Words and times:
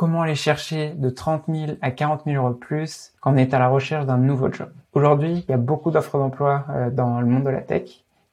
comment 0.00 0.22
aller 0.22 0.34
chercher 0.34 0.94
de 0.96 1.10
30 1.10 1.42
000 1.46 1.72
à 1.82 1.90
40 1.90 2.22
000 2.24 2.42
euros 2.42 2.54
de 2.54 2.58
plus 2.58 3.12
quand 3.20 3.34
on 3.34 3.36
est 3.36 3.52
à 3.52 3.58
la 3.58 3.68
recherche 3.68 4.06
d'un 4.06 4.16
nouveau 4.16 4.50
job. 4.50 4.70
Aujourd'hui, 4.94 5.44
il 5.46 5.50
y 5.50 5.52
a 5.52 5.58
beaucoup 5.58 5.90
d'offres 5.90 6.16
d'emploi 6.16 6.64
euh, 6.70 6.88
dans 6.88 7.20
le 7.20 7.26
monde 7.26 7.44
de 7.44 7.50
la 7.50 7.60
tech. 7.60 7.82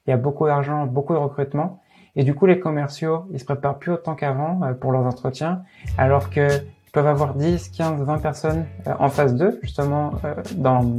Il 0.06 0.10
y 0.10 0.12
a 0.14 0.16
beaucoup 0.16 0.46
d'argent, 0.46 0.86
beaucoup 0.86 1.12
de 1.12 1.18
recrutement. 1.18 1.82
Et 2.16 2.24
du 2.24 2.34
coup, 2.34 2.46
les 2.46 2.58
commerciaux, 2.58 3.26
ils 3.34 3.38
se 3.38 3.44
préparent 3.44 3.78
plus 3.78 3.92
autant 3.92 4.14
qu'avant 4.14 4.62
euh, 4.62 4.72
pour 4.72 4.92
leurs 4.92 5.04
entretiens, 5.04 5.60
alors 5.98 6.30
que 6.30 6.48
ils 6.48 6.90
peuvent 6.90 7.06
avoir 7.06 7.34
10, 7.34 7.68
15, 7.68 8.00
20 8.00 8.16
personnes 8.16 8.64
euh, 8.86 8.94
en 8.98 9.10
phase 9.10 9.34
2, 9.34 9.58
justement, 9.62 10.12
dans, 10.54 10.90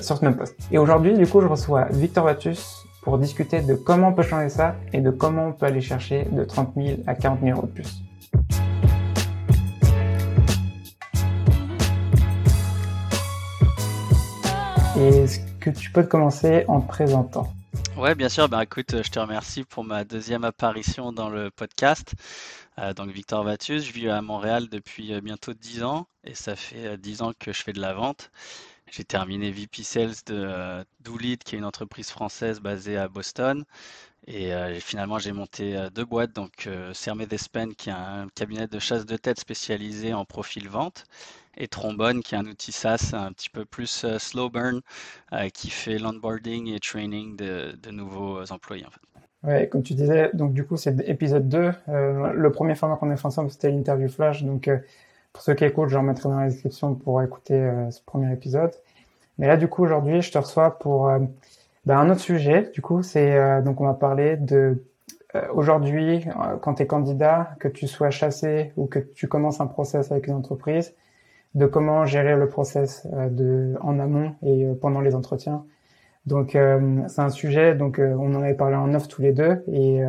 sur 0.00 0.16
ce 0.16 0.24
même 0.24 0.34
poste. 0.34 0.56
Et 0.72 0.78
aujourd'hui, 0.78 1.12
du 1.12 1.26
coup, 1.26 1.42
je 1.42 1.46
reçois 1.46 1.88
Victor 1.90 2.24
Vatus 2.24 2.86
pour 3.02 3.18
discuter 3.18 3.60
de 3.60 3.74
comment 3.74 4.08
on 4.08 4.12
peut 4.14 4.22
changer 4.22 4.48
ça 4.48 4.76
et 4.94 5.02
de 5.02 5.10
comment 5.10 5.48
on 5.48 5.52
peut 5.52 5.66
aller 5.66 5.82
chercher 5.82 6.24
de 6.32 6.42
30 6.42 6.72
000 6.74 7.00
à 7.06 7.14
40 7.14 7.40
000 7.42 7.58
euros 7.58 7.66
de 7.66 7.72
plus. 7.72 8.02
Est-ce 14.96 15.40
que 15.58 15.70
tu 15.70 15.90
peux 15.90 16.04
commencer 16.04 16.64
en 16.68 16.80
te 16.80 16.86
présentant 16.86 17.52
Ouais, 17.96 18.14
bien 18.14 18.28
sûr. 18.28 18.48
Bah, 18.48 18.62
écoute, 18.62 19.02
je 19.02 19.10
te 19.10 19.18
remercie 19.18 19.64
pour 19.64 19.82
ma 19.82 20.04
deuxième 20.04 20.44
apparition 20.44 21.10
dans 21.10 21.30
le 21.30 21.50
podcast. 21.50 22.14
Euh, 22.78 22.94
donc, 22.94 23.10
Victor 23.10 23.42
Vatius, 23.42 23.84
je 23.84 23.92
vis 23.92 24.08
à 24.08 24.22
Montréal 24.22 24.68
depuis 24.70 25.12
euh, 25.12 25.20
bientôt 25.20 25.52
10 25.52 25.82
ans 25.82 26.06
et 26.22 26.36
ça 26.36 26.54
fait 26.54 26.96
10 26.96 27.22
euh, 27.22 27.24
ans 27.24 27.32
que 27.36 27.52
je 27.52 27.62
fais 27.62 27.72
de 27.72 27.80
la 27.80 27.92
vente. 27.92 28.30
J'ai 28.92 29.02
terminé 29.02 29.50
VP 29.50 29.82
Sales 29.82 30.14
de 30.26 30.84
Doolittle, 31.00 31.42
qui 31.44 31.56
est 31.56 31.58
une 31.58 31.64
entreprise 31.64 32.10
française 32.10 32.60
basée 32.60 32.96
à 32.96 33.08
Boston. 33.08 33.64
Et 34.28 34.52
finalement, 34.80 35.18
j'ai 35.18 35.32
monté 35.32 35.88
deux 35.94 36.04
boîtes, 36.04 36.32
donc 36.32 36.68
Sermet 36.92 37.26
Despen, 37.26 37.74
qui 37.74 37.90
est 37.90 37.92
un 37.92 38.28
cabinet 38.34 38.68
de 38.68 38.78
chasse 38.78 39.04
de 39.04 39.16
tête 39.16 39.40
spécialisé 39.40 40.14
en 40.14 40.24
profil 40.24 40.68
vente, 40.68 41.04
et 41.56 41.68
Trombone, 41.68 42.22
qui 42.22 42.34
est 42.34 42.38
un 42.38 42.46
outil 42.46 42.72
SaaS 42.72 43.12
un 43.12 43.32
petit 43.32 43.50
peu 43.50 43.64
plus 43.64 44.04
euh, 44.04 44.18
slow 44.18 44.50
burn, 44.50 44.80
euh, 45.32 45.48
qui 45.48 45.70
fait 45.70 45.98
l'onboarding 45.98 46.72
et 46.74 46.80
training 46.80 47.36
de, 47.36 47.90
nouveaux 47.90 48.40
employés. 48.50 48.84
En 48.86 48.90
fait. 48.90 49.00
Ouais, 49.42 49.68
comme 49.68 49.82
tu 49.82 49.94
disais, 49.94 50.30
donc 50.32 50.52
du 50.52 50.64
coup, 50.64 50.76
c'est 50.76 50.96
épisode 51.08 51.48
2. 51.48 51.72
Euh, 51.88 52.32
le 52.32 52.52
premier 52.52 52.74
format 52.74 52.96
qu'on 52.96 53.10
a 53.10 53.16
fait 53.16 53.26
ensemble, 53.26 53.50
c'était 53.50 53.70
l'interview 53.70 54.08
flash. 54.08 54.42
Donc, 54.42 54.70
pour 55.32 55.42
ceux 55.42 55.54
qui 55.54 55.64
écoutent, 55.64 55.90
je 55.90 55.98
remettrai 55.98 56.28
dans 56.28 56.40
la 56.40 56.48
description 56.48 56.94
pour 56.94 57.22
écouter 57.22 57.70
ce 57.90 58.00
premier 58.02 58.32
épisode. 58.32 58.72
Mais 59.38 59.46
là, 59.46 59.56
du 59.56 59.68
coup, 59.68 59.82
aujourd'hui, 59.82 60.22
je 60.22 60.30
te 60.30 60.38
reçois 60.38 60.78
pour 60.78 61.10
ben, 61.84 61.98
un 61.98 62.08
autre 62.08 62.20
sujet. 62.20 62.70
Du 62.72 62.80
coup, 62.80 63.02
c'est 63.02 63.62
donc 63.62 63.80
on 63.80 63.86
va 63.86 63.94
parler 63.94 64.36
de 64.36 64.82
aujourd'hui, 65.52 66.24
quand 66.62 66.74
tu 66.74 66.84
es 66.84 66.86
candidat, 66.86 67.56
que 67.58 67.68
tu 67.68 67.88
sois 67.88 68.10
chassé 68.10 68.72
ou 68.76 68.86
que 68.86 69.00
tu 69.00 69.26
commences 69.26 69.60
un 69.60 69.66
process 69.66 70.12
avec 70.12 70.28
une 70.28 70.34
entreprise, 70.34 70.94
de 71.54 71.66
comment 71.66 72.04
gérer 72.04 72.36
le 72.36 72.48
process 72.48 73.06
euh, 73.12 73.28
de, 73.28 73.74
en 73.80 73.98
amont 73.98 74.34
et 74.42 74.64
euh, 74.64 74.74
pendant 74.74 75.00
les 75.00 75.14
entretiens. 75.14 75.64
Donc 76.26 76.56
euh, 76.56 77.02
c'est 77.08 77.20
un 77.20 77.30
sujet, 77.30 77.74
donc 77.74 78.00
on 78.00 78.34
en 78.34 78.42
avait 78.42 78.54
parlé 78.54 78.76
en 78.76 78.94
off 78.94 79.08
tous 79.08 79.20
les 79.20 79.32
deux 79.32 79.62
et 79.70 80.00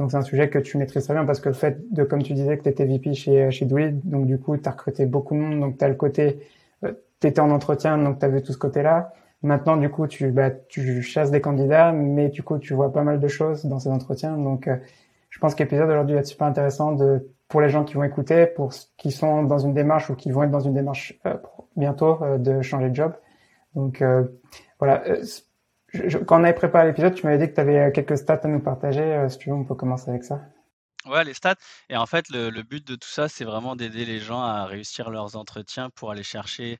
donc 0.00 0.10
c'est 0.10 0.16
un 0.16 0.22
sujet 0.22 0.50
que 0.50 0.58
tu 0.58 0.76
maîtrises 0.76 1.04
très 1.04 1.14
bien 1.14 1.24
parce 1.24 1.38
que 1.38 1.48
le 1.48 1.54
fait 1.54 1.78
de, 1.92 2.02
comme 2.02 2.20
tu 2.20 2.32
disais, 2.32 2.58
que 2.58 2.64
tu 2.64 2.68
étais 2.68 2.84
VP 2.84 3.14
chez, 3.14 3.50
chez 3.52 3.64
donc 3.64 4.26
du 4.26 4.40
coup 4.40 4.56
tu 4.56 4.68
as 4.68 4.72
recruté 4.72 5.06
beaucoup 5.06 5.34
de 5.34 5.40
monde, 5.40 5.60
donc 5.60 5.78
tu 5.78 5.84
as 5.84 5.88
le 5.88 5.94
côté, 5.94 6.40
tu 6.82 7.28
étais 7.28 7.38
en 7.38 7.52
entretien, 7.52 7.96
donc 7.96 8.18
tu 8.18 8.26
vu 8.26 8.42
tout 8.42 8.52
ce 8.52 8.58
côté-là. 8.58 9.12
Maintenant, 9.42 9.76
du 9.76 9.88
coup, 9.90 10.08
tu, 10.08 10.32
bah, 10.32 10.50
tu 10.50 11.02
chasses 11.02 11.30
des 11.30 11.40
candidats, 11.40 11.92
mais 11.92 12.30
du 12.30 12.42
coup, 12.42 12.58
tu 12.58 12.74
vois 12.74 12.92
pas 12.92 13.04
mal 13.04 13.20
de 13.20 13.28
choses 13.28 13.64
dans 13.66 13.78
ces 13.78 13.90
entretiens. 13.90 14.36
Donc, 14.36 14.68
je 15.30 15.38
pense 15.38 15.54
que 15.54 15.62
l'épisode 15.62 15.88
aujourd'hui 15.88 16.14
va 16.14 16.20
être 16.20 16.26
super 16.26 16.48
intéressant 16.48 16.92
de 16.92 17.28
pour 17.48 17.60
les 17.60 17.68
gens 17.68 17.84
qui 17.84 17.94
vont 17.94 18.04
écouter, 18.04 18.46
pour 18.46 18.72
ceux 18.72 18.86
qui 18.96 19.12
sont 19.12 19.44
dans 19.44 19.58
une 19.58 19.74
démarche 19.74 20.10
ou 20.10 20.14
qui 20.14 20.30
vont 20.30 20.42
être 20.42 20.50
dans 20.50 20.60
une 20.60 20.74
démarche 20.74 21.14
euh, 21.26 21.36
bientôt 21.76 22.22
euh, 22.22 22.38
de 22.38 22.62
changer 22.62 22.90
de 22.90 22.94
job. 22.94 23.14
Donc 23.74 24.02
euh, 24.02 24.24
voilà. 24.78 25.04
quand 26.26 26.40
on 26.40 26.44
avait 26.44 26.54
préparé 26.54 26.86
l'épisode, 26.88 27.14
tu 27.14 27.26
m'avais 27.26 27.38
dit 27.38 27.50
que 27.50 27.54
tu 27.54 27.60
avais 27.60 27.92
quelques 27.92 28.18
stats 28.18 28.40
à 28.42 28.48
nous 28.48 28.60
partager. 28.60 29.26
si 29.28 29.38
tu 29.38 29.50
veux, 29.50 29.56
on 29.56 29.64
peut 29.64 29.74
commencer 29.74 30.10
avec 30.10 30.24
ça. 30.24 30.40
Ouais, 31.06 31.22
les 31.22 31.34
stats. 31.34 31.54
Et 31.88 31.96
en 31.96 32.06
fait, 32.06 32.28
le, 32.30 32.62
but 32.62 32.84
de 32.84 32.96
tout 32.96 33.08
ça, 33.08 33.28
c'est 33.28 33.44
vraiment 33.44 33.76
d'aider 33.76 34.04
les 34.04 34.18
gens 34.18 34.42
à 34.42 34.64
réussir 34.64 35.10
leurs 35.10 35.36
entretiens 35.36 35.88
pour 35.90 36.10
aller 36.10 36.24
chercher 36.24 36.78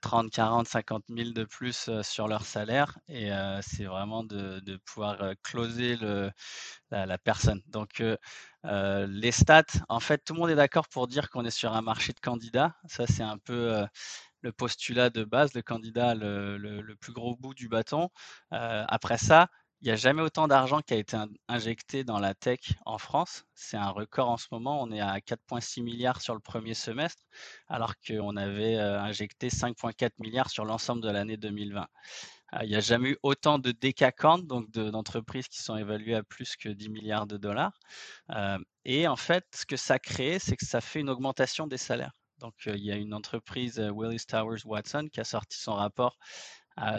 30, 0.00 0.30
40, 0.30 0.66
50 0.66 1.04
000 1.08 1.30
de 1.30 1.44
plus 1.44 1.90
sur 2.02 2.26
leur 2.26 2.44
salaire. 2.44 2.98
Et 3.08 3.30
c'est 3.60 3.84
vraiment 3.84 4.24
de, 4.24 4.80
pouvoir 4.84 5.34
closer 5.44 5.96
la, 6.90 7.18
personne. 7.18 7.62
Donc, 7.68 8.02
les 9.08 9.32
stats, 9.32 9.64
en 9.88 10.00
fait, 10.00 10.18
tout 10.24 10.34
le 10.34 10.40
monde 10.40 10.50
est 10.50 10.56
d'accord 10.56 10.88
pour 10.88 11.08
dire 11.08 11.30
qu'on 11.30 11.44
est 11.44 11.50
sur 11.50 11.74
un 11.74 11.82
marché 11.82 12.12
de 12.12 12.20
candidats. 12.20 12.74
Ça, 12.86 13.06
c'est 13.06 13.22
un 13.22 13.38
peu 13.38 13.86
le 14.42 14.52
postulat 14.52 15.10
de 15.10 15.24
base, 15.24 15.54
le 15.54 15.62
candidat 15.62 16.14
le, 16.14 16.94
plus 17.00 17.12
gros 17.12 17.36
bout 17.36 17.54
du 17.54 17.68
bâton. 17.68 18.08
après 18.50 19.18
ça, 19.18 19.48
il 19.82 19.88
n'y 19.88 19.92
a 19.92 19.96
jamais 19.96 20.22
autant 20.22 20.48
d'argent 20.48 20.80
qui 20.80 20.94
a 20.94 20.96
été 20.96 21.16
injecté 21.48 22.02
dans 22.02 22.18
la 22.18 22.34
tech 22.34 22.60
en 22.86 22.98
France. 22.98 23.44
C'est 23.54 23.76
un 23.76 23.90
record 23.90 24.30
en 24.30 24.36
ce 24.38 24.46
moment. 24.50 24.82
On 24.82 24.90
est 24.90 25.00
à 25.00 25.20
4,6 25.20 25.82
milliards 25.82 26.22
sur 26.22 26.34
le 26.34 26.40
premier 26.40 26.74
semestre, 26.74 27.22
alors 27.68 27.94
qu'on 27.96 28.36
avait 28.36 28.76
euh, 28.76 29.00
injecté 29.00 29.48
5,4 29.48 30.12
milliards 30.18 30.50
sur 30.50 30.64
l'ensemble 30.64 31.02
de 31.02 31.10
l'année 31.10 31.36
2020. 31.36 31.86
Euh, 32.54 32.58
il 32.62 32.68
n'y 32.68 32.76
a 32.76 32.80
jamais 32.80 33.10
eu 33.10 33.18
autant 33.22 33.58
de 33.58 33.72
décacantes, 33.72 34.46
donc 34.46 34.70
d'entreprises 34.70 35.48
qui 35.48 35.62
sont 35.62 35.76
évaluées 35.76 36.14
à 36.14 36.22
plus 36.22 36.56
que 36.56 36.68
10 36.68 36.88
milliards 36.90 37.26
de 37.26 37.36
dollars. 37.36 37.78
Euh, 38.30 38.58
et 38.84 39.08
en 39.08 39.16
fait, 39.16 39.44
ce 39.54 39.66
que 39.66 39.76
ça 39.76 39.98
crée, 39.98 40.38
c'est 40.38 40.56
que 40.56 40.66
ça 40.66 40.80
fait 40.80 41.00
une 41.00 41.10
augmentation 41.10 41.66
des 41.66 41.78
salaires. 41.78 42.12
Donc, 42.38 42.54
il 42.66 42.84
y 42.84 42.92
a 42.92 42.96
une 42.96 43.14
entreprise, 43.14 43.78
Willis 43.78 44.26
Towers 44.26 44.60
Watson, 44.66 45.08
qui 45.10 45.20
a 45.20 45.24
sorti 45.24 45.58
son 45.58 45.74
rapport 45.74 46.18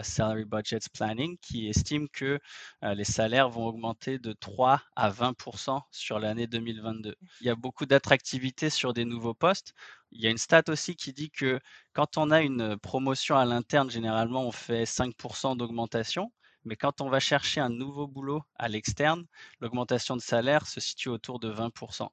Salary 0.02 0.44
Budgets 0.44 0.88
Planning 0.92 1.38
qui 1.38 1.68
estime 1.68 2.08
que 2.08 2.40
euh, 2.84 2.94
les 2.94 3.04
salaires 3.04 3.48
vont 3.48 3.66
augmenter 3.66 4.18
de 4.18 4.32
3 4.32 4.82
à 4.96 5.10
20% 5.10 5.80
sur 5.90 6.18
l'année 6.18 6.46
2022. 6.46 7.14
Il 7.40 7.46
y 7.46 7.50
a 7.50 7.54
beaucoup 7.54 7.86
d'attractivité 7.86 8.70
sur 8.70 8.92
des 8.92 9.04
nouveaux 9.04 9.34
postes. 9.34 9.74
Il 10.10 10.20
y 10.20 10.26
a 10.26 10.30
une 10.30 10.38
stat 10.38 10.64
aussi 10.68 10.96
qui 10.96 11.12
dit 11.12 11.30
que 11.30 11.60
quand 11.92 12.16
on 12.18 12.30
a 12.30 12.40
une 12.42 12.76
promotion 12.78 13.36
à 13.36 13.44
l'interne, 13.44 13.90
généralement 13.90 14.42
on 14.46 14.52
fait 14.52 14.84
5% 14.84 15.56
d'augmentation. 15.56 16.32
Mais 16.64 16.76
quand 16.76 17.00
on 17.00 17.08
va 17.08 17.20
chercher 17.20 17.60
un 17.60 17.70
nouveau 17.70 18.06
boulot 18.06 18.42
à 18.56 18.68
l'externe, 18.68 19.26
l'augmentation 19.60 20.16
de 20.16 20.20
salaire 20.20 20.66
se 20.66 20.80
situe 20.80 21.08
autour 21.08 21.38
de 21.38 21.50
20% 21.50 22.08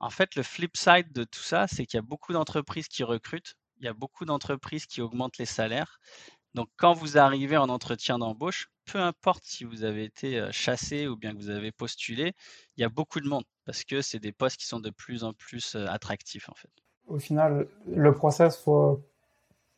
En 0.00 0.10
fait, 0.10 0.34
le 0.34 0.42
flip 0.42 0.76
side 0.76 1.12
de 1.12 1.24
tout 1.24 1.40
ça, 1.42 1.66
c'est 1.66 1.84
qu'il 1.84 1.98
y 1.98 2.00
a 2.00 2.02
beaucoup 2.02 2.32
d'entreprises 2.32 2.88
qui 2.88 3.04
recrutent, 3.04 3.54
il 3.78 3.84
y 3.84 3.88
a 3.88 3.92
beaucoup 3.92 4.24
d'entreprises 4.24 4.86
qui 4.86 5.02
augmentent 5.02 5.38
les 5.38 5.46
salaires, 5.46 6.00
donc, 6.56 6.68
quand 6.78 6.94
vous 6.94 7.18
arrivez 7.18 7.58
en 7.58 7.68
entretien 7.68 8.18
d'embauche, 8.18 8.70
peu 8.90 8.98
importe 8.98 9.44
si 9.44 9.64
vous 9.64 9.84
avez 9.84 10.04
été 10.04 10.48
chassé 10.52 11.06
ou 11.06 11.14
bien 11.14 11.34
que 11.34 11.36
vous 11.36 11.50
avez 11.50 11.70
postulé, 11.70 12.32
il 12.76 12.80
y 12.80 12.84
a 12.84 12.88
beaucoup 12.88 13.20
de 13.20 13.28
monde 13.28 13.44
parce 13.66 13.84
que 13.84 14.00
c'est 14.00 14.20
des 14.20 14.32
postes 14.32 14.56
qui 14.56 14.66
sont 14.66 14.80
de 14.80 14.88
plus 14.88 15.22
en 15.22 15.34
plus 15.34 15.76
attractifs 15.86 16.48
en 16.48 16.54
fait. 16.54 16.70
Au 17.08 17.18
final, 17.18 17.68
le 17.86 18.14
process, 18.14 18.56
faut 18.56 19.04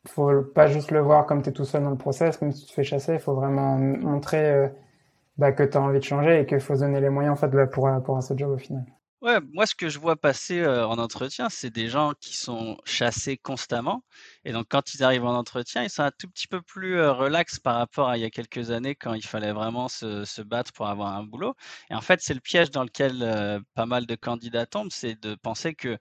faut 0.07 0.41
pas 0.41 0.67
juste 0.67 0.91
le 0.91 1.01
voir 1.01 1.25
comme 1.25 1.41
tu 1.41 1.49
es 1.49 1.51
tout 1.51 1.65
seul 1.65 1.83
dans 1.83 1.89
le 1.89 1.97
process, 1.97 2.41
même 2.41 2.53
si 2.53 2.61
tu 2.61 2.67
te 2.67 2.73
fais 2.73 2.85
chasser, 2.85 3.15
il 3.15 3.19
faut 3.19 3.33
vraiment 3.33 3.77
montrer 3.77 4.71
bah, 5.37 5.51
que 5.51 5.63
tu 5.63 5.75
as 5.75 5.81
envie 5.81 5.99
de 5.99 6.03
changer 6.03 6.39
et 6.39 6.45
qu'il 6.45 6.61
faut 6.61 6.77
donner 6.77 7.01
les 7.01 7.09
moyens 7.09 7.33
en 7.33 7.35
fait 7.35 7.49
bah, 7.49 7.67
pour, 7.67 7.89
pour 8.05 8.23
ce 8.23 8.37
job 8.37 8.51
au 8.51 8.57
final. 8.57 8.85
Ouais, 9.21 9.39
moi, 9.51 9.65
ce 9.65 9.75
que 9.75 9.89
je 9.89 9.99
vois 9.99 10.15
passer 10.15 10.65
en 10.65 10.97
entretien, 10.97 11.49
c'est 11.49 11.69
des 11.71 11.89
gens 11.89 12.13
qui 12.21 12.37
sont 12.37 12.77
chassés 12.85 13.37
constamment. 13.37 14.05
Et 14.45 14.53
donc, 14.53 14.67
quand 14.69 14.93
ils 14.93 15.03
arrivent 15.03 15.25
en 15.25 15.35
entretien, 15.37 15.83
ils 15.83 15.89
sont 15.89 16.03
un 16.03 16.11
tout 16.11 16.29
petit 16.29 16.47
peu 16.47 16.61
plus 16.61 17.01
relax 17.05 17.59
par 17.59 17.75
rapport 17.75 18.07
à 18.07 18.17
il 18.17 18.21
y 18.21 18.23
a 18.23 18.29
quelques 18.29 18.71
années 18.71 18.95
quand 18.95 19.13
il 19.13 19.25
fallait 19.25 19.51
vraiment 19.51 19.89
se, 19.89 20.23
se 20.23 20.41
battre 20.41 20.71
pour 20.71 20.87
avoir 20.87 21.13
un 21.17 21.23
boulot. 21.23 21.53
Et 21.89 21.95
en 21.95 22.01
fait, 22.01 22.21
c'est 22.21 22.33
le 22.33 22.39
piège 22.39 22.71
dans 22.71 22.83
lequel 22.85 23.61
pas 23.73 23.85
mal 23.85 24.05
de 24.05 24.15
candidats 24.15 24.65
tombent, 24.65 24.91
c'est 24.91 25.21
de 25.21 25.35
penser 25.35 25.75
que 25.75 25.97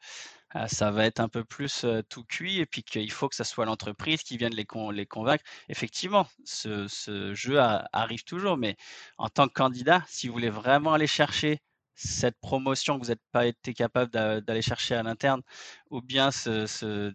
ah, 0.51 0.69
ça 0.69 0.91
va 0.93 1.07
être 1.07 1.21
un 1.21 1.29
peu 1.29 1.45
plus 1.45 1.87
tout 2.11 2.25
cuit 2.25 2.59
et 2.61 2.67
puis 2.67 2.83
qu'il 2.85 3.11
faut 3.13 3.29
que 3.29 3.37
ça 3.37 3.45
soit 3.45 3.67
l'entreprise 3.67 4.23
qui 4.23 4.37
vienne 4.39 4.55
les, 4.55 4.67
les 4.93 5.07
convaincre. 5.07 5.45
Effectivement, 5.69 6.27
ce, 6.45 6.89
ce 6.89 7.35
jeu 7.35 7.59
arrive 7.93 8.25
toujours, 8.25 8.57
mais 8.57 8.77
en 9.19 9.29
tant 9.29 9.49
que 9.49 9.53
candidat, 9.55 10.05
si 10.09 10.29
vous 10.29 10.35
voulez 10.35 10.51
vraiment 10.51 10.95
aller 10.95 11.07
chercher 11.07 11.61
cette 11.99 12.39
promotion 12.41 12.97
que 12.97 13.05
vous 13.05 13.11
n'êtes 13.11 13.21
pas 13.33 13.47
été 13.47 13.75
capable 13.75 14.13
d'aller 14.13 14.63
chercher 14.63 14.95
à 14.95 15.03
l'interne, 15.03 15.43
ou 15.91 16.01
bien 16.01 16.31
ce, 16.31 17.13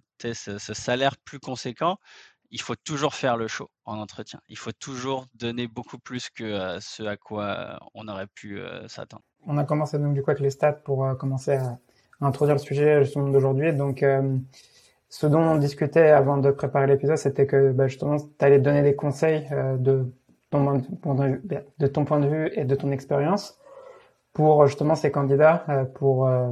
salaire 0.74 1.16
plus 1.24 1.40
conséquent, 1.40 1.98
il 2.52 2.62
faut 2.62 2.76
toujours 2.76 3.16
faire 3.16 3.38
le 3.38 3.48
show 3.48 3.70
en 3.86 3.98
entretien. 3.98 4.40
Il 4.50 4.58
faut 4.58 4.74
toujours 4.74 5.26
donner 5.36 5.68
beaucoup 5.68 5.98
plus 5.98 6.30
que 6.30 6.44
euh, 6.44 6.80
ce 6.82 7.02
à 7.02 7.18
quoi 7.18 7.46
euh, 7.46 7.76
on 7.96 8.08
aurait 8.08 8.28
pu 8.28 8.60
euh, 8.60 8.88
s'attendre. 8.88 9.24
On 9.48 9.58
a 9.58 9.64
commencé 9.64 9.98
donc 9.98 10.14
du 10.14 10.22
coup 10.22 10.30
avec 10.30 10.42
les 10.42 10.52
stats 10.52 10.74
pour 10.74 11.18
commencer 11.18 11.54
à, 11.54 11.80
introduire 12.22 12.56
le 12.56 12.62
sujet 12.62 13.04
justement 13.04 13.54
Donc, 13.74 14.06
ce 15.10 15.28
dont 15.28 15.42
on 15.42 15.58
discutait 15.58 16.10
avant 16.10 16.38
de 16.38 16.52
préparer 16.52 16.88
l'épisode, 16.88 17.18
c'était 17.18 17.48
que 17.48 17.72
bah, 17.72 17.88
justement, 17.88 18.18
tu 18.18 18.46
allais 18.46 18.60
donner 18.60 18.82
des 18.82 18.96
conseils 18.96 19.50
de 19.80 20.06
ton 20.52 22.06
point 22.06 22.20
de 22.20 22.28
vue 22.28 22.52
et 22.54 22.64
de 22.64 22.76
ton 22.76 22.92
expérience 22.92 23.58
pour 24.34 24.68
justement 24.68 24.96
ces 24.96 25.12
candidats, 25.12 25.64
euh, 25.70 25.86
pour 25.86 26.28
euh, 26.28 26.52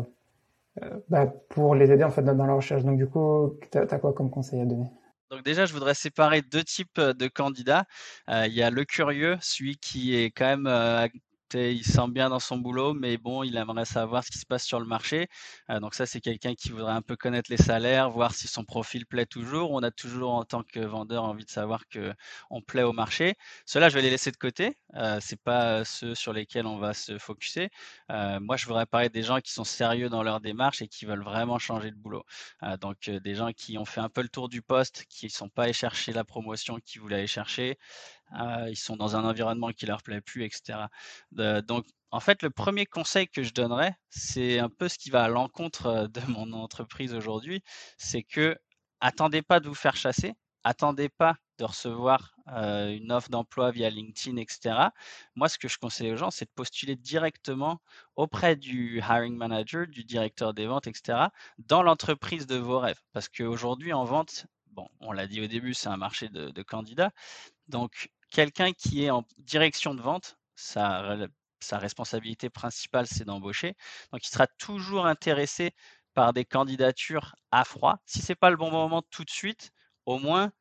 bah, 1.10 1.28
pour 1.50 1.76
les 1.76 1.92
aider 1.92 2.04
en 2.04 2.12
fait 2.12 2.22
dans, 2.22 2.46
leur 2.46 2.56
recherche. 2.58 2.84
Donc 2.84 2.98
du 2.98 3.08
coup, 3.08 3.60
tu 3.72 3.78
as, 3.78 4.00
quoi 4.00 4.14
comme 4.14 4.30
conseil 4.30 4.62
à 4.62 4.66
donner? 4.66 4.90
Donc 5.30 5.44
déjà, 5.44 5.66
je 5.66 5.74
voudrais 5.74 5.94
séparer 5.94 6.42
deux 6.42 6.64
types 6.64 7.00
de 7.00 7.28
candidats. 7.28 7.86
il 8.28 8.54
y 8.54 8.62
a 8.62 8.70
le 8.70 8.84
curieux, 8.84 9.38
celui 9.42 9.78
qui 9.78 10.16
est 10.16 10.32
quand 10.32 10.58
même 10.58 11.10
il 11.54 11.84
sent 11.86 12.08
bien 12.10 12.30
dans 12.30 12.40
son 12.40 12.58
boulot, 12.58 12.94
mais 12.94 13.18
bon, 13.18 13.44
il 13.44 13.56
aimerait 13.58 13.86
savoir 13.86 14.24
ce 14.24 14.32
qui 14.32 14.38
se 14.38 14.46
passe 14.46 14.64
sur 14.64 14.80
le 14.80 14.86
marché. 14.86 15.28
Euh, 15.70 15.80
donc 15.80 15.94
ça, 15.94 16.06
c'est 16.06 16.22
quelqu'un 16.22 16.56
qui 16.56 16.70
voudrait 16.70 16.94
un 16.94 17.02
peu 17.02 17.16
connaître 17.16 17.52
les 17.52 17.58
salaires, 17.58 18.10
voir 18.10 18.34
si 18.34 18.48
son 18.48 18.64
profil 18.64 19.06
plaît 19.06 19.26
toujours. 19.26 19.72
On 19.72 19.84
a 19.84 19.92
toujours, 19.92 20.34
en 20.34 20.44
tant 20.46 20.64
que 20.64 20.80
vendeur, 20.80 21.24
envie 21.24 21.46
de 21.46 21.50
savoir 21.50 21.88
que 21.88 22.14
on 22.50 22.62
plaît 22.62 22.84
au 22.84 22.94
marché. 22.94 23.36
Ceux-là, 23.66 23.90
je 23.90 23.96
vais 23.96 24.02
les 24.02 24.10
laisser 24.10 24.32
de 24.32 24.38
côté. 24.38 24.78
Euh, 24.96 25.20
c'est 25.22 25.42
pas 25.42 25.84
ceux 25.86 26.16
sur 26.16 26.34
lesquels 26.34 26.66
on 26.66 26.78
va 26.78 26.94
se 26.94 27.18
focuser. 27.18 27.70
Euh, 28.12 28.40
moi, 28.40 28.58
je 28.58 28.66
voudrais 28.66 28.86
parler 28.86 29.10
des 29.10 29.24
gens 29.24 29.40
qui 29.40 29.52
sont 29.52 29.64
sérieux 29.64 30.10
dans 30.10 30.24
leur 30.24 30.42
démarche 30.42 30.82
et 30.82 30.88
qui 30.88 31.06
veulent 31.06 31.24
vraiment 31.24 31.60
changer 31.60 31.92
de 31.92 31.96
boulot. 31.96 32.24
Euh, 32.64 32.78
donc, 32.78 33.10
des 33.10 33.36
gens 33.36 33.52
qui 33.52 33.78
ont 33.78 33.86
fait 33.86 34.02
un 34.02 34.10
peu 34.10 34.22
le 34.22 34.30
tour 34.30 34.50
du 34.50 34.62
poste, 34.62 35.06
qui 35.10 35.26
ne 35.28 35.32
sont 35.32 35.50
pas 35.50 35.64
allés 35.64 35.74
chercher 35.74 36.14
la 36.14 36.24
promotion 36.24 36.80
qu'ils 36.84 37.02
voulaient 37.02 37.18
aller 37.18 37.28
chercher, 37.28 37.78
euh, 38.40 38.70
ils 38.70 38.78
sont 38.78 38.96
dans 38.98 39.16
un 39.16 39.24
environnement 39.24 39.72
qui 39.72 39.86
leur 39.86 40.04
plaît 40.04 40.22
plus, 40.22 40.44
etc. 40.44 40.88
donc, 41.32 41.86
en 42.12 42.20
fait, 42.20 42.44
le 42.44 42.50
premier 42.50 42.86
conseil 42.86 43.28
que 43.28 43.42
je 43.42 43.54
donnerais, 43.54 43.96
c'est 44.10 44.60
un 44.60 44.70
peu 44.70 44.90
ce 44.90 44.98
qui 44.98 45.10
va 45.10 45.24
à 45.24 45.30
l'encontre 45.30 45.86
euh, 45.88 46.08
de 46.08 46.22
mon 46.28 46.52
entreprise 46.54 47.14
aujourd'hui, 47.14 47.64
c'est 47.98 48.24
que 48.24 48.58
attendez 49.00 49.42
pas 49.42 49.60
de 49.62 49.68
vous 49.70 49.76
faire 49.76 49.96
chasser, 49.96 50.34
attendez 50.64 51.10
pas 51.10 51.38
de 51.58 51.64
recevoir 51.66 52.36
euh, 52.50 52.90
une 52.90 53.12
offre 53.12 53.30
d'emploi 53.30 53.72
via 53.72 53.90
LinkedIn, 53.90 54.38
etc. 54.38 54.90
Moi, 55.36 55.48
ce 55.48 55.58
que 55.58 55.68
je 55.70 55.78
conseille 55.78 56.12
aux 56.12 56.18
gens, 56.18 56.32
c'est 56.32 56.46
de 56.46 56.52
postuler 56.54 56.96
directement 56.96 57.82
auprès 58.16 58.56
du 58.58 58.98
hiring 59.00 59.36
manager, 59.38 59.88
du 59.88 60.04
directeur 60.04 60.54
des 60.54 60.66
ventes, 60.66 60.88
etc., 60.88 61.28
dans 61.60 61.84
l'entreprise 61.84 62.46
de 62.46 62.58
vos 62.58 62.80
rêves. 62.80 63.02
Parce 63.14 63.30
qu'aujourd'hui, 63.30 63.94
en 63.94 64.04
vente, 64.04 64.48
bon, 64.72 64.88
on 65.00 65.12
l'a 65.14 65.28
dit 65.28 65.42
au 65.42 65.48
début, 65.48 65.74
c'est 65.74 65.90
un 65.90 65.98
marché 65.98 66.30
de 66.30 66.62
candidats. 66.64 67.12
Donc, 67.68 68.10
quelqu'un 68.32 68.74
qui 68.74 69.04
est 69.06 69.10
en 69.12 69.24
direction 69.38 69.94
de 69.94 70.02
vente, 70.02 70.38
sa, 70.56 71.18
sa 71.60 71.78
responsabilité 71.78 72.50
principale, 72.50 73.08
c'est 73.08 73.26
d'embaucher. 73.26 73.76
Donc, 74.12 74.26
il 74.26 74.30
sera 74.30 74.48
toujours 74.48 75.06
intéressé 75.06 75.72
par 76.14 76.34
des 76.34 76.46
candidatures 76.46 77.36
à 77.52 77.64
froid. 77.64 77.98
Si 78.06 78.22
ce 78.22 78.32
n'est 78.32 78.36
pas 78.36 78.50
le 78.50 78.58
bon 78.58 78.72
moment 78.72 79.02
tout 79.12 79.24
de 79.24 79.30
suite, 79.30 79.72
au 80.06 80.20
moins, 80.20 80.52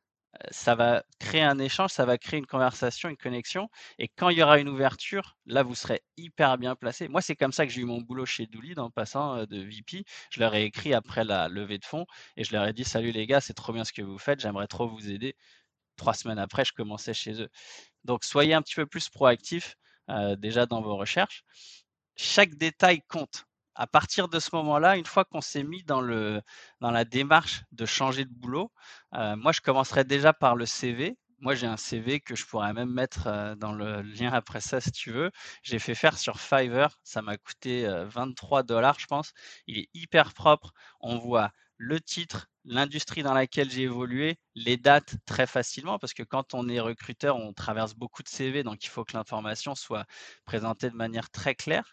ça 0.51 0.75
va 0.75 1.03
créer 1.19 1.43
un 1.43 1.59
échange, 1.59 1.91
ça 1.91 2.05
va 2.05 2.19
créer 2.19 2.39
une 2.39 2.47
conversation, 2.47 3.09
une 3.09 3.17
connexion. 3.17 3.69
Et 3.99 4.09
quand 4.09 4.29
il 4.31 4.39
y 4.39 4.43
aura 4.43 4.59
une 4.59 4.69
ouverture, 4.69 5.37
là, 5.47 5.63
vous 5.63 5.75
serez 5.75 6.03
hyper 6.17 6.57
bien 6.59 6.77
placé. 6.77 7.09
Moi, 7.09 7.21
c'est 7.21 7.37
comme 7.37 7.53
ça 7.53 7.67
que 7.67 7.73
j'ai 7.73 7.81
eu 7.81 7.85
mon 7.85 8.01
boulot 8.01 8.27
chez 8.27 8.47
Dooley 8.47 8.79
en 8.79 8.91
passant 8.91 9.45
de 9.45 9.59
VP. 9.61 10.05
Je 10.31 10.41
leur 10.41 10.55
ai 10.55 10.65
écrit 10.65 10.95
après 10.95 11.25
la 11.25 11.49
levée 11.49 11.79
de 11.79 11.85
fonds 11.85 12.07
et 12.37 12.45
je 12.45 12.53
leur 12.53 12.67
ai 12.67 12.73
dit 12.73 12.85
Salut 12.85 13.13
les 13.13 13.27
gars, 13.27 13.41
c'est 13.41 13.55
trop 13.55 13.73
bien 13.73 13.85
ce 13.85 13.93
que 13.93 14.03
vous 14.03 14.19
faites, 14.19 14.41
j'aimerais 14.41 14.69
trop 14.69 14.89
vous 14.89 15.11
aider 15.11 15.37
trois 16.01 16.15
semaines 16.15 16.39
après, 16.39 16.65
je 16.65 16.73
commençais 16.73 17.15
chez 17.15 17.43
eux. 17.43 17.49
Donc, 18.05 18.25
soyez 18.25 18.55
un 18.55 18.63
petit 18.63 18.75
peu 18.75 18.87
plus 18.87 19.09
proactif 19.11 19.77
euh, 20.09 20.35
déjà 20.35 20.67
dans 20.67 20.81
vos 20.81 20.97
recherches. 20.97 21.45
Chaque 22.17 22.55
détail 22.57 23.03
compte. 23.09 23.45
À 23.75 23.87
partir 23.87 24.29
de 24.29 24.41
ce 24.41 24.51
moment-là, 24.57 24.97
une 24.97 25.07
fois 25.07 25.25
qu'on 25.25 25.41
s'est 25.41 25.63
mis 25.63 25.85
dans, 25.85 26.01
le, 26.01 26.43
dans 26.81 26.91
la 26.91 27.05
démarche 27.05 27.63
de 27.73 27.87
changer 27.87 28.25
de 28.25 28.33
boulot, 28.33 28.73
euh, 29.15 29.37
moi, 29.37 29.53
je 29.53 29.61
commencerai 29.61 30.05
déjà 30.05 30.33
par 30.33 30.57
le 30.57 30.67
CV. 30.67 31.17
Moi, 31.39 31.55
j'ai 31.55 31.67
un 31.67 31.77
CV 31.77 32.21
que 32.21 32.35
je 32.35 32.45
pourrais 32.47 32.73
même 32.73 32.91
mettre 32.93 33.27
euh, 33.27 33.55
dans 33.55 33.73
le 33.73 34.03
lien 34.03 34.33
après 34.33 34.61
ça, 34.61 34.81
si 34.81 34.91
tu 34.93 35.11
veux. 35.13 35.31
J'ai 35.63 35.79
fait 35.79 35.95
faire 35.95 36.19
sur 36.19 36.41
Fiverr. 36.41 36.99
Ça 37.05 37.23
m'a 37.23 37.37
coûté 37.37 37.87
23 38.09 38.63
dollars, 38.63 38.99
je 38.99 39.07
pense. 39.07 39.33
Il 39.67 39.79
est 39.79 39.89
hyper 39.95 40.33
propre. 40.35 40.73
On 41.01 41.19
voit 41.19 41.53
le 41.83 41.99
titre, 41.99 42.47
l'industrie 42.67 43.23
dans 43.23 43.33
laquelle 43.33 43.71
j'ai 43.71 43.83
évolué, 43.85 44.39
les 44.55 44.77
dates 44.77 45.17
très 45.25 45.47
facilement, 45.47 45.99
parce 45.99 46.13
que 46.13 46.23
quand 46.23 46.53
on 46.53 46.69
est 46.69 46.79
recruteur, 46.79 47.37
on 47.37 47.55
traverse 47.55 47.95
beaucoup 47.95 48.23
de 48.23 48.29
CV, 48.29 48.63
donc 48.63 48.85
il 48.85 48.89
faut 48.89 49.03
que 49.03 49.17
l'information 49.17 49.75
soit 49.75 50.05
présentée 50.45 50.91
de 50.91 50.95
manière 50.95 51.31
très 51.31 51.55
claire. 51.55 51.91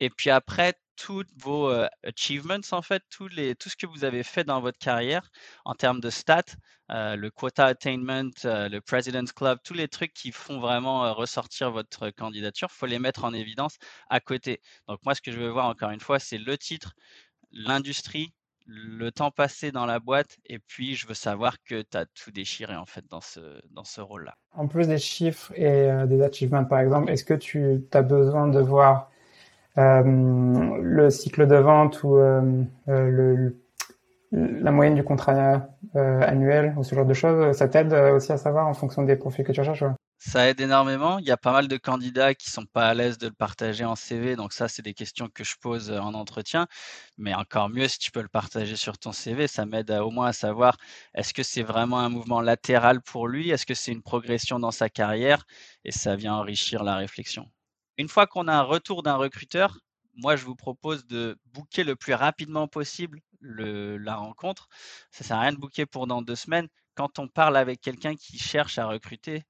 Et 0.00 0.08
puis 0.08 0.30
après, 0.30 0.72
tous 0.96 1.24
vos 1.36 1.68
euh, 1.70 1.86
achievements, 2.04 2.56
en 2.72 2.80
fait, 2.80 3.02
tous 3.10 3.28
les, 3.28 3.54
tout 3.54 3.68
ce 3.68 3.76
que 3.76 3.86
vous 3.86 4.04
avez 4.04 4.22
fait 4.22 4.44
dans 4.44 4.62
votre 4.62 4.78
carrière 4.78 5.28
en 5.66 5.74
termes 5.74 6.00
de 6.00 6.08
stats, 6.08 6.42
euh, 6.90 7.14
le 7.14 7.30
quota 7.30 7.66
attainment, 7.66 8.30
euh, 8.46 8.70
le 8.70 8.80
President's 8.80 9.32
Club, 9.32 9.58
tous 9.62 9.74
les 9.74 9.88
trucs 9.88 10.14
qui 10.14 10.32
font 10.32 10.58
vraiment 10.58 11.12
ressortir 11.12 11.70
votre 11.70 12.08
candidature, 12.10 12.68
il 12.72 12.76
faut 12.78 12.86
les 12.86 12.98
mettre 12.98 13.24
en 13.24 13.34
évidence 13.34 13.76
à 14.08 14.20
côté. 14.20 14.62
Donc 14.88 15.00
moi, 15.04 15.14
ce 15.14 15.20
que 15.20 15.32
je 15.32 15.38
veux 15.38 15.50
voir 15.50 15.66
encore 15.66 15.90
une 15.90 16.00
fois, 16.00 16.18
c'est 16.18 16.38
le 16.38 16.56
titre, 16.56 16.94
l'industrie, 17.52 18.32
le 18.68 19.10
temps 19.10 19.30
passé 19.30 19.72
dans 19.72 19.86
la 19.86 19.98
boîte 19.98 20.36
et 20.46 20.58
puis 20.58 20.94
je 20.94 21.06
veux 21.06 21.14
savoir 21.14 21.56
que 21.64 21.82
tu 21.82 21.96
as 21.96 22.04
tout 22.04 22.30
déchiré 22.30 22.76
en 22.76 22.84
fait 22.84 23.04
dans 23.08 23.22
ce, 23.22 23.40
dans 23.70 23.84
ce 23.84 24.00
rôle-là. 24.00 24.34
En 24.54 24.68
plus 24.68 24.86
des 24.86 24.98
chiffres 24.98 25.52
et 25.56 25.90
euh, 25.90 26.06
des 26.06 26.22
achievements. 26.22 26.64
Par 26.64 26.80
exemple, 26.80 27.10
est-ce 27.10 27.24
que 27.24 27.34
tu 27.34 27.80
as 27.92 28.02
besoin 28.02 28.46
de 28.46 28.60
voir 28.60 29.10
euh, 29.78 30.02
le 30.82 31.10
cycle 31.10 31.46
de 31.46 31.56
vente 31.56 32.02
ou 32.02 32.16
euh, 32.18 32.42
le, 32.86 33.56
la 34.32 34.70
moyenne 34.70 34.94
du 34.94 35.02
contrat 35.04 35.66
annuel 35.94 36.74
ou 36.76 36.84
ce 36.84 36.94
genre 36.94 37.06
de 37.06 37.14
choses? 37.14 37.56
Ça 37.56 37.68
t'aide 37.68 37.94
aussi 37.94 38.32
à 38.32 38.36
savoir 38.36 38.66
en 38.66 38.74
fonction 38.74 39.02
des 39.02 39.16
profils 39.16 39.44
que 39.44 39.52
tu 39.52 39.60
recherches 39.60 39.84
ça 40.18 40.48
aide 40.48 40.60
énormément. 40.60 41.18
Il 41.18 41.26
y 41.26 41.30
a 41.30 41.36
pas 41.36 41.52
mal 41.52 41.68
de 41.68 41.76
candidats 41.76 42.34
qui 42.34 42.50
sont 42.50 42.66
pas 42.66 42.88
à 42.88 42.94
l'aise 42.94 43.18
de 43.18 43.28
le 43.28 43.32
partager 43.32 43.84
en 43.84 43.94
CV. 43.96 44.36
Donc 44.36 44.52
ça, 44.52 44.68
c'est 44.68 44.82
des 44.82 44.94
questions 44.94 45.28
que 45.28 45.44
je 45.44 45.54
pose 45.60 45.90
en 45.90 46.14
entretien. 46.14 46.66
Mais 47.16 47.34
encore 47.34 47.68
mieux, 47.68 47.88
si 47.88 47.98
tu 47.98 48.10
peux 48.10 48.22
le 48.22 48.28
partager 48.28 48.76
sur 48.76 48.98
ton 48.98 49.12
CV, 49.12 49.46
ça 49.46 49.64
m'aide 49.66 49.90
au 49.92 50.10
moins 50.10 50.28
à 50.28 50.32
savoir 50.32 50.76
est-ce 51.14 51.32
que 51.32 51.42
c'est 51.42 51.62
vraiment 51.62 52.00
un 52.00 52.08
mouvement 52.08 52.40
latéral 52.40 53.00
pour 53.02 53.28
lui? 53.28 53.50
Est-ce 53.50 53.66
que 53.66 53.74
c'est 53.74 53.92
une 53.92 54.02
progression 54.02 54.58
dans 54.58 54.72
sa 54.72 54.88
carrière? 54.88 55.44
Et 55.84 55.92
ça 55.92 56.16
vient 56.16 56.34
enrichir 56.34 56.84
la 56.84 56.96
réflexion. 56.96 57.48
Une 57.96 58.08
fois 58.08 58.26
qu'on 58.26 58.48
a 58.48 58.54
un 58.54 58.62
retour 58.62 59.02
d'un 59.02 59.16
recruteur, 59.16 59.78
moi, 60.14 60.34
je 60.34 60.44
vous 60.44 60.56
propose 60.56 61.06
de 61.06 61.38
booker 61.46 61.84
le 61.84 61.94
plus 61.94 62.14
rapidement 62.14 62.66
possible 62.66 63.20
la 63.40 64.16
rencontre. 64.16 64.68
Ça 65.12 65.22
sert 65.24 65.36
à 65.36 65.42
rien 65.42 65.52
de 65.52 65.58
booker 65.58 65.86
pour 65.86 66.06
dans 66.08 66.22
deux 66.22 66.34
semaines. 66.34 66.68
Quand 66.94 67.20
on 67.20 67.28
parle 67.28 67.56
avec 67.56 67.80
quelqu'un 67.80 68.16
qui 68.16 68.36
cherche 68.38 68.78
à 68.78 68.86
recruter, 68.86 69.44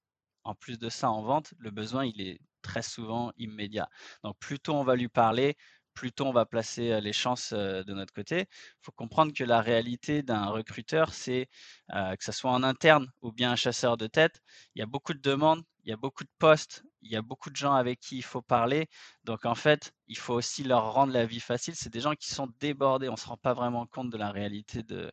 en 0.49 0.55
plus 0.55 0.79
de 0.79 0.89
ça, 0.89 1.11
en 1.11 1.23
vente, 1.23 1.53
le 1.59 1.71
besoin, 1.71 2.07
il 2.07 2.21
est 2.23 2.41
très 2.63 2.83
souvent 2.83 3.33
immédiat. 3.37 3.89
Donc, 4.25 4.37
plus 4.39 4.59
tôt 4.59 4.75
on 4.75 4.83
va 4.83 4.97
lui 4.97 5.09
parler, 5.09 5.57
plus 5.93 6.11
tôt 6.11 6.27
on 6.27 6.33
va 6.33 6.47
placer 6.47 7.01
les 7.01 7.13
chances 7.13 7.53
de 7.53 7.93
notre 7.93 8.15
côté. 8.15 8.41
Il 8.41 8.83
faut 8.83 8.93
comprendre 8.93 9.33
que 9.33 9.45
la 9.45 9.61
réalité 9.61 10.23
d'un 10.23 10.47
recruteur, 10.47 11.13
c'est 11.13 11.49
que 11.91 12.25
ce 12.25 12.33
soit 12.33 12.51
en 12.51 12.63
interne 12.63 13.11
ou 13.21 13.31
bien 13.31 13.53
un 13.53 13.57
chasseur 13.57 13.97
de 13.97 14.07
tête, 14.07 14.41
il 14.75 14.79
y 14.79 14.83
a 14.83 14.87
beaucoup 14.87 15.13
de 15.13 15.21
demandes, 15.21 15.63
il 15.85 15.91
y 15.91 15.93
a 15.93 15.97
beaucoup 15.97 16.25
de 16.25 16.31
postes, 16.39 16.83
il 17.03 17.11
y 17.11 17.17
a 17.17 17.23
beaucoup 17.23 17.51
de 17.51 17.57
gens 17.57 17.75
avec 17.75 18.01
qui 18.01 18.17
il 18.17 18.25
faut 18.25 18.43
parler. 18.43 18.89
Donc 19.25 19.45
en 19.45 19.55
fait, 19.55 19.93
il 20.07 20.17
faut 20.17 20.35
aussi 20.35 20.65
leur 20.65 20.95
rendre 20.95 21.13
la 21.13 21.27
vie 21.27 21.41
facile. 21.41 21.75
C'est 21.77 21.93
des 21.93 22.01
gens 22.01 22.15
qui 22.15 22.31
sont 22.33 22.49
débordés. 22.59 23.09
On 23.09 23.13
ne 23.13 23.17
se 23.25 23.27
rend 23.27 23.37
pas 23.37 23.55
vraiment 23.55 23.87
compte 23.87 24.11
de 24.11 24.17
la 24.17 24.31
réalité 24.31 24.83
de 24.83 25.13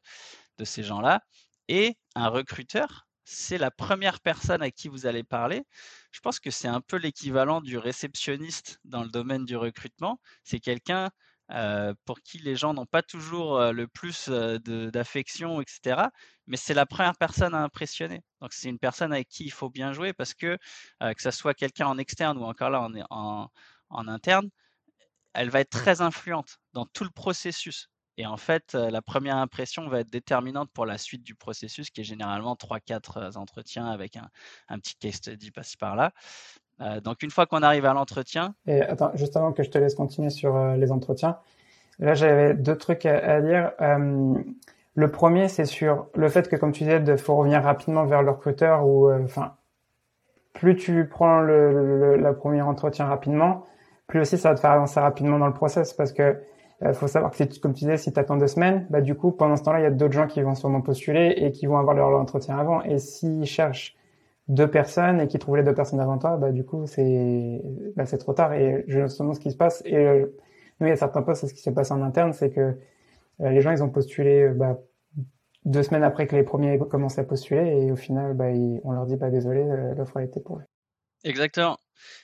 ces 0.63 0.84
gens-là. 0.84 1.22
Et 1.68 1.98
un 2.15 2.30
recruteur, 2.30 3.08
c'est 3.25 3.58
la 3.58 3.72
première 3.72 4.20
personne 4.22 4.62
à 4.62 4.72
qui 4.72 4.88
vous 4.88 5.08
allez 5.08 5.24
parler. 5.24 5.63
Je 6.12 6.20
pense 6.22 6.39
que 6.39 6.51
c'est 6.51 6.67
un 6.67 6.82
peu 6.82 6.98
l'équivalent 6.98 7.62
du 7.62 7.77
réceptionniste 7.77 8.79
dans 8.86 9.03
le 9.03 9.10
domaine 9.10 9.46
du 9.46 9.58
recrutement. 9.58 10.22
C'est 10.44 10.60
quelqu'un 10.60 11.10
euh, 11.51 11.94
pour 12.05 12.22
qui 12.22 12.39
les 12.39 12.55
gens 12.55 12.74
n'ont 12.74 12.86
pas 12.88 13.03
toujours 13.03 13.58
euh, 13.60 13.72
le 13.72 13.88
plus 13.88 14.29
euh, 14.29 14.58
d'affection, 14.60 15.62
etc. 15.62 16.08
Mais 16.48 16.58
c'est 16.58 16.74
la 16.74 16.86
première 16.86 17.15
personne 17.17 17.53
à 17.55 17.63
impressionner. 17.63 18.22
Donc 18.41 18.53
c'est 18.53 18.70
une 18.70 18.79
personne 18.79 19.12
avec 19.13 19.27
qui 19.27 19.46
il 19.46 19.51
faut 19.51 19.70
bien 19.70 19.94
jouer 19.94 20.13
parce 20.13 20.34
que 20.34 20.58
que 21.01 21.22
ce 21.22 21.32
soit 21.32 21.53
quelqu'un 21.53 21.88
en 21.88 21.98
externe 21.98 22.38
ou 22.38 22.44
encore 22.46 22.70
là 22.70 22.88
en 23.89 24.08
interne, 24.08 24.50
elle 25.34 25.50
va 25.50 25.62
être 25.62 25.70
très 25.70 26.01
influente 26.01 26.58
dans 26.74 26.86
tout 26.88 27.03
le 27.03 27.12
processus. 27.12 27.89
Et 28.17 28.25
en 28.25 28.38
fait, 28.38 28.74
la 28.74 29.01
première 29.01 29.38
impression 29.38 29.88
va 29.88 30.00
être 30.00 30.10
déterminante 30.10 30.69
pour 30.74 30.86
la 30.86 30.98
suite 30.98 31.24
du 31.24 31.36
processus, 31.36 31.89
qui 31.89 32.01
est 32.01 32.05
généralement 32.05 32.55
3-4 32.55 33.38
entretiens 33.38 33.88
avec 33.88 34.17
un, 34.69 34.79
petit 34.79 34.95
case 34.95 35.15
study 35.15 35.51
par-ci 35.51 35.77
par-là. 35.77 36.12
donc, 37.03 37.24
une 37.24 37.31
fois 37.31 37.45
qu'on 37.45 37.62
arrive 37.62 37.86
à 37.86 37.93
l'entretien. 37.93 38.55
Et 38.67 38.81
attends, 38.81 39.12
juste 39.15 39.36
avant 39.36 39.51
que 39.51 39.63
je 39.63 39.69
te 39.69 39.77
laisse 39.77 39.95
continuer 39.95 40.29
sur 40.29 40.57
les 40.75 40.91
entretiens, 40.91 41.38
là, 42.00 42.13
j'avais 42.13 42.53
deux 42.53 42.77
trucs 42.77 43.05
à, 43.05 43.41
dire. 43.41 43.72
le 43.79 45.12
premier, 45.12 45.50
c'est 45.50 45.65
sur 45.65 46.07
le 46.15 46.29
fait 46.29 46.48
que, 46.48 46.55
comme 46.55 46.72
tu 46.72 46.84
disais, 46.84 47.03
il 47.05 47.17
faut 47.17 47.36
revenir 47.36 47.63
rapidement 47.63 48.05
vers 48.05 48.24
le 48.24 48.31
recruteur 48.31 48.88
ou, 48.88 49.12
enfin, 49.12 49.55
plus 50.55 50.75
tu 50.75 51.05
prends 51.07 51.41
le, 51.41 52.15
le, 52.15 52.36
premier 52.36 52.62
entretien 52.62 53.05
rapidement, 53.05 53.65
plus 54.07 54.22
aussi 54.22 54.38
ça 54.38 54.50
va 54.50 54.55
te 54.55 54.62
faire 54.62 54.72
avancer 54.72 55.00
rapidement 55.00 55.38
dans 55.38 55.48
le 55.48 55.53
process 55.53 55.93
parce 55.93 56.13
que 56.13 56.41
il 56.82 56.88
euh, 56.88 56.94
faut 56.94 57.08
savoir 57.08 57.32
que, 57.32 57.60
comme 57.60 57.74
tu 57.74 57.86
disais, 57.86 57.98
si 57.98 58.12
tu 58.12 58.20
attends 58.20 58.38
deux 58.38 58.48
semaines, 58.48 58.86
bah, 58.89 59.01
du 59.01 59.15
coup, 59.15 59.32
pendant 59.32 59.55
ce 59.55 59.63
temps-là, 59.63 59.79
il 59.79 59.84
y 59.84 59.88
a 59.88 59.91
d'autres 59.91 60.13
gens 60.13 60.27
qui 60.27 60.41
vont 60.41 60.55
sûrement 60.55 60.82
postuler 60.82 61.34
et 61.38 61.51
qui 61.51 61.67
vont 61.67 61.77
avoir 61.77 61.96
leur, 61.96 62.10
entretien 62.20 62.58
avant. 62.58 62.82
Et 62.84 63.00
s'ils 63.00 63.46
cherchent 63.46 63.96
deux 64.48 64.70
personnes 64.70 65.22
et 65.22 65.27
qu'ils 65.27 65.39
trouvent 65.39 65.58
les 65.58 65.63
deux 65.63 65.74
personnes 65.74 66.01
avant 66.01 66.17
toi, 66.17 66.38
bah, 66.38 66.51
du 66.51 66.65
coup, 66.65 66.86
c'est 66.86 67.62
bah, 67.96 68.05
trop 68.05 68.34
tard. 68.34 68.53
Et 68.53 68.84
justement, 68.88 69.34
ce 69.34 69.39
qui 69.39 69.51
se 69.51 69.58
passe, 69.58 69.82
et 69.86 69.96
euh, 69.96 70.25
Nous, 70.79 70.88
il 70.88 70.89
y 70.89 70.94
a 70.94 70.98
certains 70.98 71.22
postes, 71.22 71.41
c'est 71.41 71.48
ce 71.48 71.53
qui 71.53 71.62
s'est 71.62 71.74
passé 71.74 71.94
en 71.94 72.01
interne, 72.01 72.34
c'est 72.34 72.50
que 72.50 72.77
euh, 73.41 73.50
les 73.50 73.62
gens, 73.62 73.72
ils 73.72 73.82
ont 73.82 73.89
postulé 73.89 74.50
bah, 74.50 74.77
deux 75.63 75.84
semaines 75.84 76.03
après 76.03 76.27
que 76.27 76.36
les 76.36 76.44
premiers 76.44 76.77
commencé 76.77 77.22
à 77.22 77.24
postuler, 77.24 77.86
et 77.86 77.91
au 77.91 77.96
final, 77.96 78.34
bah, 78.34 78.48
on 78.84 78.91
leur 78.91 79.05
dit, 79.05 79.15
bah, 79.15 79.29
désolé, 79.29 79.63
l'offre 79.96 80.17
a 80.17 80.24
été 80.24 80.41
pourvue. 80.41 80.65
Exactement. 81.24 81.77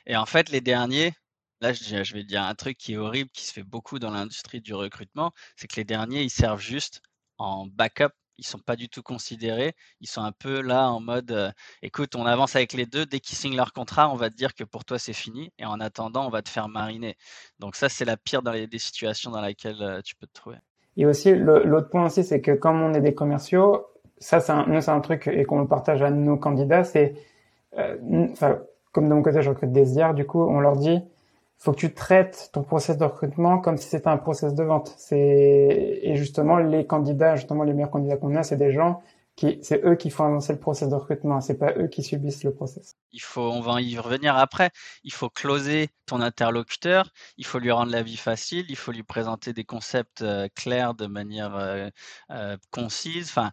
Et 0.06 0.18
en 0.18 0.26
fait, 0.26 0.52
les 0.52 0.62
derniers, 0.62 1.14
là, 1.62 1.74
je 1.74 2.14
vais 2.14 2.24
dire 2.24 2.44
un 2.44 2.56
truc 2.56 2.78
qui 2.78 2.94
est 2.94 2.98
horrible, 2.98 3.30
qui 3.32 3.46
se 3.46 3.54
fait 3.54 3.64
beaucoup 3.64 4.00
dans 4.00 4.12
l'industrie 4.12 4.62
du 4.62 4.74
recrutement, 4.74 5.32
c'est 5.56 5.68
que 5.68 5.76
les 5.76 5.86
derniers, 5.86 6.24
ils 6.24 6.30
servent 6.30 6.62
juste 6.62 7.02
en 7.38 7.66
backup 7.68 8.14
ils 8.42 8.46
sont 8.46 8.60
pas 8.60 8.76
du 8.76 8.90
tout 8.90 9.04
considérés. 9.04 9.74
Ils 10.02 10.08
sont 10.08 10.22
un 10.22 10.32
peu 10.32 10.62
là 10.62 10.90
en 10.90 11.00
mode, 11.00 11.54
écoute, 11.84 12.16
on 12.16 12.26
avance 12.26 12.56
avec 12.56 12.74
les 12.74 12.88
deux. 12.88 13.06
Dès 13.06 13.20
qu'ils 13.20 13.38
signent 13.38 13.56
leur 13.56 13.72
contrat, 13.72 14.12
on 14.12 14.16
va 14.16 14.30
te 14.30 14.36
dire 14.36 14.56
que 14.56 14.64
pour 14.64 14.84
toi 14.84 14.98
c'est 14.98 15.14
fini. 15.14 15.54
Et 15.60 15.66
en 15.66 15.80
attendant, 15.80 16.26
on 16.26 16.30
va 16.30 16.42
te 16.42 16.50
faire 16.50 16.68
mariner. 16.68 17.16
Donc 17.60 17.76
ça, 17.76 17.88
c'est 17.88 18.04
la 18.04 18.18
pire 18.18 18.42
des 18.42 18.68
situations 18.80 19.32
dans 19.32 19.42
lesquelles 19.42 20.02
tu 20.04 20.16
peux 20.16 20.26
te 20.26 20.34
trouver. 20.34 20.58
Et 20.98 21.06
aussi, 21.06 21.34
l'autre 21.36 21.90
point 21.90 22.08
aussi, 22.08 22.24
c'est 22.24 22.42
que 22.42 22.52
comme 22.52 22.82
on 22.82 22.94
est 22.94 23.02
des 23.02 23.14
commerciaux, 23.14 23.86
ça, 24.18 24.40
c'est 24.40 24.52
un, 24.52 24.82
c'est 24.82 24.92
un 24.92 25.02
truc 25.02 25.28
et 25.28 25.46
qu'on 25.46 25.62
le 25.62 25.68
partage 25.68 26.02
à 26.02 26.10
nos 26.10 26.38
candidats, 26.38 26.84
c'est, 26.84 27.14
enfin, 27.78 28.60
comme 28.92 29.08
de 29.08 29.14
mon 29.14 29.22
côté, 29.22 29.42
je 29.42 29.50
recrute 29.50 29.72
des 29.72 29.96
IR, 29.96 30.14
du 30.16 30.26
coup, 30.26 30.42
on 30.42 30.60
leur 30.60 30.78
dit, 30.78 31.00
faut 31.62 31.74
que 31.74 31.78
tu 31.78 31.94
traites 31.94 32.50
ton 32.54 32.64
process 32.64 32.98
de 32.98 33.06
recrutement 33.06 33.60
comme 33.60 33.78
si 33.78 33.88
c'était 33.88 34.08
un 34.08 34.18
process 34.18 34.56
de 34.56 34.64
vente. 34.64 34.96
C'est 34.98 36.00
et 36.02 36.16
justement 36.16 36.58
les 36.58 36.88
candidats, 36.88 37.36
justement 37.36 37.64
les 37.64 37.74
meilleurs 37.74 37.92
candidats 37.92 38.18
qu'on 38.18 38.36
a, 38.36 38.42
c'est 38.42 38.58
des 38.58 38.72
gens 38.72 39.04
qui 39.36 39.60
c'est 39.62 39.86
eux 39.86 39.96
qui 39.96 40.10
font 40.10 40.26
avancer 40.26 40.54
le 40.54 40.60
process 40.60 40.90
de 40.90 40.96
recrutement, 40.96 41.40
c'est 41.40 41.60
pas 41.60 41.74
eux 41.78 41.88
qui 41.88 42.02
subissent 42.02 42.44
le 42.44 42.52
process. 42.52 42.96
Il 43.12 43.22
faut 43.22 43.44
on 43.44 43.62
va 43.62 43.80
y 43.80 43.96
revenir 44.00 44.36
après, 44.38 44.72
il 45.04 45.14
faut 45.14 45.30
closer 45.30 45.90
ton 46.08 46.20
interlocuteur, 46.20 47.12
il 47.38 47.46
faut 47.46 47.60
lui 47.60 47.72
rendre 47.72 47.92
la 47.92 48.02
vie 48.02 48.18
facile, 48.18 48.66
il 48.68 48.76
faut 48.76 48.92
lui 48.92 49.04
présenter 49.04 49.54
des 49.54 49.64
concepts 49.64 50.24
euh, 50.24 50.48
clairs 50.56 50.96
de 50.96 51.06
manière 51.06 51.56
euh, 51.56 51.90
euh, 52.32 52.58
concise, 52.72 53.30
enfin 53.30 53.52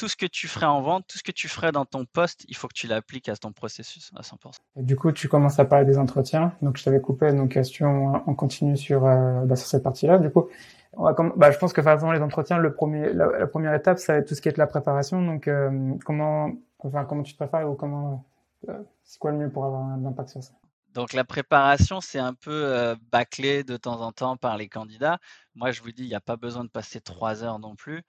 tout 0.00 0.08
ce 0.08 0.16
que 0.16 0.24
tu 0.24 0.48
ferais 0.48 0.64
en 0.64 0.80
vente, 0.80 1.04
tout 1.06 1.18
ce 1.18 1.22
que 1.22 1.30
tu 1.30 1.46
ferais 1.46 1.72
dans 1.72 1.84
ton 1.84 2.06
poste, 2.06 2.46
il 2.48 2.56
faut 2.56 2.68
que 2.68 2.72
tu 2.72 2.86
l'appliques 2.86 3.28
à 3.28 3.36
ton 3.36 3.52
processus 3.52 4.10
à 4.16 4.22
100%. 4.22 4.56
du 4.76 4.96
coup, 4.96 5.12
tu 5.12 5.28
commences 5.28 5.58
à 5.58 5.66
parler 5.66 5.84
des 5.84 5.98
entretiens. 5.98 6.54
Donc, 6.62 6.78
je 6.78 6.84
t'avais 6.84 7.02
coupé 7.02 7.30
nos 7.34 7.46
questions. 7.46 8.22
On 8.26 8.34
continue 8.34 8.78
sur, 8.78 9.04
euh, 9.04 9.44
bah, 9.44 9.56
sur 9.56 9.66
cette 9.66 9.82
partie-là. 9.82 10.16
Du 10.16 10.30
coup, 10.30 10.48
bah, 10.96 11.50
je 11.50 11.58
pense 11.58 11.74
que 11.74 11.82
faisant 11.82 12.12
les 12.12 12.22
entretiens, 12.22 12.56
le 12.56 12.72
premier, 12.72 13.12
la, 13.12 13.46
première 13.46 13.74
étape, 13.74 13.98
ça 13.98 14.14
va 14.14 14.18
être 14.20 14.28
tout 14.28 14.34
ce 14.34 14.40
qui 14.40 14.48
est 14.48 14.52
de 14.52 14.58
la 14.58 14.66
préparation. 14.66 15.22
Donc, 15.22 15.48
euh, 15.48 15.92
comment, 16.06 16.50
enfin, 16.78 17.04
comment 17.04 17.22
tu 17.22 17.34
te 17.34 17.38
prépares 17.38 17.70
ou 17.70 17.74
comment, 17.74 18.24
euh, 18.70 18.82
c'est 19.04 19.18
quoi 19.18 19.32
le 19.32 19.36
mieux 19.36 19.50
pour 19.50 19.66
avoir 19.66 19.82
un 19.82 20.02
impact 20.06 20.30
sur 20.30 20.42
ça? 20.42 20.54
Donc 20.92 21.12
la 21.12 21.24
préparation, 21.24 22.00
c'est 22.00 22.18
un 22.18 22.34
peu 22.34 22.96
bâclé 23.12 23.64
de 23.64 23.76
temps 23.76 24.00
en 24.00 24.12
temps 24.12 24.36
par 24.36 24.56
les 24.56 24.68
candidats. 24.68 25.18
Moi, 25.54 25.70
je 25.72 25.82
vous 25.82 25.92
dis, 25.92 26.02
il 26.02 26.08
n'y 26.08 26.14
a 26.14 26.20
pas 26.20 26.36
besoin 26.36 26.64
de 26.64 26.70
passer 26.70 27.00
trois 27.00 27.44
heures 27.44 27.58
non 27.58 27.76
plus. 27.76 28.02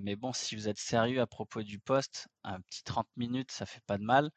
mais 0.00 0.16
bon, 0.16 0.32
si 0.32 0.56
vous 0.56 0.68
êtes 0.68 0.78
sérieux 0.78 1.20
à 1.20 1.26
propos 1.26 1.62
du 1.62 1.78
poste, 1.78 2.28
un 2.44 2.60
petit 2.60 2.82
30 2.84 3.08
minutes, 3.16 3.52
ça 3.52 3.66
fait 3.66 3.82
pas 3.86 3.98
de 3.98 4.04
mal. 4.04 4.30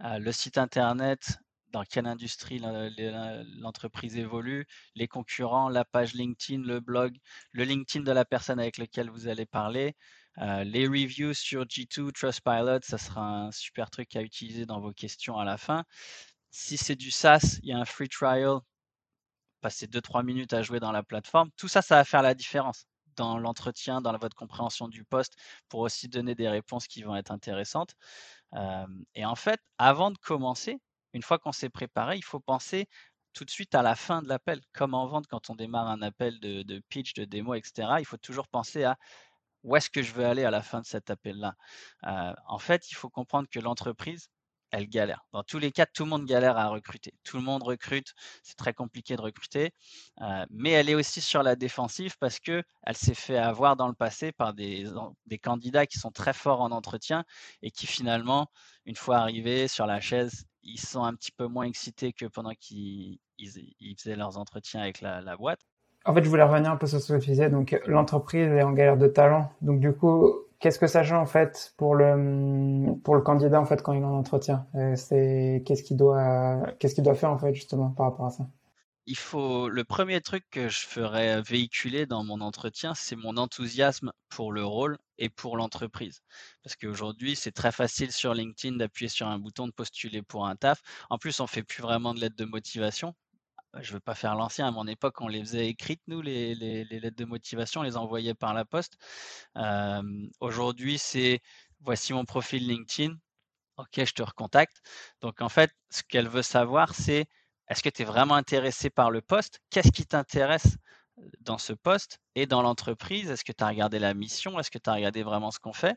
le 0.00 0.32
site 0.32 0.58
internet, 0.58 1.38
dans 1.72 1.84
quelle 1.84 2.06
industrie 2.06 2.60
l'entreprise 3.58 4.16
évolue, 4.16 4.66
les 4.94 5.08
concurrents, 5.08 5.68
la 5.68 5.84
page 5.84 6.14
LinkedIn, 6.14 6.62
le 6.62 6.80
blog, 6.80 7.16
le 7.52 7.64
LinkedIn 7.64 8.04
de 8.04 8.12
la 8.12 8.24
personne 8.24 8.60
avec 8.60 8.78
laquelle 8.78 9.10
vous 9.10 9.26
allez 9.28 9.46
parler, 9.46 9.96
les 10.36 10.86
reviews 10.86 11.34
sur 11.34 11.64
G2, 11.64 12.12
Trustpilot, 12.12 12.80
ça 12.82 12.98
sera 12.98 13.46
un 13.46 13.50
super 13.50 13.90
truc 13.90 14.14
à 14.14 14.22
utiliser 14.22 14.66
dans 14.66 14.80
vos 14.80 14.92
questions 14.92 15.36
à 15.38 15.44
la 15.44 15.58
fin. 15.58 15.84
Si 16.56 16.76
c'est 16.76 16.94
du 16.94 17.10
SaaS, 17.10 17.58
il 17.64 17.70
y 17.70 17.72
a 17.72 17.78
un 17.78 17.84
free 17.84 18.08
trial, 18.08 18.60
passez 19.60 19.88
2-3 19.88 20.22
minutes 20.24 20.52
à 20.52 20.62
jouer 20.62 20.78
dans 20.78 20.92
la 20.92 21.02
plateforme. 21.02 21.50
Tout 21.56 21.66
ça, 21.66 21.82
ça 21.82 21.96
va 21.96 22.04
faire 22.04 22.22
la 22.22 22.32
différence 22.32 22.86
dans 23.16 23.38
l'entretien, 23.38 24.00
dans 24.00 24.16
votre 24.18 24.36
compréhension 24.36 24.86
du 24.86 25.02
poste, 25.02 25.34
pour 25.68 25.80
aussi 25.80 26.08
donner 26.08 26.36
des 26.36 26.48
réponses 26.48 26.86
qui 26.86 27.02
vont 27.02 27.16
être 27.16 27.32
intéressantes. 27.32 27.96
et 29.16 29.24
en 29.24 29.34
fait, 29.34 29.58
avant 29.78 30.12
de 30.12 30.18
commencer, 30.18 30.80
une 31.12 31.22
fois 31.22 31.40
qu'on 31.40 31.50
s'est 31.50 31.70
préparé, 31.70 32.16
il 32.18 32.24
faut 32.24 32.38
penser 32.38 32.88
tout 33.32 33.44
de 33.44 33.50
suite 33.50 33.74
à 33.74 33.82
la 33.82 33.96
fin 33.96 34.22
de 34.22 34.28
l'appel. 34.28 34.60
Comme 34.72 34.94
en 34.94 35.08
vente, 35.08 35.26
quand 35.26 35.50
on 35.50 35.56
démarre 35.56 35.88
un 35.88 36.02
appel 36.02 36.38
de, 36.38 36.62
de, 36.62 36.80
pitch, 36.88 37.14
de 37.14 37.24
démo, 37.24 37.54
etc., 37.54 37.96
il 37.98 38.06
faut 38.06 38.16
toujours 38.16 38.46
penser 38.46 38.84
à 38.84 38.96
où 39.64 39.74
est-ce 39.74 39.90
que 39.90 40.02
je 40.02 40.12
veux 40.12 40.24
aller 40.24 40.44
à 40.44 40.52
la 40.52 40.62
fin 40.62 40.80
de 40.80 40.86
cet 40.86 41.10
appel-là. 41.10 41.56
en 42.46 42.58
fait, 42.60 42.92
il 42.92 42.94
faut 42.94 43.10
comprendre 43.10 43.48
que 43.50 43.58
l'entreprise, 43.58 44.28
elle 44.74 44.88
galère. 44.88 45.24
Dans 45.32 45.44
tous 45.44 45.58
les 45.58 45.70
cas, 45.70 45.86
tout 45.86 46.02
le 46.02 46.10
monde 46.10 46.26
galère 46.26 46.58
à 46.58 46.68
recruter. 46.68 47.14
Tout 47.22 47.36
le 47.36 47.44
monde 47.44 47.62
recrute, 47.62 48.12
c'est 48.42 48.56
très 48.56 48.74
compliqué 48.74 49.14
de 49.14 49.22
recruter, 49.22 49.72
euh, 50.20 50.44
mais 50.50 50.70
elle 50.70 50.90
est 50.90 50.96
aussi 50.96 51.20
sur 51.20 51.42
la 51.44 51.54
défensive 51.54 52.16
parce 52.18 52.40
que 52.40 52.62
elle 52.82 52.96
s'est 52.96 53.14
fait 53.14 53.38
avoir 53.38 53.76
dans 53.76 53.86
le 53.86 53.94
passé 53.94 54.32
par 54.32 54.52
des, 54.52 54.84
des, 55.26 55.38
candidats 55.38 55.86
qui 55.86 55.98
sont 55.98 56.10
très 56.10 56.32
forts 56.32 56.60
en 56.60 56.72
entretien 56.72 57.24
et 57.62 57.70
qui 57.70 57.86
finalement, 57.86 58.50
une 58.84 58.96
fois 58.96 59.18
arrivés 59.18 59.68
sur 59.68 59.86
la 59.86 60.00
chaise, 60.00 60.44
ils 60.64 60.80
sont 60.80 61.04
un 61.04 61.14
petit 61.14 61.32
peu 61.32 61.46
moins 61.46 61.64
excités 61.64 62.12
que 62.12 62.26
pendant 62.26 62.52
qu'ils 62.58 63.18
faisaient 63.96 64.16
leurs 64.16 64.38
entretiens 64.38 64.80
avec 64.80 65.00
la, 65.00 65.20
la 65.20 65.36
boîte. 65.36 65.60
En 66.04 66.12
fait, 66.12 66.22
je 66.22 66.28
voulais 66.28 66.42
revenir 66.42 66.70
un 66.70 66.76
peu 66.76 66.86
sur 66.86 67.00
ce 67.00 67.14
que 67.14 67.18
tu 67.18 67.30
disais. 67.30 67.48
Donc, 67.48 67.80
l'entreprise 67.86 68.48
est 68.48 68.62
en 68.62 68.72
galère 68.72 68.98
de 68.98 69.06
talent. 69.06 69.50
Donc, 69.62 69.80
du 69.80 69.92
coup, 69.92 70.43
qu'est-ce 70.60 70.78
que 70.78 70.86
ça 70.86 71.02
change 71.02 71.18
en 71.18 71.26
fait 71.26 71.74
pour 71.76 71.94
le 71.94 72.94
pour 73.02 73.14
le 73.16 73.22
candidat 73.22 73.60
en 73.60 73.64
fait 73.66 73.82
quand 73.82 73.92
il 73.92 74.02
est 74.02 74.04
en 74.04 74.14
entretien? 74.18 74.66
Euh, 74.74 74.96
C'est 74.96 75.62
qu'est-ce 75.66 75.82
qu'il 75.82 75.96
doit 75.96 76.62
qu'est-ce 76.78 76.94
qu'il 76.94 77.04
doit 77.04 77.14
faire 77.14 77.30
en 77.30 77.38
fait 77.38 77.54
justement 77.54 77.90
par 77.90 78.06
rapport 78.10 78.26
à 78.26 78.30
ça? 78.30 78.48
Il 79.06 79.16
faut 79.16 79.70
le 79.70 79.82
premier 79.84 80.20
truc 80.20 80.44
que 80.50 80.68
je 80.68 80.80
ferais 80.86 81.40
véhiculer 81.40 82.04
dans 82.04 82.22
mon 82.22 82.42
entretien, 82.42 82.92
c'est 82.94 83.16
mon 83.16 83.38
enthousiasme 83.38 84.12
pour 84.28 84.52
le 84.52 84.62
rôle 84.62 84.98
et 85.16 85.30
pour 85.30 85.56
l'entreprise. 85.56 86.20
Parce 86.62 86.76
qu'aujourd'hui, 86.76 87.34
c'est 87.34 87.52
très 87.52 87.72
facile 87.72 88.12
sur 88.12 88.34
LinkedIn 88.34 88.76
d'appuyer 88.76 89.08
sur 89.08 89.26
un 89.26 89.38
bouton 89.38 89.66
de 89.68 89.72
postuler 89.72 90.20
pour 90.22 90.46
un 90.46 90.54
taf. 90.56 90.82
En 91.08 91.16
plus, 91.18 91.40
on 91.40 91.46
fait 91.46 91.62
plus 91.62 91.80
vraiment 91.82 92.12
de 92.12 92.20
lettres 92.20 92.36
de 92.36 92.44
motivation 92.44 93.14
je 93.80 93.90
ne 93.90 93.94
veux 93.94 94.00
pas 94.00 94.14
faire 94.14 94.34
l'ancien, 94.34 94.66
à 94.66 94.70
mon 94.70 94.86
époque, 94.86 95.20
on 95.20 95.28
les 95.28 95.40
faisait 95.40 95.68
écrites, 95.68 96.02
nous, 96.06 96.20
les, 96.20 96.54
lettres 96.54 97.16
de 97.16 97.24
motivation, 97.24 97.80
on 97.80 97.84
les 97.84 97.96
envoyait 97.96 98.34
par 98.34 98.54
la 98.54 98.64
poste. 98.64 98.96
Aujourd'hui, 100.40 100.98
c'est 100.98 101.40
voici 101.80 102.12
mon 102.12 102.24
profil 102.24 102.66
LinkedIn, 102.66 103.14
ok, 103.76 104.04
je 104.04 104.12
te 104.12 104.22
recontacte. 104.22 104.82
Donc, 105.20 105.40
en 105.40 105.48
fait, 105.48 105.70
ce 105.90 106.02
qu'elle 106.02 106.28
veut 106.28 106.42
savoir, 106.42 106.94
c'est 106.94 107.26
est-ce 107.68 107.82
que 107.82 107.88
tu 107.88 108.02
es 108.02 108.04
vraiment 108.04 108.34
intéressé 108.34 108.90
par 108.90 109.10
le 109.10 109.22
poste? 109.22 109.60
Qu'est-ce 109.70 109.92
qui 109.92 110.06
t'intéresse 110.06 110.76
dans 111.40 111.58
ce 111.58 111.72
poste 111.72 112.18
et 112.34 112.46
dans 112.46 112.62
l'entreprise? 112.62 113.30
Est-ce 113.30 113.44
que 113.44 113.52
tu 113.52 113.64
as 113.64 113.68
regardé 113.68 113.98
la 113.98 114.14
mission? 114.14 114.58
Est-ce 114.58 114.70
que 114.70 114.78
tu 114.78 114.90
as 114.90 114.94
regardé 114.94 115.22
vraiment 115.22 115.50
ce 115.50 115.58
qu'on 115.58 115.72
fait? 115.72 115.96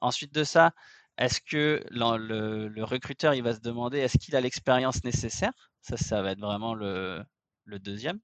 Ensuite 0.00 0.32
de 0.32 0.44
ça, 0.44 0.72
est-ce 1.18 1.40
que 1.40 1.82
le, 1.90 2.82
recruteur 2.82 3.34
il 3.34 3.42
va 3.42 3.52
se 3.52 3.60
demander 3.60 3.98
est-ce 3.98 4.18
qu'il 4.18 4.36
a 4.36 4.40
l'expérience 4.40 5.04
nécessaire? 5.04 5.52
Ça, 5.80 5.96
ça 5.96 6.22
va 6.22 6.32
être 6.32 6.40
vraiment 6.40 6.74
le, 6.74 7.24
deuxième. 7.66 8.18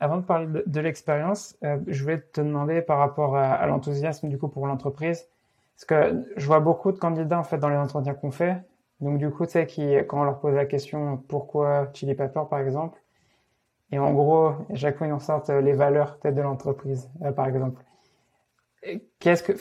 Avant 0.00 0.18
de 0.18 0.22
parler 0.22 0.62
de, 0.66 0.80
l'expérience, 0.80 1.56
euh, 1.64 1.78
je 1.86 2.04
vais 2.04 2.20
te 2.20 2.40
demander 2.40 2.82
par 2.82 2.98
rapport 2.98 3.36
à, 3.36 3.66
l'enthousiasme 3.66 4.28
du 4.28 4.38
coup 4.38 4.48
pour 4.48 4.66
l'entreprise, 4.66 5.26
parce 5.74 5.84
que 5.84 6.24
je 6.36 6.46
vois 6.46 6.60
beaucoup 6.60 6.92
de 6.92 6.98
candidats 6.98 7.38
en 7.38 7.44
fait 7.44 7.58
dans 7.58 7.68
les 7.68 7.76
entretiens 7.76 8.14
qu'on 8.14 8.30
fait. 8.30 8.62
Donc 9.00 9.18
du 9.18 9.30
coup, 9.30 9.44
tu 9.44 9.52
sais, 9.52 9.66
qui, 9.66 9.94
quand 10.06 10.20
on 10.20 10.24
leur 10.24 10.40
pose 10.40 10.54
la 10.54 10.66
question 10.66 11.18
pourquoi 11.28 11.90
Chili 11.92 12.14
Pepper 12.14 12.42
par 12.48 12.60
exemple, 12.60 13.00
et 13.92 13.98
en 13.98 14.12
gros, 14.12 14.54
chaque 14.74 15.00
en 15.02 15.18
sortent 15.18 15.50
les 15.50 15.72
valeurs 15.72 16.18
peut-être 16.18 16.34
de 16.34 16.42
l'entreprise, 16.42 17.08
euh, 17.22 17.32
par 17.32 17.46
exemple. 17.46 17.82
Qu'est-ce 19.18 19.42
que, 19.42 19.52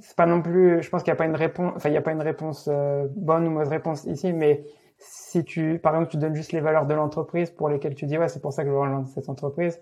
c'est 0.00 0.16
pas 0.16 0.26
non 0.26 0.42
plus, 0.42 0.82
je 0.82 0.90
pense 0.90 1.02
qu'il 1.02 1.12
n'y 1.12 1.16
a 1.16 1.18
pas 1.18 1.26
une 1.26 1.36
réponse, 1.36 1.72
enfin, 1.76 1.88
il 1.88 1.92
n'y 1.92 1.98
a 1.98 2.02
pas 2.02 2.12
une 2.12 2.22
réponse 2.22 2.68
euh, 2.72 3.06
bonne 3.16 3.46
ou 3.46 3.50
mauvaise 3.50 3.68
réponse 3.68 4.04
ici, 4.04 4.32
mais 4.32 4.64
si 4.98 5.44
tu, 5.44 5.78
par 5.78 5.94
exemple, 5.94 6.10
tu 6.10 6.16
donnes 6.16 6.34
juste 6.34 6.52
les 6.52 6.60
valeurs 6.60 6.86
de 6.86 6.94
l'entreprise 6.94 7.50
pour 7.50 7.68
lesquelles 7.68 7.94
tu 7.94 8.06
dis, 8.06 8.18
ouais, 8.18 8.28
c'est 8.28 8.40
pour 8.40 8.52
ça 8.52 8.64
que 8.64 8.70
je 8.70 8.74
relance 8.74 9.12
cette 9.12 9.28
entreprise, 9.28 9.80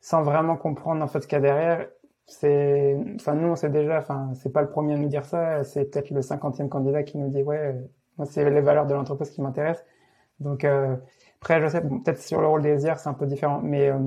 sans 0.00 0.22
vraiment 0.22 0.56
comprendre, 0.56 1.02
en 1.02 1.08
fait, 1.08 1.20
ce 1.20 1.26
qu'il 1.26 1.36
y 1.36 1.38
a 1.38 1.40
derrière, 1.40 1.88
c'est, 2.26 2.96
enfin, 3.16 3.34
nous, 3.34 3.48
on 3.48 3.56
sait 3.56 3.70
déjà, 3.70 3.98
enfin, 3.98 4.32
c'est 4.34 4.52
pas 4.52 4.62
le 4.62 4.70
premier 4.70 4.94
à 4.94 4.96
nous 4.96 5.08
dire 5.08 5.24
ça, 5.24 5.64
c'est 5.64 5.86
peut-être 5.90 6.10
le 6.10 6.22
cinquantième 6.22 6.68
candidat 6.68 7.02
qui 7.02 7.18
nous 7.18 7.28
dit, 7.28 7.42
ouais, 7.42 7.74
moi, 8.18 8.26
c'est 8.26 8.48
les 8.48 8.60
valeurs 8.60 8.86
de 8.86 8.94
l'entreprise 8.94 9.30
qui 9.30 9.42
m'intéressent. 9.42 9.84
Donc, 10.40 10.64
euh, 10.64 10.96
après, 11.40 11.60
je 11.60 11.68
sais, 11.68 11.80
peut-être 11.82 12.20
sur 12.20 12.40
le 12.40 12.46
rôle 12.46 12.62
des 12.62 12.84
IR, 12.84 12.98
c'est 12.98 13.08
un 13.08 13.14
peu 13.14 13.26
différent, 13.26 13.60
mais 13.62 13.90
euh, 13.90 13.98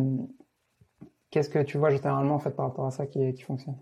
qu'est-ce 1.29 1.49
que 1.49 1.59
tu 1.59 1.77
vois 1.77 1.89
généralement, 1.89 2.35
en 2.35 2.39
fait, 2.39 2.51
par 2.51 2.67
rapport 2.67 2.85
à 2.85 2.91
ça 2.91 3.05
qui, 3.07 3.33
qui 3.33 3.43
fonctionne? 3.43 3.75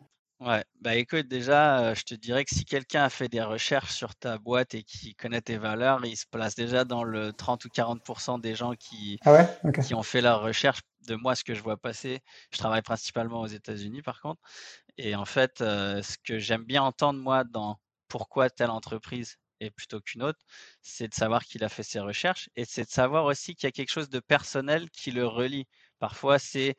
Ouais, 0.45 0.65
bah 0.81 0.95
écoute, 0.95 1.27
déjà, 1.29 1.93
je 1.93 2.03
te 2.03 2.13
dirais 2.15 2.43
que 2.43 2.53
si 2.53 2.65
quelqu'un 2.65 3.03
a 3.05 3.09
fait 3.09 3.29
des 3.29 3.41
recherches 3.41 3.93
sur 3.93 4.13
ta 4.13 4.37
boîte 4.37 4.73
et 4.75 4.83
qui 4.83 5.15
connaît 5.15 5.39
tes 5.41 5.57
valeurs, 5.57 6.05
il 6.05 6.17
se 6.17 6.25
place 6.25 6.53
déjà 6.55 6.83
dans 6.83 7.05
le 7.05 7.31
30 7.31 7.63
ou 7.63 7.69
40% 7.69 8.39
des 8.39 8.53
gens 8.53 8.73
qui, 8.75 9.19
ah 9.25 9.45
qui 9.79 9.93
ont 9.93 10.03
fait 10.03 10.19
leurs 10.21 10.41
recherches 10.41 10.81
de 11.07 11.15
moi, 11.15 11.35
ce 11.35 11.45
que 11.45 11.53
je 11.53 11.61
vois 11.61 11.77
passer. 11.77 12.19
Je 12.51 12.57
travaille 12.57 12.81
principalement 12.81 13.39
aux 13.41 13.47
États-Unis, 13.47 14.01
par 14.01 14.19
contre. 14.21 14.41
Et 14.97 15.15
en 15.15 15.25
fait, 15.25 15.59
ce 15.59 16.17
que 16.25 16.39
j'aime 16.39 16.65
bien 16.65 16.83
entendre, 16.83 17.19
moi, 17.21 17.43
dans 17.45 17.79
pourquoi 18.09 18.49
telle 18.49 18.71
entreprise 18.71 19.37
est 19.61 19.71
plutôt 19.71 20.01
qu'une 20.01 20.23
autre, 20.23 20.39
c'est 20.81 21.07
de 21.07 21.13
savoir 21.13 21.45
qu'il 21.45 21.63
a 21.63 21.69
fait 21.69 21.83
ses 21.83 22.01
recherches 22.01 22.49
et 22.55 22.65
c'est 22.65 22.83
de 22.83 22.89
savoir 22.89 23.25
aussi 23.25 23.55
qu'il 23.55 23.67
y 23.67 23.69
a 23.69 23.71
quelque 23.71 23.91
chose 23.91 24.09
de 24.09 24.19
personnel 24.19 24.89
qui 24.91 25.11
le 25.11 25.25
relie 25.27 25.67
Parfois, 25.99 26.37
c'est 26.37 26.75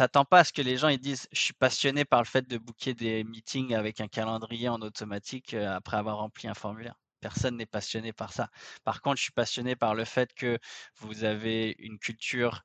t'attends 0.00 0.24
pas 0.24 0.38
à 0.40 0.44
ce 0.44 0.52
que 0.54 0.62
les 0.62 0.78
gens 0.78 0.90
disent 0.96 1.28
je 1.30 1.40
suis 1.40 1.52
passionné 1.52 2.06
par 2.06 2.20
le 2.22 2.26
fait 2.26 2.48
de 2.48 2.56
booker 2.56 2.94
des 2.94 3.22
meetings 3.22 3.74
avec 3.74 4.00
un 4.00 4.08
calendrier 4.08 4.70
en 4.70 4.80
automatique 4.80 5.52
euh, 5.52 5.76
après 5.76 5.98
avoir 5.98 6.16
rempli 6.18 6.48
un 6.48 6.54
formulaire. 6.54 6.94
Personne 7.20 7.58
n'est 7.58 7.66
passionné 7.66 8.14
par 8.14 8.32
ça. 8.32 8.48
Par 8.82 9.02
contre, 9.02 9.18
je 9.18 9.24
suis 9.24 9.32
passionné 9.32 9.76
par 9.76 9.94
le 9.94 10.06
fait 10.06 10.32
que 10.32 10.58
vous 11.00 11.24
avez 11.24 11.76
une 11.80 11.98
culture 11.98 12.62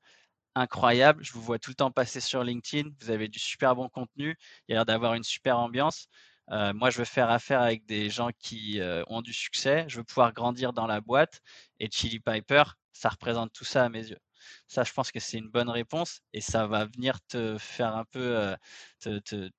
incroyable. 0.56 1.26
Je 1.26 1.34
vous 1.34 1.42
vois 1.42 1.60
tout 1.60 1.72
le 1.72 1.76
temps 1.76 1.92
passer 1.92 2.22
sur 2.22 2.42
LinkedIn. 2.44 2.90
Vous 3.02 3.10
avez 3.12 3.28
du 3.28 3.40
super 3.40 3.76
bon 3.76 3.90
contenu. 3.90 4.38
Il 4.68 4.72
y 4.72 4.76
a 4.76 4.78
l'air 4.78 4.86
d'avoir 4.86 5.14
une 5.16 5.24
super 5.24 5.60
ambiance. 5.60 6.08
Euh, 6.52 6.74
moi, 6.74 6.90
je 6.90 7.00
veux 7.00 7.06
faire 7.06 7.30
affaire 7.30 7.62
avec 7.62 7.86
des 7.86 8.10
gens 8.10 8.30
qui 8.40 8.80
euh, 8.80 9.04
ont 9.08 9.22
du 9.22 9.34
succès. 9.34 9.86
Je 9.90 9.98
veux 9.98 10.06
pouvoir 10.06 10.32
grandir 10.34 10.72
dans 10.72 10.88
la 10.88 11.02
boîte. 11.02 11.42
Et 11.82 11.90
Chili 11.92 12.22
Piper, 12.22 12.64
ça 12.94 13.10
représente 13.10 13.52
tout 13.52 13.66
ça 13.66 13.84
à 13.84 13.90
mes 13.90 14.08
yeux. 14.08 14.20
Ça, 14.68 14.84
je 14.84 14.94
pense 14.94 15.12
que 15.12 15.20
c'est 15.20 15.38
une 15.38 15.50
bonne 15.50 15.70
réponse 15.70 16.22
et 16.34 16.42
ça 16.42 16.68
va 16.68 16.86
venir 16.86 17.20
te 17.28 17.58
faire 17.58 17.96
un 17.96 18.06
peu 18.06 18.38
euh, 18.38 18.56
te, 19.00 19.50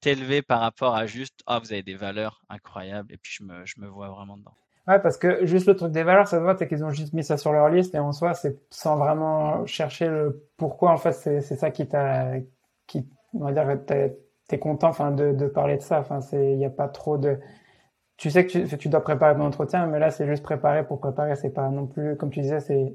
t'élever 0.00 0.42
par 0.42 0.60
rapport 0.60 0.94
à 0.94 1.06
juste 1.06 1.40
ah 1.46 1.58
vous 1.58 1.72
avez 1.72 1.82
des 1.82 1.96
valeurs 1.96 2.42
incroyables 2.48 3.12
et 3.12 3.16
puis 3.16 3.32
je 3.38 3.44
me, 3.44 3.64
je 3.64 3.80
me 3.80 3.88
vois 3.88 4.08
vraiment 4.08 4.36
dedans. 4.36 4.54
Ouais, 4.88 4.98
parce 4.98 5.16
que 5.16 5.46
juste 5.46 5.66
le 5.68 5.76
truc 5.76 5.92
des 5.92 6.02
valeurs, 6.02 6.26
ça 6.26 6.38
se 6.38 6.42
voit, 6.42 6.56
c'est 6.56 6.66
qu'ils 6.66 6.84
ont 6.84 6.90
juste 6.90 7.12
mis 7.12 7.22
ça 7.22 7.36
sur 7.36 7.52
leur 7.52 7.68
liste 7.68 7.94
et 7.94 8.00
en 8.00 8.10
soi, 8.10 8.34
c'est 8.34 8.58
sans 8.70 8.96
vraiment 8.96 9.64
chercher 9.64 10.08
le 10.08 10.48
pourquoi. 10.56 10.90
En 10.90 10.96
fait, 10.96 11.12
c'est 11.12 11.40
ça 11.40 11.70
qui 11.70 11.86
t'a, 11.86 12.32
qui, 12.88 13.08
on 13.32 13.44
va 13.44 13.52
dire, 13.52 13.78
t'es 13.86 14.58
content, 14.58 14.88
enfin, 14.88 15.12
de, 15.12 15.32
de 15.32 15.46
parler 15.46 15.76
de 15.76 15.82
ça. 15.82 16.00
Enfin, 16.00 16.20
c'est, 16.20 16.52
il 16.52 16.58
n'y 16.58 16.64
a 16.64 16.70
pas 16.70 16.88
trop 16.88 17.16
de, 17.16 17.38
tu 18.16 18.30
sais 18.30 18.46
que 18.46 18.66
tu, 18.66 18.78
tu 18.78 18.88
dois 18.88 19.02
préparer 19.02 19.34
ton 19.34 19.42
entretien, 19.42 19.86
mais 19.86 19.98
là, 20.00 20.10
c'est 20.10 20.26
juste 20.26 20.42
préparer 20.42 20.84
pour 20.86 21.00
préparer. 21.00 21.36
C'est 21.36 21.50
pas 21.50 21.68
non 21.68 21.86
plus, 21.86 22.16
comme 22.16 22.30
tu 22.30 22.40
disais, 22.40 22.60
c'est, 22.60 22.94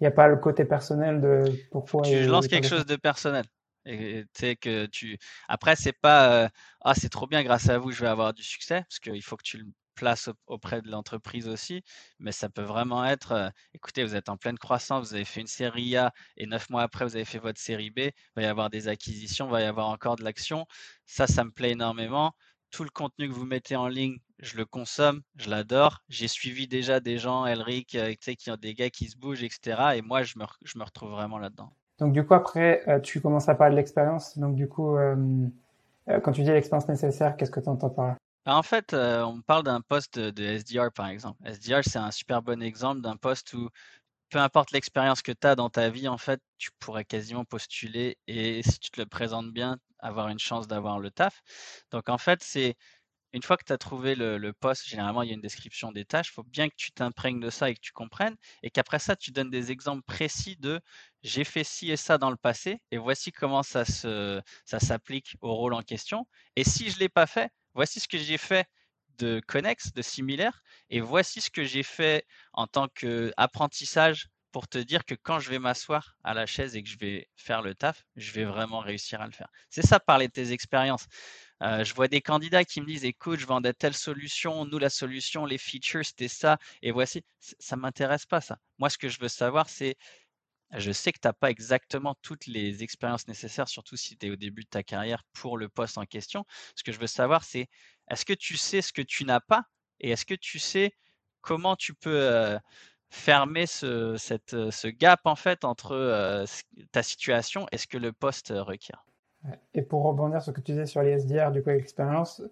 il 0.00 0.04
n'y 0.04 0.08
a 0.08 0.12
pas 0.12 0.28
le 0.28 0.36
côté 0.36 0.64
personnel 0.64 1.20
de 1.20 1.44
pourquoi. 1.70 2.02
Tu 2.02 2.24
lances 2.26 2.48
quelque 2.48 2.68
chose 2.68 2.86
de 2.86 2.96
personnel. 2.96 3.44
Et 3.84 4.24
sais 4.32 4.56
que 4.56 4.86
tu. 4.86 5.18
Après, 5.48 5.74
c'est 5.76 5.98
pas 6.00 6.50
ah 6.80 6.94
c'est 6.94 7.08
trop 7.08 7.26
bien 7.26 7.42
grâce 7.42 7.68
à 7.68 7.78
vous, 7.78 7.90
je 7.90 8.00
vais 8.00 8.08
avoir 8.08 8.32
du 8.32 8.42
succès 8.42 8.82
parce 8.82 9.00
qu'il 9.00 9.22
faut 9.22 9.36
que 9.36 9.42
tu 9.42 9.58
le 9.58 9.64
places 9.94 10.30
auprès 10.46 10.82
de 10.82 10.88
l'entreprise 10.88 11.48
aussi. 11.48 11.82
Mais 12.18 12.32
ça 12.32 12.48
peut 12.48 12.62
vraiment 12.62 13.04
être 13.04 13.52
écoutez, 13.74 14.04
vous 14.04 14.14
êtes 14.14 14.28
en 14.28 14.36
pleine 14.36 14.58
croissance, 14.58 15.08
vous 15.08 15.14
avez 15.14 15.24
fait 15.24 15.40
une 15.40 15.46
série 15.46 15.96
A 15.96 16.12
et 16.36 16.46
neuf 16.46 16.70
mois 16.70 16.82
après 16.82 17.04
vous 17.04 17.16
avez 17.16 17.24
fait 17.24 17.38
votre 17.38 17.60
série 17.60 17.90
B, 17.90 17.98
il 17.98 18.12
va 18.36 18.42
y 18.42 18.46
avoir 18.46 18.70
des 18.70 18.88
acquisitions, 18.88 19.46
il 19.46 19.52
va 19.52 19.62
y 19.62 19.64
avoir 19.64 19.88
encore 19.88 20.16
de 20.16 20.24
l'action. 20.24 20.66
Ça, 21.06 21.26
ça 21.26 21.44
me 21.44 21.50
plaît 21.50 21.72
énormément. 21.72 22.34
Tout 22.70 22.84
le 22.84 22.90
contenu 22.90 23.28
que 23.28 23.34
vous 23.34 23.44
mettez 23.44 23.76
en 23.76 23.88
ligne, 23.88 24.18
je 24.42 24.58
le 24.58 24.66
consomme, 24.66 25.22
je 25.36 25.48
l'adore. 25.48 26.02
J'ai 26.10 26.28
suivi 26.28 26.68
déjà 26.68 27.00
des 27.00 27.16
gens, 27.16 27.46
Elric, 27.46 27.88
tu 27.88 28.16
sais, 28.20 28.36
qui 28.36 28.50
ont 28.50 28.56
des 28.56 28.74
gars 28.74 28.90
qui 28.90 29.08
se 29.08 29.16
bougent, 29.16 29.42
etc. 29.42 29.96
Et 29.96 30.02
moi, 30.02 30.22
je 30.22 30.38
me, 30.38 30.44
je 30.62 30.78
me 30.78 30.84
retrouve 30.84 31.12
vraiment 31.12 31.38
là-dedans. 31.38 31.72
Donc 32.02 32.12
du 32.12 32.26
coup 32.26 32.34
après 32.34 32.82
euh, 32.88 32.98
tu 32.98 33.20
commences 33.20 33.48
à 33.48 33.54
parler 33.54 33.74
de 33.74 33.76
l'expérience. 33.76 34.36
Donc 34.36 34.56
du 34.56 34.68
coup 34.68 34.96
euh, 34.96 35.14
euh, 36.08 36.20
quand 36.20 36.32
tu 36.32 36.42
dis 36.42 36.50
l'expérience 36.50 36.88
nécessaire, 36.88 37.36
qu'est-ce 37.36 37.52
que 37.52 37.60
tu 37.60 37.68
entends 37.68 37.90
par 37.90 38.06
là? 38.08 38.16
Bah, 38.44 38.56
en 38.56 38.64
fait, 38.64 38.92
on 38.92 39.40
parle 39.40 39.62
d'un 39.62 39.80
poste 39.80 40.18
de, 40.18 40.42
SDR 40.42 40.90
par 40.92 41.06
exemple. 41.06 41.38
SDR, 41.46 41.82
c'est 41.84 42.00
un 42.00 42.10
super 42.10 42.42
bon 42.42 42.60
exemple 42.60 43.00
d'un 43.00 43.16
poste 43.16 43.52
où 43.54 43.68
peu 44.30 44.38
importe 44.38 44.72
l'expérience 44.72 45.22
que 45.22 45.30
tu 45.30 45.46
as 45.46 45.54
dans 45.54 45.70
ta 45.70 45.90
vie, 45.90 46.08
en 46.08 46.18
fait, 46.18 46.40
tu 46.58 46.70
pourrais 46.80 47.04
quasiment 47.04 47.44
postuler 47.44 48.18
et 48.26 48.62
si 48.64 48.80
tu 48.80 48.90
te 48.90 49.00
le 49.00 49.06
présentes 49.06 49.52
bien, 49.52 49.78
avoir 50.00 50.28
une 50.28 50.40
chance 50.40 50.66
d'avoir 50.66 50.98
le 50.98 51.12
taf. 51.12 51.40
Donc 51.92 52.08
en 52.08 52.18
fait, 52.18 52.42
c'est 52.42 52.74
une 53.32 53.42
fois 53.42 53.56
que 53.56 53.64
tu 53.64 53.72
as 53.72 53.78
trouvé 53.78 54.14
le, 54.14 54.52
poste, 54.52 54.86
généralement, 54.86 55.22
il 55.22 55.28
y 55.28 55.30
a 55.32 55.34
une 55.34 55.40
description 55.40 55.92
des 55.92 56.04
tâches. 56.04 56.28
Il 56.28 56.34
faut 56.34 56.42
bien 56.42 56.68
que 56.68 56.74
tu 56.76 56.92
t'imprègnes 56.92 57.40
de 57.40 57.50
ça 57.50 57.70
et 57.70 57.74
que 57.74 57.80
tu 57.80 57.92
comprennes. 57.92 58.36
Et 58.62 58.70
qu'après 58.70 58.98
ça, 58.98 59.16
tu 59.16 59.30
donnes 59.30 59.50
des 59.50 59.70
exemples 59.70 60.02
précis 60.02 60.56
de 60.56 60.80
j'ai 61.22 61.44
fait 61.44 61.64
ci 61.64 61.90
et 61.90 61.96
ça 61.96 62.18
dans 62.18 62.30
le 62.30 62.36
passé. 62.36 62.80
Et 62.90 62.98
voici 62.98 63.32
comment 63.32 63.62
ça, 63.62 63.84
se, 63.84 64.40
ça 64.64 64.80
s'applique 64.80 65.36
au 65.40 65.54
rôle 65.54 65.74
en 65.74 65.82
question. 65.82 66.26
Et 66.56 66.64
si 66.64 66.90
je 66.90 66.96
ne 66.96 67.00
l'ai 67.00 67.08
pas 67.08 67.26
fait, 67.26 67.50
voici 67.74 68.00
ce 68.00 68.08
que 68.08 68.18
j'ai 68.18 68.38
fait 68.38 68.66
de 69.18 69.40
connexe, 69.46 69.92
de 69.92 70.02
similaire. 70.02 70.62
Et 70.90 71.00
voici 71.00 71.40
ce 71.40 71.50
que 71.50 71.64
j'ai 71.64 71.82
fait 71.82 72.26
en 72.52 72.66
tant 72.66 72.88
qu'apprentissage 72.88 74.28
pour 74.52 74.68
te 74.68 74.78
dire 74.78 75.04
que 75.04 75.14
quand 75.14 75.40
je 75.40 75.50
vais 75.50 75.58
m'asseoir 75.58 76.16
à 76.22 76.34
la 76.34 76.46
chaise 76.46 76.76
et 76.76 76.82
que 76.82 76.88
je 76.88 76.98
vais 76.98 77.28
faire 77.36 77.62
le 77.62 77.74
taf, 77.74 78.04
je 78.16 78.32
vais 78.32 78.44
vraiment 78.44 78.80
réussir 78.80 79.20
à 79.20 79.26
le 79.26 79.32
faire. 79.32 79.48
C'est 79.70 79.84
ça, 79.84 79.98
parler 79.98 80.28
de 80.28 80.32
tes 80.32 80.52
expériences. 80.52 81.06
Euh, 81.62 81.84
je 81.84 81.94
vois 81.94 82.08
des 82.08 82.20
candidats 82.20 82.64
qui 82.64 82.80
me 82.80 82.86
disent 82.86 83.04
écoute, 83.04 83.38
je 83.40 83.46
vendais 83.46 83.72
telle 83.72 83.94
solution, 83.94 84.64
nous 84.66 84.78
la 84.78 84.90
solution, 84.90 85.46
les 85.46 85.58
features, 85.58 86.04
c'était 86.04 86.28
ça, 86.28 86.58
et 86.82 86.90
voici. 86.92 87.22
Ça 87.38 87.76
ne 87.76 87.80
m'intéresse 87.80 88.26
pas, 88.26 88.40
ça. 88.40 88.58
Moi, 88.78 88.90
ce 88.90 88.98
que 88.98 89.08
je 89.08 89.18
veux 89.20 89.28
savoir, 89.28 89.68
c'est 89.68 89.96
je 90.74 90.90
sais 90.90 91.12
que 91.12 91.18
tu 91.20 91.28
n'as 91.28 91.34
pas 91.34 91.50
exactement 91.50 92.16
toutes 92.22 92.46
les 92.46 92.82
expériences 92.82 93.28
nécessaires, 93.28 93.68
surtout 93.68 93.96
si 93.96 94.16
tu 94.16 94.26
es 94.26 94.30
au 94.30 94.36
début 94.36 94.62
de 94.62 94.68
ta 94.68 94.82
carrière 94.82 95.22
pour 95.34 95.58
le 95.58 95.68
poste 95.68 95.98
en 95.98 96.06
question. 96.06 96.46
Ce 96.76 96.82
que 96.82 96.92
je 96.92 96.98
veux 96.98 97.06
savoir, 97.06 97.44
c'est 97.44 97.68
est-ce 98.10 98.24
que 98.24 98.32
tu 98.32 98.56
sais 98.56 98.82
ce 98.82 98.92
que 98.92 99.02
tu 99.02 99.24
n'as 99.24 99.40
pas 99.40 99.64
et 100.00 100.10
est-ce 100.10 100.24
que 100.24 100.34
tu 100.34 100.58
sais 100.58 100.92
comment 101.42 101.76
tu 101.76 101.94
peux 101.94 102.10
euh, 102.10 102.58
fermer 103.12 103.66
ce, 103.66 104.16
cette, 104.16 104.70
ce 104.70 104.88
gap 104.88 105.20
en 105.26 105.36
fait 105.36 105.64
entre 105.64 105.92
euh, 105.92 106.44
ta 106.92 107.02
situation 107.02 107.66
et 107.70 107.76
ce 107.76 107.86
que 107.86 107.98
le 107.98 108.10
poste 108.10 108.52
requiert. 108.56 109.04
Et 109.74 109.82
pour 109.82 110.02
rebondir 110.02 110.40
sur 110.40 110.52
ce 110.52 110.56
que 110.56 110.64
tu 110.64 110.72
disais 110.72 110.86
sur 110.86 111.02
les 111.02 111.18
SDR, 111.18 111.50
du 111.50 111.62
coup, 111.62 111.68
l'expérience, 111.68 112.42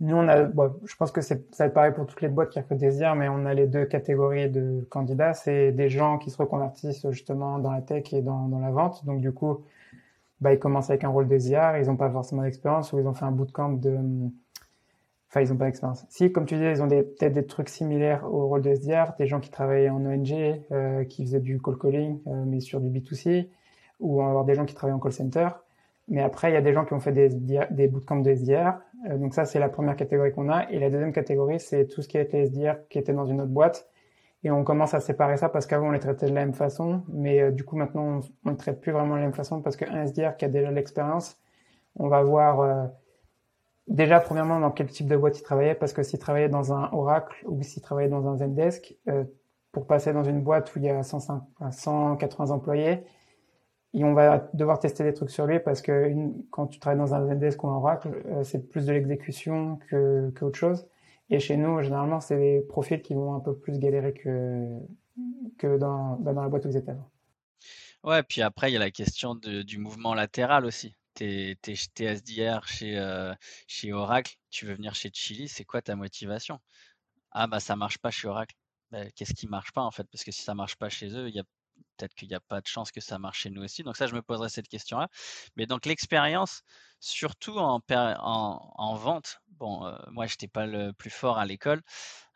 nous, 0.00 0.16
on 0.16 0.28
a, 0.28 0.46
je 0.46 0.96
pense 0.96 1.12
que 1.12 1.20
ça 1.20 1.36
va 1.58 1.66
être 1.66 1.74
pareil 1.74 1.92
pour 1.92 2.06
toutes 2.06 2.20
les 2.20 2.28
boîtes 2.28 2.50
qui 2.50 2.58
recrutent 2.58 2.78
des 2.78 2.92
SDR, 2.92 3.14
mais 3.14 3.28
on 3.28 3.46
a 3.46 3.54
les 3.54 3.66
deux 3.66 3.84
catégories 3.84 4.48
de 4.48 4.86
candidats. 4.90 5.34
C'est 5.34 5.70
des 5.72 5.88
gens 5.88 6.18
qui 6.18 6.30
se 6.30 6.36
reconvertissent 6.38 7.08
justement 7.10 7.58
dans 7.58 7.72
la 7.72 7.82
tech 7.82 8.12
et 8.12 8.22
dans, 8.22 8.48
la 8.60 8.70
vente. 8.70 9.04
Donc, 9.04 9.20
du 9.20 9.32
coup, 9.32 9.64
bah, 10.40 10.52
ils 10.52 10.58
commencent 10.58 10.90
avec 10.90 11.04
un 11.04 11.10
rôle 11.10 11.28
de 11.28 11.38
SDR, 11.38 11.78
ils 11.78 11.86
n'ont 11.86 11.96
pas 11.96 12.10
forcément 12.10 12.42
d'expérience 12.42 12.92
ou 12.92 12.98
ils 12.98 13.06
ont 13.06 13.14
fait 13.14 13.24
un 13.24 13.32
bootcamp 13.32 13.72
de, 13.74 13.98
enfin, 15.28 15.42
ils 15.42 15.50
n'ont 15.50 15.56
pas 15.56 15.66
d'expérience. 15.66 16.04
Si, 16.08 16.32
comme 16.32 16.46
tu 16.46 16.54
disais, 16.54 16.72
ils 16.72 16.82
ont 16.82 16.88
peut-être 16.88 17.32
des 17.32 17.46
trucs 17.46 17.68
similaires 17.68 18.24
au 18.24 18.48
rôle 18.48 18.62
de 18.62 18.70
SDR, 18.70 19.14
des 19.18 19.26
gens 19.26 19.40
qui 19.40 19.50
travaillaient 19.50 19.90
en 19.90 20.04
ONG, 20.04 20.32
euh, 20.72 21.04
qui 21.04 21.24
faisaient 21.24 21.40
du 21.40 21.60
call 21.60 21.78
calling, 21.78 22.20
euh, 22.26 22.44
mais 22.46 22.60
sur 22.60 22.80
du 22.80 22.88
B2C, 22.88 23.48
ou 24.00 24.22
avoir 24.22 24.44
des 24.44 24.54
gens 24.54 24.64
qui 24.64 24.74
travaillent 24.74 24.96
en 24.96 25.00
call 25.00 25.12
center. 25.12 25.48
Mais 26.08 26.22
après, 26.22 26.50
il 26.50 26.54
y 26.54 26.56
a 26.56 26.62
des 26.62 26.72
gens 26.72 26.84
qui 26.84 26.94
ont 26.94 27.00
fait 27.00 27.12
des, 27.12 27.28
des 27.28 27.86
bootcamps 27.86 28.20
de 28.20 28.30
SDR. 28.30 28.80
Euh, 29.08 29.18
donc 29.18 29.34
ça, 29.34 29.44
c'est 29.44 29.58
la 29.58 29.68
première 29.68 29.96
catégorie 29.96 30.32
qu'on 30.32 30.48
a. 30.48 30.70
Et 30.70 30.78
la 30.78 30.90
deuxième 30.90 31.12
catégorie, 31.12 31.60
c'est 31.60 31.86
tout 31.86 32.00
ce 32.00 32.08
qui 32.08 32.16
était 32.16 32.44
SDR 32.46 32.88
qui 32.88 32.98
était 32.98 33.12
dans 33.12 33.26
une 33.26 33.40
autre 33.40 33.52
boîte. 33.52 33.88
Et 34.44 34.50
on 34.50 34.64
commence 34.64 34.94
à 34.94 35.00
séparer 35.00 35.36
ça 35.36 35.48
parce 35.48 35.66
qu'avant, 35.66 35.88
on 35.88 35.90
les 35.90 35.98
traitait 35.98 36.26
de 36.26 36.34
la 36.34 36.46
même 36.46 36.54
façon. 36.54 37.02
Mais 37.08 37.40
euh, 37.40 37.50
du 37.50 37.64
coup, 37.64 37.76
maintenant, 37.76 38.20
on 38.44 38.50
ne 38.50 38.56
traite 38.56 38.80
plus 38.80 38.92
vraiment 38.92 39.14
de 39.14 39.20
la 39.20 39.24
même 39.26 39.34
façon 39.34 39.60
parce 39.60 39.76
qu'un 39.76 40.06
SDR 40.06 40.36
qui 40.36 40.46
a 40.46 40.48
déjà 40.48 40.70
l'expérience, 40.70 41.38
on 41.96 42.08
va 42.08 42.22
voir 42.22 42.60
euh, 42.60 42.86
déjà, 43.88 44.20
premièrement, 44.20 44.60
dans 44.60 44.70
quel 44.70 44.88
type 44.88 45.08
de 45.08 45.16
boîte 45.16 45.38
il 45.38 45.42
travaillait. 45.42 45.74
Parce 45.74 45.92
que 45.92 46.02
s'il 46.02 46.18
travaillait 46.18 46.48
dans 46.48 46.72
un 46.72 46.90
Oracle 46.92 47.44
ou 47.46 47.62
s'il 47.62 47.82
travaillait 47.82 48.10
dans 48.10 48.26
un 48.28 48.36
Zendesk, 48.36 48.96
pour 49.72 49.86
passer 49.86 50.12
dans 50.12 50.24
une 50.24 50.40
boîte 50.40 50.74
où 50.74 50.78
il 50.78 50.84
y 50.86 50.88
a 50.88 51.02
105, 51.02 51.42
180 51.70 52.50
employés, 52.50 53.04
et 53.94 54.04
on 54.04 54.12
va 54.12 54.48
devoir 54.52 54.78
tester 54.78 55.02
des 55.02 55.14
trucs 55.14 55.30
sur 55.30 55.46
lui 55.46 55.60
parce 55.60 55.80
que 55.80 56.12
quand 56.50 56.66
tu 56.66 56.78
travailles 56.78 56.98
dans 56.98 57.14
un 57.14 57.26
Zendesk 57.26 57.64
ou 57.64 57.68
un 57.68 57.76
Oracle, 57.76 58.22
euh, 58.26 58.44
c'est 58.44 58.68
plus 58.68 58.86
de 58.86 58.92
l'exécution 58.92 59.78
que 59.88 60.30
qu'autre 60.38 60.58
chose. 60.58 60.86
Et 61.30 61.40
chez 61.40 61.56
nous, 61.56 61.82
généralement, 61.82 62.20
c'est 62.20 62.36
des 62.36 62.60
profils 62.60 63.00
qui 63.02 63.14
vont 63.14 63.34
un 63.34 63.40
peu 63.40 63.56
plus 63.56 63.78
galérer 63.78 64.12
que 64.12 64.78
bah, 65.62 65.78
dans 65.78 66.42
la 66.42 66.48
boîte 66.48 66.64
où 66.66 66.68
vous 66.68 66.76
êtes 66.76 66.88
avant. 66.88 67.10
Ouais, 68.04 68.22
puis 68.22 68.42
après, 68.42 68.70
il 68.70 68.74
y 68.74 68.76
a 68.76 68.80
la 68.80 68.90
question 68.90 69.34
du 69.34 69.78
mouvement 69.78 70.14
latéral 70.14 70.64
aussi. 70.64 70.94
Tu 71.18 71.24
es, 71.24 72.14
SDR 72.14 72.66
chez, 72.68 72.96
euh, 72.96 73.34
chez 73.66 73.92
Oracle, 73.92 74.36
tu 74.50 74.66
veux 74.66 74.74
venir 74.74 74.94
chez 74.94 75.10
Chili, 75.12 75.48
c'est 75.48 75.64
quoi 75.64 75.82
ta 75.82 75.96
motivation? 75.96 76.60
Ah 77.32 77.46
bah 77.48 77.60
ça 77.60 77.76
marche 77.76 77.98
pas 77.98 78.10
chez 78.10 78.28
Oracle. 78.28 78.54
Bah, 78.92 79.10
qu'est-ce 79.16 79.34
qui 79.34 79.48
marche 79.48 79.72
pas 79.72 79.82
en 79.82 79.90
fait? 79.90 80.06
Parce 80.12 80.24
que 80.24 80.32
si 80.32 80.42
ça 80.42 80.54
marche 80.54 80.76
pas 80.76 80.88
chez 80.90 81.08
eux, 81.16 81.28
il 81.28 81.34
y 81.34 81.40
a 81.40 81.44
peut-être 81.96 82.14
qu'il 82.14 82.28
n'y 82.28 82.34
a 82.34 82.40
pas 82.40 82.60
de 82.60 82.66
chance 82.68 82.92
que 82.92 83.00
ça 83.00 83.18
marche 83.18 83.40
chez 83.42 83.50
nous 83.50 83.62
aussi. 83.64 83.82
Donc 83.82 83.96
ça, 83.96 84.06
je 84.06 84.14
me 84.14 84.22
poserai 84.22 84.48
cette 84.48 84.68
question-là. 84.68 85.08
Mais 85.56 85.66
donc 85.66 85.86
l'expérience, 85.86 86.62
surtout 87.00 87.58
en, 87.58 87.80
en, 87.90 88.94
vente, 88.96 89.40
bon, 89.58 89.86
euh, 89.86 89.96
moi, 90.12 90.26
je 90.26 90.34
n'étais 90.34 90.48
pas 90.48 90.66
le 90.66 90.92
plus 90.92 91.10
fort 91.10 91.38
à 91.38 91.46
l'école. 91.46 91.82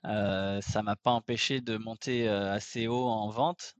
Euh, 0.06 0.60
ça 0.62 0.82
m'a 0.82 0.96
pas 0.96 1.12
empêché 1.12 1.60
de 1.60 1.76
monter 1.76 2.28
assez 2.28 2.88
haut 2.88 3.08
en 3.08 3.28
vente 3.30 3.74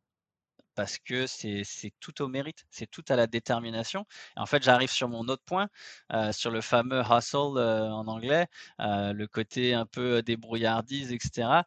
parce 0.75 0.99
que 0.99 1.27
c'est 1.27 1.65
tout 2.01 2.23
au 2.23 2.29
mérite, 2.29 2.65
c'est 2.71 2.91
tout 2.91 3.05
à 3.09 3.17
la 3.17 3.27
détermination. 3.27 4.07
en 4.37 4.47
fait, 4.47 4.63
j'arrive 4.63 4.91
sur 4.91 5.09
mon 5.09 5.29
autre 5.29 5.43
point, 5.45 5.69
euh, 6.13 6.33
sur 6.33 6.51
le 6.51 6.61
fameux 6.61 7.03
hustle 7.03 7.59
euh, 7.59 7.91
en 7.91 8.07
anglais, 8.09 8.47
euh, 8.81 9.13
le 9.13 9.27
côté 9.27 9.75
un 9.75 9.87
peu 9.87 10.23
débrouillardise, 10.23 11.13
etc. 11.13 11.63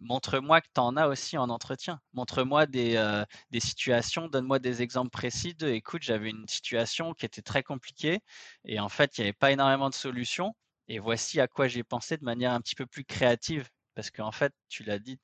Montre-moi 0.00 0.60
que 0.60 0.68
tu 0.74 0.80
en 0.80 0.96
as 0.96 1.08
aussi 1.08 1.36
en 1.38 1.50
entretien. 1.50 2.00
Montre-moi 2.14 2.66
des, 2.66 3.24
des, 3.50 3.60
situations, 3.60 4.28
donne-moi 4.28 4.58
des 4.58 4.82
exemples 4.82 5.10
précis 5.10 5.54
de, 5.54 5.68
écoute, 5.68 6.02
j'avais 6.02 6.30
une 6.30 6.48
situation 6.48 7.14
qui 7.14 7.26
était 7.26 7.42
très 7.42 7.62
compliquée 7.62 8.20
et 8.64 8.80
en 8.80 8.88
fait, 8.88 9.18
il 9.18 9.22
n'y 9.22 9.26
avait 9.26 9.32
pas 9.32 9.52
énormément 9.52 9.90
de 9.90 9.94
solutions. 9.94 10.54
Et 10.88 10.98
voici 10.98 11.40
à 11.40 11.48
quoi 11.48 11.68
j'ai 11.68 11.82
pensé 11.82 12.16
de 12.16 12.24
manière 12.24 12.52
un 12.52 12.60
petit 12.60 12.74
peu 12.76 12.86
plus 12.86 13.04
créative. 13.04 13.68
Parce 13.94 14.10
qu'en 14.10 14.30
fait, 14.32 14.52
tu 14.68 14.84
l'as 14.84 14.98
dit, 14.98 15.18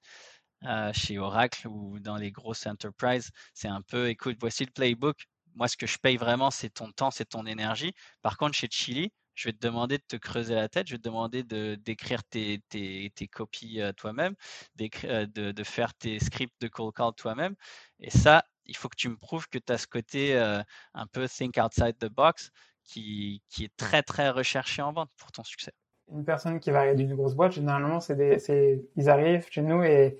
chez 0.93 1.19
Oracle 1.19 1.69
ou 1.69 1.99
dans 2.01 2.17
les 2.17 2.31
grosses 2.31 2.67
enterprises, 2.67 3.31
c'est 3.55 3.69
un 3.69 3.83
peu, 3.83 4.09
écoute, 4.09 4.37
voici 4.41 4.65
le 4.65 4.71
playbook. 4.71 5.27
Moi, 5.55 5.69
ce 5.69 5.77
que 5.77 5.87
je 5.87 5.99
paye 5.99 6.17
vraiment, 6.17 6.51
c'est 6.51 6.71
ton 6.71 6.91
temps, 6.93 7.11
c'est 7.11 7.27
ton 7.27 7.45
énergie. 7.47 7.93
Par 8.23 8.39
contre, 8.39 8.55
chez 8.55 8.69
Chili, 8.71 9.13
je 9.35 9.49
vais 9.49 9.53
te 9.53 9.67
demander 9.67 9.99
de 9.99 10.05
te 10.07 10.17
creuser 10.17 10.55
la 10.55 10.69
tête, 10.69 10.87
je 10.87 10.95
vais 10.95 10.99
te 10.99 11.05
demander 11.05 11.43
de 11.43 11.75
d'écrire 11.77 12.23
tes, 12.25 12.63
tes, 12.69 13.11
tes 13.15 13.29
copies 13.29 13.81
toi-même, 13.97 14.35
de, 14.77 15.53
de, 15.53 15.65
faire 15.65 15.95
tes 15.95 16.19
scripts 16.19 16.61
de 16.61 16.69
call 16.69 16.93
call 16.95 17.13
toi-même. 17.17 17.55
Et 17.99 18.11
ça, 18.11 18.45
il 18.67 18.77
faut 18.77 18.89
que 18.89 18.97
tu 18.97 19.09
me 19.09 19.17
prouves 19.17 19.49
que 19.49 19.59
tu 19.59 19.73
as 19.73 19.79
ce 19.79 19.87
côté 19.87 20.37
un 20.39 21.07
peu 21.13 21.29
think 21.29 21.57
outside 21.59 21.97
the 21.99 22.09
box 22.11 22.51
qui, 22.85 23.43
qui, 23.49 23.65
est 23.65 23.77
très, 23.77 24.03
très 24.03 24.31
recherché 24.31 24.83
en 24.83 24.93
vente 24.93 25.11
pour 25.17 25.33
ton 25.33 25.45
succès. 25.45 25.73
Une 26.11 26.25
personne 26.25 26.61
qui 26.61 26.71
va 26.71 26.81
arriver 26.81 26.97
d'une 26.97 27.15
grosse 27.15 27.35
boîte, 27.35 27.53
généralement, 27.53 28.01
c'est 28.01 28.85
ils 28.97 29.09
arrivent 29.09 29.47
chez 29.51 29.63
nous 29.63 29.83
et 29.83 30.19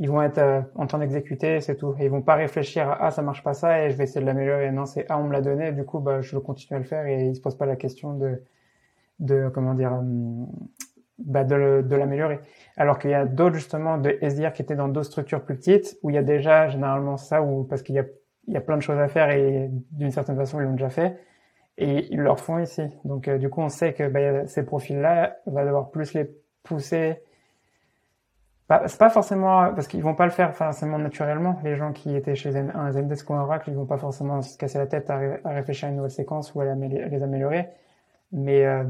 ils 0.00 0.08
vont 0.08 0.22
être 0.22 0.64
en 0.76 0.86
train 0.86 0.98
d'exécuter, 0.98 1.60
c'est 1.60 1.76
tout. 1.76 1.94
Et 1.98 2.06
ils 2.06 2.10
vont 2.10 2.22
pas 2.22 2.34
réfléchir 2.34 2.88
à 2.88 3.06
ah 3.06 3.10
ça 3.10 3.20
marche 3.20 3.44
pas 3.44 3.52
ça 3.52 3.84
et 3.84 3.90
je 3.90 3.96
vais 3.96 4.04
essayer 4.04 4.22
de 4.22 4.26
l'améliorer. 4.26 4.72
Non, 4.72 4.86
c'est 4.86 5.04
ah 5.10 5.18
on 5.18 5.24
me 5.24 5.32
l'a 5.32 5.42
donné, 5.42 5.72
du 5.72 5.84
coup 5.84 6.00
bah 6.00 6.22
je 6.22 6.34
veux 6.34 6.40
continuer 6.40 6.76
à 6.76 6.78
le 6.78 6.86
faire 6.86 7.06
et 7.06 7.26
ils 7.26 7.36
se 7.36 7.40
posent 7.42 7.58
pas 7.58 7.66
la 7.66 7.76
question 7.76 8.14
de 8.14 8.42
de 9.18 9.50
comment 9.52 9.74
dire 9.74 9.92
hum, 9.92 10.48
bah, 11.18 11.44
de, 11.44 11.82
de 11.82 11.96
l'améliorer. 11.96 12.40
Alors 12.78 12.98
qu'il 12.98 13.10
y 13.10 13.14
a 13.14 13.26
d'autres 13.26 13.56
justement 13.56 13.98
de 13.98 14.16
SDR 14.22 14.54
qui 14.54 14.62
étaient 14.62 14.74
dans 14.74 14.88
d'autres 14.88 15.08
structures 15.08 15.44
plus 15.44 15.56
petites 15.56 15.98
où 16.02 16.08
il 16.08 16.14
y 16.14 16.18
a 16.18 16.22
déjà 16.22 16.68
généralement 16.68 17.18
ça 17.18 17.42
ou 17.42 17.64
parce 17.64 17.82
qu'il 17.82 17.94
y 17.94 17.98
a 17.98 18.04
il 18.46 18.54
y 18.54 18.56
a 18.56 18.62
plein 18.62 18.78
de 18.78 18.82
choses 18.82 18.98
à 18.98 19.08
faire 19.08 19.28
et 19.30 19.68
d'une 19.92 20.10
certaine 20.10 20.36
façon 20.36 20.60
ils 20.60 20.64
l'ont 20.64 20.72
déjà 20.72 20.88
fait 20.88 21.18
et 21.76 22.06
ils 22.10 22.20
le 22.20 22.34
font 22.36 22.58
ici. 22.58 22.82
Donc 23.04 23.28
euh, 23.28 23.36
du 23.36 23.50
coup 23.50 23.60
on 23.60 23.68
sait 23.68 23.92
que 23.92 24.08
bah, 24.08 24.46
ces 24.46 24.64
profils-là 24.64 25.36
on 25.44 25.52
va 25.52 25.66
devoir 25.66 25.90
plus 25.90 26.14
les 26.14 26.30
pousser 26.62 27.20
c'est 28.86 28.98
pas 28.98 29.10
forcément 29.10 29.72
parce 29.74 29.88
qu'ils 29.88 30.02
vont 30.02 30.14
pas 30.14 30.26
le 30.26 30.32
faire 30.32 30.54
forcément 30.54 30.98
naturellement. 30.98 31.60
Les 31.64 31.76
gens 31.76 31.92
qui 31.92 32.14
étaient 32.14 32.34
chez 32.34 32.56
un 32.56 32.92
Zendesk 32.92 33.28
ou 33.30 33.34
un 33.34 33.42
Oracle, 33.42 33.70
ils 33.70 33.76
vont 33.76 33.86
pas 33.86 33.98
forcément 33.98 34.42
se 34.42 34.56
casser 34.56 34.78
la 34.78 34.86
tête 34.86 35.10
à, 35.10 35.18
réfléchir 35.44 35.88
à 35.88 35.90
une 35.90 35.96
nouvelle 35.96 36.10
séquence 36.10 36.54
ou 36.54 36.60
à, 36.60 36.64
les 36.64 37.22
améliorer. 37.22 37.68
Mais 38.32 38.64
euh, 38.66 38.84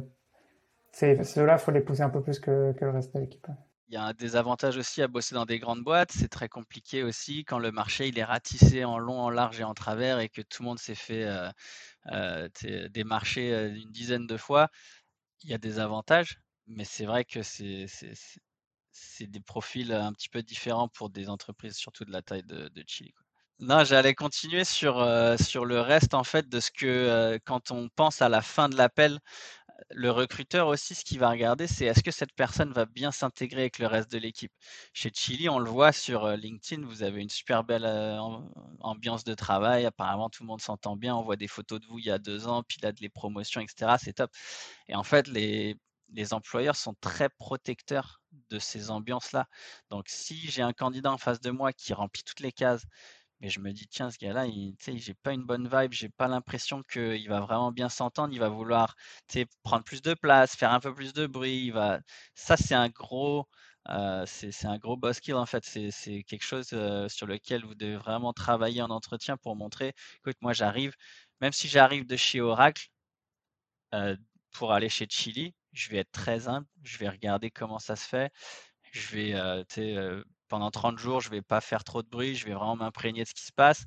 ceux-là, 0.92 1.58
faut 1.58 1.70
les 1.70 1.80
pousser 1.80 2.02
un 2.02 2.10
peu 2.10 2.22
plus 2.22 2.40
que, 2.40 2.72
que 2.72 2.84
le 2.84 2.90
reste 2.90 3.14
de 3.14 3.20
l'équipe. 3.20 3.46
Il 3.90 3.94
y 3.94 3.96
a 3.96 4.12
des 4.12 4.36
avantages 4.36 4.76
aussi 4.76 5.02
à 5.02 5.08
bosser 5.08 5.34
dans 5.34 5.46
des 5.46 5.58
grandes 5.58 5.82
boîtes. 5.82 6.12
C'est 6.12 6.28
très 6.28 6.48
compliqué 6.48 7.02
aussi 7.02 7.44
quand 7.44 7.58
le 7.58 7.72
marché 7.72 8.06
il 8.06 8.16
est 8.20 8.24
ratissé 8.24 8.84
en 8.84 8.98
long, 8.98 9.18
en 9.18 9.30
large 9.30 9.60
et 9.60 9.64
en 9.64 9.74
travers 9.74 10.20
et 10.20 10.28
que 10.28 10.42
tout 10.42 10.62
le 10.62 10.68
monde 10.68 10.78
s'est 10.78 10.94
fait 10.94 11.24
euh, 11.24 11.50
euh, 12.12 12.48
des 12.62 13.02
marchés 13.02 13.52
euh, 13.52 13.74
une 13.74 13.90
dizaine 13.90 14.28
de 14.28 14.36
fois. 14.36 14.68
Il 15.42 15.50
y 15.50 15.54
a 15.54 15.58
des 15.58 15.80
avantages, 15.80 16.38
mais 16.68 16.84
c'est 16.84 17.04
vrai 17.04 17.24
que 17.24 17.42
c'est 17.42 17.86
c'est 18.92 19.26
des 19.26 19.40
profils 19.40 19.92
un 19.92 20.12
petit 20.12 20.28
peu 20.28 20.42
différents 20.42 20.88
pour 20.88 21.10
des 21.10 21.28
entreprises, 21.28 21.76
surtout 21.76 22.04
de 22.04 22.12
la 22.12 22.22
taille 22.22 22.44
de, 22.44 22.70
Chili. 22.86 23.12
Non, 23.58 23.84
j'allais 23.84 24.14
continuer 24.14 24.64
sur, 24.64 25.06
sur 25.38 25.66
le 25.66 25.80
reste 25.80 26.14
en 26.14 26.24
fait 26.24 26.48
de 26.48 26.60
ce 26.60 26.70
que 26.70 27.38
quand 27.44 27.70
on 27.70 27.90
pense 27.94 28.22
à 28.22 28.28
la 28.28 28.40
fin 28.40 28.68
de 28.70 28.76
l'appel, 28.76 29.20
le 29.90 30.10
recruteur 30.10 30.68
aussi, 30.68 30.94
ce 30.94 31.04
qu'il 31.04 31.18
va 31.18 31.30
regarder, 31.30 31.66
c'est 31.66 31.86
est-ce 31.86 32.02
que 32.02 32.10
cette 32.10 32.32
personne 32.34 32.72
va 32.72 32.86
bien 32.86 33.10
s'intégrer 33.10 33.62
avec 33.62 33.78
le 33.78 33.86
reste 33.86 34.10
de 34.10 34.18
l'équipe? 34.18 34.52
Chez 34.92 35.10
Chili, 35.12 35.48
on 35.48 35.58
le 35.58 35.70
voit 35.70 35.92
sur 35.92 36.28
LinkedIn, 36.28 36.84
vous 36.86 37.02
avez 37.02 37.20
une 37.20 37.28
super 37.28 37.64
belle 37.64 37.86
ambiance 38.80 39.24
de 39.24 39.34
travail. 39.34 39.86
Apparemment, 39.86 40.28
tout 40.30 40.42
le 40.42 40.48
monde 40.48 40.60
s'entend 40.60 40.96
bien. 40.96 41.16
On 41.16 41.22
voit 41.22 41.36
des 41.36 41.48
photos 41.48 41.80
de 41.80 41.86
vous 41.86 41.98
il 41.98 42.06
y 42.06 42.10
a 42.10 42.18
deux 42.18 42.46
ans, 42.46 42.62
puis 42.62 42.78
là, 42.82 42.92
de 42.92 43.00
les 43.00 43.08
promotions, 43.08 43.60
etc. 43.60 43.96
C'est 43.98 44.14
top. 44.14 44.30
Et 44.88 44.94
en 44.94 45.04
fait, 45.04 45.28
les, 45.28 45.76
les 46.12 46.34
employeurs 46.34 46.76
sont 46.76 46.94
très 47.00 47.28
protecteurs 47.28 48.20
de 48.50 48.58
ces 48.58 48.90
ambiances-là. 48.90 49.46
Donc, 49.90 50.08
si 50.08 50.36
j'ai 50.50 50.62
un 50.62 50.72
candidat 50.72 51.12
en 51.12 51.18
face 51.18 51.40
de 51.40 51.50
moi 51.50 51.72
qui 51.72 51.92
remplit 51.94 52.22
toutes 52.24 52.40
les 52.40 52.52
cases, 52.52 52.84
mais 53.40 53.48
je 53.48 53.60
me 53.60 53.72
dis, 53.72 53.86
tiens, 53.88 54.10
ce 54.10 54.18
gars-là, 54.18 54.46
j'ai 54.86 55.14
pas 55.14 55.32
une 55.32 55.44
bonne 55.44 55.68
vibe, 55.68 55.92
j'ai 55.92 56.10
pas 56.10 56.28
l'impression 56.28 56.82
qu'il 56.82 57.28
va 57.28 57.40
vraiment 57.40 57.72
bien 57.72 57.88
s'entendre, 57.88 58.34
il 58.34 58.40
va 58.40 58.48
vouloir 58.50 58.96
prendre 59.62 59.84
plus 59.84 60.02
de 60.02 60.14
place, 60.14 60.54
faire 60.56 60.72
un 60.72 60.80
peu 60.80 60.94
plus 60.94 61.12
de 61.14 61.26
bruit. 61.26 61.66
Il 61.66 61.72
va... 61.72 62.00
Ça, 62.34 62.56
c'est 62.56 62.74
un 62.74 62.88
gros. 62.90 63.48
Euh, 63.88 64.24
c'est 64.26 64.66
un 64.66 64.78
gros 64.78 64.96
boss 64.96 65.20
kill 65.20 65.34
en 65.36 65.46
fait, 65.46 65.64
c'est 65.64 66.22
quelque 66.24 66.42
chose 66.44 66.68
euh, 66.74 67.08
sur 67.08 67.26
lequel 67.26 67.64
vous 67.64 67.74
devez 67.74 67.96
vraiment 67.96 68.32
travailler 68.34 68.82
en 68.82 68.90
entretien 68.90 69.38
pour 69.38 69.56
montrer, 69.56 69.94
écoute, 70.18 70.36
moi 70.42 70.52
j'arrive, 70.52 70.94
même 71.40 71.52
si 71.52 71.66
j'arrive 71.68 72.06
de 72.06 72.16
chez 72.16 72.40
Oracle, 72.42 72.88
euh, 73.94 74.16
pour 74.52 74.72
aller 74.72 74.88
chez 74.88 75.06
Chili, 75.08 75.54
je 75.72 75.90
vais 75.90 75.98
être 75.98 76.12
très 76.12 76.48
humble, 76.48 76.66
je 76.82 76.98
vais 76.98 77.08
regarder 77.08 77.50
comment 77.50 77.78
ça 77.78 77.96
se 77.96 78.06
fait. 78.06 78.32
Je 78.92 79.14
vais, 79.14 79.34
euh, 79.34 79.62
euh, 79.78 80.24
pendant 80.48 80.70
30 80.70 80.98
jours, 80.98 81.20
je 81.20 81.30
vais 81.30 81.42
pas 81.42 81.60
faire 81.60 81.84
trop 81.84 82.02
de 82.02 82.08
bruit, 82.08 82.34
je 82.34 82.46
vais 82.46 82.54
vraiment 82.54 82.76
m'imprégner 82.76 83.22
de 83.22 83.28
ce 83.28 83.34
qui 83.34 83.44
se 83.44 83.52
passe. 83.52 83.84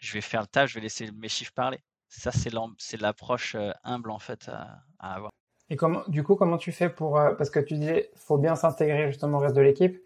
Je 0.00 0.12
vais 0.12 0.20
faire 0.20 0.42
le 0.42 0.46
tas, 0.46 0.66
je 0.66 0.74
vais 0.74 0.80
laisser 0.80 1.10
mes 1.12 1.28
chiffres 1.28 1.52
parler. 1.54 1.78
Ça, 2.08 2.30
c'est 2.30 3.00
l'approche 3.00 3.56
euh, 3.56 3.72
humble 3.82 4.10
en 4.10 4.18
fait 4.18 4.48
à, 4.48 4.82
avoir. 4.98 5.30
Et 5.70 5.76
du 6.08 6.22
coup, 6.22 6.36
comment 6.36 6.58
tu 6.58 6.72
fais 6.72 6.88
pour, 6.88 7.14
parce 7.38 7.50
que 7.50 7.58
tu 7.58 7.74
disais, 7.74 8.10
faut 8.14 8.36
bien 8.36 8.54
s'intégrer 8.54 9.08
justement 9.08 9.38
au 9.38 9.40
reste 9.40 9.56
de 9.56 9.62
l'équipe. 9.62 9.98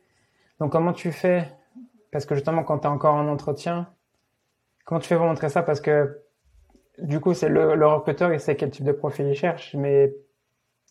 Donc, 0.60 0.72
comment 0.72 0.92
tu 0.92 1.10
fais, 1.12 1.52
parce 2.12 2.24
que 2.26 2.36
justement, 2.36 2.62
quand 2.62 2.78
tu 2.78 2.84
es 2.84 2.90
encore 2.90 3.16
en 3.16 3.26
entretien, 3.28 3.92
comment 4.84 5.00
tu 5.00 5.08
fais 5.08 5.16
pour 5.16 5.26
montrer 5.26 5.48
ça? 5.48 5.62
Parce 5.62 5.80
que 5.80 6.22
du 6.98 7.20
coup, 7.20 7.34
c'est 7.34 7.48
le, 7.48 7.74
le 7.74 7.86
recruteur, 7.86 8.32
il 8.32 8.40
sait 8.40 8.56
quel 8.56 8.70
type 8.70 8.84
de 8.84 8.92
profil 8.92 9.26
il 9.26 9.34
cherche, 9.34 9.74
mais 9.74 10.14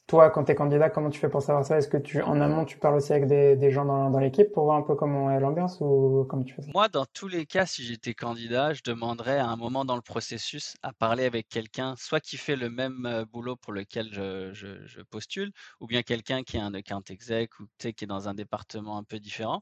toi, 0.07 0.29
quand 0.29 0.45
tu 0.45 0.53
es 0.53 0.55
candidat, 0.55 0.89
comment 0.89 1.09
tu 1.09 1.19
fais 1.19 1.27
pour 1.27 1.41
savoir 1.41 1.65
ça? 1.65 1.77
Est-ce 1.77 1.89
que 1.89 1.97
tu, 1.97 2.21
en 2.21 2.39
amont, 2.39 2.63
tu 2.63 2.77
parles 2.77 2.95
aussi 2.95 3.11
avec 3.11 3.27
des, 3.27 3.71
gens 3.71 3.83
dans, 3.85 4.19
l'équipe 4.19 4.51
pour 4.53 4.63
voir 4.63 4.77
un 4.77 4.81
peu 4.81 4.95
comment 4.95 5.29
est 5.29 5.39
l'ambiance 5.41 5.79
ou 5.81 6.25
comment 6.29 6.43
tu 6.43 6.53
fais 6.53 6.61
ça? 6.61 6.71
Moi, 6.73 6.87
dans 6.87 7.05
tous 7.05 7.27
les 7.27 7.45
cas, 7.45 7.65
si 7.65 7.83
j'étais 7.83 8.13
candidat, 8.13 8.73
je 8.73 8.81
demanderais 8.83 9.37
à 9.37 9.47
un 9.47 9.57
moment 9.57 9.83
dans 9.83 9.97
le 9.97 10.01
processus 10.01 10.75
à 10.81 10.93
parler 10.93 11.25
avec 11.25 11.49
quelqu'un, 11.49 11.95
soit 11.97 12.21
qui 12.21 12.37
fait 12.37 12.55
le 12.55 12.69
même 12.69 13.05
euh, 13.05 13.25
boulot 13.25 13.57
pour 13.57 13.73
lequel 13.73 14.13
je 14.13 15.01
postule, 15.09 15.51
ou 15.81 15.87
bien 15.87 16.03
quelqu'un 16.03 16.43
qui 16.43 16.55
est 16.55 16.61
un 16.61 16.73
account 16.73 17.03
exec 17.09 17.59
ou 17.59 17.65
qui 17.77 17.87
est 17.89 18.05
dans 18.05 18.29
un 18.29 18.33
département 18.33 18.97
un 18.97 19.03
peu 19.03 19.19
différent, 19.19 19.61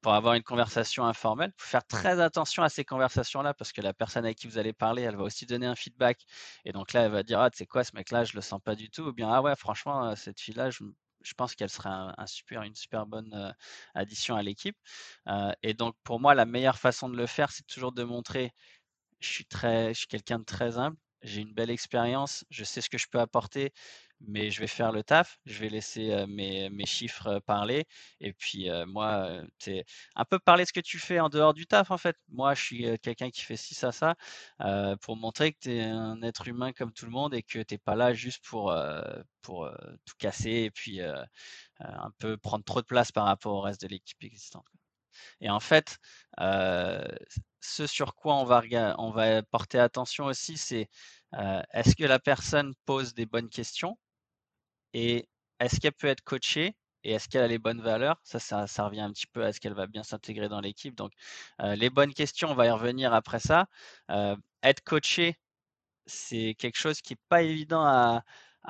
pour 0.00 0.14
avoir 0.14 0.34
une 0.34 0.42
conversation 0.42 1.04
informelle. 1.04 1.52
Il 1.58 1.62
faut 1.62 1.68
faire 1.68 1.86
très 1.86 2.20
attention 2.20 2.62
à 2.62 2.68
ces 2.68 2.84
conversations-là 2.84 3.54
parce 3.54 3.72
que 3.72 3.80
la 3.80 3.92
personne 3.94 4.24
avec 4.24 4.38
qui 4.38 4.46
vous 4.46 4.58
allez 4.58 4.72
parler, 4.72 5.02
elle 5.02 5.16
va 5.16 5.24
aussi 5.24 5.46
donner 5.46 5.66
un 5.66 5.74
feedback. 5.74 6.20
Et 6.64 6.72
donc 6.72 6.92
là, 6.92 7.02
elle 7.02 7.12
va 7.12 7.22
dire 7.22 7.40
Ah, 7.40 7.50
tu 7.50 7.58
sais 7.58 7.66
quoi, 7.66 7.84
ce 7.84 7.94
mec-là, 7.94 8.24
je 8.24 8.34
le 8.34 8.40
sens 8.42 8.60
pas 8.62 8.74
du 8.74 8.90
tout. 8.90 9.02
Ou 9.02 9.12
bien 9.12 9.28
Ah, 9.30 9.42
ouais, 9.42 9.56
franchement, 9.56 10.10
euh, 10.10 10.14
cette 10.16 10.40
fille-là, 10.40 10.70
je, 10.70 10.84
pense 11.36 11.54
qu'elle 11.56 11.70
serait 11.70 11.90
une 12.64 12.74
super 12.74 13.06
bonne 13.06 13.32
euh, 13.34 13.52
addition 13.94 14.36
à 14.36 14.42
l'équipe. 14.42 14.76
Euh, 15.28 15.52
et 15.62 15.74
donc, 15.74 15.96
pour 16.04 16.20
moi, 16.20 16.34
la 16.34 16.46
meilleure 16.46 16.78
façon 16.78 17.08
de 17.08 17.16
le 17.16 17.26
faire, 17.26 17.50
c'est 17.50 17.66
toujours 17.66 17.92
de 17.92 18.04
montrer 18.04 18.52
je 19.20 19.28
suis, 19.28 19.46
je 19.52 19.92
suis 19.94 20.06
quelqu'un 20.06 20.38
de 20.38 20.44
très 20.44 20.78
humble, 20.78 20.96
j'ai 21.22 21.40
une 21.40 21.52
belle 21.52 21.70
expérience, 21.70 22.44
je 22.50 22.64
sais 22.64 22.80
ce 22.80 22.88
que 22.90 22.98
je 22.98 23.06
peux 23.10 23.20
apporter, 23.20 23.72
mais 24.20 24.50
je 24.50 24.60
vais 24.60 24.66
faire 24.66 24.92
le 24.92 25.02
taf, 25.02 25.38
je 25.46 25.58
vais 25.60 25.68
laisser 25.68 26.26
mes, 26.28 26.70
mes, 26.70 26.86
chiffres 26.86 27.40
parler. 27.40 27.86
Et 28.20 28.32
puis 28.32 28.68
moi, 28.86 29.42
c'est 29.58 29.84
un 30.14 30.24
peu 30.24 30.38
parler 30.38 30.64
de 30.64 30.68
ce 30.68 30.72
que 30.72 30.80
tu 30.80 30.98
fais 30.98 31.20
en 31.20 31.28
dehors 31.28 31.54
du 31.54 31.66
taf 31.66 31.90
en 31.90 31.98
fait. 31.98 32.16
Moi, 32.28 32.54
je 32.54 32.62
suis 32.62 32.98
quelqu'un 33.00 33.30
qui 33.30 33.42
fait 33.42 33.56
ci, 33.56 33.74
ça, 33.74 33.92
ça, 33.92 34.16
pour 35.00 35.16
montrer 35.16 35.52
que 35.52 35.58
tu 35.60 35.76
es 35.76 35.84
un 35.84 36.22
être 36.22 36.48
humain 36.48 36.72
comme 36.72 36.92
tout 36.92 37.06
le 37.06 37.12
monde 37.12 37.34
et 37.34 37.42
que 37.42 37.60
tu 37.62 37.74
n'es 37.74 37.78
pas 37.78 37.94
là 37.96 38.14
juste 38.14 38.44
pour, 38.44 38.74
pour 39.42 39.70
tout 40.04 40.14
casser 40.18 40.50
et 40.50 40.70
puis 40.70 41.00
un 41.00 42.10
peu 42.18 42.36
prendre 42.36 42.64
trop 42.64 42.80
de 42.80 42.86
place 42.86 43.12
par 43.12 43.26
rapport 43.26 43.54
au 43.54 43.60
reste 43.60 43.82
de 43.82 43.88
l'équipe 43.88 44.22
existante. 44.24 44.66
Et 45.40 45.50
en 45.50 45.60
fait, 45.60 45.98
ce 47.60 47.86
sur 47.86 48.14
quoi 48.14 48.36
on 48.36 48.44
va, 48.44 48.62
on 48.98 49.10
va 49.10 49.42
porter 49.42 49.78
attention 49.78 50.26
aussi, 50.26 50.56
c'est 50.56 50.88
est-ce 51.72 51.94
que 51.96 52.04
la 52.04 52.18
personne 52.18 52.74
pose 52.86 53.14
des 53.14 53.26
bonnes 53.26 53.50
questions 53.50 53.98
et 54.96 55.28
est-ce 55.60 55.78
qu'elle 55.78 55.92
peut 55.92 56.06
être 56.06 56.22
coachée 56.22 56.74
et 57.04 57.12
est-ce 57.12 57.28
qu'elle 57.28 57.42
a 57.42 57.48
les 57.48 57.58
bonnes 57.58 57.82
valeurs? 57.82 58.18
Ça, 58.24 58.38
ça, 58.40 58.84
revient 58.86 59.02
un 59.02 59.12
petit 59.12 59.26
peu 59.26 59.44
à 59.44 59.52
ce 59.52 59.60
qu'elle 59.60 59.74
va 59.74 59.86
bien 59.86 60.02
s'intégrer 60.02 60.48
dans 60.48 60.60
l'équipe. 60.60 60.94
Donc, 60.96 61.12
les 61.60 61.90
bonnes 61.90 62.14
questions, 62.14 62.50
on 62.50 62.54
va 62.54 62.66
y 62.66 62.70
revenir 62.70 63.12
après 63.14 63.38
ça. 63.38 63.66
être 64.62 64.82
coaché, 64.84 65.36
c'est 66.06 66.54
quelque 66.58 66.78
chose 66.78 67.02
qui 67.02 67.12
n'est 67.14 67.20
pas 67.28 67.42
évident 67.42 67.84
à, 67.84 68.24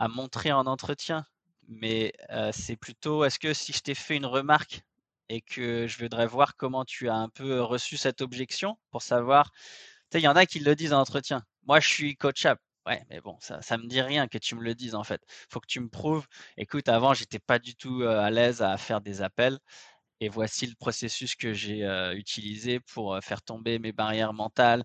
montrer 0.09 0.53
en 0.53 0.67
entretien, 0.67 1.25
mais 1.69 2.13
c'est 2.53 2.77
plutôt 2.77 3.25
est-ce 3.25 3.39
que 3.39 3.55
si 3.55 3.73
je 3.73 3.81
t'ai 3.81 3.95
fait 3.95 4.17
une 4.17 4.27
remarque 4.27 4.83
et 5.29 5.41
que 5.43 5.87
je 5.87 5.99
voudrais 5.99 6.27
voir 6.27 6.57
comment 6.57 6.85
tu 6.85 7.09
as 7.09 7.17
un 7.17 7.29
peu 7.29 7.63
reçu 7.63 7.97
cette 7.97 8.21
objection 8.21 8.79
pour 8.91 9.03
savoir, 9.03 9.53
tu 9.53 9.59
sais, 10.15 10.21
il 10.21 10.25
y 10.25 10.29
en 10.29 10.37
a 10.37 10.47
qui 10.47 10.61
le 10.61 10.75
disent 10.75 10.93
en 10.93 11.01
entretien. 11.01 11.45
Moi, 11.67 11.81
je 11.81 11.89
suis 11.89 12.17
coachable. 12.17 12.61
Ouais, 12.87 13.05
mais 13.11 13.21
bon, 13.21 13.37
ça, 13.41 13.61
ça 13.63 13.79
me 13.79 13.87
dit 13.87 14.01
rien 14.01 14.29
que 14.29 14.39
tu 14.39 14.55
me 14.55 14.63
le 14.63 14.75
dises 14.75 14.95
en 14.95 15.03
fait. 15.05 15.21
Faut 15.51 15.61
que 15.61 15.67
tu 15.67 15.81
me 15.81 15.89
prouves. 15.89 16.27
Écoute, 16.57 16.89
avant, 16.89 17.15
j'étais 17.15 17.41
pas 17.41 17.59
du 17.59 17.75
tout 17.75 18.03
à 18.03 18.31
l'aise 18.31 18.63
à 18.63 18.77
faire 18.77 19.01
des 19.01 19.23
appels. 19.23 19.59
Et 20.21 20.31
voici 20.31 20.67
le 20.67 20.75
processus 20.77 21.35
que 21.35 21.53
j'ai 21.53 21.85
utilisé 22.15 22.81
pour 22.81 23.19
faire 23.23 23.43
tomber 23.43 23.79
mes 23.79 23.93
barrières 23.93 24.33
mentales. 24.33 24.83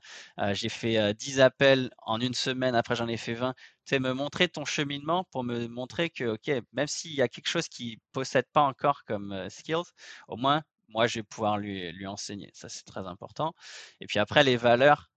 j'ai 0.51 0.67
fait 0.67 1.13
10 1.13 1.39
appels 1.39 1.89
en 1.99 2.19
une 2.19 2.33
semaine, 2.33 2.75
après 2.75 2.95
j'en 2.95 3.07
ai 3.07 3.15
fait 3.17 3.33
20. 3.33 3.53
Tu 3.85 3.95
sais, 3.95 3.99
me 3.99 4.13
montrer 4.13 4.49
ton 4.49 4.65
cheminement 4.65 5.23
pour 5.31 5.43
me 5.45 5.67
montrer 5.67 6.09
que, 6.09 6.25
OK, 6.33 6.51
même 6.73 6.87
s'il 6.87 7.13
y 7.13 7.21
a 7.21 7.29
quelque 7.29 7.47
chose 7.47 7.69
qu'ils 7.69 7.93
ne 7.93 7.99
possèdent 8.11 8.51
pas 8.51 8.63
encore 8.63 9.03
comme 9.05 9.47
skills, 9.49 9.89
au 10.27 10.35
moins, 10.35 10.63
moi, 10.89 11.07
je 11.07 11.19
vais 11.19 11.23
pouvoir 11.23 11.57
lui, 11.57 11.89
lui 11.93 12.07
enseigner. 12.07 12.49
Ça, 12.53 12.67
c'est 12.67 12.83
très 12.83 13.07
important. 13.07 13.53
Et 14.01 14.07
puis 14.07 14.19
après, 14.19 14.43
les 14.43 14.57
valeurs. 14.57 15.09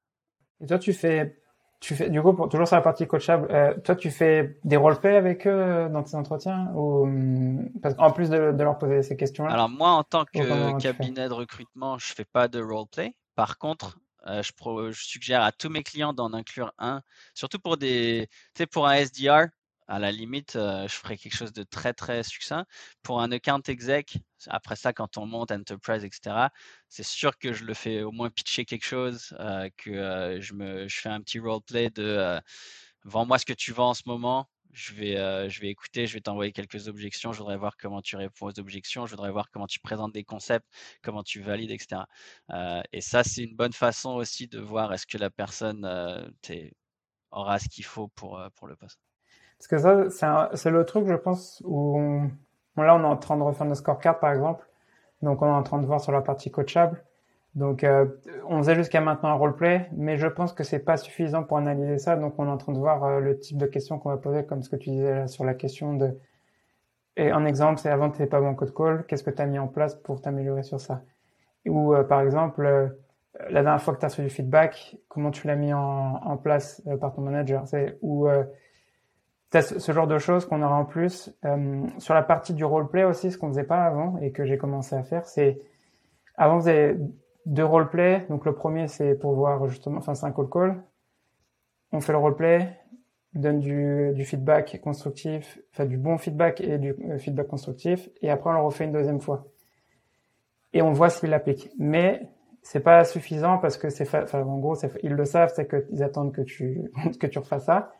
Et 0.61 0.67
toi, 0.67 0.79
tu 0.79 0.93
fais, 0.93 1.43
tu 1.85 1.95
fais, 1.95 2.09
du 2.09 2.23
coup, 2.23 2.33
pour, 2.33 2.49
toujours 2.49 2.67
sur 2.67 2.77
la 2.77 2.83
partie 2.83 3.07
coachable, 3.07 3.47
euh, 3.51 3.75
toi, 3.85 3.95
tu 3.95 4.11
fais 4.11 4.59
des 4.65 4.77
roleplays 4.77 5.17
avec 5.17 5.47
eux 5.47 5.51
euh, 5.51 5.89
dans 5.91 6.03
tes 6.03 6.15
entretiens 6.15 6.73
ou 6.75 7.07
parce 7.83 7.95
qu'en 7.95 8.11
plus 8.11 8.31
de, 8.31 8.53
de, 8.53 8.63
leur 8.63 8.79
poser 8.79 9.03
ces 9.03 9.19
questions-là. 9.19 9.53
Alors 9.53 9.69
moi, 9.69 9.91
en 9.91 10.03
tant 10.03 10.25
que 10.25 10.81
cabinet 10.81 11.29
de 11.29 11.35
recrutement, 11.35 11.99
je 11.99 12.15
fais 12.15 12.25
pas 12.25 12.49
de 12.49 12.63
roleplay. 12.63 13.15
Par 13.35 13.59
contre, 13.59 13.99
euh, 14.27 14.43
je, 14.43 14.53
je, 14.93 15.05
suggère 15.05 15.43
à 15.43 15.53
tous 15.53 15.69
mes 15.69 15.83
clients 15.83 16.15
d'en 16.15 16.33
inclure 16.33 16.73
un, 16.79 17.03
surtout 17.35 17.59
pour 17.59 17.77
des, 17.77 18.31
pour 18.73 18.87
un 18.87 18.95
SDR, 18.95 19.49
à 19.87 19.99
la 19.99 20.13
limite, 20.13 20.57
euh, 20.57 20.89
je 20.89 20.95
ferai 20.95 21.17
quelque 21.19 21.37
chose 21.37 21.53
de 21.53 21.63
très, 21.63 21.93
très 21.93 22.23
succinct. 22.23 22.67
Pour 23.03 23.21
un 23.21 23.31
account 23.33 23.61
exec, 23.69 24.19
après 24.49 24.77
ça, 24.77 24.93
quand 24.93 25.19
on 25.19 25.27
monte 25.27 25.51
enterprise, 25.53 26.05
etc., 26.05 26.49
c'est 26.89 27.05
sûr 27.05 27.39
que 27.39 27.53
je 27.53 27.65
le 27.65 27.75
fais 27.75 28.03
au 28.03 28.13
moins 28.13 28.31
pitcher 28.31 28.65
quelque 28.65 28.85
chose, 28.87 29.35
euh, 29.41 29.69
que 29.77 29.91
euh, 29.91 30.41
je, 30.41 30.55
me, 30.55 30.89
je 30.89 31.01
fais 31.01 31.09
un 31.11 31.21
petit 31.21 31.39
roleplay 31.39 31.91
de 31.91 32.41
vends-moi 33.05 33.39
ce 33.39 33.47
que 33.47 33.53
tu 33.53 33.73
vends 33.73 33.91
en 33.91 33.95
ce 33.95 34.03
moment. 34.07 34.49
Je 34.73 34.93
vais, 34.95 35.51
je 35.51 35.61
vais 35.61 35.69
écouter, 35.69 36.07
je 36.07 36.15
vais 36.15 36.21
t'envoyer 36.21 36.53
quelques 36.53 36.89
objections. 36.89 37.33
Je 37.33 37.39
voudrais 37.39 37.57
voir 37.57 37.77
comment 37.77 38.03
tu 38.03 38.17
réponds 38.17 38.47
aux 38.49 38.59
objections. 38.59 39.07
Je 39.07 39.13
voudrais 39.13 39.31
voir 39.31 39.51
comment 39.53 39.69
tu 39.69 39.79
présentes 39.81 40.13
des 40.13 40.25
concepts, 40.25 40.67
comment 41.03 41.23
tu 41.23 41.41
valides, 41.41 41.71
etc. 41.71 42.03
et 42.93 43.01
ça, 43.01 43.23
c'est 43.25 43.43
une 43.45 43.57
bonne 43.57 43.73
façon 43.73 44.15
aussi 44.15 44.49
de 44.49 44.59
voir 44.61 44.93
est-ce 44.93 45.07
que 45.07 45.19
la 45.19 45.31
personne 45.31 45.87
aura 47.31 47.59
ce 47.59 47.69
qu'il 47.69 47.85
faut 47.85 48.09
pour, 48.09 48.43
pour 48.57 48.67
le 48.67 48.77
poste. 48.77 48.99
Parce 49.59 49.69
que 49.69 50.11
ça, 50.11 50.51
c'est 50.55 50.71
le 50.71 50.85
truc, 50.85 51.07
je 51.07 51.15
pense, 51.15 51.63
où 51.65 51.99
là, 52.77 52.97
on 52.97 53.01
est 53.01 53.07
en 53.07 53.17
train 53.17 53.37
de 53.37 53.43
refaire 53.43 53.67
nos 53.67 53.75
scorecards, 53.75 54.19
par 54.19 54.33
exemple. 54.33 54.67
Donc, 55.23 55.43
on 55.43 55.47
est 55.47 55.51
en 55.51 55.63
train 55.63 55.79
de 55.79 55.87
voir 55.87 56.01
sur 56.01 56.13
la 56.13 56.21
partie 56.21 56.51
coachable. 56.51 57.03
Donc, 57.55 57.85
euh, 57.85 58.07
on 58.49 58.59
faisait 58.59 58.75
jusqu'à 58.75 59.01
maintenant 59.01 59.29
un 59.29 59.35
roleplay, 59.35 59.89
mais 59.93 60.17
je 60.17 60.27
pense 60.27 60.53
que 60.53 60.65
c'est 60.65 60.81
pas 60.81 60.97
suffisant 60.97 61.45
pour 61.45 61.57
analyser 61.57 61.99
ça. 61.99 62.17
Donc, 62.17 62.35
on 62.39 62.47
est 62.47 62.51
en 62.51 62.57
train 62.57 62.73
de 62.73 62.79
voir 62.79 63.05
euh, 63.05 63.21
le 63.21 63.39
type 63.39 63.59
de 63.59 63.67
questions 63.67 63.99
qu'on 63.99 64.11
va 64.11 64.17
poser, 64.17 64.45
comme 64.45 64.63
ce 64.63 64.69
que 64.69 64.77
tu 64.77 64.91
disais 64.91 65.15
là, 65.15 65.29
sur 65.29 65.45
la 65.45 65.55
question 65.55 65.95
de. 65.95 66.19
Et 67.17 67.31
un 67.31 67.45
exemple, 67.45 67.79
c'est 67.79 67.91
avant, 67.91 68.11
tu 68.11 68.21
n'étais 68.21 68.27
pas 68.27 68.41
bon 68.41 68.55
code 68.57 68.75
call. 68.75 69.05
Qu'est-ce 69.07 69.23
que 69.23 69.31
tu 69.31 69.41
as 69.41 69.47
mis 69.47 69.59
en 69.61 69.69
place 69.69 69.95
pour 69.95 70.21
t'améliorer 70.21 70.65
sur 70.65 70.81
ça? 70.81 71.03
Ou, 71.65 71.95
euh, 71.95 72.03
par 72.03 72.21
exemple, 72.23 72.65
la 73.51 73.63
dernière 73.63 73.81
fois 73.81 73.95
que 73.95 74.01
tu 74.01 74.05
as 74.05 74.09
reçu 74.09 74.23
du 74.23 74.31
feedback, 74.31 74.97
comment 75.09 75.31
tu 75.31 75.47
l'as 75.47 75.57
mis 75.57 75.73
en, 75.73 76.37
place 76.37 76.83
par 77.01 77.13
ton 77.13 77.23
manager 77.23 77.65
Ou 78.03 78.29
ce 79.63 79.93
genre 79.93 80.07
de 80.07 80.19
choses 80.19 80.47
qu'on 80.47 80.63
aura 80.63 80.77
en 80.77 80.85
plus. 80.85 81.35
Euh, 81.45 81.87
sur 81.99 82.15
la 82.15 82.23
partie 82.23 82.55
du 82.55 82.65
roleplay 82.65 83.05
aussi, 83.05 83.31
ce 83.31 83.39
qu'on 83.39 83.49
faisait 83.49 83.65
pas 83.65 83.85
avant 83.85 84.19
et 84.19 84.33
que 84.33 84.45
j'ai 84.45 84.59
commencé 84.59 84.95
à 84.97 85.03
faire, 85.03 85.27
c'est 85.27 85.61
avant 86.37 86.57
on 86.57 86.61
faisait 86.61 86.97
deux 87.47 87.65
roleplay. 87.65 88.27
Donc 88.29 88.45
le 88.45 88.55
premier 88.55 88.89
c'est 88.89 89.15
pour 89.15 89.35
voir 89.35 89.67
justement, 89.69 89.99
enfin 89.99 90.15
c'est 90.15 90.27
un 90.27 90.33
call 90.33 90.49
call. 90.51 90.83
On 91.93 92.01
fait 92.01 92.13
le 92.13 92.19
roleplay, 92.19 92.77
donne 93.35 93.61
du, 93.61 94.13
du 94.15 94.25
feedback 94.25 94.81
constructif, 94.83 95.59
enfin 95.73 95.87
du 95.87 95.97
bon 95.97 96.19
feedback 96.19 96.61
et 96.61 96.79
du 96.79 96.91
euh, 96.91 97.19
feedback 97.19 97.49
constructif, 97.49 98.09
et 98.23 98.31
après 98.31 98.51
on 98.51 98.55
le 98.55 98.61
refait 98.61 98.85
une 98.85 98.93
deuxième 98.93 99.21
fois. 99.21 99.47
Et 100.73 100.83
on 100.83 100.93
voit 100.93 101.11
s'il 101.11 101.31
l'applique. 101.31 101.71
Mais 101.79 102.29
c'est 102.63 102.81
pas 102.81 103.05
suffisant 103.05 103.59
parce 103.59 103.77
que 103.77 103.91
c'est, 103.91 104.09
enfin 104.15 104.43
en 104.43 104.59
gros, 104.59 104.75
ils 105.03 105.13
le 105.13 105.25
savent, 105.25 105.53
c'est 105.55 105.69
qu'ils 105.69 106.03
attendent 106.03 106.33
que 106.33 106.43
tu 106.43 106.91
que 107.21 107.27
tu 107.27 107.39
refasses 107.39 107.67
ça. 107.67 107.93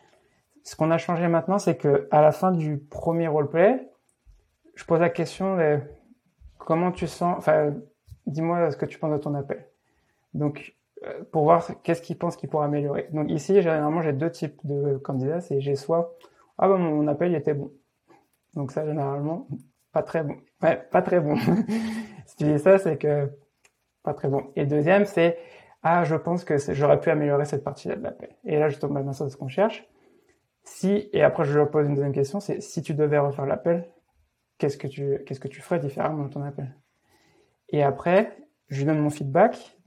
Ce 0.65 0.77
qu'on 0.77 0.91
a 0.91 0.99
changé 0.99 1.29
maintenant, 1.29 1.59
c'est 1.59 1.77
que 1.77 2.09
à 2.11 2.23
la 2.23 2.33
fin 2.33 2.51
du 2.51 2.79
premier 2.79 3.29
roleplay, 3.29 3.89
je 4.75 4.85
pose 4.85 5.01
la 5.01 5.11
question 5.11 5.57
de 5.57 5.79
comment 6.59 6.91
tu 6.91 7.07
sens, 7.07 7.37
enfin, 7.39 7.75
dis-moi 8.27 8.71
ce 8.71 8.77
que 8.77 8.87
tu 8.87 8.99
penses 8.99 9.13
de 9.13 9.19
ton 9.19 9.35
appel. 9.35 9.69
Donc, 10.33 10.75
euh, 11.05 11.23
pour 11.31 11.45
voir 11.45 11.67
qu'est-ce 11.83 12.03
qu'il 12.03 12.17
pense 12.17 12.37
qu'il 12.37 12.49
pourrait 12.49 12.67
améliorer. 12.67 13.09
Donc 13.13 13.31
ici, 13.31 13.61
généralement, 13.61 14.01
j'ai 14.01 14.13
deux 14.13 14.31
types 14.31 14.59
de 14.65 14.97
candidats. 14.97 15.41
C'est 15.41 15.61
j'ai 15.61 15.77
soit 15.77 16.17
ah 16.57 16.69
ben 16.69 16.79
mon 16.79 17.07
appel 17.09 17.33
il 17.33 17.35
était 17.35 17.55
bon. 17.55 17.73
Donc 18.55 18.71
ça, 18.71 18.87
généralement, 18.87 19.49
pas 19.93 20.03
très 20.03 20.23
bon. 20.23 20.37
Ouais, 20.63 20.77
pas 20.91 21.03
très 21.03 21.21
bon. 21.21 21.37
si 22.27 22.37
tu 22.37 22.45
dis 22.45 22.59
ça, 22.59 22.79
c'est 22.79 22.97
que 22.97 23.31
pas 24.03 24.15
très 24.15 24.29
bon. 24.29 24.45
Et 24.57 24.65
deuxième, 24.65 25.05
c'est 25.05 25.39
ah 25.83 26.05
je 26.05 26.15
pense 26.15 26.45
que 26.45 26.57
j'aurais 26.73 27.01
pu 27.01 27.11
améliorer 27.11 27.45
cette 27.45 27.65
partie-là 27.65 27.97
de 27.97 28.03
l'appel. 28.03 28.31
Et 28.45 28.59
là, 28.59 28.69
je 28.69 28.79
tombe 28.79 28.95
dans 28.95 29.13
ce 29.13 29.37
qu'on 29.37 29.49
cherche. 29.49 29.87
Si, 30.65 31.09
et 31.13 31.23
après 31.23 31.45
je 31.45 31.57
leur 31.57 31.71
pose 31.71 31.87
une 31.87 31.95
deuxième 31.95 32.13
question, 32.13 32.41
c'est 32.41 32.61
si 32.61 32.83
tu 32.83 32.95
devais 32.95 33.19
refaire 33.19 33.47
l'appel, 33.47 33.89
qu'est-ce 34.59 34.79
que 34.79 34.87
tu, 34.87 35.23
qu'est-ce 35.25 35.41
que 35.41 35.49
tu 35.49 35.61
ferais 35.61 35.79
différemment 35.79 36.25
dans 36.25 36.31
ton 36.31 36.43
appel? 36.43 36.75
Et 37.69 37.83
après, 37.83 38.37
je 38.69 38.79
lui 38.79 38.87
donne 38.87 39.01
mon 39.01 39.11
feedback, 39.11 39.79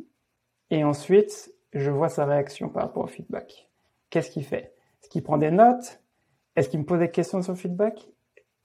et 0.70 0.84
ensuite, 0.84 1.54
je 1.74 1.90
vois 1.90 2.10
sa 2.10 2.26
réaction 2.26 2.70
par 2.70 2.84
rapport 2.84 3.04
au 3.04 3.08
feedback. 3.08 3.70
Qu'est-ce 4.10 4.32
qu'il 4.32 4.44
fait? 4.44 4.74
Est-ce 5.02 5.10
qu'il 5.10 5.24
prend 5.24 5.38
des 5.38 5.52
notes? 5.52 6.02
Est-ce 6.56 6.70
qu'il 6.70 6.80
me 6.80 6.86
pose 6.86 7.00
des 7.00 7.12
questions 7.12 7.42
sur 7.42 7.54
le 7.54 7.58
feedback? 7.58 8.10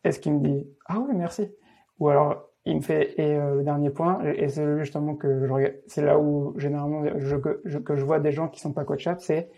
Est-ce 0.05 0.19
qu'il 0.19 0.35
me 0.35 0.41
dit, 0.41 0.69
ah 0.87 0.99
oui, 0.99 1.15
merci? 1.15 1.53
Ou 1.99 2.09
alors, 2.09 2.49
il 2.65 2.77
me 2.77 2.81
fait, 2.81 3.19
et 3.21 3.37
euh, 3.37 3.57
le 3.57 3.65
dernier 3.65 3.91
point, 3.91 4.23
et 4.25 4.49
c'est 4.49 4.79
justement 4.79 5.17
que 5.17 5.47
je 5.47 5.53
regarde, 5.53 5.75
c'est 5.87 6.03
là 6.03 6.19
où 6.19 6.59
généralement 6.59 7.05
je, 7.19 7.37
je, 7.65 7.79
que 7.79 7.97
je 7.97 8.05
vois 8.05 8.21
des 8.21 8.33
gens 8.33 8.49
qui 8.49 8.61
sont 8.61 8.73
pas 8.73 8.85
coachables, 8.85 9.21
c'est 9.21 9.51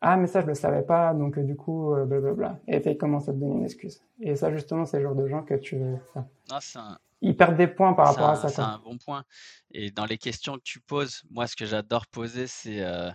ah, 0.00 0.16
mais 0.16 0.26
ça, 0.26 0.42
je 0.42 0.46
le 0.46 0.54
savais 0.54 0.82
pas, 0.82 1.14
donc 1.14 1.38
euh, 1.38 1.42
du 1.42 1.56
coup, 1.56 1.94
euh, 1.94 2.04
blablabla. 2.04 2.60
Et 2.68 2.80
puis, 2.80 2.90
il 2.90 2.98
commence 2.98 3.28
à 3.28 3.32
te 3.32 3.38
donner 3.38 3.54
une 3.54 3.64
excuse? 3.64 4.02
Et 4.20 4.36
ça, 4.36 4.52
justement, 4.52 4.84
c'est 4.84 4.98
le 4.98 5.04
genre 5.04 5.14
de 5.14 5.26
gens 5.26 5.42
que 5.42 5.54
tu. 5.54 5.80
un... 5.80 6.98
Ils 7.22 7.36
perdent 7.36 7.56
des 7.56 7.66
points 7.66 7.94
par 7.94 8.08
rapport 8.08 8.28
à 8.28 8.36
ça. 8.36 8.48
C'est 8.48 8.60
un 8.60 8.78
bon 8.78 8.98
point. 8.98 9.24
Et 9.70 9.90
dans 9.90 10.04
les 10.04 10.18
questions 10.18 10.56
que 10.56 10.62
tu 10.62 10.80
poses, 10.80 11.22
moi, 11.30 11.46
ce 11.46 11.56
que 11.56 11.64
j'adore 11.64 12.06
poser, 12.08 12.46
c'est 12.46 12.82
euh, 12.82 13.10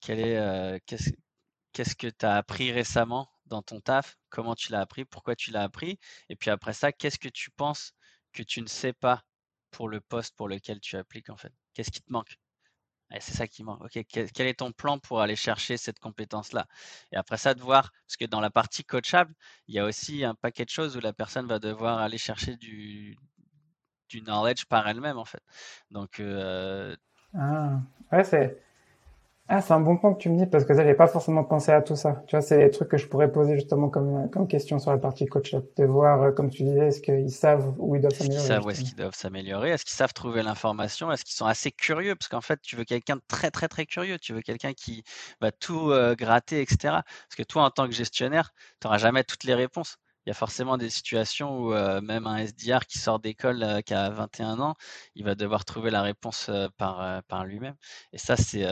quel 0.00 0.20
est, 0.20 0.80
qu'est-ce, 0.86 1.10
qu'est-ce 1.72 1.96
que 1.96 2.06
tu 2.06 2.24
as 2.24 2.36
appris 2.36 2.70
récemment 2.70 3.28
dans 3.46 3.62
ton 3.62 3.80
taf? 3.80 4.16
Comment 4.30 4.54
tu 4.54 4.70
l'as 4.70 4.80
appris? 4.80 5.04
Pourquoi 5.04 5.34
tu 5.34 5.50
l'as 5.50 5.62
appris? 5.62 5.98
Et 6.28 6.36
puis 6.36 6.50
après 6.50 6.74
ça, 6.74 6.92
qu'est-ce 6.92 7.18
que 7.18 7.28
tu 7.28 7.50
penses 7.50 7.92
que 8.32 8.44
tu 8.44 8.62
ne 8.62 8.68
sais 8.68 8.92
pas 8.92 9.24
pour 9.72 9.88
le 9.88 10.00
poste 10.00 10.36
pour 10.36 10.48
lequel 10.48 10.78
tu 10.78 10.96
appliques, 10.96 11.28
en 11.28 11.36
fait? 11.36 11.52
Qu'est-ce 11.74 11.90
qui 11.90 12.00
te 12.00 12.12
manque? 12.12 12.38
C'est 13.20 13.34
ça 13.34 13.46
qui 13.46 13.64
manque. 13.64 13.82
Ok, 13.82 13.98
quel, 14.08 14.46
est 14.46 14.58
ton 14.58 14.72
plan 14.72 14.98
pour 14.98 15.20
aller 15.20 15.36
chercher 15.36 15.76
cette 15.76 15.98
compétence-là? 15.98 16.66
Et 17.12 17.16
après 17.16 17.38
ça, 17.38 17.54
de 17.54 17.60
voir, 17.60 17.92
parce 18.06 18.16
que 18.16 18.26
dans 18.26 18.40
la 18.40 18.50
partie 18.50 18.84
coachable, 18.84 19.34
il 19.66 19.74
y 19.74 19.78
a 19.78 19.84
aussi 19.84 20.24
un 20.24 20.34
paquet 20.34 20.64
de 20.64 20.70
choses 20.70 20.96
où 20.96 21.00
la 21.00 21.12
personne 21.12 21.46
va 21.46 21.58
devoir 21.58 21.98
aller 21.98 22.18
chercher 22.18 22.56
du, 22.56 23.16
du 24.08 24.22
knowledge 24.22 24.66
par 24.66 24.86
elle-même, 24.88 25.18
en 25.18 25.24
fait. 25.24 25.42
Donc, 25.90 26.20
euh... 26.20 26.94
ah, 27.34 27.78
ouais, 28.12 28.24
c'est 28.24 28.60
ah, 29.50 29.62
c'est 29.62 29.72
un 29.72 29.80
bon 29.80 29.96
point 29.96 30.12
que 30.12 30.18
tu 30.18 30.28
me 30.28 30.36
dis 30.36 30.46
parce 30.46 30.64
que 30.66 30.74
j'avais 30.74 30.94
pas 30.94 31.06
forcément 31.06 31.42
pensé 31.42 31.72
à 31.72 31.80
tout 31.80 31.96
ça. 31.96 32.22
Tu 32.26 32.36
vois, 32.36 32.42
c'est 32.42 32.58
des 32.58 32.70
trucs 32.70 32.88
que 32.88 32.98
je 32.98 33.06
pourrais 33.06 33.32
poser 33.32 33.54
justement 33.54 33.88
comme, 33.88 34.28
comme 34.30 34.46
question 34.46 34.78
sur 34.78 34.90
la 34.90 34.98
partie 34.98 35.24
coach 35.24 35.54
de 35.54 35.84
voir, 35.86 36.22
euh, 36.22 36.32
comme 36.32 36.50
tu 36.50 36.64
disais, 36.64 36.88
est-ce 36.88 37.00
qu'ils 37.00 37.32
savent 37.32 37.74
où 37.78 37.96
ils 37.96 38.02
doivent 38.02 38.12
s'améliorer. 38.12 38.36
Est-ce 38.36 38.46
qu'ils 38.46 38.54
savent 38.54 38.66
où 38.66 38.70
est-ce 38.70 38.82
qu'ils 38.82 38.94
doivent 38.94 39.14
s'améliorer? 39.14 39.70
Est-ce 39.70 39.86
qu'ils 39.86 39.96
savent 39.96 40.12
trouver 40.12 40.42
l'information? 40.42 41.10
Est-ce 41.10 41.24
qu'ils 41.24 41.34
sont 41.34 41.46
assez 41.46 41.72
curieux? 41.72 42.14
Parce 42.14 42.28
qu'en 42.28 42.42
fait, 42.42 42.60
tu 42.60 42.76
veux 42.76 42.84
quelqu'un 42.84 43.16
de 43.16 43.22
très, 43.26 43.50
très, 43.50 43.68
très 43.68 43.86
curieux. 43.86 44.18
Tu 44.18 44.34
veux 44.34 44.42
quelqu'un 44.42 44.74
qui 44.74 45.02
va 45.40 45.50
tout 45.50 45.92
euh, 45.92 46.14
gratter, 46.14 46.60
etc. 46.60 46.76
Parce 46.82 47.36
que 47.36 47.42
toi, 47.42 47.64
en 47.64 47.70
tant 47.70 47.86
que 47.86 47.94
gestionnaire, 47.94 48.50
tu 48.80 48.86
n'auras 48.86 48.98
jamais 48.98 49.24
toutes 49.24 49.44
les 49.44 49.54
réponses 49.54 49.96
il 50.28 50.32
y 50.32 50.32
a 50.32 50.34
forcément 50.34 50.76
des 50.76 50.90
situations 50.90 51.58
où 51.58 51.72
euh, 51.72 52.02
même 52.02 52.26
un 52.26 52.36
SDR 52.36 52.84
qui 52.86 52.98
sort 52.98 53.18
d'école 53.18 53.62
euh, 53.62 53.80
qui 53.80 53.94
a 53.94 54.10
21 54.10 54.60
ans, 54.60 54.74
il 55.14 55.24
va 55.24 55.34
devoir 55.34 55.64
trouver 55.64 55.90
la 55.90 56.02
réponse 56.02 56.50
euh, 56.50 56.68
par, 56.76 57.22
par 57.28 57.46
lui-même. 57.46 57.76
Et 58.12 58.18
ça, 58.18 58.36
c'est, 58.36 58.66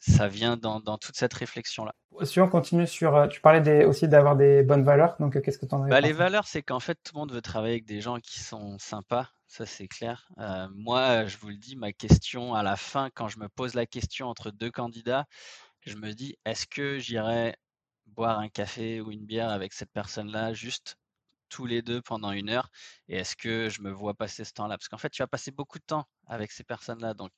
ça 0.00 0.28
vient 0.28 0.56
dans, 0.56 0.80
dans, 0.80 0.96
toute 0.96 1.16
cette 1.16 1.34
réflexion-là. 1.34 1.94
Si 2.22 2.40
on 2.40 2.48
continue 2.48 2.86
sur, 2.86 3.28
tu 3.28 3.42
parlais 3.42 3.60
des, 3.60 3.84
aussi 3.84 4.08
d'avoir 4.08 4.36
des 4.36 4.62
bonnes 4.62 4.82
valeurs, 4.82 5.16
donc 5.20 5.38
qu'est-ce 5.42 5.58
que 5.58 5.66
tu 5.66 5.74
en 5.74 5.82
as 5.82 5.88
bah, 5.88 6.00
Les 6.00 6.14
valeurs, 6.14 6.46
c'est 6.46 6.62
qu'en 6.62 6.80
fait, 6.80 6.94
tout 7.04 7.12
le 7.14 7.20
monde 7.20 7.32
veut 7.32 7.42
travailler 7.42 7.74
avec 7.74 7.84
des 7.84 8.00
gens 8.00 8.18
qui 8.18 8.40
sont 8.40 8.78
sympas, 8.78 9.28
ça 9.48 9.66
c'est 9.66 9.86
clair. 9.86 10.30
moi, 10.74 11.26
je 11.26 11.36
vous 11.36 11.50
le 11.50 11.58
dis, 11.58 11.76
ma 11.76 11.92
question 11.92 12.54
à 12.54 12.62
la 12.62 12.76
fin, 12.76 13.10
quand 13.14 13.28
je 13.28 13.38
me 13.38 13.50
pose 13.50 13.74
la 13.74 13.84
question 13.84 14.28
entre 14.28 14.50
deux 14.50 14.70
candidats, 14.70 15.26
je 15.82 15.96
me 15.96 16.12
dis, 16.12 16.38
est-ce 16.46 16.66
que 16.66 16.98
j'irai 16.98 17.54
boire 18.10 18.38
un 18.40 18.48
café 18.48 19.00
ou 19.00 19.10
une 19.12 19.26
bière 19.26 19.50
avec 19.50 19.72
cette 19.72 19.92
personne-là, 19.92 20.52
juste 20.54 20.96
tous 21.48 21.66
les 21.66 21.82
deux 21.82 22.00
pendant 22.02 22.32
une 22.32 22.48
heure 22.48 22.70
Et 23.08 23.16
est-ce 23.18 23.36
que 23.36 23.68
je 23.68 23.82
me 23.82 23.90
vois 23.90 24.14
passer 24.14 24.44
ce 24.44 24.52
temps-là? 24.52 24.78
Parce 24.78 24.88
qu'en 24.88 24.98
fait, 24.98 25.10
tu 25.10 25.22
vas 25.22 25.26
passer 25.26 25.50
beaucoup 25.50 25.78
de 25.80 25.84
temps 25.84 26.06
avec 26.28 26.52
ces 26.52 26.62
personnes-là. 26.64 27.14
Donc, 27.14 27.32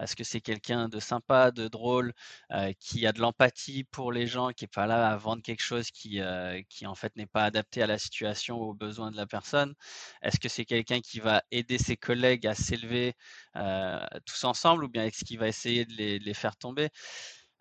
est-ce 0.00 0.16
que 0.16 0.24
c'est 0.24 0.40
quelqu'un 0.42 0.88
de 0.88 1.00
sympa, 1.00 1.50
de 1.50 1.68
drôle, 1.68 2.12
euh, 2.52 2.72
qui 2.78 3.06
a 3.06 3.12
de 3.12 3.20
l'empathie 3.20 3.84
pour 3.84 4.12
les 4.12 4.26
gens, 4.26 4.50
qui 4.50 4.64
n'est 4.64 4.68
pas 4.68 4.86
là 4.86 5.10
à 5.10 5.16
vendre 5.16 5.42
quelque 5.42 5.62
chose 5.62 5.90
qui, 5.90 6.20
euh, 6.20 6.60
qui 6.68 6.86
en 6.86 6.94
fait 6.94 7.14
n'est 7.16 7.26
pas 7.26 7.44
adapté 7.44 7.82
à 7.82 7.86
la 7.86 7.98
situation 7.98 8.58
ou 8.58 8.70
aux 8.70 8.74
besoins 8.74 9.10
de 9.10 9.16
la 9.16 9.26
personne? 9.26 9.74
Est-ce 10.22 10.38
que 10.40 10.48
c'est 10.48 10.64
quelqu'un 10.64 11.00
qui 11.00 11.20
va 11.20 11.42
aider 11.50 11.78
ses 11.78 11.96
collègues 11.96 12.46
à 12.46 12.54
s'élever 12.54 13.14
euh, 13.56 13.98
tous 14.26 14.44
ensemble 14.44 14.84
ou 14.84 14.88
bien 14.88 15.04
est-ce 15.06 15.24
qu'il 15.24 15.38
va 15.38 15.48
essayer 15.48 15.84
de 15.86 15.94
les 16.24 16.34
faire 16.34 16.56
tomber? 16.56 16.90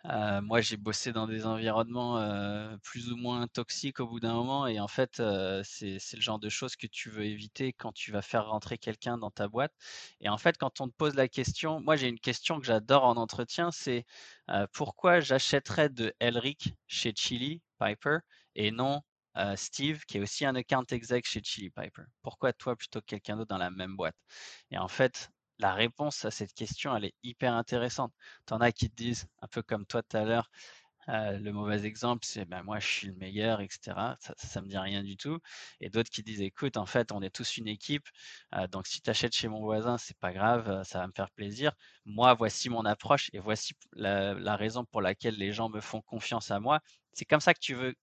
Euh, 0.06 0.42
moi, 0.42 0.60
j'ai 0.60 0.76
bossé 0.76 1.14
dans 1.14 1.28
des 1.28 1.46
environnements 1.46 2.18
euh, 2.18 2.76
plus 2.84 3.10
ou 3.12 3.16
moins 3.16 3.48
toxiques 3.48 4.02
au 4.02 4.08
bout 4.08 4.20
d'un 4.20 4.34
moment, 4.34 4.68
et 4.68 4.80
en 4.82 4.88
fait, 4.90 5.22
euh, 5.22 5.62
c'est 5.64 5.98
le 6.14 6.22
genre 6.22 6.40
de 6.40 6.50
choses 6.50 6.76
que 6.76 6.88
tu 6.88 7.10
veux 7.10 7.24
éviter 7.24 7.72
quand 7.72 7.94
tu 7.94 8.12
vas 8.12 8.22
faire 8.22 8.48
rentrer 8.48 8.78
quelqu'un 8.78 9.18
dans 9.18 9.32
ta 9.32 9.48
boîte. 9.48 9.72
Et 10.20 10.28
en 10.28 10.38
fait, 10.38 10.58
quand 10.58 10.82
on 10.82 10.90
te 10.90 10.94
pose 10.96 11.16
la 11.16 11.30
question, 11.30 11.80
moi 11.80 11.96
j'ai 11.96 12.10
une 12.10 12.20
question 12.20 12.60
que 12.60 12.66
j'adore 12.66 13.06
en 13.06 13.16
entretien, 13.16 13.72
c'est 13.72 14.06
pourquoi 14.74 15.20
j'achèterais 15.22 15.90
de 15.90 16.14
Elric 16.20 16.74
chez 16.88 17.14
Chili 17.16 17.62
Piper 17.80 18.18
et 18.56 18.72
non 18.72 19.02
Steve, 19.56 20.04
qui 20.06 20.18
est 20.18 20.22
aussi 20.22 20.46
un 20.46 20.56
account 20.56 20.84
exec 20.92 21.26
chez 21.26 21.42
Chili 21.44 21.70
Piper? 21.70 22.04
Pourquoi 22.22 22.52
toi 22.54 22.76
plutôt 22.76 23.00
que 23.00 23.06
quelqu'un 23.06 23.38
d'autre 23.38 23.50
dans 23.50 23.58
la 23.58 23.72
même 23.72 23.96
boîte? 23.96 24.16
Et 24.72 24.78
en 24.78 24.88
fait, 24.90 25.30
la 25.60 25.74
réponse 25.74 26.26
à 26.26 26.32
cette 26.32 26.54
question, 26.54 26.96
elle 26.96 27.06
est 27.06 27.16
hyper 27.24 27.54
intéressante. 27.54 28.14
Tu 28.48 28.54
en 28.54 28.62
as 28.62 28.72
qui 28.72 28.90
te 28.90 28.96
disent, 28.96 29.28
un 29.42 29.48
peu 29.48 29.62
comme 29.62 29.86
toi 29.86 30.04
tout 30.04 30.18
à 30.18 30.26
l'heure, 30.26 30.50
euh, 31.10 31.38
le 31.38 31.52
mauvais 31.52 31.86
exemple, 31.86 32.26
c'est 32.26 32.46
ben, 32.46 32.64
moi 32.64 32.80
je 32.80 32.88
suis 32.88 33.08
le 33.08 33.14
meilleur, 33.16 33.62
etc. 33.62 34.18
Ça, 34.20 34.62
ne 34.62 34.66
me 34.66 34.70
dit 34.70 34.78
rien 34.78 35.04
du 35.04 35.18
tout. 35.18 35.40
Et 35.82 35.90
d'autres 35.90 36.10
qui 36.10 36.24
disent, 36.24 36.42
écoute, 36.42 36.78
en 36.78 36.86
fait, 36.86 37.12
on 37.12 37.22
est 37.22 37.30
tous 37.30 37.58
une 37.58 37.68
équipe. 37.68 38.08
Euh, 38.56 38.68
donc 38.68 38.88
si 38.88 39.02
tu 39.02 39.10
achètes 39.10 39.36
chez 39.36 39.48
mon 39.48 39.60
voisin, 39.62 39.98
c'est 39.98 40.18
pas 40.18 40.32
grave, 40.34 40.70
euh, 40.70 40.84
ça 40.84 41.00
va 41.00 41.08
me 41.08 41.14
faire 41.14 41.32
plaisir. 41.32 41.74
Moi, 42.06 42.34
voici 42.34 42.70
mon 42.70 42.86
approche 42.86 43.30
et 43.34 43.40
voici 43.40 43.74
la 43.94 44.56
raison 44.56 44.86
pour 44.86 45.02
laquelle 45.02 45.36
les 45.36 45.52
gens 45.52 45.70
me 45.70 45.82
font 45.82 46.02
confiance 46.02 46.52
à 46.52 46.60
moi. 46.60 46.80
C'est 47.14 47.26
comme 47.26 47.42
ça 47.42 47.54
que 47.54 47.60
tu 47.60 47.76
veux 47.76 47.94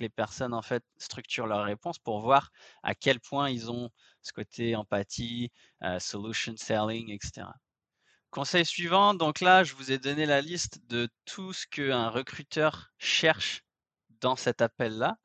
les 0.00 0.08
personnes 0.08 0.54
en 0.54 0.62
fait 0.62 0.84
structurent 0.96 1.46
leurs 1.46 1.64
réponses 1.64 1.98
pour 1.98 2.20
voir 2.20 2.50
à 2.82 2.94
quel 2.94 3.20
point 3.20 3.50
ils 3.50 3.70
ont 3.70 3.90
ce 4.22 4.32
côté 4.32 4.76
empathie, 4.76 5.50
euh, 5.82 5.98
solution 5.98 6.54
selling, 6.56 7.10
etc. 7.10 7.46
Conseil 8.30 8.66
suivant, 8.66 9.14
donc 9.14 9.40
là, 9.40 9.64
je 9.64 9.74
vous 9.74 9.92
ai 9.92 9.98
donné 9.98 10.26
la 10.26 10.40
liste 10.40 10.80
de 10.88 11.08
tout 11.24 11.52
ce 11.52 11.66
qu'un 11.66 12.10
recruteur 12.10 12.90
cherche 12.98 13.62
dans 14.20 14.36
cet 14.36 14.62
appel-là. 14.62 15.16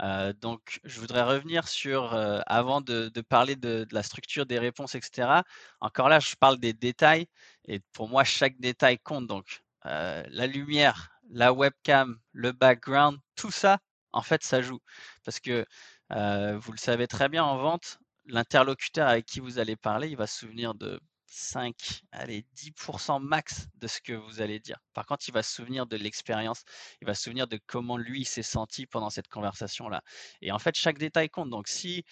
Euh, 0.00 0.32
donc, 0.32 0.80
je 0.84 1.00
voudrais 1.00 1.22
revenir 1.22 1.66
sur, 1.68 2.12
euh, 2.14 2.40
avant 2.46 2.80
de, 2.80 3.10
parler 3.28 3.56
de, 3.56 3.86
la 3.90 4.02
structure 4.02 4.46
des 4.46 4.58
réponses, 4.58 4.94
etc. 4.94 5.42
Encore 5.80 6.08
là, 6.08 6.20
je 6.20 6.34
parle 6.36 6.58
des 6.58 6.72
détails 6.72 7.26
et 7.66 7.80
pour 7.92 8.08
moi, 8.08 8.24
chaque 8.24 8.58
détail 8.60 8.98
compte. 8.98 9.26
Donc, 9.26 9.62
la 9.84 10.46
lumière, 10.46 11.10
la 11.30 11.52
webcam, 11.52 12.18
le 12.32 12.52
background, 12.52 13.18
tout 13.34 13.50
ça, 13.50 13.78
en 14.12 14.22
fait, 14.22 14.42
ça 14.44 14.62
joue. 14.62 14.80
Parce 15.24 15.40
que 15.40 15.66
vous 16.10 16.72
le 16.72 16.78
savez 16.78 17.06
très 17.06 17.28
bien 17.28 17.44
en 17.44 17.56
vente, 17.58 17.98
l'interlocuteur 18.26 19.08
avec 19.08 19.26
qui 19.26 19.40
vous 19.40 19.58
allez 19.58 19.76
parler, 19.76 20.08
il 20.08 20.16
va 20.16 20.26
se 20.26 20.38
souvenir 20.38 20.74
de 20.74 21.00
5, 21.34 21.74
allez, 22.12 22.44
10% 22.54 23.18
max 23.18 23.66
de 23.76 23.86
ce 23.86 24.02
que 24.02 24.12
vous 24.12 24.42
allez 24.42 24.60
dire. 24.60 24.76
Par 24.92 25.06
contre, 25.06 25.26
il 25.26 25.32
va 25.32 25.42
se 25.42 25.54
souvenir 25.54 25.86
de 25.86 25.96
l'expérience, 25.96 26.62
il 27.00 27.06
va 27.06 27.14
se 27.14 27.22
souvenir 27.22 27.46
de 27.46 27.58
comment 27.66 27.96
lui 27.96 28.26
s'est 28.26 28.42
senti 28.42 28.86
pendant 28.86 29.08
cette 29.08 29.28
conversation-là. 29.28 30.02
Et 30.42 30.52
en 30.52 30.58
fait, 30.58 30.76
chaque 30.76 30.98
détail 30.98 31.30
compte. 31.30 31.48
Donc, 31.48 31.68
si 31.68 32.04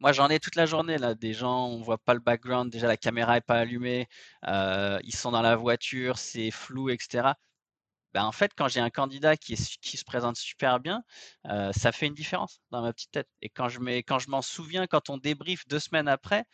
moi 0.00 0.12
j'en 0.12 0.28
ai 0.28 0.40
toute 0.40 0.56
la 0.56 0.66
journée 0.66 0.98
là, 0.98 1.14
des 1.14 1.32
gens, 1.32 1.68
on 1.68 1.80
voit 1.80 1.96
pas 1.96 2.12
le 2.12 2.20
background, 2.20 2.70
déjà 2.72 2.88
la 2.88 2.96
caméra 2.96 3.36
est 3.36 3.40
pas 3.40 3.60
allumée, 3.60 4.08
ils 4.42 5.14
sont 5.14 5.30
dans 5.30 5.42
la 5.42 5.54
voiture, 5.54 6.18
c'est 6.18 6.50
flou, 6.50 6.90
etc. 6.90 7.28
Bah, 8.16 8.24
en 8.24 8.32
fait, 8.32 8.52
quand 8.56 8.66
j'ai 8.68 8.80
un 8.80 8.88
candidat 8.88 9.36
qui, 9.36 9.58
se 9.58 10.04
présente 10.06 10.36
super 10.38 10.80
bien, 10.80 11.02
ça 11.44 11.92
fait 11.92 12.06
une 12.06 12.14
différence 12.14 12.62
dans 12.70 12.80
ma 12.80 12.94
petite 12.94 13.10
tête. 13.12 13.28
Et 13.42 13.50
quand 13.50 13.68
je, 13.68 13.78
m'en 14.30 14.40
souviens, 14.40 14.86
quand 14.86 15.10
on 15.10 15.18
débrief 15.18 15.68
deux 15.68 15.80
semaines 15.80 16.08
après, 16.08 16.46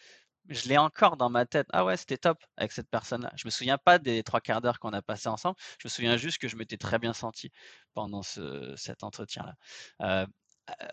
je 0.49 0.69
l'ai 0.69 0.77
encore 0.77 1.17
dans 1.17 1.31
ma 1.31 1.47
tête. 1.47 1.69
Ah 1.73 1.85
ouais, 1.85 1.97
c'était 1.97 2.19
top 2.19 2.39
avec 2.57 2.73
cette 2.73 2.91
personne-là. 2.91 3.33
Je 3.37 3.47
me 3.47 3.51
souviens 3.51 3.79
pas 3.79 4.01
des 4.01 4.25
trois 4.25 4.41
quarts 4.41 4.61
d'heure 4.61 4.81
qu'on 4.81 4.93
a 4.93 5.03
passé 5.03 5.29
ensemble. 5.29 5.57
Je 5.79 5.87
me 5.87 5.91
souviens 5.91 6.17
juste 6.17 6.39
que 6.39 6.49
je 6.49 6.57
m'étais 6.57 6.79
très 6.79 6.99
bien 6.99 7.13
senti 7.13 7.53
pendant 7.95 8.23
cet 8.25 9.05
entretien-là. 9.05 10.27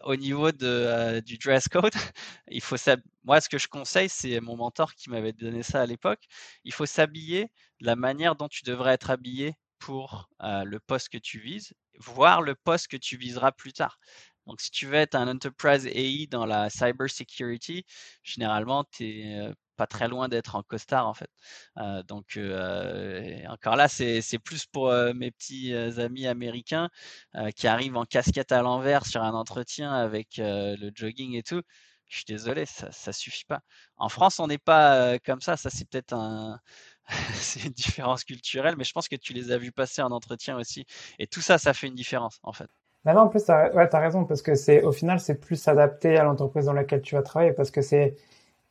au 0.04 0.16
niveau 0.16 0.52
de, 0.52 1.20
du 1.22 1.40
dress 1.40 1.68
code, 1.68 1.94
il 2.48 2.62
faut 2.62 2.76
moi 3.24 3.42
ce 3.42 3.50
que 3.50 3.58
je 3.58 3.68
conseille, 3.68 4.10
c'est 4.10 4.40
mon 4.40 4.56
mentor 4.56 4.94
qui 4.94 5.10
m'avait 5.10 5.34
donné 5.34 5.64
ça 5.64 5.82
à 5.82 5.86
l'époque. 5.88 6.26
Il 6.64 6.74
faut 6.74 6.86
s'habiller 6.86 7.52
de 7.82 7.88
la 7.88 7.96
manière 7.96 8.36
dont 8.36 8.50
tu 8.50 8.64
devrais 8.64 8.94
être 8.94 9.10
habillé 9.10 9.56
pour 9.80 10.30
le 10.40 10.78
poste 10.80 11.10
que 11.10 11.18
tu 11.18 11.40
vises, 11.40 11.74
voire 12.00 12.42
le 12.42 12.56
poste 12.56 12.88
que 12.88 12.98
tu 12.98 13.18
viseras 13.18 13.52
plus 13.52 13.74
tard. 13.74 14.00
Donc, 14.48 14.62
si 14.62 14.72
tu 14.72 14.88
veux 14.88 14.96
être 14.96 15.16
un 15.16 15.28
enterprise 15.28 15.86
AI 15.86 16.28
dans 16.28 16.46
la 16.46 16.70
cyber 16.70 17.10
security, 17.10 17.86
généralement, 18.24 18.84
tu 18.92 19.04
n'es 19.04 19.54
pas 19.76 19.86
très 19.88 20.08
loin 20.08 20.28
d'être 20.28 20.56
en 20.56 20.64
costard, 20.64 21.08
en 21.08 21.14
fait. 21.14 21.30
donc, 22.08 22.40
encore 23.48 23.76
là, 23.76 23.88
c'est 23.88 24.40
plus 24.44 24.66
pour 24.66 24.92
mes 25.16 25.32
petits 25.32 25.74
amis 25.76 26.28
américains 26.28 26.90
qui 27.56 27.68
arrivent 27.68 27.98
en 27.98 28.06
casquette 28.06 28.52
à 28.52 28.62
l'envers 28.62 29.06
sur 29.06 29.22
un 29.24 29.34
entretien 29.34 29.94
avec 29.94 30.38
le 30.38 30.92
jogging 30.96 31.36
et 31.36 31.44
tout. 31.44 31.62
Je 32.08 32.16
suis 32.18 32.26
désolé, 32.26 32.66
ça 32.66 32.90
ne 33.08 33.12
suffit 33.12 33.46
pas. 33.46 33.62
En 33.98 34.10
France, 34.10 34.40
on 34.40 34.48
n'est 34.48 34.58
pas 34.58 35.20
comme 35.20 35.42
ça. 35.42 35.58
Ça, 35.58 35.70
c'est 35.70 35.88
peut-être 35.88 36.14
un, 36.14 36.60
c'est 37.34 37.64
une 37.66 37.72
différence 37.72 38.24
culturelle, 38.24 38.76
mais 38.78 38.84
je 38.84 38.94
pense 38.94 39.08
que 39.08 39.16
tu 39.16 39.34
les 39.34 39.52
as 39.52 39.58
vus 39.58 39.72
passer 39.72 40.02
en 40.02 40.12
entretien 40.12 40.58
aussi. 40.58 40.86
Et 41.18 41.28
tout 41.28 41.42
ça, 41.42 41.58
ça 41.58 41.74
fait 41.74 41.88
une 41.88 41.96
différence, 41.96 42.40
en 42.44 42.54
fait. 42.54 42.70
Bah 43.06 43.14
non, 43.14 43.22
en 43.22 43.28
plus, 43.30 43.46
tu 43.46 43.52
as, 43.52 43.74
ouais, 43.74 43.88
raison, 43.94 44.26
parce 44.26 44.42
que 44.42 44.56
c'est 44.56 44.84
au 44.84 44.92
final, 44.92 45.20
c'est 45.20 45.40
plus 45.40 45.68
adapté 45.68 46.18
à 46.18 46.24
l'entreprise 46.24 46.66
dans 46.66 46.74
laquelle 46.74 47.02
tu 47.02 47.16
vas 47.16 47.22
travailler, 47.24 47.54
parce 47.54 47.72
que 47.72 47.82
c'est. 47.82 48.16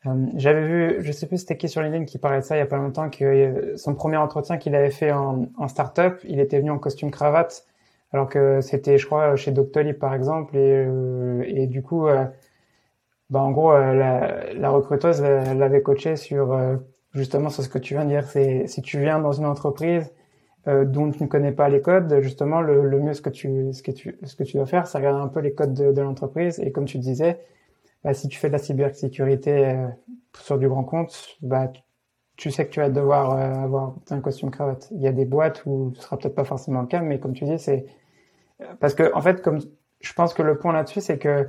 Euh, 0.06 0.26
j'avais 0.36 0.66
vu, 0.66 0.96
je 1.04 1.12
sais 1.12 1.26
plus 1.26 1.38
c'était 1.38 1.56
qui 1.56 1.68
sur 1.68 1.82
LinkedIn 1.82 2.04
qui 2.06 2.18
parlait 2.18 2.40
de 2.40 2.44
ça 2.44 2.56
il 2.56 2.60
y 2.60 2.62
a 2.62 2.66
pas 2.66 2.76
longtemps, 2.78 3.10
que 3.10 3.24
euh, 3.24 3.76
son 3.76 3.94
premier 3.94 4.16
entretien 4.18 4.58
qu'il 4.58 4.74
avait 4.76 4.90
fait 4.90 5.12
en, 5.12 5.48
en 5.58 5.68
start-up, 5.68 6.20
il 6.24 6.40
était 6.40 6.60
venu 6.60 6.70
en 6.70 6.78
costume 6.78 7.10
cravate, 7.10 7.66
alors 8.12 8.28
que 8.28 8.60
c'était, 8.62 8.98
je 8.98 9.06
crois, 9.06 9.36
chez 9.36 9.52
Doctolib 9.52 9.98
par 9.98 10.14
exemple, 10.14 10.56
et, 10.56 10.86
euh, 10.86 11.44
et 11.46 11.66
du 11.66 11.82
coup, 11.82 12.06
bah 13.30 13.40
en 13.40 13.50
gros, 13.50 13.72
la 13.72 14.70
recruteuse 14.70 15.22
l'avait 15.22 15.82
coaché 15.82 16.16
sur 16.16 16.56
justement 17.18 17.50
sur 17.50 17.62
ce 17.62 17.68
que 17.68 17.78
tu 17.78 17.94
viens 17.94 18.04
de 18.04 18.10
dire. 18.10 18.24
C'est 18.24 18.66
si 18.66 18.82
tu 18.82 18.98
viens 19.00 19.18
dans 19.20 19.32
une 19.32 19.46
entreprise 19.46 20.12
euh, 20.66 20.84
dont 20.84 21.10
tu 21.10 21.22
ne 21.22 21.28
connais 21.28 21.52
pas 21.52 21.68
les 21.68 21.82
codes, 21.82 22.20
justement, 22.22 22.60
le, 22.60 22.88
le, 22.88 23.00
mieux 23.00 23.14
ce 23.14 23.22
que 23.22 23.30
tu 23.30 23.72
ce 23.72 23.82
que 23.82 23.90
tu 23.92 24.18
ce 24.22 24.36
que 24.36 24.44
tu 24.44 24.56
dois 24.56 24.66
faire, 24.66 24.86
c'est 24.86 24.98
regarder 24.98 25.20
un 25.20 25.28
peu 25.28 25.40
les 25.40 25.52
codes 25.54 25.74
de, 25.74 25.92
de 25.92 26.02
l'entreprise. 26.02 26.58
Et 26.60 26.72
comme 26.72 26.84
tu 26.86 26.98
disais, 26.98 27.40
bah, 28.04 28.14
si 28.14 28.28
tu 28.28 28.38
fais 28.38 28.48
de 28.48 28.52
la 28.52 28.58
cybersécurité 28.58 29.66
euh, 29.66 29.88
sur 30.40 30.58
du 30.58 30.68
grand 30.68 30.84
compte, 30.84 31.36
bah 31.42 31.72
tu 32.36 32.50
sais 32.50 32.66
que 32.66 32.70
tu 32.70 32.80
vas 32.80 32.90
devoir 32.90 33.32
euh, 33.32 33.64
avoir 33.64 33.96
un 34.10 34.20
costume 34.20 34.50
cravate. 34.50 34.88
Il 34.92 35.02
y 35.02 35.08
a 35.08 35.12
des 35.12 35.24
boîtes 35.24 35.64
où 35.66 35.92
ce 35.96 36.02
sera 36.02 36.16
peut-être 36.18 36.34
pas 36.36 36.44
forcément 36.44 36.80
le 36.82 36.86
cas, 36.86 37.00
mais 37.02 37.18
comme 37.18 37.34
tu 37.34 37.44
dis, 37.44 37.58
c'est 37.58 37.86
parce 38.80 38.94
que 38.94 39.12
en 39.14 39.20
fait, 39.22 39.42
comme 39.42 39.60
je 40.00 40.12
pense 40.12 40.34
que 40.34 40.42
le 40.42 40.58
point 40.58 40.72
là-dessus, 40.72 41.00
c'est 41.00 41.18
que 41.18 41.48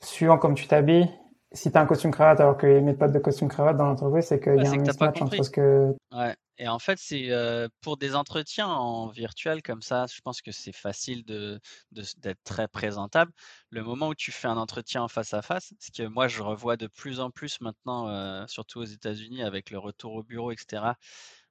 suivant 0.00 0.38
comme 0.38 0.54
tu 0.54 0.66
t'habilles, 0.66 1.10
si 1.52 1.70
tu 1.70 1.78
as 1.78 1.80
un 1.80 1.86
costume 1.86 2.10
cravate 2.10 2.40
alors 2.40 2.58
qu'ils 2.58 2.82
mettent 2.82 2.98
pas 2.98 3.08
de 3.08 3.18
costume 3.18 3.48
cravate 3.48 3.76
dans 3.76 3.86
l'entreprise, 3.86 4.26
c'est 4.26 4.40
qu'il 4.40 4.56
y 4.56 4.66
a 4.66 4.70
un 4.70 4.76
mismatch 4.76 5.22
entre 5.22 5.44
ce 5.44 5.50
que. 5.50 5.94
Ouais. 6.12 6.34
Et 6.58 6.68
en 6.68 6.78
fait, 6.78 6.98
c'est 6.98 7.30
euh, 7.30 7.68
pour 7.82 7.98
des 7.98 8.14
entretiens 8.14 8.68
en 8.68 9.08
virtuel 9.08 9.62
comme 9.62 9.82
ça, 9.82 10.06
je 10.06 10.20
pense 10.22 10.40
que 10.40 10.52
c'est 10.52 10.72
facile 10.72 11.24
de, 11.24 11.60
d'être 11.90 12.42
très 12.44 12.66
présentable. 12.66 13.30
Le 13.70 13.82
moment 13.82 14.08
où 14.08 14.14
tu 14.14 14.32
fais 14.32 14.48
un 14.48 14.56
entretien 14.56 15.02
en 15.02 15.08
face 15.08 15.34
à 15.34 15.42
face, 15.42 15.74
ce 15.78 15.90
que 15.90 16.08
moi 16.08 16.28
je 16.28 16.42
revois 16.42 16.78
de 16.78 16.86
plus 16.86 17.20
en 17.20 17.30
plus 17.30 17.60
maintenant, 17.60 18.08
euh, 18.08 18.46
surtout 18.46 18.80
aux 18.80 18.84
États-Unis 18.84 19.42
avec 19.42 19.70
le 19.70 19.78
retour 19.78 20.14
au 20.14 20.22
bureau, 20.22 20.50
etc., 20.50 20.82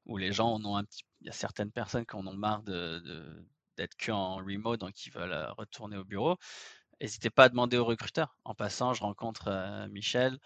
où 0.06 0.18
les 0.18 0.32
gens 0.32 0.52
en 0.54 0.66
ont 0.66 0.76
un 0.76 0.84
petit, 0.84 1.04
il 1.22 1.28
y 1.28 1.30
a 1.30 1.34
certaines 1.34 1.72
personnes 1.72 2.06
qui 2.06 2.16
en 2.16 2.26
ont 2.26 2.34
marre 2.34 2.64
de, 2.64 3.00
de 3.00 3.46
d'être 3.78 3.96
qu'en 3.98 4.38
remote, 4.38 4.80
donc 4.80 5.06
ils 5.06 5.12
veulent 5.12 5.34
euh, 5.34 5.52
retourner 5.54 5.98
au 5.98 6.04
bureau. 6.04 6.38
N'hésitez 7.02 7.30
pas 7.30 7.46
à 7.46 7.50
demander 7.50 7.78
au 7.78 7.86
recruteur. 7.86 8.38
En 8.46 8.56
passant, 8.56 8.94
je 8.94 9.02
rencontre 9.02 9.88
Michel. 9.90 10.40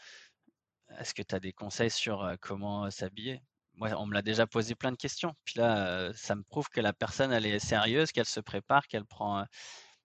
Est-ce 0.98 1.14
que 1.14 1.22
tu 1.22 1.36
as 1.36 1.40
des 1.40 1.54
conseils 1.54 1.92
sur 1.92 2.36
comment 2.42 2.90
s'habiller? 2.90 3.42
Moi, 3.76 3.90
on 3.98 4.06
me 4.08 4.14
l'a 4.14 4.22
déjà 4.22 4.48
posé 4.48 4.76
plein 4.76 4.92
de 4.92 4.98
questions. 4.98 5.36
Puis 5.46 5.60
là, 5.60 6.12
ça 6.14 6.36
me 6.36 6.44
prouve 6.44 6.68
que 6.70 6.82
la 6.82 6.92
personne, 6.94 7.32
elle 7.32 7.46
est 7.46 7.60
sérieuse, 7.60 8.12
qu'elle 8.12 8.26
se 8.26 8.40
prépare, 8.40 8.88
qu'elle 8.88 9.06
prend, 9.06 9.46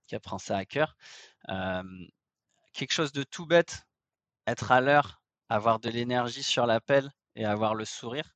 qu'elle 0.07 0.21
prend 0.21 0.39
ça 0.39 0.57
à 0.59 0.65
cœur. 0.65 0.97
quelque 2.75 2.93
chose 2.93 3.13
de 3.13 3.23
tout 3.23 3.47
bête, 3.47 3.85
être 4.47 4.73
à 4.73 4.81
l'heure, 4.81 5.23
avoir 5.49 5.81
de 5.81 5.89
l'énergie 5.89 6.43
sur 6.43 6.67
l'appel 6.67 7.11
et 7.37 7.47
avoir 7.47 7.75
le 7.75 7.85
sourire. 7.85 8.35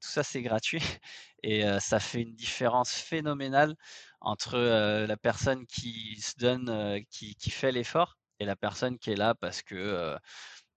Tout 0.00 0.08
ça, 0.08 0.22
c'est 0.22 0.42
gratuit 0.42 0.82
et 1.42 1.64
ça 1.80 2.00
fait 2.00 2.22
une 2.22 2.34
différence 2.34 2.92
phénoménale 2.92 3.74
entre 4.20 4.58
la 4.58 5.16
personne 5.16 5.66
qui 5.66 6.20
se 6.20 6.34
donne, 6.38 7.02
qui, 7.10 7.34
qui, 7.36 7.50
fait 7.50 7.72
l'effort 7.72 8.18
et 8.40 8.44
la 8.44 8.56
personne 8.56 8.98
qui 8.98 9.10
est 9.12 9.16
là 9.16 9.34
parce 9.34 9.62
que 9.62 10.16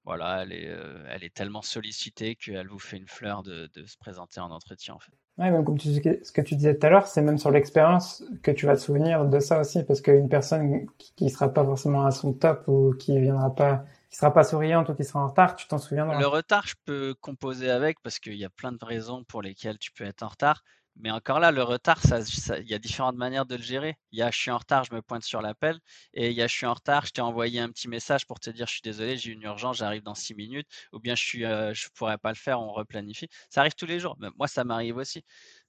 voilà, 0.06 0.44
elle 0.44 0.54
est, 0.54 0.76
elle 1.10 1.24
est 1.24 1.34
tellement 1.34 1.62
sollicitée 1.62 2.36
qu'elle 2.36 2.68
vous 2.68 2.80
fait 2.80 2.98
une 2.98 3.08
fleur 3.08 3.44
de, 3.44 3.70
de, 3.74 3.86
se 3.86 3.98
présenter 3.98 4.40
en 4.40 4.52
entretien 4.52 4.94
en 4.96 5.00
fait. 5.00 5.12
Même 5.40 5.64
comme 5.64 5.80
ce 5.80 6.32
que 6.34 6.42
tu 6.42 6.56
disais 6.56 6.78
tout 6.78 6.86
à 6.86 6.90
l'heure, 6.90 7.08
c'est 7.08 7.22
même 7.22 7.38
sur 7.38 7.50
l'expérience 7.50 8.24
que 8.44 8.52
tu 8.52 8.66
vas 8.66 8.76
te 8.76 8.82
souvenir 8.82 9.26
de 9.26 9.40
ça 9.40 9.62
aussi, 9.62 9.84
parce 9.84 10.02
qu'une 10.02 10.28
personne 10.28 10.86
qui, 10.98 11.24
ne 11.24 11.30
sera 11.30 11.48
pas 11.48 11.64
forcément 11.64 12.06
à 12.06 12.12
son 12.12 12.34
top 12.34 12.68
ou 12.68 12.94
qui 13.00 13.18
viendra 13.18 13.56
pas, 13.56 13.86
qui 14.10 14.18
sera 14.18 14.34
pas 14.34 14.44
souriante 14.44 14.90
ou 14.90 14.96
qui 14.96 15.04
sera 15.04 15.20
en 15.20 15.28
retard, 15.28 15.56
tu 15.56 15.68
t'en 15.68 15.78
souviendras. 15.78 16.20
Le 16.20 16.28
retard, 16.28 16.66
je 16.68 16.76
peux 16.86 17.16
composer 17.22 17.70
avec 17.70 18.02
parce 18.02 18.20
qu'il 18.20 18.36
y 18.36 18.46
a 18.46 18.50
plein 18.50 18.72
de 18.72 18.84
raisons 18.84 19.24
pour 19.24 19.42
lesquelles 19.42 19.78
tu 19.78 19.92
peux 19.92 20.04
être 20.04 20.24
en 20.24 20.30
retard 20.30 20.64
Mais 20.96 21.12
encore 21.12 21.40
là, 21.40 21.52
le 21.52 21.62
retard, 21.62 22.00
ça, 22.02 22.20
il 22.60 22.68
y 22.68 22.74
a 22.74 22.80
différentes 22.80 23.16
manières 23.16 23.46
de 23.46 23.56
le 23.56 23.62
gérer. 23.62 23.98
Il 24.12 24.20
y 24.20 24.24
a 24.24 24.32
je 24.32 24.38
suis 24.38 24.52
en 24.52 24.58
retard, 24.58 24.84
je 24.84 24.96
me 24.96 25.02
pointe 25.02 25.24
sur 25.24 25.42
l'appel. 25.42 25.80
Et 26.14 26.32
il 26.32 26.36
y 26.36 26.42
a 26.42 26.48
je 26.48 26.54
suis 26.54 26.66
en 26.66 26.74
retard, 26.74 27.06
je 27.06 27.12
t'ai 27.12 27.22
envoyé 27.22 27.60
un 27.60 27.70
petit 27.70 27.88
message 27.88 28.26
pour 28.26 28.40
te 28.40 28.50
dire 28.50 28.66
je 28.66 28.74
suis 28.74 28.82
désolé, 28.82 29.16
j'ai 29.16 29.32
une 29.32 29.44
urgence, 29.44 29.78
j'arrive 29.78 30.02
dans 30.02 30.16
six 30.16 30.34
minutes. 30.34 30.68
Ou 30.92 31.00
bien 31.00 31.16
je 31.16 31.24
suis, 31.24 31.46
euh, 31.46 31.74
je 31.74 31.88
pourrais 31.94 32.18
pas 32.18 32.30
le 32.30 32.36
faire, 32.38 32.60
on 32.60 32.72
replanifie. 32.72 33.30
Ça 33.50 33.62
arrive 33.62 33.76
tous 33.76 33.86
les 33.86 34.00
jours. 34.00 34.18
moi, 34.38 34.48
ça 34.48 34.64
m'arrive 34.64 34.98
aussi. 34.98 35.24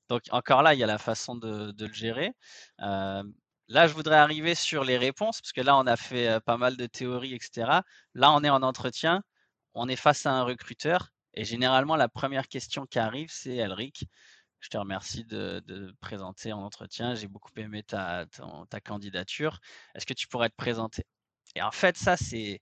Donc 0.09 0.23
encore 0.31 0.63
là, 0.63 0.75
il 0.75 0.81
y 0.81 0.83
a 0.85 0.87
la 0.87 0.99
façon 0.99 1.37
de, 1.37 1.75
le 1.79 1.93
gérer. 1.93 2.33
Euh, 2.81 3.23
là, 3.71 3.87
je 3.87 3.95
voudrais 3.95 4.17
arriver 4.17 4.55
sur 4.55 4.85
les 4.85 4.99
réponses, 4.99 5.41
parce 5.41 5.53
que 5.53 5.61
là, 5.63 5.77
on 5.79 5.87
a 5.87 5.97
fait 5.97 6.29
euh, 6.29 6.41
pas 6.41 6.57
mal 6.59 6.77
de 6.77 6.87
théories, 6.87 7.35
etc. 7.35 7.83
Là, 8.15 8.33
on 8.33 8.45
est 8.45 8.51
en 8.51 8.63
entretien, 8.63 9.23
on 9.75 9.89
est 9.89 9.97
face 9.97 10.27
à 10.27 10.33
un 10.33 10.43
recruteur. 10.45 11.11
Et 11.35 11.45
généralement, 11.45 11.97
la 11.97 12.09
première 12.09 12.49
question 12.49 12.87
qui 12.87 12.99
arrive, 12.99 13.31
c'est 13.33 13.57
Elric, 13.57 14.05
je 14.61 14.69
te 14.69 14.77
remercie 14.79 15.25
de, 15.25 15.63
présenter 16.01 16.53
en 16.53 16.63
entretien. 16.63 17.15
J'ai 17.15 17.29
beaucoup 17.29 17.53
aimé 17.57 17.83
ta, 17.83 18.27
ta, 18.71 18.81
candidature. 18.81 19.61
Est-ce 19.95 20.07
que 20.07 20.15
tu 20.15 20.29
pourrais 20.29 20.51
te 20.51 20.57
présenter? 20.57 21.05
Et 21.57 21.63
en 21.63 21.71
fait, 21.71 21.97
ça, 21.97 22.17
c'est 22.17 22.61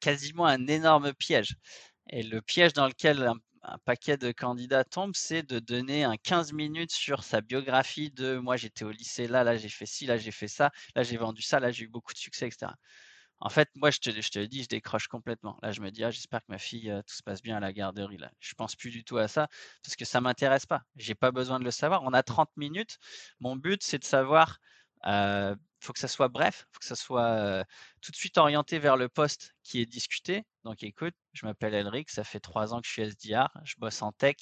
quasiment 0.00 0.46
un 0.46 0.66
énorme 0.66 1.12
piège. 1.14 1.56
Et 2.10 2.22
le 2.24 2.42
piège 2.42 2.72
dans 2.72 2.86
lequel 2.88 3.22
un, 3.62 3.78
paquet 3.84 4.16
de 4.16 4.32
candidats 4.32 4.84
tombe, 4.84 5.12
c'est 5.14 5.42
de 5.42 5.58
donner 5.60 6.02
un 6.04 6.16
15 6.16 6.52
minutes 6.52 6.92
sur 6.92 7.22
sa 7.22 7.40
biographie 7.40 8.10
de 8.10 8.36
moi, 8.38 8.56
j'étais 8.56 8.84
au 8.84 8.90
lycée 8.90 9.28
là, 9.28 9.44
là, 9.44 9.56
j'ai 9.56 9.68
fait 9.68 9.86
ci, 9.86 10.06
là, 10.06 10.16
j'ai 10.16 10.32
fait 10.32 10.48
ça, 10.48 10.70
là, 10.96 11.02
j'ai 11.02 11.16
vendu 11.16 11.42
ça, 11.42 11.60
là, 11.60 11.70
j'ai 11.70 11.84
eu 11.84 11.88
beaucoup 11.88 12.12
de 12.12 12.18
succès, 12.18 12.46
etc. 12.48 12.72
En 13.38 13.48
fait, 13.48 13.68
moi, 13.74 13.90
je 13.90 13.98
te, 14.00 14.10
je 14.10 14.30
te 14.30 14.38
le 14.38 14.48
dis, 14.48 14.64
je 14.64 14.68
décroche 14.68 15.08
complètement. 15.08 15.58
Là, 15.62 15.72
je 15.72 15.80
me 15.80 15.90
dis, 15.90 16.04
ah, 16.04 16.10
j'espère 16.10 16.40
que 16.40 16.46
ma 16.48 16.58
fille, 16.58 16.92
tout 17.06 17.14
se 17.14 17.22
passe 17.22 17.42
bien 17.42 17.56
à 17.56 17.60
la 17.60 17.72
garderie. 17.72 18.18
Là. 18.18 18.30
Je 18.40 18.54
pense 18.54 18.76
plus 18.76 18.90
du 18.90 19.02
tout 19.04 19.16
à 19.16 19.28
ça 19.28 19.48
parce 19.82 19.96
que 19.96 20.04
ça 20.04 20.20
m'intéresse 20.20 20.66
pas. 20.66 20.82
J'ai 20.96 21.14
pas 21.14 21.30
besoin 21.32 21.58
de 21.58 21.64
le 21.64 21.70
savoir. 21.70 22.02
On 22.02 22.12
a 22.12 22.22
30 22.22 22.50
minutes. 22.56 22.98
Mon 23.40 23.56
but, 23.56 23.82
c'est 23.82 23.98
de 23.98 24.04
savoir. 24.04 24.58
Il 25.06 25.56
faut 25.80 25.92
que 25.92 25.98
ça 25.98 26.08
soit 26.08 26.28
bref, 26.28 26.66
il 26.68 26.72
faut 26.72 26.78
que 26.80 26.84
ça 26.86 26.96
soit 26.96 27.64
tout 28.00 28.10
de 28.12 28.16
suite 28.16 28.38
orienté 28.38 28.78
vers 28.78 28.96
le 28.96 29.08
poste 29.08 29.54
qui 29.62 29.80
est 29.80 29.86
discuté. 29.86 30.44
Donc, 30.64 30.82
écoute, 30.82 31.14
je 31.32 31.46
m'appelle 31.46 31.74
Elric, 31.74 32.10
ça 32.10 32.24
fait 32.24 32.40
trois 32.40 32.74
ans 32.74 32.80
que 32.80 32.86
je 32.86 32.92
suis 32.92 33.02
SDR, 33.02 33.48
je 33.64 33.74
bosse 33.78 34.02
en 34.02 34.12
tech 34.12 34.36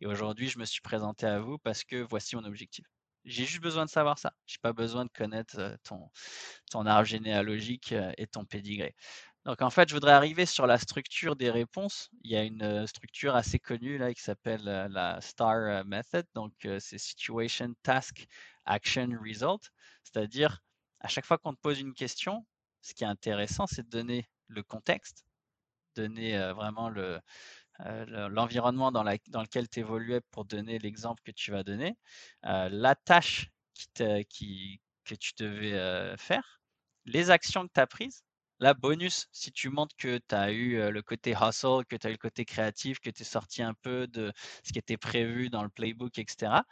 et 0.00 0.06
aujourd'hui, 0.06 0.48
je 0.48 0.58
me 0.58 0.64
suis 0.64 0.80
présenté 0.80 1.26
à 1.26 1.40
vous 1.40 1.58
parce 1.58 1.84
que 1.84 1.96
voici 1.96 2.36
mon 2.36 2.44
objectif. 2.44 2.86
J'ai 3.24 3.44
juste 3.46 3.62
besoin 3.62 3.86
de 3.86 3.90
savoir 3.90 4.18
ça. 4.18 4.34
J'ai 4.46 4.58
pas 4.60 4.74
besoin 4.74 5.06
de 5.06 5.10
connaître 5.10 5.78
ton, 5.82 6.10
ton 6.70 6.84
arbre 6.86 7.06
généalogique 7.06 7.94
et 8.18 8.26
ton 8.26 8.44
pédigré. 8.44 8.94
Donc 9.46 9.60
en 9.60 9.70
fait, 9.70 9.88
je 9.88 9.94
voudrais 9.94 10.12
arriver 10.12 10.46
sur 10.46 10.66
la 10.66 10.78
structure 10.78 11.36
des 11.36 11.50
réponses. 11.50 12.10
Il 12.22 12.30
y 12.30 12.36
a 12.36 12.42
une 12.42 12.86
structure 12.86 13.34
assez 13.36 13.58
connue 13.58 13.98
là 13.98 14.12
qui 14.14 14.22
s'appelle 14.22 14.64
la 14.64 15.20
STAR 15.20 15.84
method. 15.84 16.26
Donc 16.34 16.52
c'est 16.78 16.98
Situation, 16.98 17.74
Task, 17.82 18.26
Action, 18.64 19.08
Result. 19.22 19.70
C'est-à-dire 20.02 20.60
à 21.04 21.08
chaque 21.08 21.26
fois 21.26 21.36
qu'on 21.36 21.52
te 21.54 21.60
pose 21.60 21.80
une 21.80 21.92
question, 21.92 22.46
ce 22.80 22.94
qui 22.94 23.04
est 23.04 23.06
intéressant, 23.06 23.66
c'est 23.66 23.82
de 23.82 23.90
donner 23.90 24.26
le 24.48 24.62
contexte, 24.62 25.26
donner 25.96 26.36
vraiment 26.54 26.88
le, 26.88 27.20
l'environnement 28.30 28.90
dans, 28.90 29.02
lequel 29.02 29.68
tu 29.68 29.80
évoluais 29.80 30.22
pour 30.30 30.46
donner 30.46 30.78
l'exemple 30.78 31.22
que 31.22 31.30
tu 31.30 31.50
vas 31.50 31.62
donner, 31.62 31.96
la 32.42 32.94
tâche 32.94 33.50
que 33.94 34.22
tu 35.14 35.32
devais 35.38 36.16
faire, 36.16 36.62
les 37.04 37.30
actions 37.30 37.66
que 37.68 37.72
tu 37.74 37.80
as 37.80 37.86
prises. 37.86 38.24
La 38.60 38.72
bonus, 38.72 39.26
si 39.32 39.50
tu 39.52 39.68
montres 39.68 39.96
que 39.96 40.18
tu 40.26 40.34
as 40.34 40.52
eu 40.52 40.90
le 40.90 41.02
côté 41.02 41.32
hustle, 41.32 41.84
que 41.86 41.96
tu 41.96 42.06
as 42.06 42.10
eu 42.10 42.14
le 42.14 42.18
côté 42.18 42.44
créatif, 42.46 42.98
que 43.00 43.10
tu 43.10 43.22
es 43.22 43.24
sorti 43.24 43.62
un 43.62 43.74
peu 43.74 44.06
de 44.06 44.32
ce 44.62 44.72
qui 44.72 44.78
était 44.78 44.96
prévu 44.96 45.50
dans 45.50 45.64
le 45.64 45.68
playbook, 45.68 46.18
etc. 46.18 46.62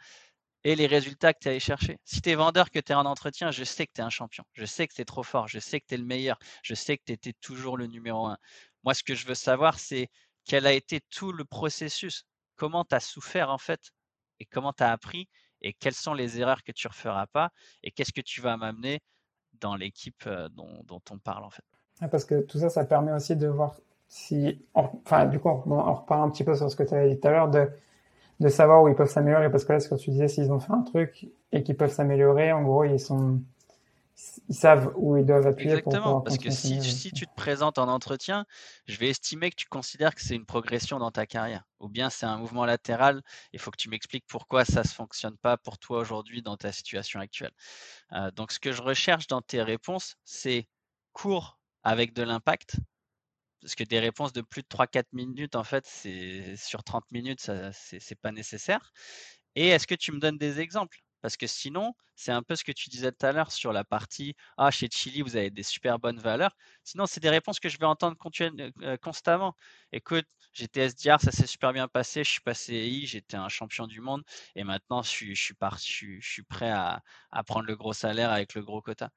Et 0.65 0.75
les 0.75 0.87
résultats 0.87 1.33
que 1.33 1.39
tu 1.39 1.47
es 1.47 1.51
allé 1.51 1.59
chercher. 1.59 1.99
Si 2.05 2.21
tu 2.21 2.29
es 2.29 2.35
vendeur, 2.35 2.71
que 2.71 2.79
tu 2.79 2.93
es 2.93 2.95
en 2.95 3.05
entretien, 3.05 3.51
je 3.51 3.63
sais 3.63 3.85
que 3.85 3.91
tu 3.93 4.01
es 4.01 4.03
un 4.03 4.09
champion. 4.09 4.45
Je 4.53 4.65
sais 4.65 4.87
que 4.87 4.93
tu 4.93 5.01
es 5.01 5.05
trop 5.05 5.23
fort. 5.23 5.47
Je 5.47 5.59
sais 5.59 5.81
que 5.81 5.85
tu 5.87 5.95
es 5.95 5.97
le 5.97 6.05
meilleur. 6.05 6.39
Je 6.63 6.73
sais 6.73 6.97
que 6.97 7.03
tu 7.05 7.11
étais 7.11 7.33
toujours 7.33 7.77
le 7.77 7.87
numéro 7.87 8.27
un. 8.27 8.37
Moi, 8.83 8.93
ce 8.93 9.03
que 9.03 9.13
je 9.13 9.27
veux 9.27 9.35
savoir, 9.35 9.77
c'est 9.77 10.09
quel 10.45 10.65
a 10.65 10.73
été 10.73 11.01
tout 11.09 11.31
le 11.31 11.43
processus 11.45 12.25
Comment 12.55 12.85
tu 12.85 12.95
as 12.95 12.99
souffert 12.99 13.49
en 13.49 13.57
fait 13.57 13.91
Et 14.39 14.45
comment 14.45 14.71
tu 14.71 14.83
as 14.83 14.91
appris 14.91 15.27
Et 15.61 15.73
quelles 15.73 15.93
sont 15.93 16.13
les 16.13 16.39
erreurs 16.39 16.63
que 16.63 16.71
tu 16.71 16.87
ne 16.87 16.91
referas 16.91 17.27
pas 17.27 17.49
Et 17.81 17.91
qu'est-ce 17.91 18.13
que 18.13 18.21
tu 18.21 18.39
vas 18.39 18.55
m'amener 18.55 19.01
dans 19.59 19.75
l'équipe 19.75 20.27
dont, 20.51 21.01
on 21.09 21.19
parle 21.19 21.43
en 21.43 21.49
fait 21.49 21.63
Parce 22.09 22.25
que 22.25 22.41
tout 22.41 22.59
ça, 22.59 22.69
ça 22.69 22.85
permet 22.85 23.11
aussi 23.11 23.35
de 23.35 23.47
voir 23.47 23.75
si. 24.07 24.65
Enfin, 24.73 25.25
du 25.25 25.39
coup, 25.39 25.49
on 25.49 25.93
repart 25.93 26.21
un 26.21 26.29
petit 26.29 26.43
peu 26.43 26.55
sur 26.55 26.69
ce 26.69 26.75
que 26.75 26.83
tu 26.83 26.93
avais 26.93 27.13
dit 27.13 27.19
tout 27.19 27.27
à 27.27 27.31
l'heure, 27.31 27.49
de, 27.49 27.69
de 28.39 28.47
savoir 28.49 28.83
où 28.83 28.87
ils 28.87 28.95
peuvent 28.95 29.09
s'améliorer. 29.09 29.49
Parce 29.49 29.65
que 29.65 29.73
là, 29.73 29.79
ce 29.79 29.89
que 29.89 29.95
tu 29.95 30.11
disais, 30.11 30.27
s'ils 30.27 30.51
ont 30.51 30.59
fait 30.59 30.73
un 30.73 30.81
truc 30.81 31.27
et 31.51 31.63
qu'ils 31.63 31.77
peuvent 31.77 31.91
s'améliorer, 31.91 32.51
en 32.51 32.63
gros, 32.63 32.83
ils 32.83 32.99
sont 32.99 33.39
ils 34.47 34.55
savent 34.55 34.93
où 34.95 35.17
ils 35.17 35.25
doivent 35.25 35.47
appuyer. 35.47 35.71
Exactement, 35.71 36.21
parce 36.21 36.37
que 36.37 36.51
si, 36.51 36.81
si, 36.81 37.11
tu 37.11 37.25
te 37.25 37.33
présentes 37.35 37.77
en 37.77 37.87
entretien, 37.87 38.45
je 38.85 38.97
vais 38.97 39.09
estimer 39.09 39.49
que 39.49 39.55
tu 39.55 39.67
considères 39.67 40.13
que 40.13 40.21
c'est 40.21 40.35
une 40.35 40.45
progression 40.45 40.99
dans 40.99 41.11
ta 41.11 41.25
carrière. 41.25 41.63
Ou 41.79 41.89
bien 41.89 42.09
c'est 42.09 42.25
un 42.25 42.37
mouvement 42.37 42.65
latéral, 42.65 43.21
il 43.53 43.59
faut 43.59 43.71
que 43.71 43.77
tu 43.77 43.89
m'expliques 43.89 44.25
pourquoi 44.27 44.65
ça 44.65 44.81
ne 44.81 44.87
fonctionne 44.87 45.37
pas 45.37 45.57
pour 45.57 45.77
toi 45.77 45.99
aujourd'hui 45.99 46.41
dans 46.41 46.57
ta 46.57 46.71
situation 46.71 47.19
actuelle. 47.19 47.51
Euh, 48.13 48.31
donc 48.31 48.51
ce 48.51 48.59
que 48.59 48.71
je 48.71 48.81
recherche 48.81 49.27
dans 49.27 49.41
tes 49.41 49.61
réponses, 49.61 50.15
c'est 50.23 50.67
court 51.11 51.59
avec 51.83 52.13
de 52.13 52.23
l'impact. 52.23 52.77
Parce 53.63 53.75
que 53.75 53.83
des 53.83 53.99
réponses 53.99 54.33
de 54.33 54.41
plus 54.41 54.61
de 54.61 54.67
3-4 54.67 55.07
minutes, 55.13 55.55
en 55.55 55.63
fait, 55.63 55.85
c'est 55.87 56.55
sur 56.57 56.83
30 56.83 57.05
minutes, 57.11 57.41
ce 57.41 57.95
n'est 57.95 58.15
pas 58.21 58.31
nécessaire. 58.31 58.91
Et 59.55 59.69
est-ce 59.69 59.87
que 59.87 59.95
tu 59.95 60.11
me 60.11 60.19
donnes 60.19 60.37
des 60.37 60.59
exemples? 60.59 60.99
Parce 61.23 61.37
que 61.37 61.47
sinon, 61.47 61.93
c'est 62.15 62.33
un 62.33 62.43
peu 62.43 62.55
ce 62.55 62.65
que 62.65 62.73
tu 62.73 62.89
disais 62.89 63.11
tout 63.13 63.25
à 63.25 63.31
l'heure 63.31 63.51
sur 63.51 63.71
la 63.71 63.85
partie 63.85 64.35
Ah, 64.57 64.71
chez 64.71 64.89
Chili, 64.91 65.21
vous 65.21 65.37
avez 65.37 65.49
des 65.51 65.63
super 65.63 65.97
bonnes 65.97 66.19
valeurs. 66.19 66.55
Sinon, 66.83 67.05
c'est 67.05 67.21
des 67.21 67.29
réponses 67.29 67.61
que 67.61 67.69
je 67.69 67.77
vais 67.79 67.85
entendre 67.85 68.17
euh, 68.81 68.97
constamment. 68.97 69.55
Écoute, 69.93 70.25
j'étais 70.51 70.81
SDR, 70.81 71.21
ça 71.21 71.31
s'est 71.31 71.47
super 71.47 71.71
bien 71.71 71.87
passé. 71.87 72.25
Je 72.25 72.31
suis 72.31 72.41
passé 72.41 72.73
EI, 72.73 73.05
j'étais 73.05 73.37
un 73.37 73.47
champion 73.47 73.87
du 73.87 74.01
monde. 74.01 74.23
Et 74.55 74.65
maintenant, 74.65 75.01
je 75.01 75.09
suis, 75.09 75.35
je, 75.35 75.53
suis 76.21 76.43
prêt 76.43 76.71
à, 76.71 77.01
prendre 77.45 77.67
le 77.67 77.75
gros 77.77 77.93
salaire 77.93 78.31
avec 78.31 78.53
le 78.53 78.61
gros 78.61 78.81
quota. 78.81 79.09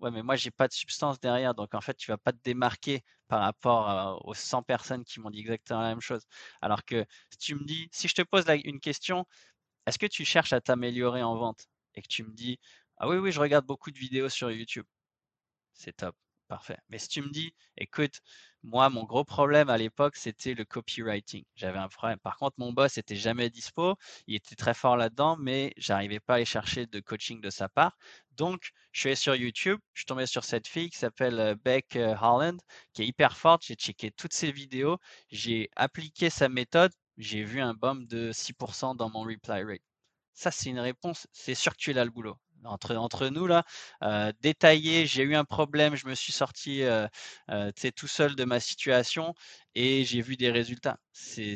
Ouais, 0.00 0.10
mais 0.10 0.22
moi, 0.22 0.36
j'ai 0.36 0.50
pas 0.50 0.68
de 0.68 0.72
substance 0.72 1.20
derrière. 1.20 1.54
Donc, 1.54 1.74
en 1.74 1.80
fait, 1.80 1.94
tu 1.96 2.10
vas 2.10 2.18
pas 2.18 2.32
te 2.32 2.38
démarquer 2.42 3.02
par 3.28 3.40
rapport 3.40 4.20
aux 4.26 4.34
100 4.34 4.62
personnes 4.62 5.04
qui 5.04 5.20
m'ont 5.20 5.30
dit 5.30 5.40
exactement 5.40 5.80
la 5.80 5.88
même 5.88 6.00
chose. 6.00 6.22
Alors 6.60 6.84
que 6.84 7.04
si 7.30 7.38
tu 7.38 7.54
me 7.54 7.64
dis, 7.64 7.88
si 7.92 8.08
je 8.08 8.14
te 8.14 8.22
pose 8.22 8.44
une 8.64 8.80
question, 8.80 9.24
est-ce 9.86 9.98
que 9.98 10.06
tu 10.06 10.24
cherches 10.24 10.52
à 10.54 10.60
t'améliorer 10.60 11.22
en 11.22 11.36
vente? 11.36 11.68
Et 11.94 12.02
que 12.02 12.08
tu 12.08 12.24
me 12.24 12.32
dis 12.34 12.58
Ah 12.98 13.08
oui, 13.08 13.18
oui, 13.18 13.32
je 13.32 13.40
regarde 13.40 13.66
beaucoup 13.66 13.90
de 13.92 13.98
vidéos 13.98 14.28
sur 14.30 14.50
YouTube. 14.50 14.86
C'est 15.74 15.96
top, 15.96 16.16
parfait. 16.48 16.78
Mais 16.88 16.98
si 16.98 17.08
tu 17.08 17.22
me 17.22 17.28
dis 17.30 17.54
Écoute, 17.76 18.20
moi, 18.62 18.88
mon 18.90 19.04
gros 19.04 19.24
problème 19.24 19.68
à 19.70 19.76
l'époque, 19.78 20.16
c'était 20.16 20.54
le 20.54 20.64
copywriting. 20.64 21.44
J'avais 21.54 21.78
un 21.78 21.88
problème. 21.88 22.18
Par 22.20 22.36
contre, 22.38 22.54
mon 22.58 22.72
boss 22.72 22.96
était 22.98 23.16
jamais 23.16 23.50
dispo. 23.50 23.96
Il 24.26 24.34
était 24.36 24.56
très 24.56 24.74
fort 24.74 24.96
là-dedans, 24.96 25.36
mais 25.38 25.72
j'arrivais 25.76 26.20
pas 26.20 26.34
à 26.34 26.36
aller 26.36 26.44
chercher 26.44 26.86
de 26.86 27.00
coaching 27.00 27.40
de 27.40 27.50
sa 27.50 27.68
part. 27.68 27.96
Donc, 28.36 28.70
je 28.92 29.00
suis 29.00 29.16
sur 29.16 29.34
YouTube. 29.34 29.78
Je 29.92 30.00
suis 30.00 30.06
tombé 30.06 30.26
sur 30.26 30.44
cette 30.44 30.66
fille 30.66 30.90
qui 30.90 30.98
s'appelle 30.98 31.38
euh, 31.40 31.54
Beck 31.64 31.96
euh, 31.96 32.14
Holland, 32.20 32.60
qui 32.92 33.02
est 33.02 33.06
hyper 33.06 33.36
forte. 33.36 33.64
J'ai 33.66 33.74
checké 33.74 34.10
toutes 34.10 34.32
ses 34.32 34.52
vidéos. 34.52 34.98
J'ai 35.30 35.70
appliqué 35.76 36.30
sa 36.30 36.48
méthode 36.48 36.92
j'ai 37.16 37.44
vu 37.44 37.60
un 37.60 37.74
bump 37.74 38.08
de 38.08 38.32
6% 38.32 38.96
dans 38.96 39.08
mon 39.08 39.22
reply 39.22 39.62
rate. 39.62 39.82
Ça, 40.32 40.50
c'est 40.50 40.70
une 40.70 40.80
réponse, 40.80 41.28
c'est 41.32 41.54
sûr 41.54 41.72
que 41.72 41.78
tu 41.78 41.90
es 41.90 41.94
là 41.94 42.04
le 42.04 42.10
boulot. 42.10 42.36
Entre, 42.64 43.28
nous, 43.28 43.46
là, 43.46 43.62
euh, 44.02 44.32
détaillé, 44.40 45.06
j'ai 45.06 45.22
eu 45.22 45.36
un 45.36 45.44
problème, 45.44 45.96
je 45.96 46.06
me 46.06 46.14
suis 46.14 46.32
sorti 46.32 46.82
tout 47.94 48.06
seul 48.08 48.34
de 48.34 48.44
ma 48.44 48.58
situation 48.58 49.34
et 49.74 50.04
j'ai 50.04 50.22
vu 50.22 50.36
des 50.36 50.50
résultats. 50.50 50.98
C'est 51.12 51.54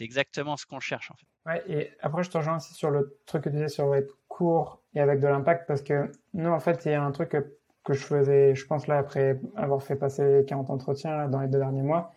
exactement 0.00 0.56
ce 0.56 0.66
qu'on 0.66 0.80
cherche 0.80 1.10
en 1.10 1.14
fait. 1.14 1.26
Ouais, 1.46 1.62
et 1.68 1.92
après, 2.00 2.24
je 2.24 2.30
te 2.30 2.36
rejoins 2.36 2.56
aussi 2.56 2.74
sur 2.74 2.90
le 2.90 3.20
truc 3.24 3.44
que 3.44 3.48
tu 3.48 3.54
disais 3.54 3.68
sur 3.68 3.94
être 3.94 4.18
court 4.36 4.82
et 4.94 5.00
avec 5.00 5.20
de 5.20 5.26
l'impact 5.26 5.66
parce 5.66 5.82
que 5.82 6.10
nous, 6.34 6.50
en 6.50 6.60
fait, 6.60 6.84
il 6.84 6.92
y 6.92 6.94
a 6.94 7.02
un 7.02 7.10
truc 7.10 7.30
que, 7.30 7.92
je 7.92 8.04
faisais, 8.04 8.54
je 8.54 8.66
pense 8.66 8.86
là, 8.86 8.98
après 8.98 9.40
avoir 9.56 9.82
fait 9.82 9.96
passer 9.96 10.44
40 10.46 10.70
entretiens 10.70 11.28
dans 11.28 11.40
les 11.40 11.48
deux 11.48 11.58
derniers 11.58 11.82
mois, 11.82 12.12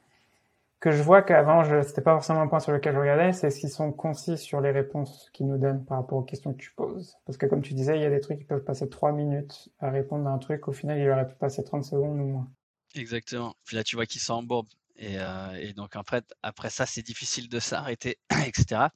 que 0.79 0.91
je 0.91 1.01
vois 1.01 1.21
qu'avant, 1.21 1.63
je, 1.63 1.81
c'était 1.81 2.01
pas 2.01 2.13
forcément 2.13 2.41
un 2.41 2.47
point 2.47 2.59
sur 2.59 2.71
lequel 2.71 2.95
je 2.95 2.99
regardais, 2.99 3.33
c'est 3.33 3.49
ce 3.49 3.59
qu'ils 3.59 3.69
sont 3.69 3.91
concis 3.91 4.37
sur 4.37 4.61
les 4.61 4.71
réponses 4.71 5.29
qu'ils 5.31 5.47
nous 5.47 5.57
donnent 5.57 5.85
par 5.85 5.97
rapport 5.97 6.17
aux 6.17 6.23
questions 6.23 6.53
que 6.53 6.57
tu 6.57 6.71
poses. 6.71 7.17
Parce 7.25 7.37
que 7.37 7.45
comme 7.45 7.61
tu 7.61 7.73
disais, 7.73 7.97
il 7.97 8.01
y 8.01 8.05
a 8.05 8.09
des 8.09 8.21
trucs 8.21 8.39
qui 8.39 8.45
peuvent 8.45 8.63
passer 8.63 8.89
trois 8.89 9.11
minutes 9.11 9.69
à 9.79 9.89
répondre 9.89 10.27
à 10.27 10.31
un 10.31 10.37
truc, 10.39 10.67
au 10.67 10.71
final, 10.71 10.97
il 10.97 11.09
aurait 11.09 11.27
pu 11.27 11.35
passer 11.35 11.63
30 11.63 11.83
secondes 11.83 12.19
ou 12.19 12.25
moins. 12.25 12.47
Exactement. 12.95 13.53
Puis 13.65 13.75
là, 13.75 13.83
tu 13.83 13.95
vois 13.95 14.05
qu'ils 14.05 14.21
s'embourbent. 14.21 14.69
Et, 14.95 15.17
euh, 15.19 15.53
et 15.59 15.73
donc, 15.73 15.95
en 15.95 16.03
fait, 16.03 16.25
après 16.43 16.69
ça, 16.69 16.85
c'est 16.85 17.03
difficile 17.03 17.47
de 17.47 17.59
s'arrêter, 17.59 18.17
etc. 18.47 18.87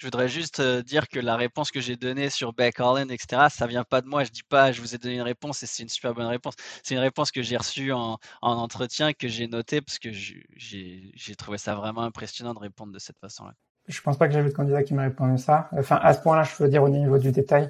Je 0.00 0.06
voudrais 0.06 0.28
juste 0.28 0.60
euh, 0.60 0.82
dire 0.82 1.08
que 1.08 1.20
la 1.20 1.36
réponse 1.36 1.70
que 1.70 1.78
j'ai 1.78 1.94
donnée 1.94 2.30
sur 2.30 2.54
Beck 2.54 2.80
Holland, 2.80 3.10
etc., 3.10 3.48
ça 3.50 3.66
vient 3.66 3.84
pas 3.84 4.00
de 4.00 4.06
moi. 4.06 4.24
Je 4.24 4.30
dis 4.30 4.42
pas, 4.42 4.72
je 4.72 4.80
vous 4.80 4.94
ai 4.94 4.98
donné 4.98 5.16
une 5.16 5.20
réponse 5.20 5.62
et 5.62 5.66
c'est 5.66 5.82
une 5.82 5.90
super 5.90 6.14
bonne 6.14 6.24
réponse. 6.24 6.54
C'est 6.82 6.94
une 6.94 7.02
réponse 7.02 7.30
que 7.30 7.42
j'ai 7.42 7.58
reçue 7.58 7.92
en, 7.92 8.16
entretien, 8.40 9.12
que 9.12 9.28
j'ai 9.28 9.46
notée 9.46 9.82
parce 9.82 9.98
que 9.98 10.08
j'ai 10.10 11.34
trouvé 11.36 11.58
ça 11.58 11.74
vraiment 11.74 12.00
impressionnant 12.00 12.54
de 12.54 12.58
répondre 12.60 12.94
de 12.94 12.98
cette 12.98 13.18
façon-là. 13.18 13.52
je 13.88 14.00
pense 14.00 14.16
pas 14.16 14.26
que 14.26 14.32
j'ai 14.32 14.40
vu 14.40 14.48
de 14.48 14.54
candidat 14.54 14.82
qui 14.84 14.94
m'a 14.94 15.02
répondu 15.02 15.36
ça. 15.36 15.68
Enfin, 15.76 16.00
à 16.02 16.14
ce 16.14 16.22
point-là, 16.22 16.44
je 16.44 16.62
veux 16.62 16.70
dire 16.70 16.82
au 16.82 16.88
niveau 16.88 17.18
du 17.18 17.30
détail, 17.30 17.68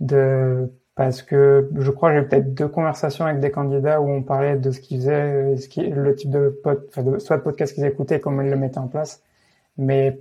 de 0.00 0.68
parce 0.96 1.22
que 1.22 1.70
je 1.76 1.90
crois 1.92 2.10
que 2.10 2.18
j'ai 2.18 2.26
peut-être 2.26 2.54
deux 2.54 2.66
conversations 2.66 3.24
avec 3.24 3.38
des 3.38 3.52
candidats 3.52 4.00
où 4.00 4.10
on 4.10 4.24
parlait 4.24 4.56
de 4.56 4.72
ce 4.72 4.80
qu'ils 4.80 4.98
faisaient, 4.98 5.54
le 5.54 6.14
type 6.16 6.30
de, 6.30 6.60
de 6.96 7.36
podcast 7.36 7.72
qu'ils 7.72 7.84
écoutaient, 7.84 8.18
comment 8.18 8.42
ils 8.42 8.50
le 8.50 8.56
mettaient 8.56 8.78
en 8.78 8.88
place, 8.88 9.22
mais 9.76 10.18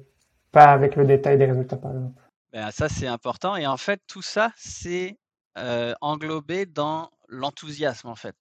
avec 0.66 0.96
le 0.96 1.06
détail 1.06 1.38
des 1.38 1.46
résultats, 1.46 1.78
par 1.78 1.92
exemple. 1.92 2.22
Ben, 2.54 2.72
ça, 2.72 2.90
c'est 2.90 3.08
important. 3.08 3.56
Et 3.56 3.68
en 3.68 3.78
fait, 3.78 4.02
tout 4.08 4.22
ça, 4.22 4.52
c'est 4.56 5.18
euh, 5.58 5.94
englobé 6.02 6.66
dans 6.66 7.12
l'enthousiasme, 7.28 8.08
en 8.08 8.16
fait. 8.16 8.36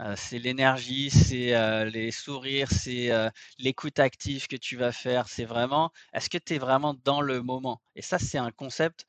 Euh, 0.00 0.14
c'est 0.16 0.38
l'énergie, 0.38 1.10
c'est 1.10 1.54
euh, 1.54 1.84
les 1.84 2.10
sourires, 2.10 2.70
c'est 2.70 3.10
l'écoute 3.58 3.98
active 3.98 4.46
que 4.46 4.56
tu 4.56 4.76
vas 4.76 4.92
faire. 4.92 5.28
C'est 5.28 5.44
vraiment, 5.44 5.90
est-ce 6.12 6.30
que 6.30 6.38
tu 6.38 6.54
es 6.54 6.58
vraiment 6.58 6.94
dans 7.04 7.20
le 7.20 7.42
moment? 7.42 7.80
Et 7.94 8.02
ça, 8.02 8.18
c'est 8.18 8.38
un 8.38 8.50
concept 8.50 9.06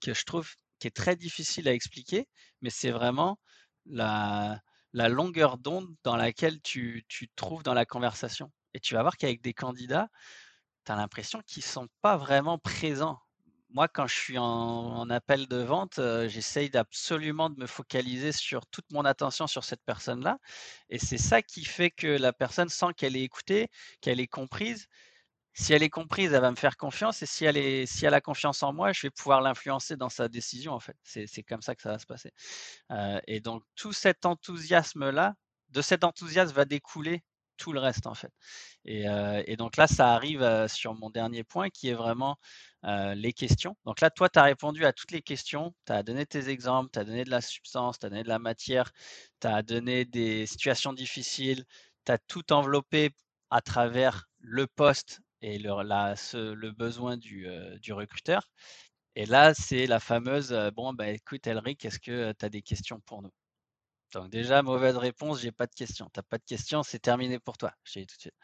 que 0.00 0.14
je 0.14 0.24
trouve 0.24 0.50
qui 0.78 0.88
est 0.88 0.96
très 0.96 1.16
difficile 1.16 1.68
à 1.68 1.72
expliquer, 1.72 2.26
mais 2.62 2.70
c'est 2.70 2.90
vraiment 2.90 3.38
la, 3.86 4.60
la 4.92 5.08
longueur 5.08 5.58
d'onde 5.58 5.88
dans 6.04 6.16
laquelle 6.16 6.60
tu, 6.62 7.04
tu 7.08 7.28
te 7.28 7.34
trouves 7.36 7.62
dans 7.62 7.74
la 7.74 7.86
conversation. 7.86 8.50
Et 8.74 8.80
tu 8.80 8.94
vas 8.94 9.02
voir 9.02 9.16
qu'avec 9.16 9.42
des 9.42 9.54
candidats, 9.54 10.08
tu 10.94 11.00
l'impression 11.00 11.40
qu'ils 11.46 11.62
ne 11.64 11.68
sont 11.68 11.88
pas 12.02 12.16
vraiment 12.16 12.58
présents 12.58 13.18
moi, 13.72 13.88
quand 13.88 14.06
je 14.06 14.14
suis 14.14 14.38
en, 14.38 15.08
appel 15.10 15.46
de 15.46 15.58
vente, 15.58 16.00
j'essaye 16.26 16.76
absolument 16.76 17.50
de 17.50 17.60
me 17.60 17.66
focaliser 17.66 18.32
sur 18.32 18.66
toute 18.66 18.90
mon 18.92 19.04
attention 19.04 19.46
sur 19.46 19.64
cette 19.64 19.82
personne-là. 19.84 20.38
Et 20.88 20.98
c'est 20.98 21.18
ça 21.18 21.42
qui 21.42 21.64
fait 21.64 21.90
que 21.90 22.06
la 22.06 22.32
personne 22.32 22.68
sent 22.68 22.92
qu'elle 22.96 23.16
est 23.16 23.22
écoutée, 23.22 23.68
qu'elle 24.00 24.20
est 24.20 24.26
comprise. 24.26 24.86
Si 25.52 25.72
elle 25.72 25.82
est 25.82 25.90
comprise, 25.90 26.32
elle 26.32 26.40
va 26.40 26.50
me 26.50 26.56
faire 26.56 26.76
confiance. 26.76 27.22
Et 27.22 27.26
si 27.26 27.44
elle, 27.44 27.56
est, 27.56 27.86
si 27.86 28.06
elle 28.06 28.14
a 28.14 28.20
confiance 28.20 28.62
en 28.62 28.72
moi, 28.72 28.92
je 28.92 29.02
vais 29.02 29.10
pouvoir 29.10 29.40
l'influencer 29.40 29.96
dans 29.96 30.08
sa 30.08 30.28
décision, 30.28 30.72
en 30.72 30.80
fait. 30.80 30.96
C'est 31.04 31.42
comme 31.44 31.62
ça 31.62 31.74
que 31.74 31.82
ça 31.82 31.90
va 31.90 31.98
se 31.98 32.06
passer. 32.06 32.32
et 33.26 33.40
donc, 33.40 33.62
tout 33.76 33.92
cet 33.92 34.26
enthousiasme-là, 34.26 35.34
de 35.70 35.82
cet 35.82 36.04
enthousiasme 36.04 36.54
va 36.54 36.64
découler 36.64 37.22
tout 37.60 37.72
le 37.72 37.80
reste, 37.80 38.06
en 38.06 38.14
fait. 38.14 38.32
Et, 38.84 39.04
et 39.46 39.56
donc 39.56 39.76
là, 39.76 39.86
ça 39.86 40.14
arrive 40.14 40.66
sur 40.68 40.94
mon 40.94 41.10
dernier 41.10 41.44
point 41.44 41.68
qui 41.70 41.88
est 41.88 41.94
vraiment 41.94 42.36
les 43.14 43.32
questions. 43.32 43.76
Donc 43.84 44.00
là, 44.00 44.10
toi, 44.10 44.28
tu 44.28 44.38
as 44.38 44.44
répondu 44.44 44.84
à 44.86 44.92
toutes 44.92 45.12
les 45.12 45.22
questions, 45.22 45.74
tu 45.86 45.92
as 45.92 46.02
donné 46.02 46.26
tes 46.26 46.48
exemples, 46.48 46.90
tu 46.92 46.98
as 46.98 47.04
donné 47.04 47.24
de 47.24 47.30
la 47.30 47.40
substance, 47.40 47.98
tu 47.98 48.06
as 48.06 48.10
donné 48.10 48.22
de 48.22 48.28
la 48.28 48.38
matière, 48.38 48.90
tu 49.40 49.46
as 49.48 49.62
donné 49.62 50.04
des 50.04 50.46
situations 50.46 50.92
difficiles, 50.92 51.64
tu 52.06 52.12
as 52.12 52.18
tout 52.18 52.52
enveloppé 52.52 53.10
à 53.50 53.60
travers 53.60 54.26
le 54.40 54.66
poste 54.66 55.20
et 55.42 55.58
le, 55.58 55.70
le 56.54 56.70
besoin 56.72 57.16
du, 57.16 57.46
du, 57.80 57.92
recruteur. 57.92 58.48
Et 59.16 59.26
là, 59.26 59.54
c'est 59.54 59.86
la 59.86 60.00
fameuse, 60.00 60.52
bon, 60.74 60.92
bah, 60.94 61.08
écoute, 61.10 61.46
Elric, 61.46 61.84
est-ce 61.84 61.98
que 61.98 62.32
tu 62.32 62.44
as 62.44 62.48
des 62.48 62.62
questions 62.62 63.00
pour 63.00 63.22
nous? 63.22 63.32
Donc 64.12 64.30
déjà, 64.30 64.62
mauvaise 64.62 64.96
réponse, 64.96 65.40
j'ai 65.40 65.52
pas 65.52 65.66
de 65.66 65.74
questions. 65.74 66.06
Tu 66.12 66.18
n'as 66.18 66.22
pas 66.24 66.38
de 66.38 66.44
questions, 66.44 66.82
c'est 66.82 66.98
terminé 66.98 67.38
pour 67.38 67.56
toi. 67.58 67.72
Je 67.84 68.00
dis 68.00 68.06
tout 68.06 68.16
de 68.16 68.20
suite. 68.20 68.34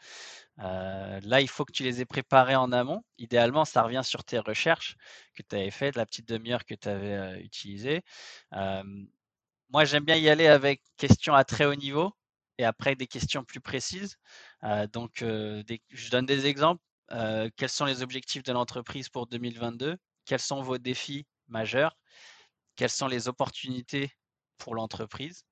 Euh, 0.59 1.19
là, 1.23 1.41
il 1.41 1.49
faut 1.49 1.65
que 1.65 1.71
tu 1.73 1.83
les 1.83 2.01
aies 2.01 2.05
préparées 2.05 2.55
en 2.55 2.71
amont. 2.71 3.03
Idéalement, 3.17 3.65
ça 3.65 3.83
revient 3.83 4.01
sur 4.03 4.23
tes 4.23 4.39
recherches 4.39 4.95
que 5.35 5.43
tu 5.43 5.55
avais 5.55 5.71
faites, 5.71 5.95
la 5.95 6.05
petite 6.05 6.27
demi-heure 6.27 6.65
que 6.65 6.75
tu 6.75 6.87
avais 6.87 7.13
euh, 7.13 7.39
utilisée. 7.39 8.03
moi, 9.69 9.85
j'aime 9.85 10.05
bien 10.05 10.15
y 10.15 10.29
aller 10.29 10.47
avec 10.47 10.81
questions 10.97 11.33
à 11.33 11.43
très 11.43 11.65
haut 11.65 11.75
niveau 11.75 12.13
et 12.57 12.65
après 12.65 12.95
des 12.95 13.07
questions 13.07 13.43
plus 13.43 13.59
précises. 13.61 14.17
Euh, 14.63 14.87
donc, 14.87 15.17
je 15.19 16.09
donne 16.11 16.25
des 16.25 16.47
exemples. 16.47 16.81
quels 17.57 17.69
sont 17.69 17.85
les 17.85 18.01
objectifs 18.03 18.43
de 18.43 18.53
l'entreprise 18.53 19.09
pour 19.09 19.27
2022 19.27 19.97
Quels 20.25 20.39
sont 20.39 20.61
vos 20.61 20.77
défis 20.77 21.25
majeurs? 21.47 21.97
Quelles 22.75 22.89
sont 22.89 23.07
les 23.07 23.27
opportunités 23.27 24.11
pour 24.57 24.75
l'entreprise? 24.75 25.43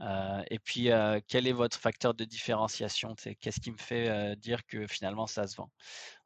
Euh, 0.00 0.42
et 0.50 0.58
puis, 0.58 0.90
euh, 0.90 1.20
quel 1.28 1.46
est 1.46 1.52
votre 1.52 1.78
facteur 1.78 2.14
de 2.14 2.24
différenciation? 2.24 3.14
Qu'est-ce 3.40 3.60
qui 3.60 3.70
me 3.70 3.76
fait 3.76 4.08
euh, 4.08 4.34
dire 4.34 4.64
que 4.66 4.86
finalement 4.86 5.26
ça 5.26 5.46
se 5.46 5.56
vend? 5.56 5.70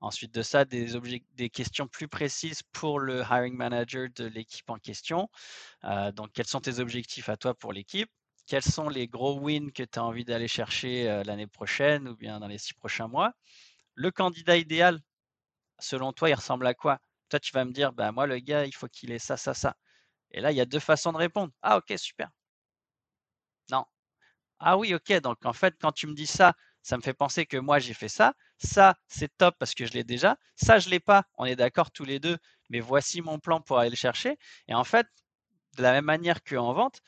Ensuite 0.01 0.33
de 0.35 0.43
ça, 0.43 0.65
des, 0.65 1.51
questions 1.51 1.87
plus 1.89 2.09
précises 2.09 2.63
pour 2.73 3.01
le 3.01 3.23
hiring 3.23 3.55
manager 3.55 4.09
de 4.17 4.25
l'équipe 4.27 4.71
en 4.71 4.79
question. 4.79 5.29
donc, 6.15 6.33
quels 6.33 6.47
sont 6.47 6.61
tes 6.61 6.81
objectifs 6.81 7.29
à 7.29 7.37
toi 7.37 7.55
pour 7.55 7.73
l'équipe? 7.73 8.11
Quels 8.47 8.63
sont 8.63 8.89
les 8.89 9.09
gros 9.09 9.39
wins 9.41 9.73
que 9.73 9.83
tu 9.83 9.99
as 9.99 10.05
envie 10.05 10.25
d'aller 10.25 10.49
chercher 10.49 11.23
l'année 11.25 11.47
prochaine 11.49 12.09
ou 12.09 12.17
bien 12.17 12.41
dans 12.41 12.49
les 12.49 12.59
six 12.59 12.75
prochains 12.75 13.09
mois? 13.09 13.33
Le 13.95 14.11
candidat 14.11 14.57
idéal, 14.59 15.01
selon 15.81 16.13
toi, 16.13 16.31
il 16.31 16.35
ressemble 16.35 16.67
à 16.67 16.75
quoi? 16.75 17.01
Toi, 17.31 17.41
tu 17.41 17.53
vas 17.53 17.65
me 17.65 17.73
dire, 17.73 17.93
bah, 17.93 18.13
moi, 18.13 18.27
le 18.27 18.39
gars, 18.39 18.67
il 18.67 18.75
faut 18.75 18.89
qu'il 18.89 19.13
ait 19.13 19.19
ça, 19.19 19.37
ça, 19.37 19.55
ça. 19.55 19.77
Et 20.33 20.41
là, 20.41 20.53
il 20.53 20.57
y 20.57 20.61
a 20.61 20.67
deux 20.67 20.81
façons 20.81 21.13
de 21.13 21.19
répondre. 21.19 21.53
Ah, 21.63 21.79
ok, 21.79 21.95
super. 21.99 22.31
Ah 24.59 24.77
oui, 24.79 24.95
ok. 24.95 25.13
Donc 25.21 25.45
en 25.45 25.53
fait, 25.53 25.75
quand 25.81 25.93
tu 25.93 26.07
me 26.07 26.15
dis 26.15 26.27
ça, 26.27 26.55
ça 26.83 26.97
me 26.97 27.03
fait 27.03 27.15
penser 27.15 27.47
que 27.47 27.57
moi 27.57 27.79
j'ai 27.79 27.95
fait 27.95 28.09
ça. 28.09 28.35
Ça, 28.59 28.95
c'est 29.09 29.35
top 29.37 29.55
parce 29.59 29.75
que 29.75 29.87
je 29.87 29.93
l'ai 29.93 30.05
déjà. 30.05 30.37
Ça, 30.57 30.79
je 30.79 30.89
l'ai 30.89 31.01
pas. 31.01 31.25
On 31.37 31.45
est 31.45 31.57
d'accord 31.57 31.91
tous 31.91 32.05
les 32.05 32.19
deux. 32.21 32.37
Mais 32.71 32.81
voici 32.81 33.21
mon 33.23 33.39
plan 33.39 33.61
pour 33.61 33.79
aller 33.79 33.91
le 33.91 33.97
chercher. 33.97 34.39
Et 34.69 34.75
en 34.75 34.85
fait, 34.85 35.07
de 35.77 35.83
la 35.83 35.93
même 35.93 36.05
manière 36.05 36.43
qu'en 36.43 36.73
vente, 36.73 37.01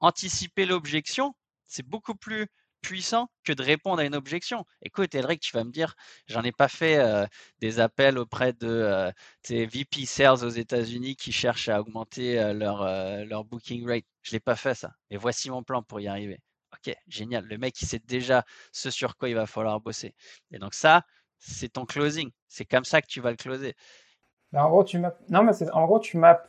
anticiper 0.00 0.66
l'objection, 0.66 1.34
c'est 1.66 1.86
beaucoup 1.86 2.14
plus 2.16 2.46
puissant 2.82 3.28
que 3.44 3.52
de 3.52 3.62
répondre 3.62 4.00
à 4.00 4.04
une 4.04 4.14
objection. 4.14 4.64
Écoute, 4.82 5.14
Elric, 5.14 5.40
tu 5.40 5.52
vas 5.56 5.64
me 5.64 5.70
dire, 5.72 5.94
j'en 6.28 6.42
ai 6.42 6.52
pas 6.52 6.68
fait 6.68 6.98
euh, 6.98 7.26
des 7.60 7.80
appels 7.80 8.18
auprès 8.18 8.52
de 8.52 8.68
euh, 8.68 9.12
VP 9.48 10.04
Sales 10.06 10.44
aux 10.44 10.50
États-Unis 10.50 11.16
qui 11.16 11.32
cherchent 11.32 11.68
à 11.70 11.80
augmenter 11.80 12.38
euh, 12.40 12.52
leur, 12.52 12.84
leur 13.26 13.44
booking 13.44 13.86
rate. 13.88 14.04
Je 14.22 14.32
l'ai 14.32 14.40
pas 14.40 14.56
fait 14.56 14.74
ça. 14.74 14.92
Et 15.10 15.16
voici 15.16 15.50
mon 15.50 15.62
plan 15.62 15.82
pour 15.82 16.00
y 16.00 16.08
arriver. 16.08 16.40
Ok, 16.86 16.94
génial. 17.08 17.44
Le 17.46 17.56
mec, 17.58 17.80
il 17.80 17.86
sait 17.86 18.00
déjà 18.06 18.44
ce 18.72 18.90
sur 18.90 19.16
quoi 19.16 19.28
il 19.28 19.34
va 19.34 19.46
falloir 19.46 19.80
bosser. 19.80 20.14
Et 20.50 20.58
donc 20.58 20.74
ça, 20.74 21.02
c'est 21.38 21.72
ton 21.72 21.84
closing. 21.84 22.30
C'est 22.48 22.64
comme 22.64 22.84
ça 22.84 23.00
que 23.00 23.06
tu 23.06 23.20
vas 23.20 23.30
le 23.30 23.36
closer. 23.36 23.74
en 24.54 24.68
gros, 24.68 24.84
tu 24.84 24.98
mappes. 24.98 25.18
Non, 25.28 25.42
mais 25.42 25.52
en 25.72 25.86
gros, 25.86 25.98
tu 25.98 26.18
mappes 26.18 26.48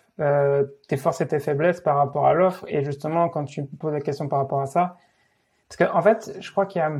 tes 0.88 0.97
forces 0.97 1.21
et 1.21 1.27
tes 1.27 1.39
faiblesses 1.39 1.81
par 1.81 1.97
rapport 1.97 2.25
à 2.25 2.33
l'offre. 2.33 2.65
Et 2.67 2.83
justement, 2.83 3.29
quand 3.29 3.45
tu 3.45 3.65
poses 3.65 3.93
la 3.93 4.01
question 4.01 4.27
par 4.27 4.39
rapport 4.39 4.61
à 4.61 4.65
ça, 4.65 4.97
parce 5.67 5.77
qu'en 5.77 5.97
en 5.97 6.01
fait, 6.01 6.38
je 6.39 6.51
crois 6.51 6.65
qu'il 6.65 6.79
y 6.79 6.83
a 6.83 6.91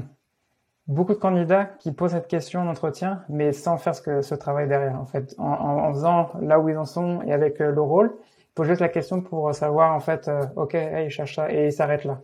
beaucoup 0.88 1.14
de 1.14 1.20
candidats 1.20 1.66
qui 1.66 1.92
posent 1.92 2.12
cette 2.12 2.28
question 2.28 2.62
en 2.62 2.68
entretien, 2.68 3.24
mais 3.30 3.54
sans 3.54 3.78
faire 3.78 3.96
ce, 3.96 4.02
que, 4.02 4.22
ce 4.22 4.36
travail 4.36 4.68
derrière. 4.68 5.00
En 5.00 5.06
fait, 5.06 5.36
en, 5.38 5.92
faisant 5.94 6.32
là 6.42 6.60
où 6.60 6.70
ils 6.70 6.78
en 6.78 6.86
sont 6.86 7.22
et 7.24 7.34
avec 7.34 7.62
euh, 7.62 7.72
le 7.72 7.82
rôle, 7.82 8.16
ils 8.18 8.54
posent 8.54 8.68
juste 8.68 8.82
la 8.82 8.90
question 8.90 9.22
pour 9.22 9.54
savoir 9.54 9.94
en 9.94 10.00
fait, 10.00 10.28
euh, 10.28 10.44
ok, 10.56 10.76
hey, 10.76 11.08
ils 11.08 11.10
cherchent 11.12 11.36
ça 11.36 11.52
et 11.52 11.68
ils 11.68 11.74
s'arrêtent 11.74 12.06
là. 12.06 12.22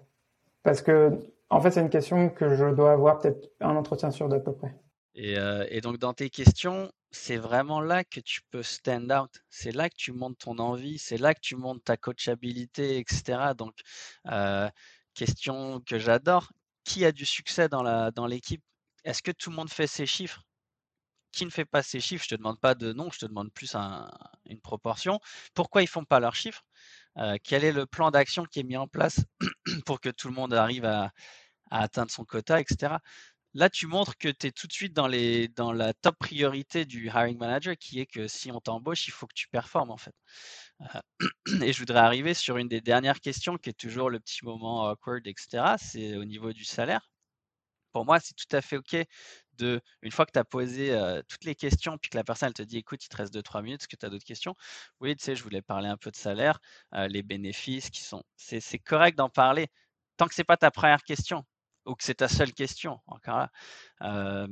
Parce 0.64 0.82
que 0.82 1.12
en 1.50 1.60
fait, 1.60 1.72
c'est 1.72 1.82
une 1.82 1.90
question 1.90 2.30
que 2.30 2.56
je 2.56 2.74
dois 2.74 2.94
avoir 2.94 3.20
peut-être 3.20 3.50
un 3.60 3.76
entretien 3.76 4.12
sur 4.12 4.30
d'à 4.30 4.40
peu 4.40 4.54
près. 4.54 4.74
Et, 5.16 5.38
euh, 5.38 5.82
donc 5.82 5.98
dans 5.98 6.14
tes 6.14 6.30
questions, 6.30 6.90
c'est 7.12 7.36
vraiment 7.36 7.82
là 7.82 8.06
que 8.06 8.22
tu 8.22 8.42
peux 8.52 8.64
stand 8.64 9.12
out. 9.12 9.42
C'est 9.50 9.74
là 9.74 9.90
que 9.90 9.96
tu 9.98 10.14
montes 10.14 10.38
ton 10.38 10.58
envie, 10.60 10.98
c'est 10.98 11.18
là 11.18 11.34
que 11.34 11.42
tu 11.42 11.58
montes 11.58 11.84
ta 11.84 11.98
coachabilité, 11.98 13.00
etc. 13.00 13.54
Donc 13.58 13.74
euh, 14.32 14.70
Question 15.14 15.82
que 15.82 16.00
j'adore. 16.00 16.52
Qui 16.84 17.06
a 17.06 17.12
du 17.12 17.26
succès 17.26 17.70
dans 17.70 17.84
la 17.84 18.12
dans 18.12 18.26
l'équipe? 18.26 18.64
Est-ce 19.04 19.22
que 19.22 19.32
tout 19.32 19.50
le 19.50 19.56
monde 19.56 19.70
fait 19.70 19.88
ses 19.88 20.06
chiffres? 20.06 20.44
Qui 21.32 21.46
ne 21.46 21.50
fait 21.50 21.66
pas 21.66 21.84
ses 21.84 22.00
chiffres? 22.00 22.24
Je 22.24 22.30
te 22.30 22.36
demande 22.36 22.60
pas 22.60 22.76
de 22.76 22.94
nom, 22.94 23.12
je 23.12 23.20
te 23.20 23.26
demande 23.26 23.52
plus 23.52 23.76
une 24.46 24.62
proportion. 24.62 25.20
Pourquoi 25.54 25.82
ils 25.82 25.88
font 25.88 26.06
pas 26.06 26.20
leurs 26.20 26.36
chiffres? 26.36 26.64
Euh, 27.18 27.38
Quel 27.44 27.64
est 27.64 27.72
le 27.72 27.86
plan 27.86 28.12
d'action 28.12 28.46
qui 28.46 28.60
est 28.60 28.64
mis 28.64 28.78
en 28.78 28.88
place 28.88 29.22
pour 29.86 30.02
que 30.02 30.10
tout 30.10 30.28
le 30.28 30.34
monde 30.34 30.54
arrive 30.54 30.86
à, 30.86 31.12
atteindre 31.72 32.12
son 32.12 32.26
quota, 32.26 32.60
etc. 32.60 32.96
Là, 33.54 33.70
tu 33.70 33.88
montres 33.88 34.18
que 34.18 34.30
tu 34.30 34.48
es 34.48 34.52
tout 34.52 34.68
de 34.68 34.74
suite 34.74 34.94
dans, 34.94 35.08
les, 35.08 35.50
dans 35.50 35.74
la 35.74 35.94
top 35.94 36.18
priorité 36.20 36.86
du 36.86 37.08
hiring 37.08 37.38
manager, 37.38 37.76
qui 37.78 38.00
est 38.00 38.06
que 38.06 38.28
si 38.28 38.52
on 38.52 38.62
t'embauche, 38.62 39.08
il 39.08 39.12
faut 39.12 39.28
que 39.28 39.34
tu 39.34 39.48
performes 39.50 39.92
en 39.92 39.98
fait. 39.98 40.16
Euh, 40.96 41.02
et 41.64 41.74
je 41.74 41.80
voudrais 41.80 42.00
arriver 42.00 42.34
sur 42.34 42.58
une 42.58 42.68
des 42.70 42.82
dernières 42.82 43.20
questions 43.22 43.58
qui 43.58 43.70
est 43.70 43.74
toujours 43.74 44.10
le 44.10 44.20
petit 44.20 44.46
moment 44.46 44.90
awkward, 44.90 45.28
etc. 45.28 45.76
C'est 45.78 46.18
au 46.18 46.26
niveau 46.26 46.54
du 46.54 46.64
salaire. 46.66 47.11
Pour 47.92 48.06
moi, 48.06 48.20
c'est 48.20 48.34
tout 48.34 48.56
à 48.56 48.62
fait 48.62 48.78
OK 48.78 48.96
de, 49.58 49.82
une 50.02 50.12
fois 50.12 50.26
que 50.26 50.32
tu 50.32 50.40
as 50.40 50.46
posé 50.46 50.98
toutes 51.28 51.44
les 51.46 51.56
questions, 51.56 51.98
puis 51.98 52.10
que 52.10 52.18
la 52.18 52.24
personne 52.24 52.54
te 52.54 52.64
dit 52.64 52.78
écoute, 52.78 53.04
il 53.06 53.10
te 53.10 53.18
reste 53.18 53.34
2-3 53.34 53.62
minutes, 53.62 53.82
est-ce 53.82 53.88
que 53.88 53.96
tu 53.96 54.06
as 54.06 54.10
d'autres 54.10 54.26
questions? 54.26 54.56
Oui, 55.00 55.16
tu 55.16 55.24
sais, 55.24 55.36
je 55.36 55.44
voulais 55.44 55.62
parler 55.62 55.90
un 55.90 55.98
peu 55.98 56.12
de 56.12 56.16
salaire, 56.16 56.60
les 56.94 57.24
bénéfices 57.24 57.90
qui 57.90 58.02
sont. 58.02 58.24
C'est 58.38 58.80
correct 58.80 59.18
d'en 59.18 59.30
parler 59.30 59.68
tant 60.18 60.28
que 60.28 60.36
ce 60.36 60.42
n'est 60.42 60.46
pas 60.46 60.58
ta 60.58 60.70
première 60.70 61.04
question 61.04 61.46
ou 61.86 61.96
que 61.96 62.04
c'est 62.04 62.16
ta 62.16 62.28
seule 62.28 62.54
question. 62.54 63.00
Encore 63.08 63.48
là. 64.00 64.48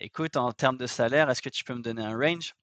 écoute, 0.00 0.36
en 0.36 0.52
termes 0.52 0.78
de 0.78 0.86
salaire, 0.86 1.28
est-ce 1.30 1.42
que 1.42 1.48
tu 1.48 1.64
peux 1.64 1.74
me 1.74 1.82
donner 1.82 2.04
un 2.04 2.16
range? 2.16 2.54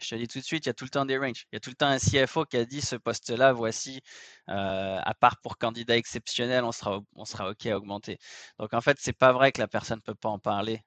Je 0.00 0.08
te 0.10 0.14
dis 0.16 0.28
tout 0.28 0.38
de 0.38 0.44
suite, 0.44 0.66
il 0.66 0.68
y 0.68 0.70
a 0.70 0.74
tout 0.74 0.84
le 0.84 0.90
temps 0.90 1.04
des 1.04 1.18
ranges. 1.18 1.46
Il 1.52 1.56
y 1.56 1.58
a 1.58 1.60
tout 1.60 1.70
le 1.70 1.76
temps 1.76 1.86
un 1.86 1.98
CFO 1.98 2.44
qui 2.44 2.56
a 2.56 2.64
dit 2.64 2.80
ce 2.80 2.96
poste-là, 2.96 3.52
voici, 3.52 4.00
à 4.46 5.14
part 5.20 5.40
pour 5.40 5.58
candidat 5.58 5.96
exceptionnel, 5.96 6.64
on 6.64 6.72
sera, 6.72 7.00
on 7.14 7.24
sera 7.24 7.50
OK 7.50 7.66
à 7.66 7.76
augmenter. 7.76 8.18
Donc 8.58 8.74
en 8.74 8.80
fait, 8.80 8.98
c'est 9.00 9.12
pas 9.12 9.32
vrai 9.32 9.52
que 9.52 9.60
la 9.60 9.68
personne 9.68 9.98
ne 9.98 10.02
peut 10.02 10.14
pas 10.14 10.28
en 10.28 10.38
parler. 10.38 10.82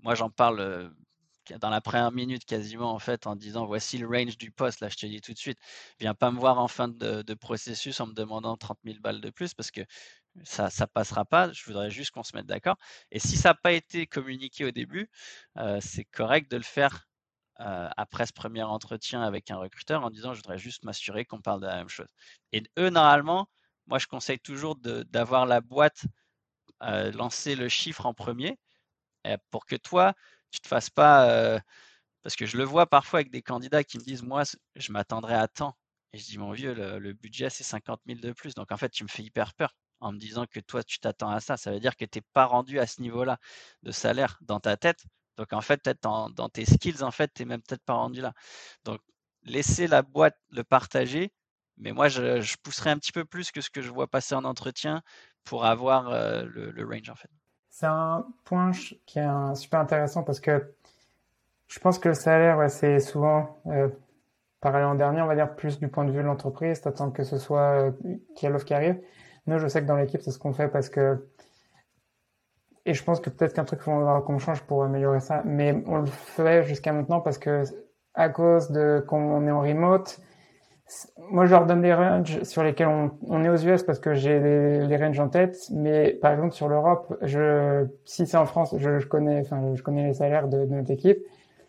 Moi, 0.00 0.14
j'en 0.14 0.30
parle 0.30 0.92
dans 1.60 1.70
la 1.70 1.80
première 1.80 2.12
minute 2.12 2.44
quasiment 2.44 2.92
en 2.92 2.98
fait 2.98 3.26
en 3.26 3.36
disant 3.36 3.66
voici 3.66 3.98
le 3.98 4.06
range 4.06 4.38
du 4.38 4.50
poste, 4.50 4.80
là 4.80 4.88
je 4.88 4.96
te 4.96 5.06
dis 5.06 5.20
tout 5.20 5.32
de 5.32 5.38
suite, 5.38 5.58
viens 6.00 6.14
pas 6.14 6.30
me 6.30 6.38
voir 6.38 6.58
en 6.58 6.68
fin 6.68 6.88
de, 6.88 7.34
processus 7.34 8.00
en 8.00 8.06
me 8.06 8.14
demandant 8.14 8.56
30 8.56 8.78
000 8.84 8.98
balles 9.00 9.20
de 9.20 9.30
plus 9.30 9.54
parce 9.54 9.70
que 9.70 9.80
ça 10.44 10.70
ça 10.70 10.86
passera 10.86 11.24
pas, 11.24 11.52
je 11.52 11.64
voudrais 11.64 11.90
juste 11.90 12.12
qu'on 12.12 12.22
se 12.22 12.36
mette 12.36 12.46
d'accord. 12.46 12.76
Et 13.10 13.18
si 13.18 13.36
ça 13.36 13.50
n'a 13.50 13.54
pas 13.54 13.72
été 13.72 14.06
communiqué 14.06 14.64
au 14.64 14.70
début, 14.70 15.10
euh, 15.58 15.78
c'est 15.80 16.04
correct 16.04 16.50
de 16.50 16.56
le 16.56 16.62
faire 16.62 17.06
euh, 17.62 17.88
après 17.96 18.26
ce 18.26 18.32
premier 18.32 18.62
entretien 18.62 19.22
avec 19.22 19.50
un 19.50 19.56
recruteur 19.56 20.04
en 20.04 20.10
disant 20.10 20.34
je 20.34 20.38
voudrais 20.38 20.58
juste 20.58 20.84
m'assurer 20.84 21.24
qu'on 21.24 21.40
parle 21.40 21.60
de 21.60 21.66
la 21.66 21.76
même 21.76 21.88
chose. 21.88 22.08
Et 22.52 22.62
eux, 22.78 22.90
normalement, 22.90 23.48
moi 23.86 23.98
je 23.98 24.06
conseille 24.06 24.40
toujours 24.40 24.76
d'avoir 24.76 25.46
la 25.46 25.60
boîte 25.60 26.04
euh, 26.82 27.12
lancer 27.12 27.54
le 27.56 27.68
chiffre 27.68 28.06
en 28.06 28.14
premier 28.14 28.58
pour 29.50 29.66
que 29.66 29.76
toi, 29.76 30.14
tu 30.50 30.60
te 30.60 30.68
fasses 30.68 30.90
pas. 30.90 31.60
parce 32.22 32.36
que 32.36 32.46
je 32.46 32.56
le 32.56 32.64
vois 32.64 32.86
parfois 32.86 33.20
avec 33.20 33.30
des 33.30 33.42
candidats 33.42 33.84
qui 33.84 33.98
me 33.98 34.04
disent 34.04 34.22
Moi, 34.22 34.44
je 34.76 34.92
m'attendrai 34.92 35.34
à 35.34 35.48
temps. 35.48 35.76
Et 36.12 36.18
je 36.18 36.26
dis 36.26 36.38
Mon 36.38 36.52
vieux, 36.52 36.74
le, 36.74 37.12
budget, 37.14 37.50
c'est 37.50 37.64
50 37.64 38.00
000 38.06 38.20
de 38.20 38.32
plus. 38.32 38.54
Donc 38.54 38.72
en 38.72 38.76
fait, 38.76 38.90
tu 38.90 39.04
me 39.04 39.08
fais 39.08 39.22
hyper 39.22 39.54
peur 39.54 39.74
en 40.00 40.12
me 40.12 40.18
disant 40.18 40.46
que 40.46 40.60
toi, 40.60 40.82
tu 40.84 40.98
t'attends 41.00 41.30
à 41.30 41.40
ça. 41.40 41.56
Ça 41.56 41.72
veut 41.72 41.80
dire 41.80 41.96
que 41.96 42.04
tu 42.04 42.18
n'es 42.18 42.24
pas 42.32 42.46
rendu 42.46 42.78
à 42.80 42.86
ce 42.86 43.00
niveau-là 43.02 43.38
de 43.82 43.92
salaire 43.92 44.38
dans 44.42 44.60
ta 44.60 44.76
tête. 44.76 45.04
Donc 45.36 45.52
en 45.52 45.60
fait, 45.60 45.82
peut-être 45.82 46.02
dans, 46.02 46.48
tes 46.48 46.64
skills, 46.64 47.02
en 47.02 47.10
fait, 47.10 47.30
tu 47.34 47.42
n'es 47.42 47.48
même 47.48 47.62
peut-être 47.62 47.84
pas 47.84 47.94
rendu 47.94 48.20
là. 48.20 48.32
Donc 48.84 49.00
laissez 49.42 49.86
la 49.86 50.02
boîte 50.02 50.36
le 50.50 50.64
partager. 50.64 51.32
Mais 51.78 51.92
moi, 51.92 52.08
je, 52.08 52.54
pousserai 52.62 52.90
un 52.90 52.98
petit 52.98 53.12
peu 53.12 53.24
plus 53.24 53.50
que 53.50 53.60
ce 53.60 53.70
que 53.70 53.80
je 53.80 53.90
vois 53.90 54.06
passer 54.06 54.34
en 54.34 54.44
entretien 54.44 55.02
pour 55.42 55.64
avoir 55.64 56.10
le, 56.44 56.70
le 56.70 56.84
range, 56.86 57.08
en 57.08 57.14
fait. 57.14 57.30
C'est 57.70 57.86
un 57.86 58.26
point 58.44 58.72
qui 59.06 59.18
est 59.18 59.54
super 59.54 59.80
intéressant 59.80 60.22
parce 60.22 60.40
que 60.40 60.74
je 61.72 61.78
pense 61.78 61.98
que 61.98 62.10
le 62.10 62.14
salaire, 62.14 62.70
c'est 62.70 63.00
souvent, 63.00 63.62
euh, 63.66 63.88
pareil 64.60 64.84
en 64.84 64.94
dernier, 64.94 65.22
on 65.22 65.26
va 65.26 65.34
dire 65.34 65.54
plus 65.54 65.78
du 65.78 65.88
point 65.88 66.04
de 66.04 66.10
vue 66.10 66.18
de 66.18 66.26
l'entreprise, 66.26 66.82
t'attends 66.82 67.10
que 67.10 67.24
ce 67.24 67.38
soit 67.38 67.86
euh, 67.86 67.92
qu'il 68.36 68.44
y 68.44 68.46
a 68.46 68.50
l'offre 68.50 68.66
qui 68.66 68.74
arrive. 68.74 69.00
Nous, 69.46 69.58
je 69.58 69.66
sais 69.68 69.80
que 69.80 69.86
dans 69.86 69.96
l'équipe, 69.96 70.20
c'est 70.20 70.32
ce 70.32 70.38
qu'on 70.38 70.52
fait 70.52 70.68
parce 70.68 70.90
que, 70.90 71.26
et 72.84 72.94
je 72.94 73.04
pense 73.04 73.20
que 73.20 73.30
peut-être 73.30 73.54
qu'un 73.54 73.64
truc 73.64 73.80
qu'on 73.82 74.38
change 74.38 74.62
pour 74.62 74.82
améliorer 74.82 75.20
ça, 75.20 75.42
mais 75.44 75.82
on 75.86 75.98
le 75.98 76.06
fait 76.06 76.64
jusqu'à 76.64 76.92
maintenant 76.92 77.20
parce 77.20 77.38
que 77.38 77.62
à 78.14 78.28
cause 78.28 78.70
de 78.70 79.04
qu'on 79.06 79.46
est 79.46 79.50
en 79.50 79.60
remote, 79.60 80.20
moi, 81.30 81.46
je 81.46 81.52
leur 81.52 81.66
donne 81.66 81.80
des 81.80 81.94
ranges 81.94 82.42
sur 82.42 82.62
lesquels 82.62 82.88
on, 82.88 83.44
est 83.44 83.48
aux 83.48 83.56
US 83.56 83.82
parce 83.82 83.98
que 83.98 84.14
j'ai 84.14 84.38
les, 84.40 84.96
ranges 84.96 85.20
en 85.20 85.28
tête. 85.28 85.56
Mais 85.70 86.10
par 86.10 86.32
exemple, 86.32 86.52
sur 86.52 86.68
l'Europe, 86.68 87.16
je, 87.22 87.86
si 88.04 88.26
c'est 88.26 88.36
en 88.36 88.46
France, 88.46 88.74
je, 88.76 89.04
connais, 89.06 89.40
enfin, 89.40 89.74
je 89.74 89.82
connais 89.82 90.06
les 90.06 90.14
salaires 90.14 90.48
de, 90.48 90.64
notre 90.66 90.90
équipe. 90.90 91.18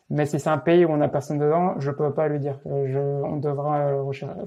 Mais 0.09 0.25
si 0.25 0.39
c'est 0.39 0.49
un 0.49 0.57
pays 0.57 0.83
où 0.85 0.89
on 0.89 0.99
a 1.01 1.07
personne 1.07 1.37
dedans, 1.37 1.79
je 1.79 1.89
peux 1.91 2.13
pas 2.13 2.27
lui 2.27 2.39
dire. 2.39 2.59
Je, 2.65 2.99
on 2.99 3.37
devra 3.37 3.87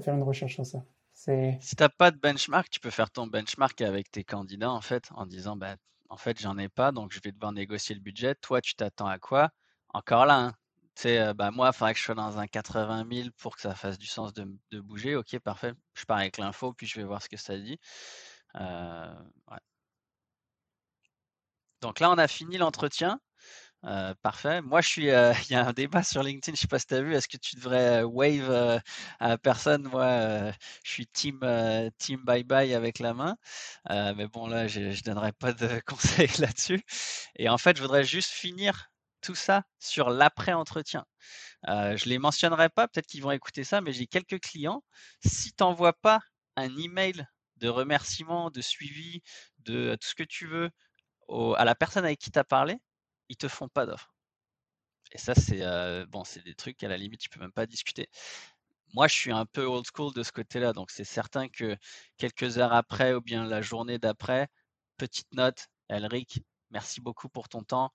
faire 0.01 0.13
une 0.13 0.23
recherche 0.23 0.55
sur 0.55 0.65
ça. 0.65 0.83
Si 1.13 1.75
t'as 1.75 1.89
pas 1.89 2.11
de 2.11 2.17
benchmark, 2.17 2.69
tu 2.69 2.79
peux 2.79 2.91
faire 2.91 3.09
ton 3.09 3.25
benchmark 3.25 3.81
avec 3.81 4.11
tes 4.11 4.23
candidats 4.23 4.69
en 4.69 4.81
fait, 4.81 5.09
en 5.15 5.25
disant 5.25 5.55
bah 5.55 5.75
en 6.09 6.17
fait 6.17 6.39
j'en 6.39 6.57
ai 6.57 6.69
pas, 6.69 6.91
donc 6.91 7.11
je 7.13 7.19
vais 7.23 7.31
devoir 7.31 7.51
négocier 7.53 7.95
le 7.95 8.01
budget. 8.01 8.35
Toi, 8.35 8.61
tu 8.61 8.75
t'attends 8.75 9.07
à 9.07 9.19
quoi? 9.19 9.51
Encore 9.89 10.25
là, 10.25 10.39
hein, 10.39 10.53
sais, 10.97 11.33
bah, 11.33 11.51
moi, 11.51 11.69
il 11.73 11.77
faudrait 11.77 11.93
que 11.93 11.99
je 11.99 12.05
sois 12.05 12.15
dans 12.15 12.37
un 12.39 12.47
80 12.47 13.05
000 13.11 13.29
pour 13.37 13.55
que 13.55 13.61
ça 13.61 13.75
fasse 13.75 13.97
du 13.97 14.07
sens 14.07 14.33
de, 14.33 14.47
bouger. 14.79 15.15
Ok, 15.15 15.37
parfait. 15.39 15.73
Je 15.93 16.05
pars 16.05 16.17
avec 16.17 16.37
l'info, 16.37 16.73
puis 16.73 16.87
je 16.87 16.99
vais 16.99 17.05
voir 17.05 17.21
ce 17.21 17.29
que 17.29 17.37
ça 17.37 17.57
dit. 17.57 17.79
Donc 21.81 21.99
là, 21.99 22.11
on 22.11 22.17
a 22.17 22.27
fini 22.27 22.57
l'entretien. 22.57 23.19
Parfait. 24.21 24.61
Moi, 24.61 24.81
je 24.81 24.87
suis. 24.87 25.05
Il 25.49 25.51
y 25.51 25.55
a 25.55 25.65
un 25.65 25.73
débat 25.73 26.03
sur 26.03 26.23
LinkedIn. 26.23 26.55
Je 26.55 26.61
sais 26.61 26.67
pas 26.67 26.79
si 26.79 26.87
tu 26.87 26.95
as 26.95 27.01
vu. 27.01 27.15
Est-ce 27.15 27.27
que 27.27 27.37
tu 27.37 27.55
devrais 27.55 28.03
wave 28.03 28.81
à 29.19 29.37
personne? 29.37 29.83
Moi, 29.83 30.51
je 30.83 30.91
suis 30.91 31.07
team 31.07 31.39
team 31.97 32.21
bye 32.23 32.43
bye 32.43 32.73
avec 32.73 32.99
la 32.99 33.13
main. 33.13 33.37
mais 33.89 34.27
bon, 34.27 34.47
là, 34.47 34.67
je, 34.67 34.79
ne 34.81 35.01
donnerai 35.03 35.31
pas 35.33 35.53
de 35.53 35.79
conseils 35.85 36.31
là-dessus. 36.39 36.81
Et 37.35 37.49
en 37.49 37.57
fait, 37.57 37.77
je 37.77 37.81
voudrais 37.81 38.03
juste 38.03 38.31
finir 38.31 38.89
tout 39.21 39.35
ça 39.35 39.63
sur 39.79 40.09
l'après-entretien. 40.09 41.05
Euh, 41.67 41.97
je 41.97 42.05
ne 42.05 42.11
les 42.11 42.19
mentionnerai 42.19 42.69
pas, 42.69 42.87
peut-être 42.87 43.07
qu'ils 43.07 43.23
vont 43.23 43.31
écouter 43.31 43.63
ça, 43.63 43.81
mais 43.81 43.93
j'ai 43.93 44.07
quelques 44.07 44.39
clients. 44.39 44.83
Si 45.25 45.51
tu 45.53 45.63
n'envoies 45.63 45.93
pas 45.93 46.19
un 46.55 46.75
email 46.77 47.25
de 47.57 47.69
remerciement, 47.69 48.51
de 48.51 48.61
suivi, 48.61 49.21
de 49.59 49.97
tout 49.99 50.07
ce 50.07 50.15
que 50.15 50.23
tu 50.23 50.47
veux 50.47 50.69
à 51.57 51.65
la 51.65 51.75
personne 51.75 52.05
avec 52.05 52.19
qui 52.19 52.31
tu 52.31 52.39
as 52.39 52.43
parlé, 52.45 52.77
ils 53.29 53.37
te 53.37 53.47
font 53.47 53.67
pas 53.69 53.85
d'offre. 53.85 54.13
Et 55.11 55.17
ça, 55.17 55.35
c'est 55.35 55.61
bon, 56.07 56.23
c'est 56.23 56.43
des 56.43 56.55
trucs 56.55 56.83
à 56.83 56.87
la 56.89 56.97
limite, 56.97 57.21
tu 57.21 57.29
peux 57.29 57.39
même 57.39 57.51
pas 57.51 57.65
discuter. 57.65 58.09
Moi, 58.93 59.07
je 59.07 59.15
suis 59.15 59.31
un 59.31 59.45
peu 59.45 59.65
old 59.65 59.85
school 59.93 60.13
de 60.13 60.23
ce 60.23 60.31
côté-là, 60.31 60.73
donc 60.73 60.91
c'est 60.91 61.03
certain 61.03 61.49
que 61.49 61.77
quelques 62.17 62.57
heures 62.57 62.73
après 62.73 63.13
ou 63.13 63.21
bien 63.21 63.45
la 63.45 63.61
journée 63.61 63.99
d'après, 63.99 64.47
petite 64.97 65.27
note, 65.33 65.67
Elric, 65.89 66.41
merci 66.71 67.01
beaucoup 67.01 67.29
pour 67.29 67.49
ton 67.49 67.63
temps 67.63 67.91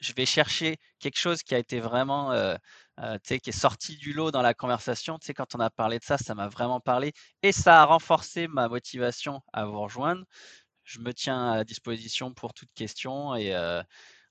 je 0.00 0.12
vais 0.12 0.26
chercher 0.26 0.78
quelque 0.98 1.18
chose 1.18 1.42
qui 1.42 1.54
a 1.54 1.58
été 1.58 1.80
vraiment, 1.80 2.32
euh, 2.32 2.56
euh, 3.00 3.18
qui 3.18 3.34
est 3.34 3.52
sorti 3.52 3.96
du 3.96 4.12
lot 4.12 4.30
dans 4.30 4.42
la 4.42 4.54
conversation. 4.54 5.18
Tu 5.18 5.26
sais, 5.26 5.34
quand 5.34 5.54
on 5.54 5.60
a 5.60 5.70
parlé 5.70 5.98
de 5.98 6.04
ça, 6.04 6.18
ça 6.18 6.34
m'a 6.34 6.48
vraiment 6.48 6.80
parlé 6.80 7.12
et 7.42 7.52
ça 7.52 7.82
a 7.82 7.84
renforcé 7.84 8.48
ma 8.48 8.68
motivation 8.68 9.42
à 9.52 9.66
vous 9.66 9.80
rejoindre. 9.80 10.24
Je 10.84 11.00
me 11.00 11.12
tiens 11.12 11.52
à 11.52 11.64
disposition 11.64 12.32
pour 12.32 12.54
toute 12.54 12.72
question 12.72 13.34
et 13.36 13.52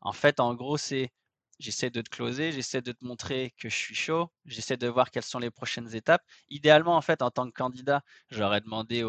en 0.01 0.13
fait, 0.13 0.39
en 0.39 0.53
gros, 0.55 0.77
c'est 0.77 1.11
j'essaie 1.59 1.89
de 1.89 2.01
te 2.01 2.09
closer, 2.09 2.51
j'essaie 2.51 2.81
de 2.81 2.91
te 2.91 3.03
montrer 3.05 3.53
que 3.57 3.69
je 3.69 3.75
suis 3.75 3.95
chaud, 3.95 4.31
j'essaie 4.45 4.77
de 4.77 4.87
voir 4.87 5.11
quelles 5.11 5.23
sont 5.23 5.39
les 5.39 5.51
prochaines 5.51 5.95
étapes. 5.95 6.23
Idéalement, 6.49 6.95
en 6.95 7.01
fait, 7.01 7.21
en 7.21 7.31
tant 7.31 7.47
que 7.47 7.53
candidat, 7.53 8.01
j'aurais 8.29 8.61
demandé 8.61 9.03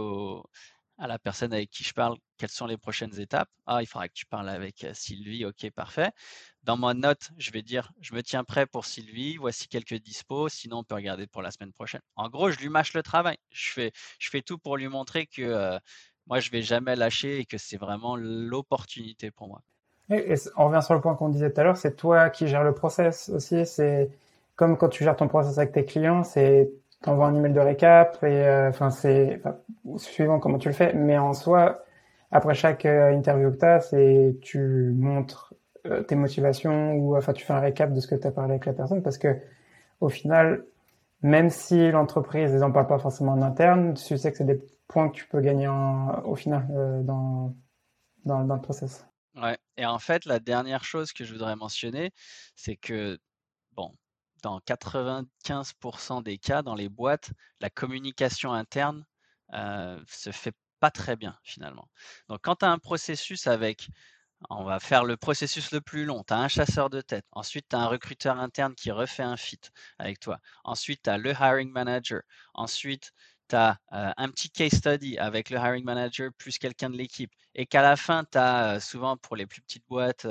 à 0.99 1.07
la 1.07 1.19
personne 1.19 1.53
avec 1.53 1.71
qui 1.71 1.85
je 1.85 1.93
parle 1.95 2.17
quelles 2.39 2.51
sont 2.51 2.67
les 2.67 2.77
prochaines 2.79 3.19
étapes. 3.21 3.51
Ah, 3.67 3.83
il 3.83 3.87
faudra 3.87 4.09
que 4.09 4.15
tu 4.15 4.27
parles 4.27 4.49
avec 4.49 4.87
Sylvie. 4.95 5.45
Ok, 5.45 5.71
parfait. 5.71 6.11
Dans 6.65 6.77
ma 6.77 6.95
note, 6.95 7.31
je 7.39 7.51
vais 7.53 7.63
dire 7.63 7.93
je 8.01 8.15
me 8.15 8.23
tiens 8.23 8.45
prêt 8.45 8.67
pour 8.67 8.85
Sylvie. 8.87 9.37
Voici 9.37 9.69
quelques 9.69 9.95
dispos. 9.95 10.49
Sinon, 10.49 10.79
on 10.79 10.85
peut 10.85 10.95
regarder 10.95 11.27
pour 11.27 11.43
la 11.43 11.51
semaine 11.51 11.73
prochaine. 11.73 12.01
En 12.17 12.29
gros, 12.29 12.51
je 12.51 12.59
lui 12.59 12.69
mâche 12.69 12.95
le 12.95 13.03
travail. 13.03 13.37
Je 13.51 13.71
fais, 13.73 13.93
je 14.19 14.31
fais 14.31 14.43
tout 14.43 14.59
pour 14.59 14.77
lui 14.77 14.89
montrer 14.89 15.27
que 15.27 15.79
moi, 16.27 16.41
je 16.41 16.51
vais 16.51 16.63
jamais 16.63 16.97
lâcher 16.97 17.39
et 17.39 17.47
que 17.47 17.59
c'est 17.59 17.79
vraiment 17.79 18.17
l'opportunité 18.17 19.31
pour 19.31 19.49
moi. 19.49 19.63
Et, 20.11 20.35
on 20.57 20.69
revient 20.69 20.83
sur 20.83 20.95
le 20.95 21.01
point 21.01 21.15
qu'on 21.15 21.29
disait 21.29 21.51
tout 21.51 21.61
à 21.61 21.65
l'heure. 21.65 21.77
C'est 21.77 21.97
toi 21.97 22.31
qui 22.31 22.47
gères 22.47 22.65
le 22.65 22.73
process 22.73 23.29
aussi. 23.29 23.67
C'est 23.67 24.11
comme 24.57 24.77
quand 24.77 24.89
tu 24.89 25.05
gères 25.05 25.17
ton 25.17 25.29
process 25.29 25.59
avec 25.59 25.73
tes 25.73 25.85
clients. 25.85 26.25
C'est 26.25 26.71
t'envoies 27.03 27.27
un 27.27 27.35
email 27.35 27.53
de 27.53 27.61
récap 27.61 28.23
et 28.23 28.27
euh, 28.27 28.69
enfin 28.71 28.91
c'est 28.91 29.41
suivant 29.97 30.41
comment 30.41 30.59
tu 30.59 30.69
le 30.69 30.75
fais 30.75 30.93
mais 30.95 31.19
en 31.19 31.33
soi 31.33 31.85
après 32.31 32.55
chaque 32.55 32.87
euh, 32.87 33.13
interview 33.13 33.53
que 33.53 33.59
tu 33.59 33.67
as 33.67 33.81
c'est 33.81 34.37
tu 34.43 34.93
montres 34.97 35.55
euh, 35.87 36.03
tes 36.03 36.17
motivations 36.17 36.95
ou 36.95 37.17
enfin 37.17 37.33
tu 37.33 37.45
fais 37.45 37.53
un 37.53 37.61
récap 37.61 37.93
de 37.93 38.01
ce 38.01 38.09
que 38.09 38.17
tu 38.17 38.27
as 38.27 38.33
parlé 38.33 38.53
avec 38.53 38.67
la 38.67 38.73
personne 38.73 39.03
parce 39.03 39.19
que 39.19 39.37
au 40.01 40.09
final 40.09 40.65
même 41.23 41.51
si 41.51 41.91
l'entreprise 41.91 42.53
ils 42.53 42.65
en 42.65 42.73
parle 42.73 42.87
pas 42.89 42.99
forcément 42.99 43.33
en 43.33 43.43
interne 43.43 43.95
tu 43.95 44.19
sais 44.19 44.31
que 44.33 44.37
c'est 44.37 44.45
des 44.45 44.61
points 44.89 45.09
que 45.09 45.15
tu 45.15 45.27
peux 45.29 45.41
gagner 45.41 45.69
au 45.69 46.35
final 46.35 46.67
dans, 47.05 47.55
dans 48.25 48.45
dans 48.45 48.55
le 48.57 48.61
process 48.61 49.07
ouais 49.41 49.57
et 49.79 49.87
en 49.87 49.99
fait 49.99 50.27
la 50.27 50.41
dernière 50.41 50.85
chose 50.85 51.13
que 51.13 51.25
je 51.25 51.33
voudrais 51.33 51.57
mentionner 51.57 52.13
c'est 52.57 52.77
que 52.77 53.19
bon 53.73 53.97
dans 54.43 54.61
95% 54.61 56.23
des 56.23 56.39
cas, 56.39 56.63
dans 56.63 56.75
les 56.75 56.89
boîtes, 56.89 57.31
la 57.61 57.71
communication 57.71 58.53
interne 58.53 59.05
euh, 59.55 60.01
se 60.09 60.31
fait 60.31 60.55
pas 60.81 60.91
très 60.91 61.17
bien 61.17 61.37
finalement. 61.43 61.89
Donc 62.29 62.41
quand 62.43 62.57
tu 62.57 62.65
as 62.65 62.71
un 62.71 62.79
processus 62.79 63.47
avec, 63.47 63.89
on 64.51 64.65
va 64.65 64.79
faire 64.79 65.05
le 65.05 65.17
processus 65.17 65.73
le 65.73 65.81
plus 65.81 66.05
long, 66.05 66.23
tu 66.25 66.33
as 66.33 66.39
un 66.39 66.49
chasseur 66.49 66.91
de 66.91 67.01
tête, 67.01 67.27
ensuite 67.33 67.67
tu 67.69 67.77
as 67.77 67.81
un 67.81 67.87
recruteur 67.87 68.39
interne 68.39 68.75
qui 68.75 68.91
refait 68.91 69.25
un 69.25 69.37
fit 69.37 69.61
avec 69.99 70.21
toi, 70.21 70.39
ensuite 70.65 71.03
tu 71.03 71.11
as 71.11 71.19
le 71.19 71.33
hiring 71.33 71.71
manager, 71.71 72.23
ensuite 72.55 73.13
tu 73.49 73.57
as 73.57 73.79
euh, 73.93 74.13
un 74.17 74.29
petit 74.31 74.51
case 74.51 74.75
study 74.75 75.19
avec 75.19 75.51
le 75.51 75.59
hiring 75.59 75.85
manager 75.85 76.31
plus 76.39 76.59
quelqu'un 76.59 76.91
de 76.91 76.97
l'équipe, 76.97 77.33
et 77.55 77.67
qu'à 77.67 77.83
la 77.83 77.97
fin, 77.97 78.25
tu 78.31 78.39
as 78.39 78.77
euh, 78.77 78.81
souvent 78.81 79.17
pour 79.17 79.37
les 79.37 79.47
plus 79.47 79.63
petites 79.63 79.87
boîtes 79.89 80.27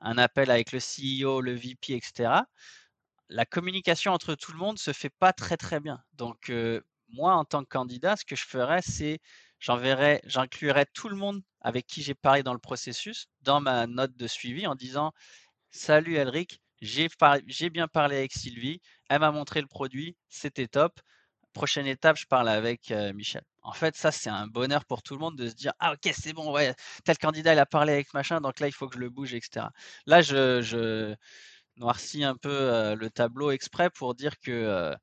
un 0.00 0.18
appel 0.18 0.50
avec 0.50 0.72
le 0.72 0.78
CEO, 0.78 1.40
le 1.40 1.52
VP, 1.54 1.94
etc 1.94 2.40
la 3.28 3.44
communication 3.44 4.12
entre 4.12 4.34
tout 4.34 4.52
le 4.52 4.58
monde 4.58 4.78
se 4.78 4.92
fait 4.92 5.10
pas 5.10 5.32
très 5.32 5.56
très 5.56 5.80
bien. 5.80 6.00
Donc 6.14 6.50
moi, 7.10 7.34
en 7.34 7.44
tant 7.44 7.62
que 7.62 7.68
candidat, 7.68 8.16
ce 8.16 8.24
que 8.24 8.36
je 8.36 8.44
ferais, 8.44 8.82
c'est 8.82 9.20
j'enverrais, 9.58 10.20
j'inclurais 10.24 10.86
tout 10.92 11.08
le 11.08 11.16
monde 11.16 11.42
avec 11.60 11.86
qui 11.86 12.02
j'ai 12.02 12.14
parlé 12.14 12.42
dans 12.42 12.52
le 12.52 12.58
processus 12.58 13.28
dans 13.42 13.60
ma 13.60 13.86
note 13.86 14.16
de 14.16 14.26
suivi 14.26 14.66
en 14.66 14.74
disant 14.74 15.12
Salut 15.70 16.16
Elric, 16.16 16.60
j'ai, 16.80 17.08
bien 17.70 17.88
parlé 17.88 18.16
avec 18.16 18.32
Sylvie, 18.32 18.80
elle 19.08 19.20
m'a 19.20 19.30
montré 19.30 19.60
le 19.60 19.66
produit, 19.66 20.16
c'était 20.28 20.68
top. 20.68 21.00
Prochaine 21.56 21.86
étape, 21.86 22.18
je 22.18 22.26
parle 22.26 22.50
avec 22.50 22.92
Michel. 23.14 23.40
En 23.62 23.72
fait, 23.72 23.96
ça, 23.96 24.12
c'est 24.12 24.28
un 24.28 24.46
bonheur 24.46 24.84
pour 24.84 25.02
tout 25.02 25.14
le 25.14 25.20
monde 25.20 25.36
de 25.36 25.48
se 25.48 25.54
dire 25.54 25.72
Ah, 25.78 25.94
ok, 25.94 26.12
c'est 26.12 26.34
bon, 26.34 26.52
ouais, 26.52 26.74
tel 27.02 27.16
candidat, 27.16 27.54
il 27.54 27.58
a 27.58 27.64
parlé 27.64 27.94
avec 27.94 28.12
machin, 28.12 28.42
donc 28.42 28.60
là, 28.60 28.68
il 28.68 28.72
faut 28.72 28.88
que 28.88 28.96
je 28.96 29.00
le 29.00 29.08
bouge, 29.08 29.32
etc. 29.32 29.66
Là, 30.04 30.20
je 30.20 31.14
noirci 31.76 32.24
un 32.24 32.36
peu 32.36 32.94
le 32.94 33.08
tableau 33.08 33.52
exprès 33.52 33.88
pour 33.88 34.14
dire 34.14 34.38
que 34.38 34.94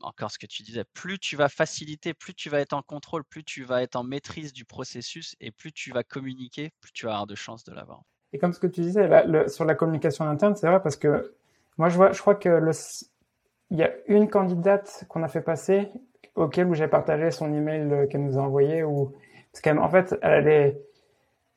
encore 0.00 0.30
ce 0.30 0.38
que 0.38 0.46
tu 0.46 0.62
disais, 0.62 0.84
plus 0.94 1.18
tu 1.18 1.36
vas 1.36 1.48
faciliter, 1.48 2.14
plus 2.14 2.34
tu 2.34 2.48
vas 2.48 2.60
être 2.60 2.72
en 2.72 2.82
contrôle, 2.82 3.24
plus 3.24 3.44
tu 3.44 3.64
vas 3.64 3.82
être 3.82 3.96
en 3.96 4.02
maîtrise 4.02 4.52
du 4.52 4.64
processus 4.64 5.36
et 5.40 5.50
plus 5.50 5.72
tu 5.72 5.92
vas 5.92 6.02
communiquer, 6.02 6.70
plus 6.80 6.92
tu 6.92 7.06
vas 7.06 7.12
avoir 7.12 7.26
de 7.26 7.34
chances 7.34 7.64
de 7.64 7.72
l'avoir. 7.72 8.02
Et 8.32 8.38
comme 8.38 8.52
ce 8.52 8.60
que 8.60 8.66
tu 8.66 8.80
disais 8.80 9.08
sur 9.48 9.64
la 9.64 9.74
communication 9.74 10.28
interne, 10.28 10.56
c'est 10.56 10.66
vrai 10.66 10.82
parce 10.82 10.96
que 10.96 11.34
moi 11.78 11.88
je 11.88 11.96
vois, 11.96 12.12
je 12.12 12.20
crois 12.20 12.34
que 12.34 12.48
le, 12.48 12.72
il 13.70 13.78
y 13.78 13.82
a 13.82 13.90
une 14.06 14.28
candidate 14.28 15.04
qu'on 15.08 15.22
a 15.22 15.28
fait 15.28 15.40
passer 15.40 15.88
auquel 16.34 16.66
où 16.66 16.74
j'ai 16.74 16.88
partagé 16.88 17.30
son 17.30 17.52
email 17.52 18.08
qu'elle 18.08 18.24
nous 18.24 18.38
a 18.38 18.42
envoyé 18.42 18.82
ou 18.82 19.12
parce 19.52 19.62
qu'en 19.62 19.88
fait 19.88 20.16
elle 20.22 20.48
est 20.48 20.80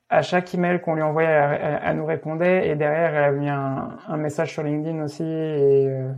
à 0.10 0.22
chaque 0.22 0.54
email 0.54 0.80
qu'on 0.80 0.94
lui 0.94 1.02
envoyait, 1.02 1.80
elle, 1.84 1.98
nous 1.98 2.06
répondait 2.06 2.70
et 2.70 2.76
derrière 2.76 3.16
elle 3.16 3.24
a 3.24 3.32
mis 3.32 3.50
un, 3.50 4.18
message 4.18 4.52
sur 4.52 4.64
LinkedIn 4.64 5.04
aussi 5.04 5.24
et, 5.24 5.88
euh, 5.88 6.12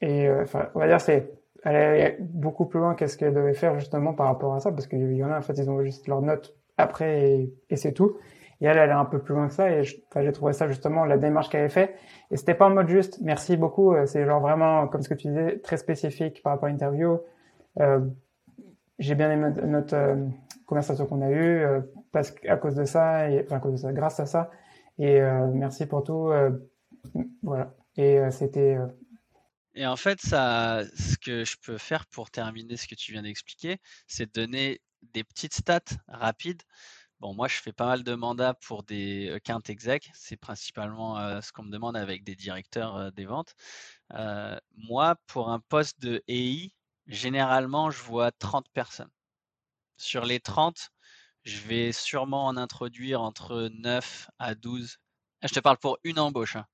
et 0.00 0.28
euh, 0.28 0.42
enfin 0.42 0.68
on 0.74 0.80
va 0.80 0.86
dire 0.86 1.00
c'est 1.00 1.32
elle 1.64 1.76
est 1.76 2.16
beaucoup 2.20 2.66
plus 2.66 2.78
loin 2.78 2.94
qu'est-ce 2.94 3.16
qu'elle 3.16 3.34
devait 3.34 3.54
faire 3.54 3.78
justement 3.78 4.12
par 4.12 4.26
rapport 4.26 4.54
à 4.54 4.60
ça 4.60 4.70
parce 4.70 4.86
qu'il 4.86 5.12
y 5.14 5.24
en 5.24 5.30
a 5.30 5.38
en 5.38 5.42
fait 5.42 5.54
ils 5.54 5.70
ont 5.70 5.82
juste 5.82 6.08
leurs 6.08 6.22
notes 6.22 6.54
après 6.76 7.50
et 7.70 7.76
c'est 7.76 7.92
tout 7.92 8.16
et 8.60 8.66
elle 8.66 8.78
elle 8.78 8.90
est 8.90 8.92
un 8.92 9.04
peu 9.04 9.20
plus 9.20 9.34
loin 9.34 9.48
que 9.48 9.54
ça 9.54 9.70
et 9.70 9.84
j'ai 9.84 10.32
trouvé 10.32 10.52
ça 10.52 10.68
justement 10.68 11.04
la 11.04 11.18
démarche 11.18 11.48
qu'elle 11.48 11.60
avait 11.60 11.68
fait. 11.68 11.94
Et 12.30 12.36
c'était 12.36 12.54
pas 12.54 12.66
en 12.66 12.70
mode 12.70 12.88
juste 12.88 13.18
merci 13.22 13.56
beaucoup 13.56 13.94
euh, 13.94 14.06
c'est 14.06 14.24
genre 14.24 14.40
vraiment 14.40 14.88
comme 14.88 15.02
ce 15.02 15.08
que 15.08 15.14
tu 15.14 15.28
disais 15.28 15.58
très 15.58 15.76
spécifique 15.76 16.42
par 16.42 16.52
rapport 16.52 16.68
à 16.68 16.72
l'interview. 16.72 17.20
Euh, 17.80 18.00
j'ai 18.98 19.14
bien 19.14 19.30
aimé 19.30 19.50
notre 19.64 19.94
euh, 19.94 20.26
conversation 20.66 21.06
qu'on 21.06 21.22
a 21.22 21.30
eue 21.30 21.64
euh, 21.64 21.80
parce 22.12 22.32
qu'à 22.32 22.56
cause 22.56 22.74
de 22.74 22.84
ça 22.84 23.30
et 23.30 23.44
enfin 23.44 23.56
à 23.56 23.60
cause 23.60 23.72
de 23.72 23.76
ça 23.76 23.92
grâce 23.92 24.18
à 24.20 24.26
ça. 24.26 24.50
Et 24.98 25.20
merci 25.52 25.86
pour 25.86 26.02
tout 26.02 26.32
voilà. 27.44 27.72
Et 27.96 28.18
c'était 28.32 28.76
et 29.78 29.86
en 29.86 29.94
fait, 29.94 30.20
ça, 30.20 30.82
ce 30.96 31.16
que 31.16 31.44
je 31.44 31.54
peux 31.64 31.78
faire 31.78 32.04
pour 32.06 32.32
terminer 32.32 32.76
ce 32.76 32.88
que 32.88 32.96
tu 32.96 33.12
viens 33.12 33.22
d'expliquer, 33.22 33.76
c'est 34.08 34.26
de 34.26 34.32
donner 34.32 34.80
des 35.14 35.22
petites 35.22 35.54
stats 35.54 35.94
rapides. 36.08 36.62
Bon, 37.20 37.34
moi, 37.34 37.48
je 37.48 37.56
fais 37.56 37.72
pas 37.72 37.86
mal 37.86 38.04
de 38.04 38.14
mandats 38.14 38.54
pour 38.54 38.84
des 38.84 39.30
account 39.32 39.60
exec. 39.68 40.10
C'est 40.14 40.36
principalement 40.36 41.40
ce 41.40 41.52
qu'on 41.52 41.64
me 41.64 41.70
demande 41.70 41.96
avec 41.96 42.22
des 42.24 42.36
directeurs 42.36 43.12
des 43.12 43.24
ventes. 43.26 43.54
moi, 44.76 45.16
pour 45.26 45.50
un 45.50 45.60
poste 45.60 46.00
de 46.00 46.22
EI, 46.28 46.72
généralement, 47.06 47.90
je 47.90 48.02
vois 48.02 48.30
30 48.32 48.68
personnes. 48.72 49.10
Sur 49.98 50.24
les 50.24 50.40
30, 50.40 50.90
je 51.44 51.60
vais 51.60 51.92
sûrement 51.92 52.46
en 52.46 52.56
introduire 52.56 53.22
entre 53.22 53.68
9 53.72 54.30
à 54.38 54.54
12. 54.54 54.98
Je 55.42 55.48
te 55.54 55.60
parle 55.60 55.78
pour 55.78 55.98
une 56.04 56.18
embauche. 56.20 56.56
Hein. 56.56 56.66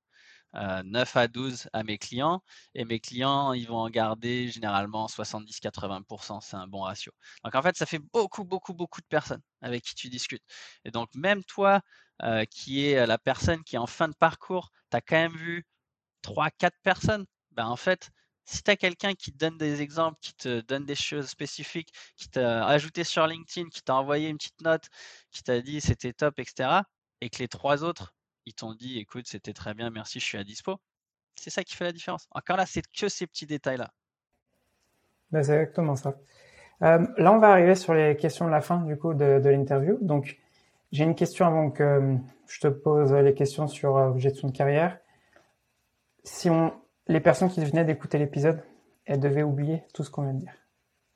9 0.55 1.15
à 1.17 1.27
12 1.27 1.67
à 1.73 1.83
mes 1.83 1.97
clients 1.97 2.41
et 2.73 2.85
mes 2.85 2.99
clients, 2.99 3.53
ils 3.53 3.67
vont 3.67 3.77
en 3.77 3.89
garder 3.89 4.49
généralement 4.49 5.07
70-80%. 5.07 6.41
C'est 6.41 6.55
un 6.55 6.67
bon 6.67 6.81
ratio. 6.81 7.11
Donc 7.43 7.55
en 7.55 7.61
fait, 7.61 7.75
ça 7.77 7.85
fait 7.85 7.99
beaucoup, 8.13 8.43
beaucoup, 8.43 8.73
beaucoup 8.73 9.01
de 9.01 9.07
personnes 9.07 9.41
avec 9.61 9.83
qui 9.83 9.95
tu 9.95 10.09
discutes. 10.09 10.43
Et 10.85 10.91
donc 10.91 11.09
même 11.15 11.43
toi, 11.43 11.81
qui 12.49 12.85
est 12.85 13.05
la 13.05 13.17
personne 13.17 13.63
qui 13.63 13.77
en 13.77 13.87
fin 13.87 14.07
de 14.07 14.15
parcours, 14.15 14.71
tu 14.91 14.97
as 14.97 15.01
quand 15.01 15.17
même 15.17 15.35
vu 15.35 15.65
3-4 16.23 16.71
personnes. 16.83 17.25
Ben, 17.51 17.67
en 17.67 17.75
fait, 17.75 18.09
si 18.45 18.63
tu 18.63 18.71
as 18.71 18.75
quelqu'un 18.77 19.13
qui 19.13 19.31
te 19.31 19.37
donne 19.37 19.57
des 19.57 19.81
exemples, 19.81 20.17
qui 20.21 20.33
te 20.35 20.61
donne 20.61 20.85
des 20.85 20.95
choses 20.95 21.27
spécifiques, 21.27 21.89
qui 22.15 22.29
t'a 22.29 22.65
ajouté 22.67 23.03
sur 23.03 23.25
LinkedIn, 23.27 23.69
qui 23.69 23.81
t'a 23.81 23.95
envoyé 23.95 24.29
une 24.29 24.37
petite 24.37 24.61
note, 24.61 24.87
qui 25.31 25.43
t'a 25.43 25.61
dit 25.61 25.81
c'était 25.81 26.13
top, 26.13 26.39
etc., 26.39 26.81
et 27.21 27.29
que 27.29 27.39
les 27.39 27.47
trois 27.47 27.83
autres 27.83 28.13
ils 28.45 28.53
t'ont 28.53 28.73
dit 28.73 28.99
écoute, 28.99 29.27
c'était 29.27 29.53
très 29.53 29.73
bien, 29.73 29.89
merci, 29.89 30.19
je 30.19 30.25
suis 30.25 30.37
à 30.37 30.43
dispo. 30.43 30.77
C'est 31.35 31.49
ça 31.49 31.63
qui 31.63 31.75
fait 31.75 31.83
la 31.83 31.91
différence. 31.91 32.27
Encore 32.31 32.57
là, 32.57 32.65
c'est 32.65 32.81
que 32.87 33.09
ces 33.09 33.27
petits 33.27 33.45
détails-là. 33.45 33.91
Ben, 35.31 35.43
c'est 35.43 35.53
exactement 35.53 35.95
ça. 35.95 36.15
Euh, 36.81 37.05
là, 37.17 37.33
on 37.33 37.39
va 37.39 37.49
arriver 37.49 37.75
sur 37.75 37.93
les 37.93 38.15
questions 38.15 38.45
de 38.45 38.51
la 38.51 38.61
fin 38.61 38.77
du 38.77 38.97
coup 38.97 39.13
de, 39.13 39.41
l'interview. 39.43 39.97
Donc, 40.01 40.37
j'ai 40.91 41.03
une 41.03 41.15
question 41.15 41.45
avant 41.45 41.71
que 41.71 41.83
euh, 41.83 42.15
je 42.47 42.59
te 42.59 42.67
pose 42.67 43.11
les 43.13 43.33
questions 43.33 43.67
sur 43.67 43.97
euh, 43.97 44.17
gestion 44.17 44.49
de 44.49 44.55
carrière. 44.55 44.97
Si 46.23 46.49
on, 46.49 46.73
les 47.07 47.19
personnes 47.19 47.49
qui 47.49 47.63
venaient 47.63 47.85
d'écouter 47.85 48.17
l'épisode, 48.17 48.63
elles 49.05 49.19
devaient 49.19 49.43
oublier 49.43 49.83
tout 49.93 50.03
ce 50.03 50.09
qu'on 50.09 50.23
vient 50.23 50.33
de 50.33 50.39
dire 50.39 50.55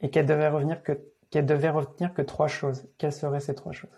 et 0.01 0.09
qu'elles 0.09 0.25
devaient 0.25 0.49
revenir 0.49 0.83
que 0.83 0.99
qu'elles 1.29 1.45
devaient 1.45 1.69
retenir 1.69 2.13
que 2.13 2.23
trois 2.23 2.47
choses. 2.47 2.87
Quelles 2.97 3.13
seraient 3.13 3.39
ces 3.39 3.53
trois 3.53 3.71
choses? 3.71 3.89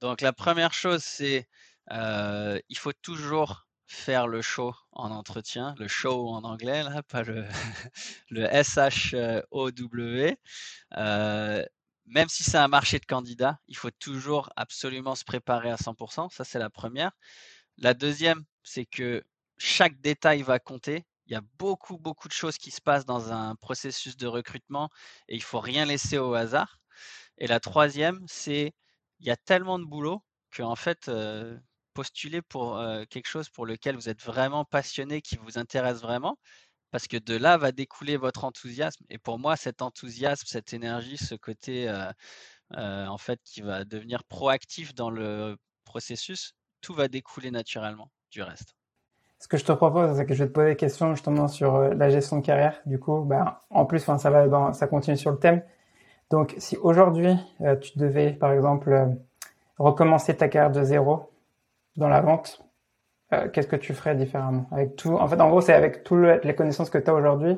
Donc, 0.00 0.20
la 0.20 0.32
première 0.32 0.72
chose, 0.72 1.04
c'est 1.04 1.46
il 1.90 2.78
faut 2.78 2.92
toujours 2.92 3.66
faire 3.86 4.26
le 4.26 4.42
show 4.42 4.74
en 4.92 5.10
entretien, 5.10 5.74
le 5.78 5.88
show 5.88 6.28
en 6.28 6.42
anglais, 6.44 6.82
là, 6.82 7.02
pas 7.02 7.22
le, 7.22 7.44
le 8.30 8.44
S-H-O-W. 8.44 10.36
même 12.06 12.28
si 12.28 12.44
c'est 12.44 12.58
un 12.58 12.68
marché 12.68 12.98
de 12.98 13.06
candidats, 13.06 13.58
il 13.68 13.76
faut 13.76 13.90
toujours 13.90 14.50
absolument 14.56 15.14
se 15.14 15.24
préparer 15.24 15.70
à 15.70 15.76
100%. 15.76 16.30
Ça, 16.30 16.44
c'est 16.44 16.58
la 16.58 16.70
première. 16.70 17.12
La 17.78 17.94
deuxième, 17.94 18.44
c'est 18.62 18.86
que 18.86 19.24
chaque 19.58 20.00
détail 20.00 20.42
va 20.42 20.58
compter. 20.58 21.04
Il 21.26 21.32
y 21.32 21.36
a 21.36 21.42
beaucoup, 21.58 21.98
beaucoup 21.98 22.28
de 22.28 22.32
choses 22.32 22.58
qui 22.58 22.70
se 22.70 22.80
passent 22.80 23.06
dans 23.06 23.32
un 23.32 23.54
processus 23.56 24.16
de 24.16 24.26
recrutement 24.26 24.90
et 25.28 25.36
il 25.36 25.42
faut 25.42 25.60
rien 25.60 25.84
laisser 25.86 26.18
au 26.18 26.34
hasard. 26.34 26.78
Et 27.38 27.46
la 27.46 27.60
troisième, 27.60 28.22
c'est 28.28 28.74
il 29.20 29.26
y 29.26 29.30
a 29.30 29.36
tellement 29.36 29.78
de 29.78 29.84
boulot 29.84 30.22
que 30.50 30.62
en 30.62 30.76
fait, 30.76 31.10
postuler 31.94 32.42
pour 32.42 32.78
quelque 33.08 33.28
chose 33.28 33.48
pour 33.48 33.64
lequel 33.64 33.94
vous 33.94 34.08
êtes 34.08 34.22
vraiment 34.22 34.64
passionné, 34.64 35.22
qui 35.22 35.36
vous 35.36 35.58
intéresse 35.58 36.00
vraiment, 36.00 36.36
parce 36.90 37.06
que 37.06 37.16
de 37.16 37.36
là 37.36 37.56
va 37.56 37.72
découler 37.72 38.16
votre 38.16 38.44
enthousiasme. 38.44 39.04
Et 39.08 39.18
pour 39.18 39.38
moi, 39.38 39.56
cet 39.56 39.80
enthousiasme, 39.80 40.44
cette 40.46 40.72
énergie, 40.72 41.16
ce 41.16 41.34
côté 41.34 41.88
en 42.70 43.18
fait 43.18 43.40
qui 43.44 43.62
va 43.62 43.84
devenir 43.84 44.24
proactif 44.24 44.94
dans 44.94 45.10
le 45.10 45.56
processus, 45.84 46.52
tout 46.80 46.94
va 46.94 47.08
découler 47.08 47.50
naturellement 47.50 48.10
du 48.30 48.42
reste. 48.42 48.74
Ce 49.38 49.48
que 49.48 49.56
je 49.56 49.64
te 49.64 49.72
propose, 49.72 50.16
c'est 50.16 50.24
que 50.24 50.34
je 50.34 50.44
vais 50.44 50.48
te 50.48 50.54
poser 50.54 50.70
des 50.70 50.76
questions 50.76 51.14
justement 51.14 51.48
sur 51.48 51.78
la 51.78 52.08
gestion 52.10 52.38
de 52.38 52.46
carrière. 52.46 52.80
Du 52.86 52.98
coup, 52.98 53.20
ben, 53.22 53.58
en 53.70 53.84
plus, 53.84 54.00
ça 54.00 54.30
va 54.30 54.72
ça 54.72 54.86
continue 54.86 55.16
sur 55.18 55.30
le 55.30 55.38
thème. 55.38 55.62
Donc, 56.30 56.54
si 56.56 56.76
aujourd'hui 56.78 57.36
tu 57.82 57.98
devais, 57.98 58.32
par 58.32 58.52
exemple, 58.52 59.16
recommencer 59.78 60.34
ta 60.36 60.48
carrière 60.48 60.72
de 60.72 60.82
zéro, 60.82 61.30
dans 61.96 62.08
la 62.08 62.20
vente, 62.20 62.64
euh, 63.32 63.48
qu'est-ce 63.48 63.68
que 63.68 63.76
tu 63.76 63.94
ferais 63.94 64.14
différemment 64.14 64.66
Avec 64.70 64.96
tout, 64.96 65.14
en 65.14 65.26
fait, 65.28 65.40
en 65.40 65.48
gros, 65.48 65.60
c'est 65.60 65.74
avec 65.74 66.04
toutes 66.04 66.44
les 66.44 66.54
connaissances 66.54 66.90
que 66.90 66.98
tu 66.98 67.10
as 67.10 67.14
aujourd'hui 67.14 67.56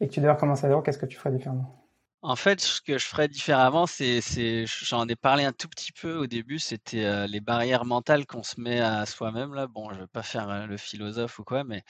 et 0.00 0.08
que 0.08 0.12
tu 0.12 0.20
devais 0.20 0.32
recommencer 0.32 0.66
à 0.66 0.68
zéro, 0.68 0.82
qu'est-ce 0.82 0.98
que 0.98 1.06
tu 1.06 1.16
ferais 1.16 1.32
différemment? 1.32 1.87
En 2.28 2.36
fait, 2.36 2.60
ce 2.60 2.82
que 2.82 2.98
je 2.98 3.06
ferais 3.06 3.26
différemment, 3.26 3.86
c'est, 3.86 4.20
j'en 4.66 5.08
ai 5.08 5.16
parlé 5.16 5.44
un 5.44 5.52
tout 5.52 5.66
petit 5.66 5.92
peu 5.92 6.14
au 6.16 6.26
début, 6.26 6.58
c'était 6.58 7.06
euh, 7.06 7.26
les 7.26 7.40
barrières 7.40 7.86
mentales 7.86 8.26
qu'on 8.26 8.42
se 8.42 8.60
met 8.60 8.80
à 8.80 9.06
soi-même 9.06 9.54
là. 9.54 9.66
Bon, 9.66 9.90
je 9.94 10.00
veux 10.00 10.06
pas 10.06 10.22
faire 10.22 10.50
euh, 10.50 10.66
le 10.66 10.76
philosophe 10.76 11.38
ou 11.38 11.44
quoi, 11.44 11.64
mais 11.64 11.82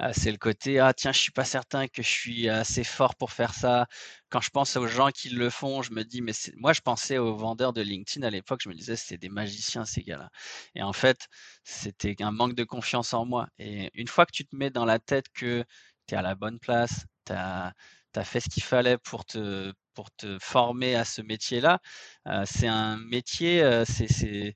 euh, 0.00 0.10
c'est 0.14 0.30
le 0.32 0.38
côté 0.38 0.78
ah 0.80 0.92
tiens, 0.94 1.12
je 1.12 1.20
suis 1.20 1.32
pas 1.32 1.44
certain 1.46 1.88
que 1.88 2.02
je 2.02 2.08
suis 2.08 2.50
assez 2.50 2.84
fort 2.84 3.16
pour 3.16 3.32
faire 3.32 3.54
ça. 3.54 3.86
Quand 4.30 4.42
je 4.42 4.50
pense 4.50 4.76
aux 4.76 4.86
gens 4.88 5.10
qui 5.10 5.30
le 5.30 5.50
font, 5.50 5.80
je 5.82 5.92
me 5.92 6.04
dis 6.04 6.20
mais 6.22 6.32
moi 6.58 6.74
je 6.74 6.82
pensais 6.82 7.18
aux 7.18 7.36
vendeurs 7.36 7.72
de 7.72 7.82
LinkedIn 7.82 8.26
à 8.26 8.30
l'époque, 8.30 8.60
je 8.64 8.68
me 8.68 8.74
disais 8.74 8.96
c'était 8.96 9.18
des 9.18 9.30
magiciens 9.30 9.86
ces 9.86 10.02
gars-là. 10.02 10.30
Et 10.74 10.82
en 10.82 10.92
fait, 10.92 11.28
c'était 11.64 12.16
un 12.22 12.32
manque 12.32 12.54
de 12.54 12.64
confiance 12.64 13.14
en 13.14 13.24
moi. 13.26 13.48
Et 13.58 13.90
une 13.94 14.08
fois 14.08 14.26
que 14.26 14.32
tu 14.32 14.46
te 14.46 14.54
mets 14.56 14.70
dans 14.70 14.84
la 14.84 14.98
tête 14.98 15.26
que 15.34 15.64
tu 16.06 16.14
es 16.14 16.18
à 16.18 16.22
la 16.22 16.34
bonne 16.34 16.58
place, 16.58 17.06
tu 17.26 17.32
as 17.32 17.72
tu 18.12 18.20
as 18.20 18.24
fait 18.24 18.40
ce 18.40 18.48
qu'il 18.48 18.62
fallait 18.62 18.98
pour 18.98 19.24
te, 19.24 19.72
pour 19.94 20.10
te 20.12 20.38
former 20.40 20.94
à 20.94 21.04
ce 21.04 21.22
métier-là. 21.22 21.80
Euh, 22.28 22.44
c'est 22.46 22.68
un 22.68 22.98
métier, 22.98 23.62
euh, 23.62 23.84
c'est 23.84 24.54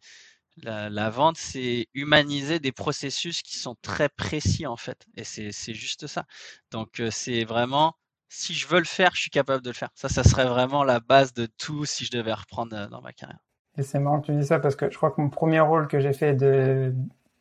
la, 0.63 1.11
vente, 1.11 1.37
c'est 1.37 1.87
humaniser 1.95 2.61
des 2.61 2.73
processus 2.73 3.43
qui 3.43 3.57
sont 3.57 3.75
très 3.83 4.09
précis 4.09 4.67
en 4.67 4.77
fait. 4.77 5.05
Et 5.17 5.25
c'est 5.25 5.75
juste 5.75 6.07
ça. 6.07 6.27
Donc 6.71 7.01
euh, 7.01 7.11
c'est 7.11 7.45
vraiment, 7.45 7.95
si 8.29 8.55
je 8.55 8.69
veux 8.69 8.79
le 8.79 8.85
faire, 8.85 9.11
je 9.15 9.23
suis 9.23 9.31
capable 9.31 9.65
de 9.65 9.71
le 9.71 9.75
faire. 9.75 9.91
Ça, 9.95 10.09
ça 10.09 10.23
serait 10.23 10.47
vraiment 10.47 10.85
la 10.85 11.01
base 11.01 11.33
de 11.35 11.47
tout 11.47 11.85
si 11.85 12.05
je 12.05 12.11
devais 12.11 12.33
reprendre 12.33 12.89
dans 12.89 13.01
ma 13.01 13.13
carrière. 13.13 13.41
Et 13.79 13.83
c'est 13.83 13.99
marrant 13.99 14.21
que 14.21 14.27
tu 14.27 14.33
dis 14.33 14.47
ça 14.47 14.61
parce 14.61 14.77
que 14.77 14.91
je 14.91 14.97
crois 14.97 15.11
que 15.11 15.21
mon 15.21 15.31
premier 15.31 15.61
rôle 15.61 15.89
que 15.89 15.99
j'ai 15.99 16.13
fait 16.13 16.35
de 16.35 16.95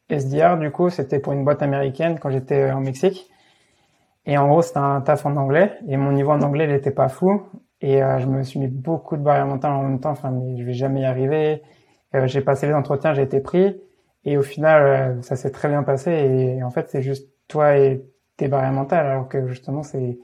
SDR, 0.10 0.58
du 0.58 0.72
coup, 0.72 0.90
c'était 0.90 1.20
pour 1.20 1.34
une 1.34 1.44
boîte 1.44 1.62
américaine 1.62 2.20
quand 2.20 2.32
j'étais 2.32 2.72
au 2.72 2.80
Mexique. 2.80 3.30
Et 4.26 4.38
en 4.38 4.48
gros, 4.48 4.62
c'était 4.62 4.80
un 4.80 5.02
taf 5.02 5.26
en 5.26 5.36
anglais. 5.38 5.78
Et 5.88 5.98
mon 5.98 6.12
niveau 6.12 6.32
en 6.32 6.42
anglais, 6.42 6.66
il 6.66 6.72
était 6.72 6.92
pas 6.92 7.10
fou. 7.10 7.44
Et 7.82 8.04
euh, 8.04 8.20
je 8.20 8.28
me 8.28 8.44
suis 8.44 8.60
mis 8.60 8.68
beaucoup 8.68 9.18
de 9.18 9.24
barrières 9.24 9.48
mentales 9.48 9.74
en 9.74 9.84
même 9.84 10.00
temps. 10.00 10.12
Enfin, 10.12 10.32
mais 10.32 10.58
je 10.58 10.64
vais 10.64 10.74
jamais 10.74 11.02
y 11.02 11.06
arriver. 11.06 11.64
Euh, 12.16 12.28
j'ai 12.28 12.42
passé 12.42 12.68
les 12.68 12.74
entretiens, 12.74 13.14
j'ai 13.14 13.24
été 13.24 13.40
pris. 13.40 13.82
Et 14.26 14.38
au 14.38 14.44
final, 14.44 15.18
euh, 15.18 15.22
ça 15.24 15.36
s'est 15.36 15.52
très 15.52 15.70
bien 15.70 15.84
passé. 15.84 16.12
Et, 16.12 16.64
en 16.64 16.70
fait, 16.70 16.90
c'est 16.90 17.02
juste 17.02 17.30
toi 17.48 17.78
et 17.78 18.06
tes 18.38 18.48
barrières 18.48 18.74
mentales. 18.74 19.08
Alors 19.08 19.28
que 19.28 19.48
justement, 19.48 19.84
c'est 19.84 20.20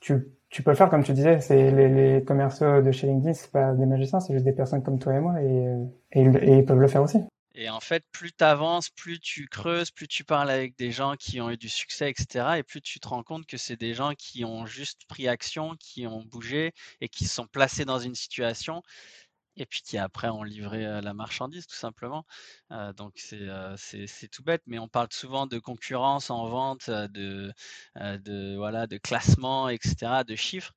tu, 0.00 0.14
tu 0.48 0.62
peux 0.62 0.70
le 0.70 0.76
faire 0.76 0.90
comme 0.90 1.02
tu 1.02 1.12
disais. 1.12 1.40
C'est 1.40 1.70
les, 1.72 1.88
les 1.88 2.24
commerciaux 2.24 2.82
de 2.82 2.90
chez 2.92 3.06
LinkedIn, 3.06 3.34
c'est 3.34 3.50
pas 3.52 3.72
des 3.74 3.86
magiciens, 3.86 4.20
c'est 4.20 4.32
juste 4.34 4.44
des 4.44 4.52
personnes 4.52 4.82
comme 4.82 4.98
toi 4.98 5.14
et 5.14 5.20
moi. 5.20 5.42
Et, 5.42 5.66
et, 6.12 6.22
et 6.22 6.58
ils 6.58 6.64
peuvent 6.64 6.80
le 6.80 6.88
faire 6.88 7.02
aussi. 7.02 7.18
Et 7.54 7.68
en 7.68 7.80
fait, 7.80 8.04
plus 8.12 8.32
tu 8.32 8.44
avances, 8.44 8.90
plus 8.90 9.18
tu 9.20 9.48
creuses, 9.48 9.90
plus 9.90 10.06
tu 10.08 10.24
parles 10.24 10.50
avec 10.50 10.76
des 10.78 10.92
gens 10.92 11.16
qui 11.16 11.40
ont 11.40 11.50
eu 11.50 11.56
du 11.56 11.68
succès, 11.68 12.10
etc. 12.10 12.58
Et 12.58 12.62
plus 12.62 12.80
tu 12.80 13.00
te 13.00 13.08
rends 13.08 13.22
compte 13.24 13.46
que 13.46 13.56
c'est 13.56 13.76
des 13.76 13.94
gens 13.94 14.14
qui 14.14 14.44
ont 14.44 14.66
juste 14.66 15.02
pris 15.08 15.26
action, 15.28 15.74
qui 15.76 16.06
ont 16.06 16.22
bougé 16.24 16.72
et 17.00 17.08
qui 17.08 17.26
se 17.26 17.34
sont 17.34 17.46
placés 17.46 17.84
dans 17.84 17.98
une 17.98 18.14
situation 18.14 18.82
et 19.56 19.66
puis 19.66 19.82
qui 19.82 19.98
après 19.98 20.28
ont 20.28 20.42
livré 20.42 21.00
la 21.02 21.14
marchandise 21.14 21.66
tout 21.66 21.76
simplement. 21.76 22.24
donc 22.96 23.14
c'est 23.18 24.28
tout 24.30 24.42
bête, 24.42 24.62
mais 24.66 24.78
on 24.78 24.88
parle 24.88 25.08
souvent 25.12 25.46
de 25.46 25.58
concurrence 25.58 26.30
en 26.30 26.46
vente, 26.48 26.88
de, 26.90 27.52
de, 27.96 28.56
voilà, 28.56 28.86
de 28.86 28.96
classement, 28.98 29.68
etc., 29.68 30.24
de 30.24 30.36
chiffres. 30.36 30.72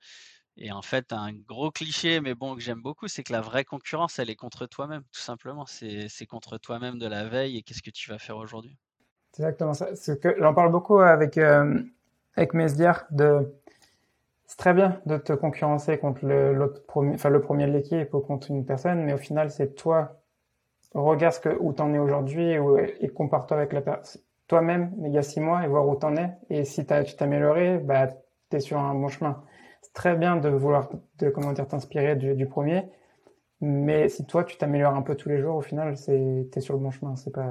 Et 0.58 0.72
en 0.72 0.82
fait, 0.82 1.14
un 1.14 1.34
gros 1.34 1.72
cliché, 1.72 2.22
mais 2.22 2.36
bon, 2.36 2.56
que 2.56 2.62
j'aime 2.62 2.82
beaucoup, 2.82 3.08
c'est 3.08 3.24
que 3.24 3.34
la 3.34 3.41
vraie 3.41 3.66
concurrence, 3.66 4.20
elle 4.20 4.30
est 4.30 4.36
contre 4.36 4.68
toi-même, 4.68 5.01
tout 5.12 5.20
simplement. 5.20 5.66
C'est 5.66 6.26
contre 6.28 6.58
toi-même 6.58 6.99
de 6.99 7.08
la 7.08 7.28
veille 7.28 7.58
et 7.58 7.64
qu'est-ce 7.64 7.82
que 7.82 7.89
tu 7.89 8.10
vas 8.10 8.20
faire 8.20 8.38
aujourd'hui? 8.38 8.78
Exactement 9.34 9.74
ça. 9.74 9.89
J'en 10.39 10.54
parle 10.54 10.72
beaucoup 10.72 10.99
avec, 10.99 11.38
euh, 11.38 11.82
avec 12.36 12.54
Mesdiar 12.54 13.06
de. 13.10 13.51
C'est 14.45 14.58
très 14.58 14.76
bien 14.76 15.01
de 15.08 15.18
te 15.18 15.34
concurrencer 15.34 15.97
contre 15.97 16.26
le, 16.26 16.72
premier, 16.88 17.16
enfin, 17.16 17.30
le 17.30 17.41
premier 17.41 17.66
de 17.66 17.72
l'équipe 17.72 18.14
ou 18.14 18.20
contre 18.20 18.51
une 18.51 18.66
personne, 18.66 19.04
mais 19.04 19.14
au 19.14 19.18
final, 19.18 19.49
c'est 19.49 19.74
toi. 19.74 20.20
Regarde 20.93 21.34
ce 21.34 21.39
que, 21.39 21.58
où 21.60 21.74
t'en 21.74 21.91
es 21.95 21.97
aujourd'hui 21.97 22.56
et, 22.99 23.10
compare-toi 23.10 23.58
avec 23.58 23.74
toi-même 24.47 24.93
il 25.04 25.12
y 25.12 25.18
a 25.18 25.24
six 25.24 25.39
mois 25.39 25.64
et 25.64 25.68
voir 25.68 25.88
où 25.88 25.95
t'en 25.95 26.16
es. 26.16 26.30
Et 26.51 26.66
si 26.66 26.82
tu 26.82 26.86
t'es 26.86 27.24
amélioré, 27.24 27.80
bah, 27.80 28.10
t'es 28.49 28.60
sur 28.60 28.78
un 28.78 28.93
bon 28.93 29.08
chemin 29.08 29.43
très 29.94 30.16
bien 30.16 30.38
de 30.38 30.50
vouloir 30.50 30.89
de 31.20 31.30
comment 31.30 31.54
dire 31.54 31.68
t'inspirer 31.68 32.16
du, 32.16 32.48
premier, 32.48 32.84
mais 33.62 34.10
si 34.10 34.26
toi 34.26 34.44
tu 34.44 34.58
t'améliores 34.58 34.96
un 34.96 35.02
peu 35.02 35.16
tous 35.16 35.30
les 35.30 35.39
jours, 35.39 35.56
au 35.56 35.62
final, 35.62 35.98
c'est 35.98 36.50
es 36.54 36.62
sur 36.62 36.74
le 36.74 36.80
bon 36.80 36.91
chemin. 36.91 37.16
C'est 37.16 37.32
pas 37.32 37.50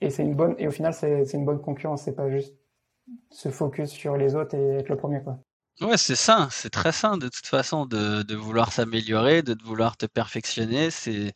et 0.00 0.10
c'est 0.10 0.22
une 0.22 0.34
bonne 0.34 0.54
et 0.58 0.66
au 0.66 0.70
final 0.70 0.92
c'est 0.94 1.32
une 1.32 1.44
bonne 1.44 1.60
concurrence. 1.60 2.02
C'est 2.02 2.16
pas 2.16 2.30
juste 2.30 2.54
se 3.30 3.50
focus 3.50 3.90
sur 3.90 4.16
les 4.16 4.34
autres 4.34 4.54
et 4.56 4.78
être 4.78 4.88
le 4.88 4.96
premier 4.96 5.22
quoi. 5.22 5.38
Ouais, 5.80 5.96
c'est 5.96 6.16
sain, 6.16 6.48
c'est 6.50 6.70
très 6.70 6.92
sain 6.92 7.16
de 7.16 7.28
toute 7.28 7.46
façon 7.46 7.86
de, 7.86 8.22
de 8.22 8.34
vouloir 8.36 8.72
s'améliorer, 8.72 9.42
de 9.42 9.56
vouloir 9.64 9.96
te 9.96 10.06
perfectionner. 10.06 10.90
C'est 10.90 11.32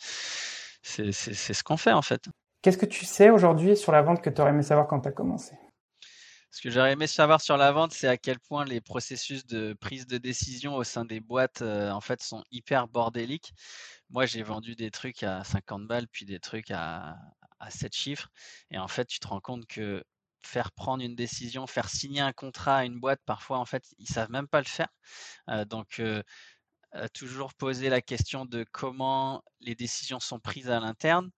c'est 0.83 1.13
ce 1.13 1.65
qu'on 1.65 1.77
fait 1.77 1.93
en 1.93 2.03
fait. 2.03 2.29
Qu'est-ce 2.63 2.79
que 2.79 2.87
tu 2.87 3.05
sais 3.05 3.31
aujourd'hui 3.31 3.77
sur 3.77 3.93
la 3.93 4.03
vente 4.03 4.23
que 4.23 4.31
tu 4.31 4.41
aurais 4.41 4.51
aimé 4.51 4.63
savoir 4.63 4.87
quand 4.87 5.01
tu 5.01 5.09
as 5.09 5.13
commencé? 5.13 5.57
Ce 6.57 6.63
que 6.63 6.71
j'aurais 6.71 6.93
aimé 6.93 7.07
savoir 7.07 7.43
sur 7.43 7.59
la 7.59 7.71
vente, 7.71 7.93
c'est 7.93 8.09
à 8.09 8.17
quel 8.17 8.41
point 8.41 8.65
les 8.65 8.81
processus 8.81 9.45
de 9.45 9.75
prise 9.75 10.07
de 10.07 10.17
décision 10.17 10.75
au 10.75 10.85
sein 10.85 11.05
des 11.05 11.21
boîtes, 11.21 11.61
euh, 11.61 11.91
en 11.91 12.01
fait, 12.01 12.23
sont 12.23 12.43
hyper 12.51 12.89
bordéliques. 12.89 13.53
Moi, 14.09 14.25
j'ai 14.25 14.43
vendu 14.43 14.75
des 14.75 14.91
trucs 14.91 15.23
à 15.23 15.45
50 15.45 15.87
balles, 15.87 16.09
puis 16.09 16.25
des 16.25 16.41
trucs 16.41 16.71
à, 16.71 17.19
à 17.61 17.71
7 17.71 17.95
chiffres. 17.95 18.31
Et 18.71 18.79
en 18.79 18.89
fait, 18.89 19.05
tu 19.05 19.19
te 19.21 19.29
rends 19.29 19.41
compte 19.41 19.67
que 19.67 20.03
faire 20.41 20.73
prendre 20.73 21.05
une 21.05 21.15
décision, 21.15 21.67
faire 21.67 21.91
signer 21.91 22.23
un 22.23 22.33
contrat 22.33 22.79
à 22.79 22.85
une 22.87 23.01
boîte, 23.01 23.21
parfois, 23.27 23.59
en 23.59 23.67
fait, 23.67 23.85
ils 23.99 24.09
savent 24.09 24.31
même 24.31 24.49
pas 24.49 24.61
le 24.61 24.67
faire. 24.67 24.89
Euh, 25.51 25.67
donc, 25.67 26.01
euh, 26.01 26.23
toujours 27.13 27.53
poser 27.53 27.91
la 27.91 28.01
question 28.01 28.47
de 28.47 28.65
comment 28.73 29.43
les 29.61 29.75
décisions 29.75 30.21
sont 30.21 30.41
prises 30.41 30.71
à 30.71 30.81
l'interne 30.81 31.31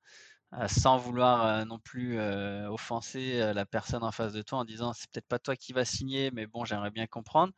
sans 0.69 0.97
vouloir 0.99 1.67
non 1.67 1.79
plus 1.79 2.19
offenser 2.21 3.53
la 3.55 3.67
personne 3.67 4.03
en 4.05 4.13
face 4.13 4.33
de 4.33 4.43
toi 4.43 4.59
en 4.59 4.65
disant 4.65 4.93
c'est 4.93 5.11
peut-être 5.11 5.29
pas 5.29 5.39
toi 5.39 5.57
qui 5.57 5.73
vas 5.73 5.85
signer, 5.85 6.31
mais 6.31 6.47
bon, 6.47 6.65
j'aimerais 6.65 6.91
bien 6.91 7.07
comprendre. 7.07 7.53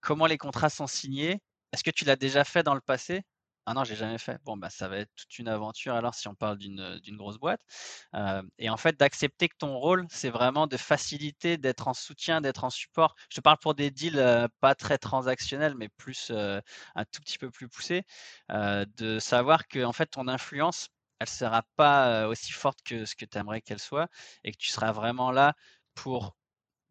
comment 0.00 0.26
les 0.26 0.38
contrats 0.38 0.70
sont 0.70 0.86
signés? 0.86 1.40
Est-ce 1.72 1.84
que 1.84 1.90
tu 1.90 2.04
l'as 2.04 2.16
déjà 2.16 2.44
fait 2.44 2.62
dans 2.62 2.74
le 2.74 2.80
passé? 2.80 3.22
Ah 3.64 3.74
non, 3.74 3.84
j'ai 3.84 3.94
jamais 3.94 4.18
fait. 4.18 4.38
Bon, 4.44 4.56
bah, 4.56 4.70
ça 4.70 4.88
va 4.88 4.98
être 4.98 5.10
toute 5.14 5.38
une 5.38 5.46
aventure 5.48 5.94
alors 5.94 6.14
si 6.16 6.26
on 6.26 6.34
parle 6.34 6.58
d'une 6.58 6.98
grosse 7.16 7.38
boîte. 7.38 7.60
et 8.58 8.68
en 8.70 8.76
fait, 8.76 8.98
d'accepter 8.98 9.48
que 9.48 9.56
ton 9.58 9.76
rôle, 9.78 10.06
c'est 10.10 10.30
vraiment 10.30 10.66
de 10.66 10.76
faciliter, 10.76 11.56
d'être 11.58 11.88
en 11.88 11.94
soutien, 11.94 12.40
d'être 12.40 12.64
en 12.64 12.70
support. 12.70 13.14
Je 13.30 13.36
te 13.36 13.40
parle 13.40 13.58
pour 13.58 13.74
des 13.74 13.90
deals 13.90 14.48
pas 14.60 14.74
très 14.74 14.98
transactionnels, 14.98 15.74
mais 15.76 15.88
plus 15.88 16.30
un 16.32 17.04
tout 17.04 17.20
petit 17.20 17.38
peu 17.38 17.50
plus 17.50 17.68
poussés. 17.68 18.02
de 18.50 19.18
savoir 19.20 19.68
que 19.68 19.84
en 19.84 19.92
fait, 19.92 20.06
ton 20.06 20.28
influence, 20.28 20.88
elle 21.22 21.28
sera 21.28 21.62
pas 21.76 22.28
aussi 22.28 22.52
forte 22.52 22.80
que 22.84 23.04
ce 23.04 23.14
que 23.16 23.24
tu 23.24 23.38
aimerais 23.38 23.60
qu'elle 23.60 23.78
soit 23.78 24.08
et 24.44 24.52
que 24.52 24.58
tu 24.58 24.68
seras 24.70 24.92
vraiment 24.92 25.30
là 25.30 25.54
pour 25.94 26.36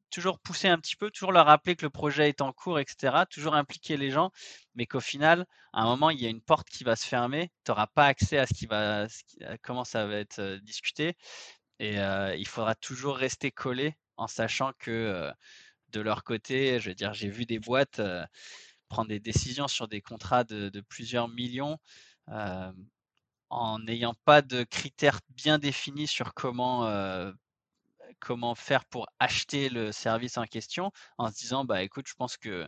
toujours 0.09 0.39
pousser 0.39 0.67
un 0.67 0.77
petit 0.77 0.95
peu, 0.95 1.09
toujours 1.09 1.31
leur 1.31 1.45
rappeler 1.47 1.75
que 1.75 1.85
le 1.85 1.89
projet 1.89 2.29
est 2.29 2.41
en 2.41 2.51
cours, 2.53 2.79
etc. 2.79 3.25
Toujours 3.29 3.55
impliquer 3.55 3.97
les 3.97 4.11
gens, 4.11 4.31
mais 4.75 4.85
qu'au 4.85 4.99
final, 4.99 5.45
à 5.73 5.81
un 5.83 5.85
moment, 5.85 6.09
il 6.09 6.21
y 6.21 6.25
a 6.25 6.29
une 6.29 6.41
porte 6.41 6.69
qui 6.69 6.83
va 6.83 6.95
se 6.95 7.07
fermer. 7.07 7.49
Tu 7.65 7.71
n'auras 7.71 7.87
pas 7.87 8.05
accès 8.05 8.37
à 8.37 8.45
ce 8.45 8.53
qui 8.53 8.65
va, 8.67 9.07
comment 9.63 9.85
ça 9.85 10.05
va 10.05 10.17
être 10.17 10.57
discuté, 10.63 11.15
et 11.79 11.95
il 11.95 12.47
faudra 12.47 12.75
toujours 12.75 13.17
rester 13.17 13.51
collé 13.51 13.95
en 14.17 14.27
sachant 14.27 14.73
que 14.79 15.31
de 15.89 16.01
leur 16.01 16.23
côté, 16.23 16.79
je 16.79 16.89
veux 16.89 16.95
dire, 16.95 17.13
j'ai 17.13 17.29
vu 17.29 17.45
des 17.45 17.59
boîtes 17.59 18.01
prendre 18.89 19.09
des 19.09 19.19
décisions 19.19 19.69
sur 19.69 19.87
des 19.87 20.01
contrats 20.01 20.43
de, 20.43 20.81
plusieurs 20.81 21.29
millions 21.29 21.79
en 23.51 23.79
n'ayant 23.79 24.15
pas 24.25 24.41
de 24.41 24.63
critères 24.63 25.19
bien 25.29 25.59
définis 25.59 26.07
sur 26.07 26.33
comment, 26.33 26.89
comment 28.19 28.55
faire 28.55 28.85
pour 28.85 29.07
acheter 29.19 29.69
le 29.69 29.91
service 29.91 30.37
en 30.37 30.45
question, 30.45 30.91
en 31.17 31.29
se 31.29 31.37
disant 31.37 31.65
bah 31.65 31.83
écoute, 31.83 32.07
je 32.07 32.15
pense 32.15 32.37
que 32.37 32.67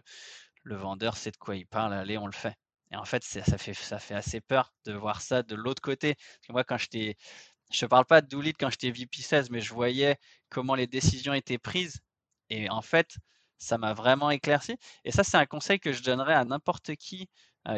le 0.63 0.75
vendeur 0.75 1.17
sait 1.17 1.31
de 1.31 1.37
quoi 1.37 1.55
il 1.55 1.65
parle, 1.65 1.93
allez, 1.93 2.17
on 2.17 2.27
le 2.27 2.33
fait. 2.33 2.55
Et 2.91 2.95
en 2.97 3.05
fait, 3.05 3.23
ça 3.23 3.57
fait, 3.57 3.73
ça 3.73 3.97
fait 3.97 4.13
assez 4.13 4.41
peur 4.41 4.73
de 4.85 4.93
voir 4.93 5.21
ça 5.21 5.41
de 5.41 5.55
l'autre 5.55 5.81
côté. 5.81 6.15
Parce 6.15 6.47
que 6.47 6.51
moi, 6.51 6.63
quand 6.63 6.77
je 6.77 7.85
ne 7.85 7.87
parle 7.87 8.05
pas 8.05 8.21
de 8.21 8.51
quand 8.51 8.69
j'étais 8.69 8.91
VP 8.91 9.21
16, 9.21 9.49
mais 9.49 9.61
je 9.61 9.73
voyais 9.73 10.17
comment 10.49 10.75
les 10.75 10.87
décisions 10.87 11.33
étaient 11.33 11.57
prises. 11.57 12.01
Et 12.49 12.69
en 12.69 12.81
fait, 12.81 13.17
ça 13.57 13.77
m'a 13.77 13.93
vraiment 13.93 14.29
éclairci. 14.31 14.77
Et 15.05 15.11
ça, 15.11 15.23
c'est 15.23 15.37
un 15.37 15.45
conseil 15.45 15.79
que 15.79 15.93
je 15.93 16.03
donnerais 16.03 16.35
à 16.35 16.45
n'importe 16.45 16.95
qui 16.95 17.29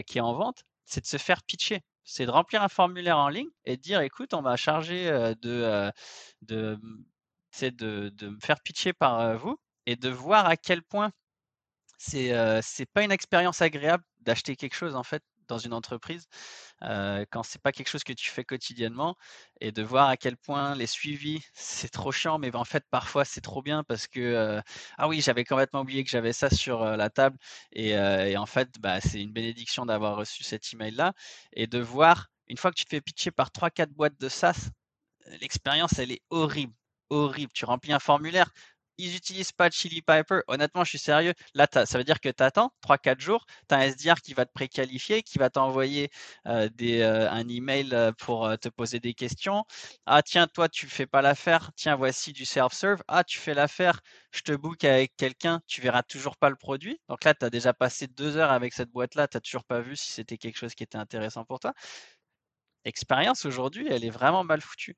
qui 0.08 0.18
est 0.18 0.22
en 0.22 0.34
vente, 0.34 0.64
c'est 0.86 1.02
de 1.02 1.06
se 1.06 1.18
faire 1.18 1.44
pitcher 1.44 1.84
c'est 2.06 2.26
de 2.26 2.32
remplir 2.32 2.64
un 2.64 2.70
formulaire 2.70 3.18
en 3.18 3.30
ligne 3.30 3.50
et 3.66 3.78
de 3.78 3.82
dire 3.82 4.02
écoute, 4.02 4.34
on 4.34 4.42
m'a 4.42 4.56
chargé 4.56 5.10
de, 5.42 5.92
de, 6.44 6.80
de, 7.70 8.10
de, 8.10 8.30
me 8.30 8.40
faire 8.40 8.62
pitcher 8.62 8.94
par 8.94 9.38
vous 9.38 9.58
et 9.86 9.96
de 9.96 10.10
voir 10.10 10.46
à 10.46 10.56
quel 10.56 10.84
point 10.84 11.12
c'est 11.98 12.34
c'est 12.62 12.86
pas 12.86 13.04
une 13.04 13.12
expérience 13.12 13.62
agréable 13.62 14.04
d'acheter 14.22 14.56
quelque 14.56 14.76
chose 14.76 14.96
en 14.96 15.04
fait 15.04 15.24
dans 15.48 15.58
une 15.58 15.74
entreprise 15.74 16.28
euh, 16.84 17.26
quand 17.32 17.44
c'est 17.44 17.62
pas 17.62 17.72
quelque 17.72 17.90
chose 17.90 18.04
que 18.04 18.14
tu 18.14 18.30
fais 18.30 18.44
quotidiennement 18.44 19.16
et 19.62 19.72
de 19.72 19.84
voir 19.84 20.10
à 20.10 20.18
quel 20.18 20.38
point 20.38 20.76
les 20.76 20.88
suivis 20.88 21.44
c'est 21.54 21.90
trop 21.90 22.12
chiant 22.12 22.38
mais 22.40 22.54
en 22.56 22.66
fait 22.66 22.84
parfois 22.90 23.26
c'est 23.26 23.42
trop 23.42 23.62
bien 23.62 23.84
parce 23.84 24.08
que 24.08 24.62
ah 24.98 25.08
oui 25.08 25.22
j'avais 25.22 25.44
complètement 25.44 25.82
oublié 25.82 26.04
que 26.04 26.10
j'avais 26.10 26.34
ça 26.34 26.50
sur 26.50 26.84
la 26.84 27.10
table 27.10 27.38
et, 27.72 27.92
et, 27.92 28.38
en 28.38 28.46
fait 28.46 28.70
bah, 28.80 29.02
c'est 29.02 29.22
une 29.22 29.32
bénédiction 29.32 29.86
d'avoir 29.86 30.18
reçu 30.18 30.44
cet 30.44 30.74
email 30.74 30.92
là 30.92 31.14
et 31.54 31.68
de 31.68 31.80
voir 31.80 32.28
une 32.48 32.58
fois 32.58 32.72
que 32.72 32.76
tu 32.78 32.86
te 32.86 32.90
fais 32.90 33.02
pitcher 33.02 33.32
par 33.32 33.50
3-4 33.50 33.88
boîtes 33.94 34.20
de 34.20 34.30
SaaS 34.30 34.70
l'expérience 35.42 35.98
elle 36.00 36.12
est 36.12 36.22
horrible 36.30 36.74
horrible. 37.10 37.52
Tu 37.54 37.66
remplis 37.66 37.94
un 37.94 38.00
formulaire 38.00 38.52
ils 38.98 39.12
n'utilisent 39.14 39.52
pas 39.52 39.70
Chili 39.70 40.02
Piper. 40.02 40.42
Honnêtement, 40.48 40.84
je 40.84 40.90
suis 40.90 41.00
sérieux. 41.00 41.34
Là, 41.54 41.68
ça 41.72 41.98
veut 41.98 42.04
dire 42.04 42.20
que 42.20 42.30
tu 42.30 42.44
attends 42.44 42.72
3-4 42.82 43.20
jours. 43.20 43.46
Tu 43.70 43.76
as 43.76 43.80
un 43.80 43.82
SDR 43.82 44.22
qui 44.22 44.34
va 44.34 44.46
te 44.46 44.52
préqualifier, 44.54 45.24
qui 45.24 45.38
va 45.38 45.50
t'envoyer 45.50 46.10
euh, 46.48 46.70
euh, 46.82 47.30
un 47.30 47.48
email 47.48 47.90
euh, 47.94 48.12
pour 48.18 48.50
te 48.60 48.70
poser 48.70 49.00
des 49.00 49.14
questions. 49.14 49.64
Ah, 50.06 50.22
tiens, 50.24 50.48
toi, 50.48 50.70
tu 50.70 50.88
fais 50.88 51.06
pas 51.08 51.22
l'affaire. 51.22 51.72
Tiens, 51.76 51.96
voici 51.96 52.34
du 52.34 52.46
self-serve. 52.46 53.02
Ah, 53.08 53.24
tu 53.24 53.38
fais 53.38 53.54
l'affaire. 53.54 54.00
Je 54.32 54.42
te 54.42 54.52
book 54.54 54.84
avec 54.84 55.16
quelqu'un. 55.18 55.62
Tu 55.68 55.82
verras 55.82 56.04
toujours 56.04 56.38
pas 56.38 56.50
le 56.50 56.56
produit. 56.56 57.00
Donc 57.10 57.24
là, 57.24 57.34
tu 57.34 57.46
as 57.46 57.50
déjà 57.50 57.74
passé 57.74 58.08
deux 58.08 58.38
heures 58.38 58.52
avec 58.52 58.74
cette 58.74 58.92
boîte-là. 58.92 59.28
Tu 59.28 59.38
n'as 59.38 59.42
toujours 59.42 59.66
pas 59.66 59.82
vu 59.82 59.96
si 59.96 60.12
c'était 60.12 60.38
quelque 60.38 60.58
chose 60.58 60.76
qui 60.76 60.84
était 60.84 60.98
intéressant 60.98 61.46
pour 61.46 61.60
toi 61.60 61.74
expérience 62.86 63.46
aujourd'hui, 63.46 63.88
elle 63.90 64.06
est 64.06 64.10
vraiment 64.10 64.44
mal 64.44 64.62
foutue. 64.62 64.96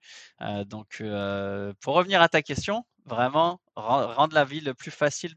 donc, 0.66 1.04
pour 1.82 1.94
revenir 1.94 2.22
à 2.22 2.30
ta 2.30 2.42
question, 2.42 2.86
vraiment 3.06 3.60
rendre 3.76 4.36
la 4.36 4.46
vie 4.46 4.62
le 4.62 4.74
plus 4.74 4.92
facile 4.92 5.34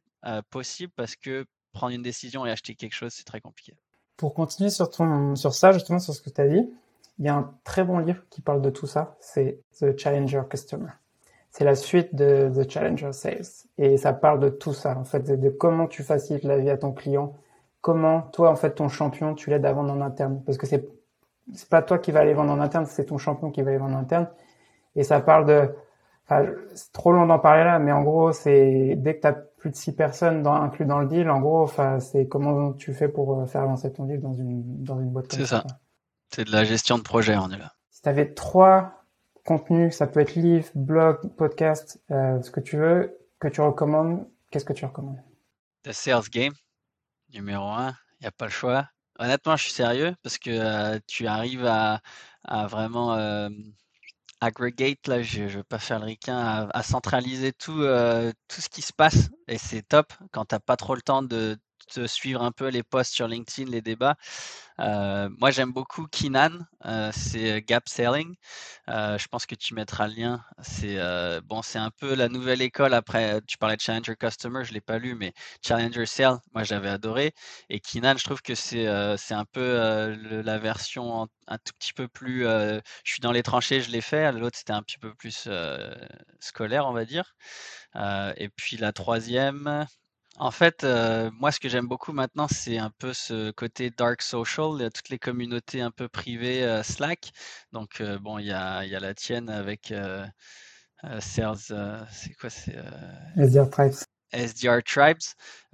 possible 0.51 0.93
parce 0.97 1.17
que 1.17 1.47
prendre 1.73 1.95
une 1.95 2.03
décision 2.03 2.45
et 2.47 2.51
acheter 2.51 2.75
quelque 2.75 2.95
chose, 2.95 3.13
c'est 3.13 3.25
très 3.25 3.41
compliqué. 3.41 3.75
Pour 4.17 4.35
continuer 4.35 4.71
sur, 4.71 4.91
ton, 4.91 5.35
sur 5.35 5.55
ça, 5.55 5.73
justement, 5.73 5.99
sur 5.99 6.15
ce 6.15 6.21
que 6.21 6.31
tu 6.31 6.41
as 6.41 6.49
dit, 6.49 6.69
il 7.19 7.27
y 7.27 7.29
a 7.29 7.35
un 7.35 7.55
très 7.65 7.85
bon 7.85 7.99
livre 7.99 8.23
qui 8.31 8.41
parle 8.41 8.63
de 8.63 8.71
tout 8.71 8.87
ça, 8.87 9.17
c'est 9.21 9.61
The 9.79 9.97
Challenger 9.99 10.43
Customer. 10.49 10.91
C'est 11.51 11.65
la 11.65 11.75
suite 11.75 12.15
de 12.15 12.51
The 12.55 12.71
Challenger 12.71 13.13
Sales. 13.13 13.67
Et 13.77 13.97
ça 13.97 14.13
parle 14.13 14.41
de 14.41 14.49
tout 14.49 14.73
ça, 14.73 14.97
en 14.97 15.05
fait, 15.05 15.21
de, 15.21 15.51
comment 15.51 15.87
tu 15.87 16.03
facilites 16.03 16.45
la 16.45 16.59
vie 16.59 16.71
à 16.71 16.79
ton 16.79 16.93
client, 16.93 17.35
comment 17.81 18.23
toi, 18.23 18.51
en 18.51 18.57
fait, 18.57 18.77
ton 18.77 18.89
champion, 18.89 19.35
tu 19.35 19.51
l'aides 19.51 19.67
à 19.67 19.73
vendre 19.73 19.93
en 19.93 20.01
interne. 20.01 20.43
Parce 20.45 20.59
que 20.59 20.67
c'est 20.67 20.87
c'est 21.55 21.69
pas 21.69 21.83
toi 21.83 21.99
qui 21.99 22.13
vas 22.13 22.21
aller 22.21 22.35
vendre 22.35 22.53
en 22.53 22.61
interne, 22.61 22.87
c'est 22.87 23.07
ton 23.07 23.19
champion 23.19 23.51
qui 23.51 23.63
va 23.63 23.71
aller 23.71 23.79
vendre 23.79 23.97
en 23.97 24.01
interne. 24.01 24.29
Et 24.97 25.05
ça 25.05 25.21
parle 25.21 25.47
de, 25.47 25.75
c'est 26.75 26.93
trop 26.93 27.13
long 27.13 27.27
d'en 27.27 27.39
parler 27.39 27.65
là, 27.65 27.79
mais 27.79 27.93
en 27.93 28.03
gros, 28.03 28.33
c'est 28.33 28.95
dès 28.97 29.17
que 29.17 29.23
tu 29.23 29.27
as 29.27 29.33
plus 29.33 29.71
de 29.71 29.77
six 29.77 29.95
personnes 29.95 30.43
dans, 30.43 30.55
inclus 30.55 30.87
dans 30.87 30.99
le 30.99 31.07
deal, 31.07 31.29
en 31.29 31.41
gros, 31.41 31.63
enfin, 31.63 32.01
c'est 32.01 32.27
comment 32.27 32.73
tu 32.73 32.95
fais 32.95 33.09
pour 33.09 33.41
euh, 33.41 33.47
faire 33.47 33.63
avancer 33.63 33.93
ton 33.93 34.05
deal 34.05 34.21
dans 34.21 34.33
une, 34.33 34.83
dans 34.83 34.99
une 34.99 35.11
boîte 35.11 35.33
C'est 35.33 35.47
ça. 35.47 35.65
C'est 36.31 36.45
de 36.45 36.53
la 36.53 36.65
gestion 36.65 36.97
de 36.97 37.03
projet, 37.03 37.37
on 37.37 37.51
est 37.51 37.59
là. 37.59 37.73
Si 37.91 38.03
tu 38.03 38.09
avais 38.09 38.33
trois 38.33 39.05
contenu, 39.45 39.91
ça 39.91 40.07
peut 40.07 40.21
être 40.21 40.35
livre, 40.35 40.69
blog, 40.75 41.35
podcast, 41.37 42.01
euh, 42.11 42.41
ce 42.43 42.51
que 42.51 42.61
tu 42.61 42.77
veux, 42.77 43.19
que 43.41 43.49
tu 43.49 43.61
recommandes, 43.61 44.27
qu'est-ce 44.51 44.65
que 44.65 44.73
tu 44.73 44.85
recommandes? 44.85 45.21
The 45.83 45.93
Sales 45.93 46.29
Game, 46.31 46.53
numéro 47.35 47.67
un, 47.67 47.95
il 48.21 48.23
n'y 48.23 48.27
a 48.29 48.33
pas 48.33 48.45
le 48.47 48.51
choix. 48.51 48.89
Honnêtement, 49.21 49.57
je 49.57 49.65
suis 49.65 49.73
sérieux 49.73 50.17
parce 50.23 50.39
que 50.39 50.51
euh, 50.51 50.99
tu 51.07 51.27
arrives 51.29 51.67
à, 51.67 52.01
vraiment 52.69 53.15
euh, 53.15 53.49
aggregate, 54.41 55.07
là, 55.07 55.23
je 55.23 55.43
ne 55.43 55.49
veux 55.49 55.63
pas 55.63 55.79
faire 55.79 56.01
le 56.01 56.07
ricain, 56.07 56.69
à, 56.73 56.83
centraliser 56.83 57.53
tout, 57.53 57.83
tout 58.49 58.61
ce 58.61 58.69
qui 58.71 58.83
se 58.83 58.93
passe 58.93 59.29
et 59.47 59.59
c'est 59.59 59.83
top 59.83 60.13
quand 60.33 60.47
tu 60.47 60.55
n'as 60.55 60.61
pas 60.61 60.77
trop 60.77 60.95
le 60.95 61.03
temps 61.03 61.23
de 61.23 61.59
suivre 62.07 62.43
un 62.43 62.53
peu 62.53 62.69
les 62.69 62.83
posts 62.83 63.13
sur 63.15 63.29
LinkedIn, 63.29 63.71
les 63.71 63.83
débats. 63.83 64.17
Euh, 64.81 65.29
moi, 65.39 65.51
j'aime 65.51 65.73
beaucoup 65.73 66.07
Kinan, 66.07 66.67
euh, 66.87 67.11
c'est 67.13 67.59
euh, 67.59 67.61
Gap 67.67 67.89
Selling. 67.89 68.35
je 68.89 69.27
pense 69.29 69.45
que 69.47 69.55
tu 69.55 69.75
mettras 69.75 70.09
le 70.09 70.15
lien. 70.15 70.45
C'est 70.63 70.99
bon, 71.45 71.63
c'est 71.63 71.79
un 71.79 71.91
peu 71.91 72.15
la 72.15 72.29
nouvelle 72.29 72.63
école. 72.63 72.95
Après, 72.95 73.41
tu 73.47 73.59
parlais 73.59 73.77
de 73.77 73.81
Challenger 73.81 74.17
Customer, 74.17 74.65
je 74.65 74.73
l'ai 74.73 74.81
pas 74.81 74.99
lu, 74.99 75.15
mais 75.15 75.33
Challenger 75.63 76.07
Sell, 76.07 76.37
moi 76.55 76.65
j'avais 76.65 76.89
adoré. 76.89 77.35
Et 77.69 77.81
Kinan, 77.81 78.17
je 78.17 78.25
trouve 78.25 78.43
que 78.43 78.55
c'est 78.55 78.87
c'est 79.19 79.35
un 79.35 79.45
peu 79.45 79.77
la 80.45 80.59
version 80.59 81.29
un 81.49 81.59
tout 81.59 81.73
petit 81.79 81.93
peu 81.93 82.09
plus. 82.09 82.43
je 82.45 82.81
suis 83.05 83.21
dans 83.21 83.33
les 83.33 83.43
tranchées, 83.43 83.81
je 83.83 83.91
l'ai 83.91 84.01
fait. 84.01 84.33
L'autre, 84.33 84.59
c'était 84.59 84.73
un 84.73 84.83
petit 84.83 84.99
peu 84.99 85.15
plus 85.15 85.49
scolaire, 86.41 86.87
on 86.87 86.93
va 86.93 87.05
dire. 87.05 87.35
et 88.37 88.49
puis 88.57 88.77
la 88.77 88.93
troisième, 88.93 89.87
en 90.41 90.51
fait, 90.51 90.85
euh, 90.85 91.31
moi, 91.39 91.53
ce 91.53 91.61
que 91.61 91.69
j'aime 91.69 91.87
beaucoup 91.87 92.13
maintenant, 92.13 92.49
c'est 92.49 92.79
un 92.79 92.91
peu 92.99 93.13
ce 93.13 93.51
côté 93.51 93.91
dark 93.91 94.23
social, 94.23 94.91
toutes 94.95 95.11
les 95.11 95.19
communautés 95.19 95.83
un 95.83 95.91
peu 95.91 96.09
privées 96.09 96.65
euh, 96.65 96.83
Slack. 96.83 97.33
Donc, 97.73 98.01
euh, 98.01 98.19
bon, 98.19 98.39
il 98.39 98.47
y 98.47 98.53
a, 98.53 98.83
la 98.87 99.15
tienne 99.15 99.51
avec 99.51 99.93
Sales, 101.21 102.07
c'est 102.11 102.35
quoi 102.41 102.49
c'est 102.49 102.79
SDR 104.33 104.83
Tribes. 104.85 105.19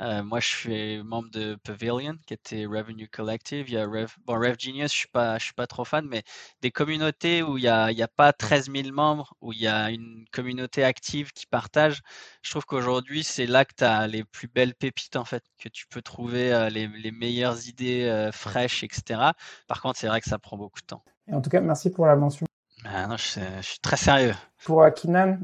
Euh, 0.00 0.22
moi, 0.22 0.40
je 0.40 0.46
suis 0.46 1.02
membre 1.02 1.30
de 1.30 1.56
Pavilion, 1.64 2.16
qui 2.26 2.34
était 2.34 2.66
Revenue 2.66 3.08
Collective. 3.08 3.68
Il 3.68 3.74
y 3.74 3.78
a 3.78 3.86
Rev, 3.86 4.08
bon, 4.24 4.34
Rev 4.34 4.56
Genius, 4.58 4.92
je 4.92 4.98
suis 4.98 5.08
pas, 5.08 5.38
je 5.38 5.44
suis 5.44 5.54
pas 5.54 5.66
trop 5.66 5.84
fan, 5.84 6.06
mais 6.06 6.22
des 6.62 6.70
communautés 6.70 7.42
où 7.42 7.58
il 7.58 7.62
n'y 7.62 7.68
a, 7.68 7.90
il 7.90 7.98
y 7.98 8.02
a 8.02 8.08
pas 8.08 8.32
13 8.32 8.70
000 8.70 8.94
membres, 8.94 9.34
où 9.40 9.52
il 9.52 9.60
y 9.60 9.66
a 9.66 9.90
une 9.90 10.24
communauté 10.32 10.84
active 10.84 11.32
qui 11.32 11.46
partage. 11.46 12.02
Je 12.42 12.50
trouve 12.50 12.64
qu'aujourd'hui, 12.66 13.24
c'est 13.24 13.46
là 13.46 13.64
que 13.64 13.74
tu 13.76 13.84
as 13.84 14.06
les 14.06 14.24
plus 14.24 14.48
belles 14.48 14.74
pépites, 14.74 15.16
en 15.16 15.24
fait, 15.24 15.42
que 15.58 15.68
tu 15.68 15.86
peux 15.86 16.02
trouver 16.02 16.52
euh, 16.52 16.68
les, 16.68 16.88
les, 16.88 17.10
meilleures 17.10 17.68
idées 17.68 18.04
euh, 18.04 18.32
fraîches, 18.32 18.84
etc. 18.84 19.30
Par 19.66 19.80
contre, 19.80 19.98
c'est 19.98 20.08
vrai 20.08 20.20
que 20.20 20.28
ça 20.28 20.38
prend 20.38 20.56
beaucoup 20.56 20.80
de 20.80 20.86
temps. 20.86 21.02
Et 21.28 21.34
en 21.34 21.40
tout 21.40 21.50
cas, 21.50 21.60
merci 21.60 21.90
pour 21.90 22.06
la 22.06 22.16
mention. 22.16 22.46
Ah 22.84 23.06
non, 23.06 23.16
je, 23.16 23.40
je, 23.60 23.66
suis 23.66 23.80
très 23.80 23.96
sérieux. 23.96 24.34
Pour 24.64 24.82
Akinan, 24.82 25.38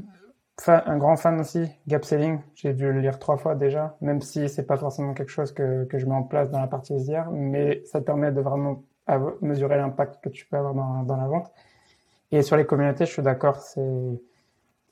un 0.69 0.97
grand 0.99 1.17
fan 1.17 1.41
aussi, 1.41 1.69
gap 1.87 2.05
selling. 2.05 2.41
J'ai 2.55 2.75
dû 2.75 2.93
le 2.93 3.01
lire 3.01 3.19
trois 3.19 3.37
fois 3.37 3.55
déjà, 3.55 3.97
même 4.01 4.21
si 4.21 4.49
c'est 4.49 4.67
pas 4.67 4.77
forcément 4.77 5.15
quelque 5.15 5.31
chose 5.31 5.53
que, 5.53 5.85
que 5.85 5.99
je 5.99 6.07
mets 6.07 6.15
en 6.15 6.23
place 6.23 6.51
dans 6.51 6.61
la 6.61 6.67
partie 6.67 6.95
SDR, 6.95 7.31
mais 7.31 7.83
ça 7.87 8.01
permet 8.01 8.33
de 8.33 8.41
vraiment 8.41 8.83
mesurer 9.41 9.77
l'impact 9.77 10.23
que 10.23 10.29
tu 10.29 10.47
peux 10.47 10.57
avoir 10.57 10.75
dans, 10.75 11.03
dans, 11.03 11.17
la 11.17 11.27
vente. 11.27 11.51
Et 12.31 12.43
sur 12.43 12.57
les 12.57 12.65
communautés, 12.67 13.07
je 13.07 13.13
suis 13.13 13.23
d'accord, 13.23 13.57
c'est 13.57 13.83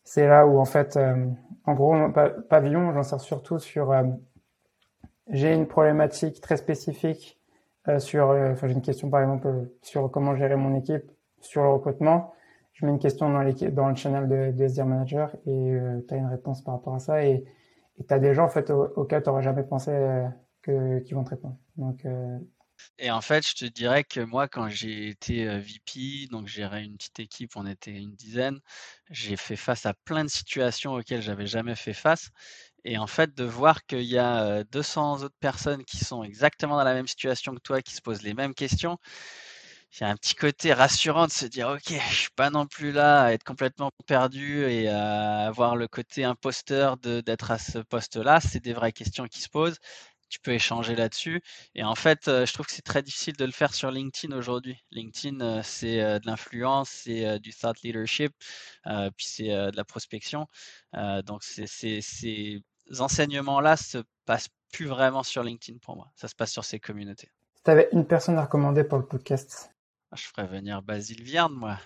c'est 0.03 0.27
là 0.27 0.47
où 0.47 0.59
en 0.59 0.65
fait, 0.65 0.97
euh, 0.97 1.27
en 1.67 1.75
gros, 1.75 1.95
pavillon, 2.49 2.93
j'en 2.93 3.03
sers 3.03 3.21
surtout 3.21 3.59
sur 3.59 3.93
euh, 3.93 4.03
j'ai 5.29 5.55
une 5.55 5.67
problématique 5.67 6.41
très 6.41 6.57
spécifique 6.57 7.39
euh, 7.89 7.99
sur, 7.99 8.31
enfin 8.31 8.67
j'ai 8.67 8.75
une 8.75 8.83
question 8.83 9.09
par 9.09 9.21
exemple 9.21 9.69
sur 9.83 10.11
comment 10.11 10.35
gérer 10.35 10.57
mon 10.57 10.77
équipe, 10.77 11.05
sur 11.41 11.63
le 11.63 11.69
recrutement 11.69 12.33
je 12.81 12.87
mets 12.87 12.93
une 12.93 12.99
question 12.99 13.29
dans, 13.29 13.43
le 13.43 13.95
channel 13.95 14.29
de, 14.57 14.65
SDR 14.65 14.87
Manager 14.87 15.37
et 15.47 15.51
euh, 15.51 16.01
tu 16.09 16.15
as 16.15 16.17
une 16.17 16.29
réponse 16.29 16.63
par 16.63 16.75
rapport 16.75 16.95
à 16.95 16.99
ça. 16.99 17.25
Et 17.25 17.45
tu 18.09 18.15
as 18.15 18.19
des 18.19 18.33
gens 18.33 18.45
en 18.45 18.49
fait, 18.49 18.71
auxquels 18.71 19.23
tu 19.23 19.29
n'aurais 19.29 19.43
jamais 19.43 19.65
pensé 19.65 19.91
euh, 19.91 20.27
que, 20.63 21.01
qui 21.01 21.13
vont 21.13 21.25
te 21.25 21.31
répondre. 21.31 21.59
Euh, 22.07 22.39
et 22.99 23.11
en 23.11 23.21
fait, 23.21 23.47
je 23.47 23.55
te 23.55 23.65
dirais 23.67 24.05
que 24.05 24.21
moi, 24.21 24.49
quand 24.49 24.71
j'ai 24.71 25.09
été 25.09 25.47
VP, 25.59 26.29
donc 26.31 26.47
gérais 26.47 26.83
une 26.83 26.97
petite 26.97 27.21
équipe, 27.21 27.53
on 27.57 27.67
était 27.67 27.93
une 27.93 28.15
dizaine, 28.15 28.59
j'ai 29.11 29.37
fait 29.37 29.57
face 29.57 29.85
à 29.85 29.93
plein 29.93 30.25
de 30.25 30.31
situations 30.31 30.95
auxquelles 30.95 31.21
j'avais 31.21 31.47
jamais 31.47 31.75
fait 31.75 31.93
face. 31.93 32.31
Et 32.85 32.97
en 32.97 33.07
fait, 33.07 33.37
de 33.37 33.45
voir 33.45 33.85
qu'il 33.85 34.05
y 34.05 34.17
a 34.17 34.65
200 34.65 35.25
autres 35.25 35.37
personnes 35.41 35.85
qui 35.85 35.99
sont 35.99 36.25
exactement 36.25 36.79
dans 36.79 36.85
la 36.85 36.95
même 36.95 37.07
situation 37.07 37.55
que 37.55 37.61
toi, 37.61 37.83
qui 37.83 37.95
se 37.95 38.01
posent 38.01 38.23
les 38.23 38.33
mêmes 38.33 38.55
questions, 38.55 38.97
a 40.01 40.09
un 40.09 40.17
petit 40.17 40.35
côté 40.35 40.73
rassurant 40.73 41.27
de 41.27 41.33
se 41.33 41.47
dire 41.47 41.69
ok 41.69 41.93
je 42.11 42.15
suis 42.15 42.31
pas 42.37 42.51
non 42.51 42.67
plus 42.67 42.93
là 42.93 43.25
à 43.25 43.33
être 43.33 43.45
complètement 43.45 43.91
perdu 44.07 44.65
et 44.65 44.89
à 44.89 45.47
avoir 45.47 45.77
le 45.77 45.89
côté 45.89 46.25
imposteur 46.25 46.97
d'être 46.97 47.51
à 47.51 47.59
ce 47.59 47.79
poste 47.79 48.17
là 48.17 48.41
c'est 48.41 48.61
des 48.61 48.73
vraies 48.73 48.93
questions 48.93 49.27
qui 49.27 49.41
se 49.41 49.49
posent. 49.49 49.79
Tu 50.29 50.39
peux 50.39 50.53
échanger 50.53 50.95
là-dessus. 50.95 51.43
Et 51.75 51.83
en 51.83 51.97
fait 51.97 52.29
euh, 52.29 52.47
je 52.47 52.53
trouve 52.53 52.67
que 52.67 52.73
c'est 52.73 52.83
très 52.83 53.03
difficile 53.03 53.37
de 53.37 53.45
le 53.45 53.51
faire 53.51 53.75
sur 53.75 53.91
LinkedIn 53.91 54.37
aujourd'hui. 54.37 54.79
LinkedIn 54.93 55.41
euh, 55.41 55.61
c'est 55.65 56.01
euh, 56.01 56.21
de 56.21 56.27
l'influence 56.27 56.89
c'est 56.89 57.41
du 57.41 57.53
thought 57.53 57.83
leadership 57.83 58.33
puis 59.17 59.27
c'est 59.27 59.49
de 59.49 59.77
la 59.77 59.85
prospection. 59.85 60.47
Donc 61.27 61.43
ces 61.43 62.63
enseignements 63.01 63.61
là 63.61 63.77
se 63.77 63.99
passent 64.25 64.49
plus 64.73 64.87
vraiment 64.87 65.25
sur 65.25 65.43
LinkedIn 65.43 65.79
pour 65.79 65.97
moi. 65.97 66.07
Ça 66.15 66.29
se 66.29 66.35
passe 66.35 66.53
sur 66.53 66.65
ces 66.65 66.79
communautés. 66.79 67.29
Tu 67.65 67.71
avais 67.71 67.89
une 67.93 68.07
personne 68.07 68.39
à 68.39 68.43
recommander 68.43 68.85
pour 68.85 68.99
le 68.99 69.05
podcast? 69.05 69.71
Je 70.17 70.25
ferais 70.25 70.47
venir 70.47 70.83
Basile 70.83 71.23
Vierne, 71.23 71.55
moi. 71.55 71.79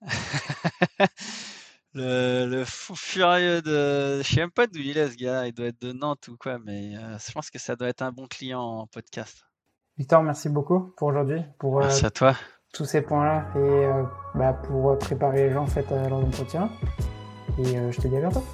le, 1.94 2.64
fou 2.64 2.94
furieux 2.94 3.62
de. 3.62 4.22
Je 4.22 4.34
sais 4.34 4.40
même 4.40 4.50
pas 4.50 4.66
d'où 4.66 4.78
il 4.78 4.96
est, 4.98 5.10
ce 5.10 5.16
gars. 5.16 5.46
Il 5.46 5.52
doit 5.52 5.66
être 5.66 5.80
de 5.80 5.92
Nantes 5.92 6.28
ou 6.28 6.36
quoi, 6.36 6.58
mais 6.58 6.96
euh, 6.96 7.18
je 7.18 7.32
pense 7.32 7.50
que 7.50 7.58
ça 7.58 7.76
doit 7.76 7.88
être 7.88 8.02
un 8.02 8.12
bon 8.12 8.26
client 8.26 8.60
en 8.60 8.86
podcast. 8.86 9.44
Victor, 9.96 10.22
merci 10.22 10.48
beaucoup 10.48 10.92
pour 10.96 11.08
aujourd'hui. 11.08 11.42
Pour, 11.58 11.78
euh, 11.78 11.84
merci 11.84 12.06
à 12.06 12.10
toi. 12.10 12.34
Tous 12.72 12.84
ces 12.84 13.02
points-là 13.02 13.46
et 13.56 13.58
euh, 13.58 14.04
bah, 14.34 14.52
pour 14.52 14.96
préparer 14.98 15.48
les 15.48 15.54
gens 15.54 15.64
en 15.64 15.66
fait, 15.66 15.90
à 15.90 16.08
leur 16.08 16.18
entretien. 16.18 16.70
Et 17.58 17.64
je 17.90 18.00
te 18.00 18.06
dis 18.06 18.16
à 18.16 18.20
bientôt. 18.20 18.44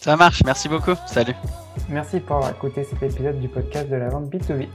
Ça 0.00 0.16
marche, 0.16 0.42
merci 0.44 0.68
beaucoup. 0.68 0.94
Salut. 1.06 1.34
Merci 1.88 2.20
pour 2.20 2.36
avoir 2.36 2.50
écouté 2.50 2.84
cet 2.84 3.02
épisode 3.02 3.40
du 3.40 3.48
podcast 3.48 3.88
de 3.88 3.96
la 3.96 4.08
vente 4.08 4.30
B2B 4.30 4.68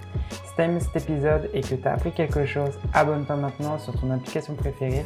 t'aimes 0.55 0.80
cet 0.80 1.03
épisode 1.03 1.49
et 1.53 1.61
que 1.61 1.76
tu 1.76 1.88
as 1.88 1.93
appris 1.93 2.11
quelque 2.11 2.45
chose, 2.45 2.71
abonne-toi 2.93 3.36
maintenant 3.36 3.78
sur 3.80 3.99
ton 3.99 4.11
application 4.11 4.53
préférée 4.55 5.05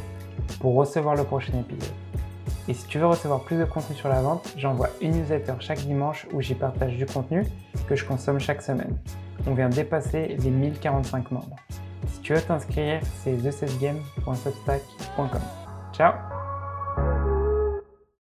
pour 0.60 0.74
recevoir 0.74 1.16
le 1.16 1.24
prochain 1.24 1.58
épisode. 1.58 1.92
Et 2.68 2.74
si 2.74 2.86
tu 2.86 2.98
veux 2.98 3.06
recevoir 3.06 3.40
plus 3.40 3.56
de 3.56 3.64
contenu 3.64 3.96
sur 3.96 4.08
la 4.08 4.22
vente, 4.22 4.52
j'envoie 4.56 4.90
une 5.00 5.10
newsletter 5.12 5.54
chaque 5.60 5.80
dimanche 5.80 6.26
où 6.32 6.40
j'y 6.40 6.54
partage 6.54 6.96
du 6.96 7.06
contenu 7.06 7.44
que 7.88 7.96
je 7.96 8.04
consomme 8.04 8.38
chaque 8.38 8.62
semaine. 8.62 8.96
On 9.46 9.54
vient 9.54 9.68
dépasser 9.68 10.36
les 10.38 10.50
1045 10.50 11.32
membres. 11.32 11.56
Si 12.12 12.20
tu 12.20 12.34
veux 12.34 12.42
t'inscrire, 12.42 13.00
c'est 13.22 13.32
thesetsgame.substack.com. 13.32 15.40
Ciao 15.92 16.29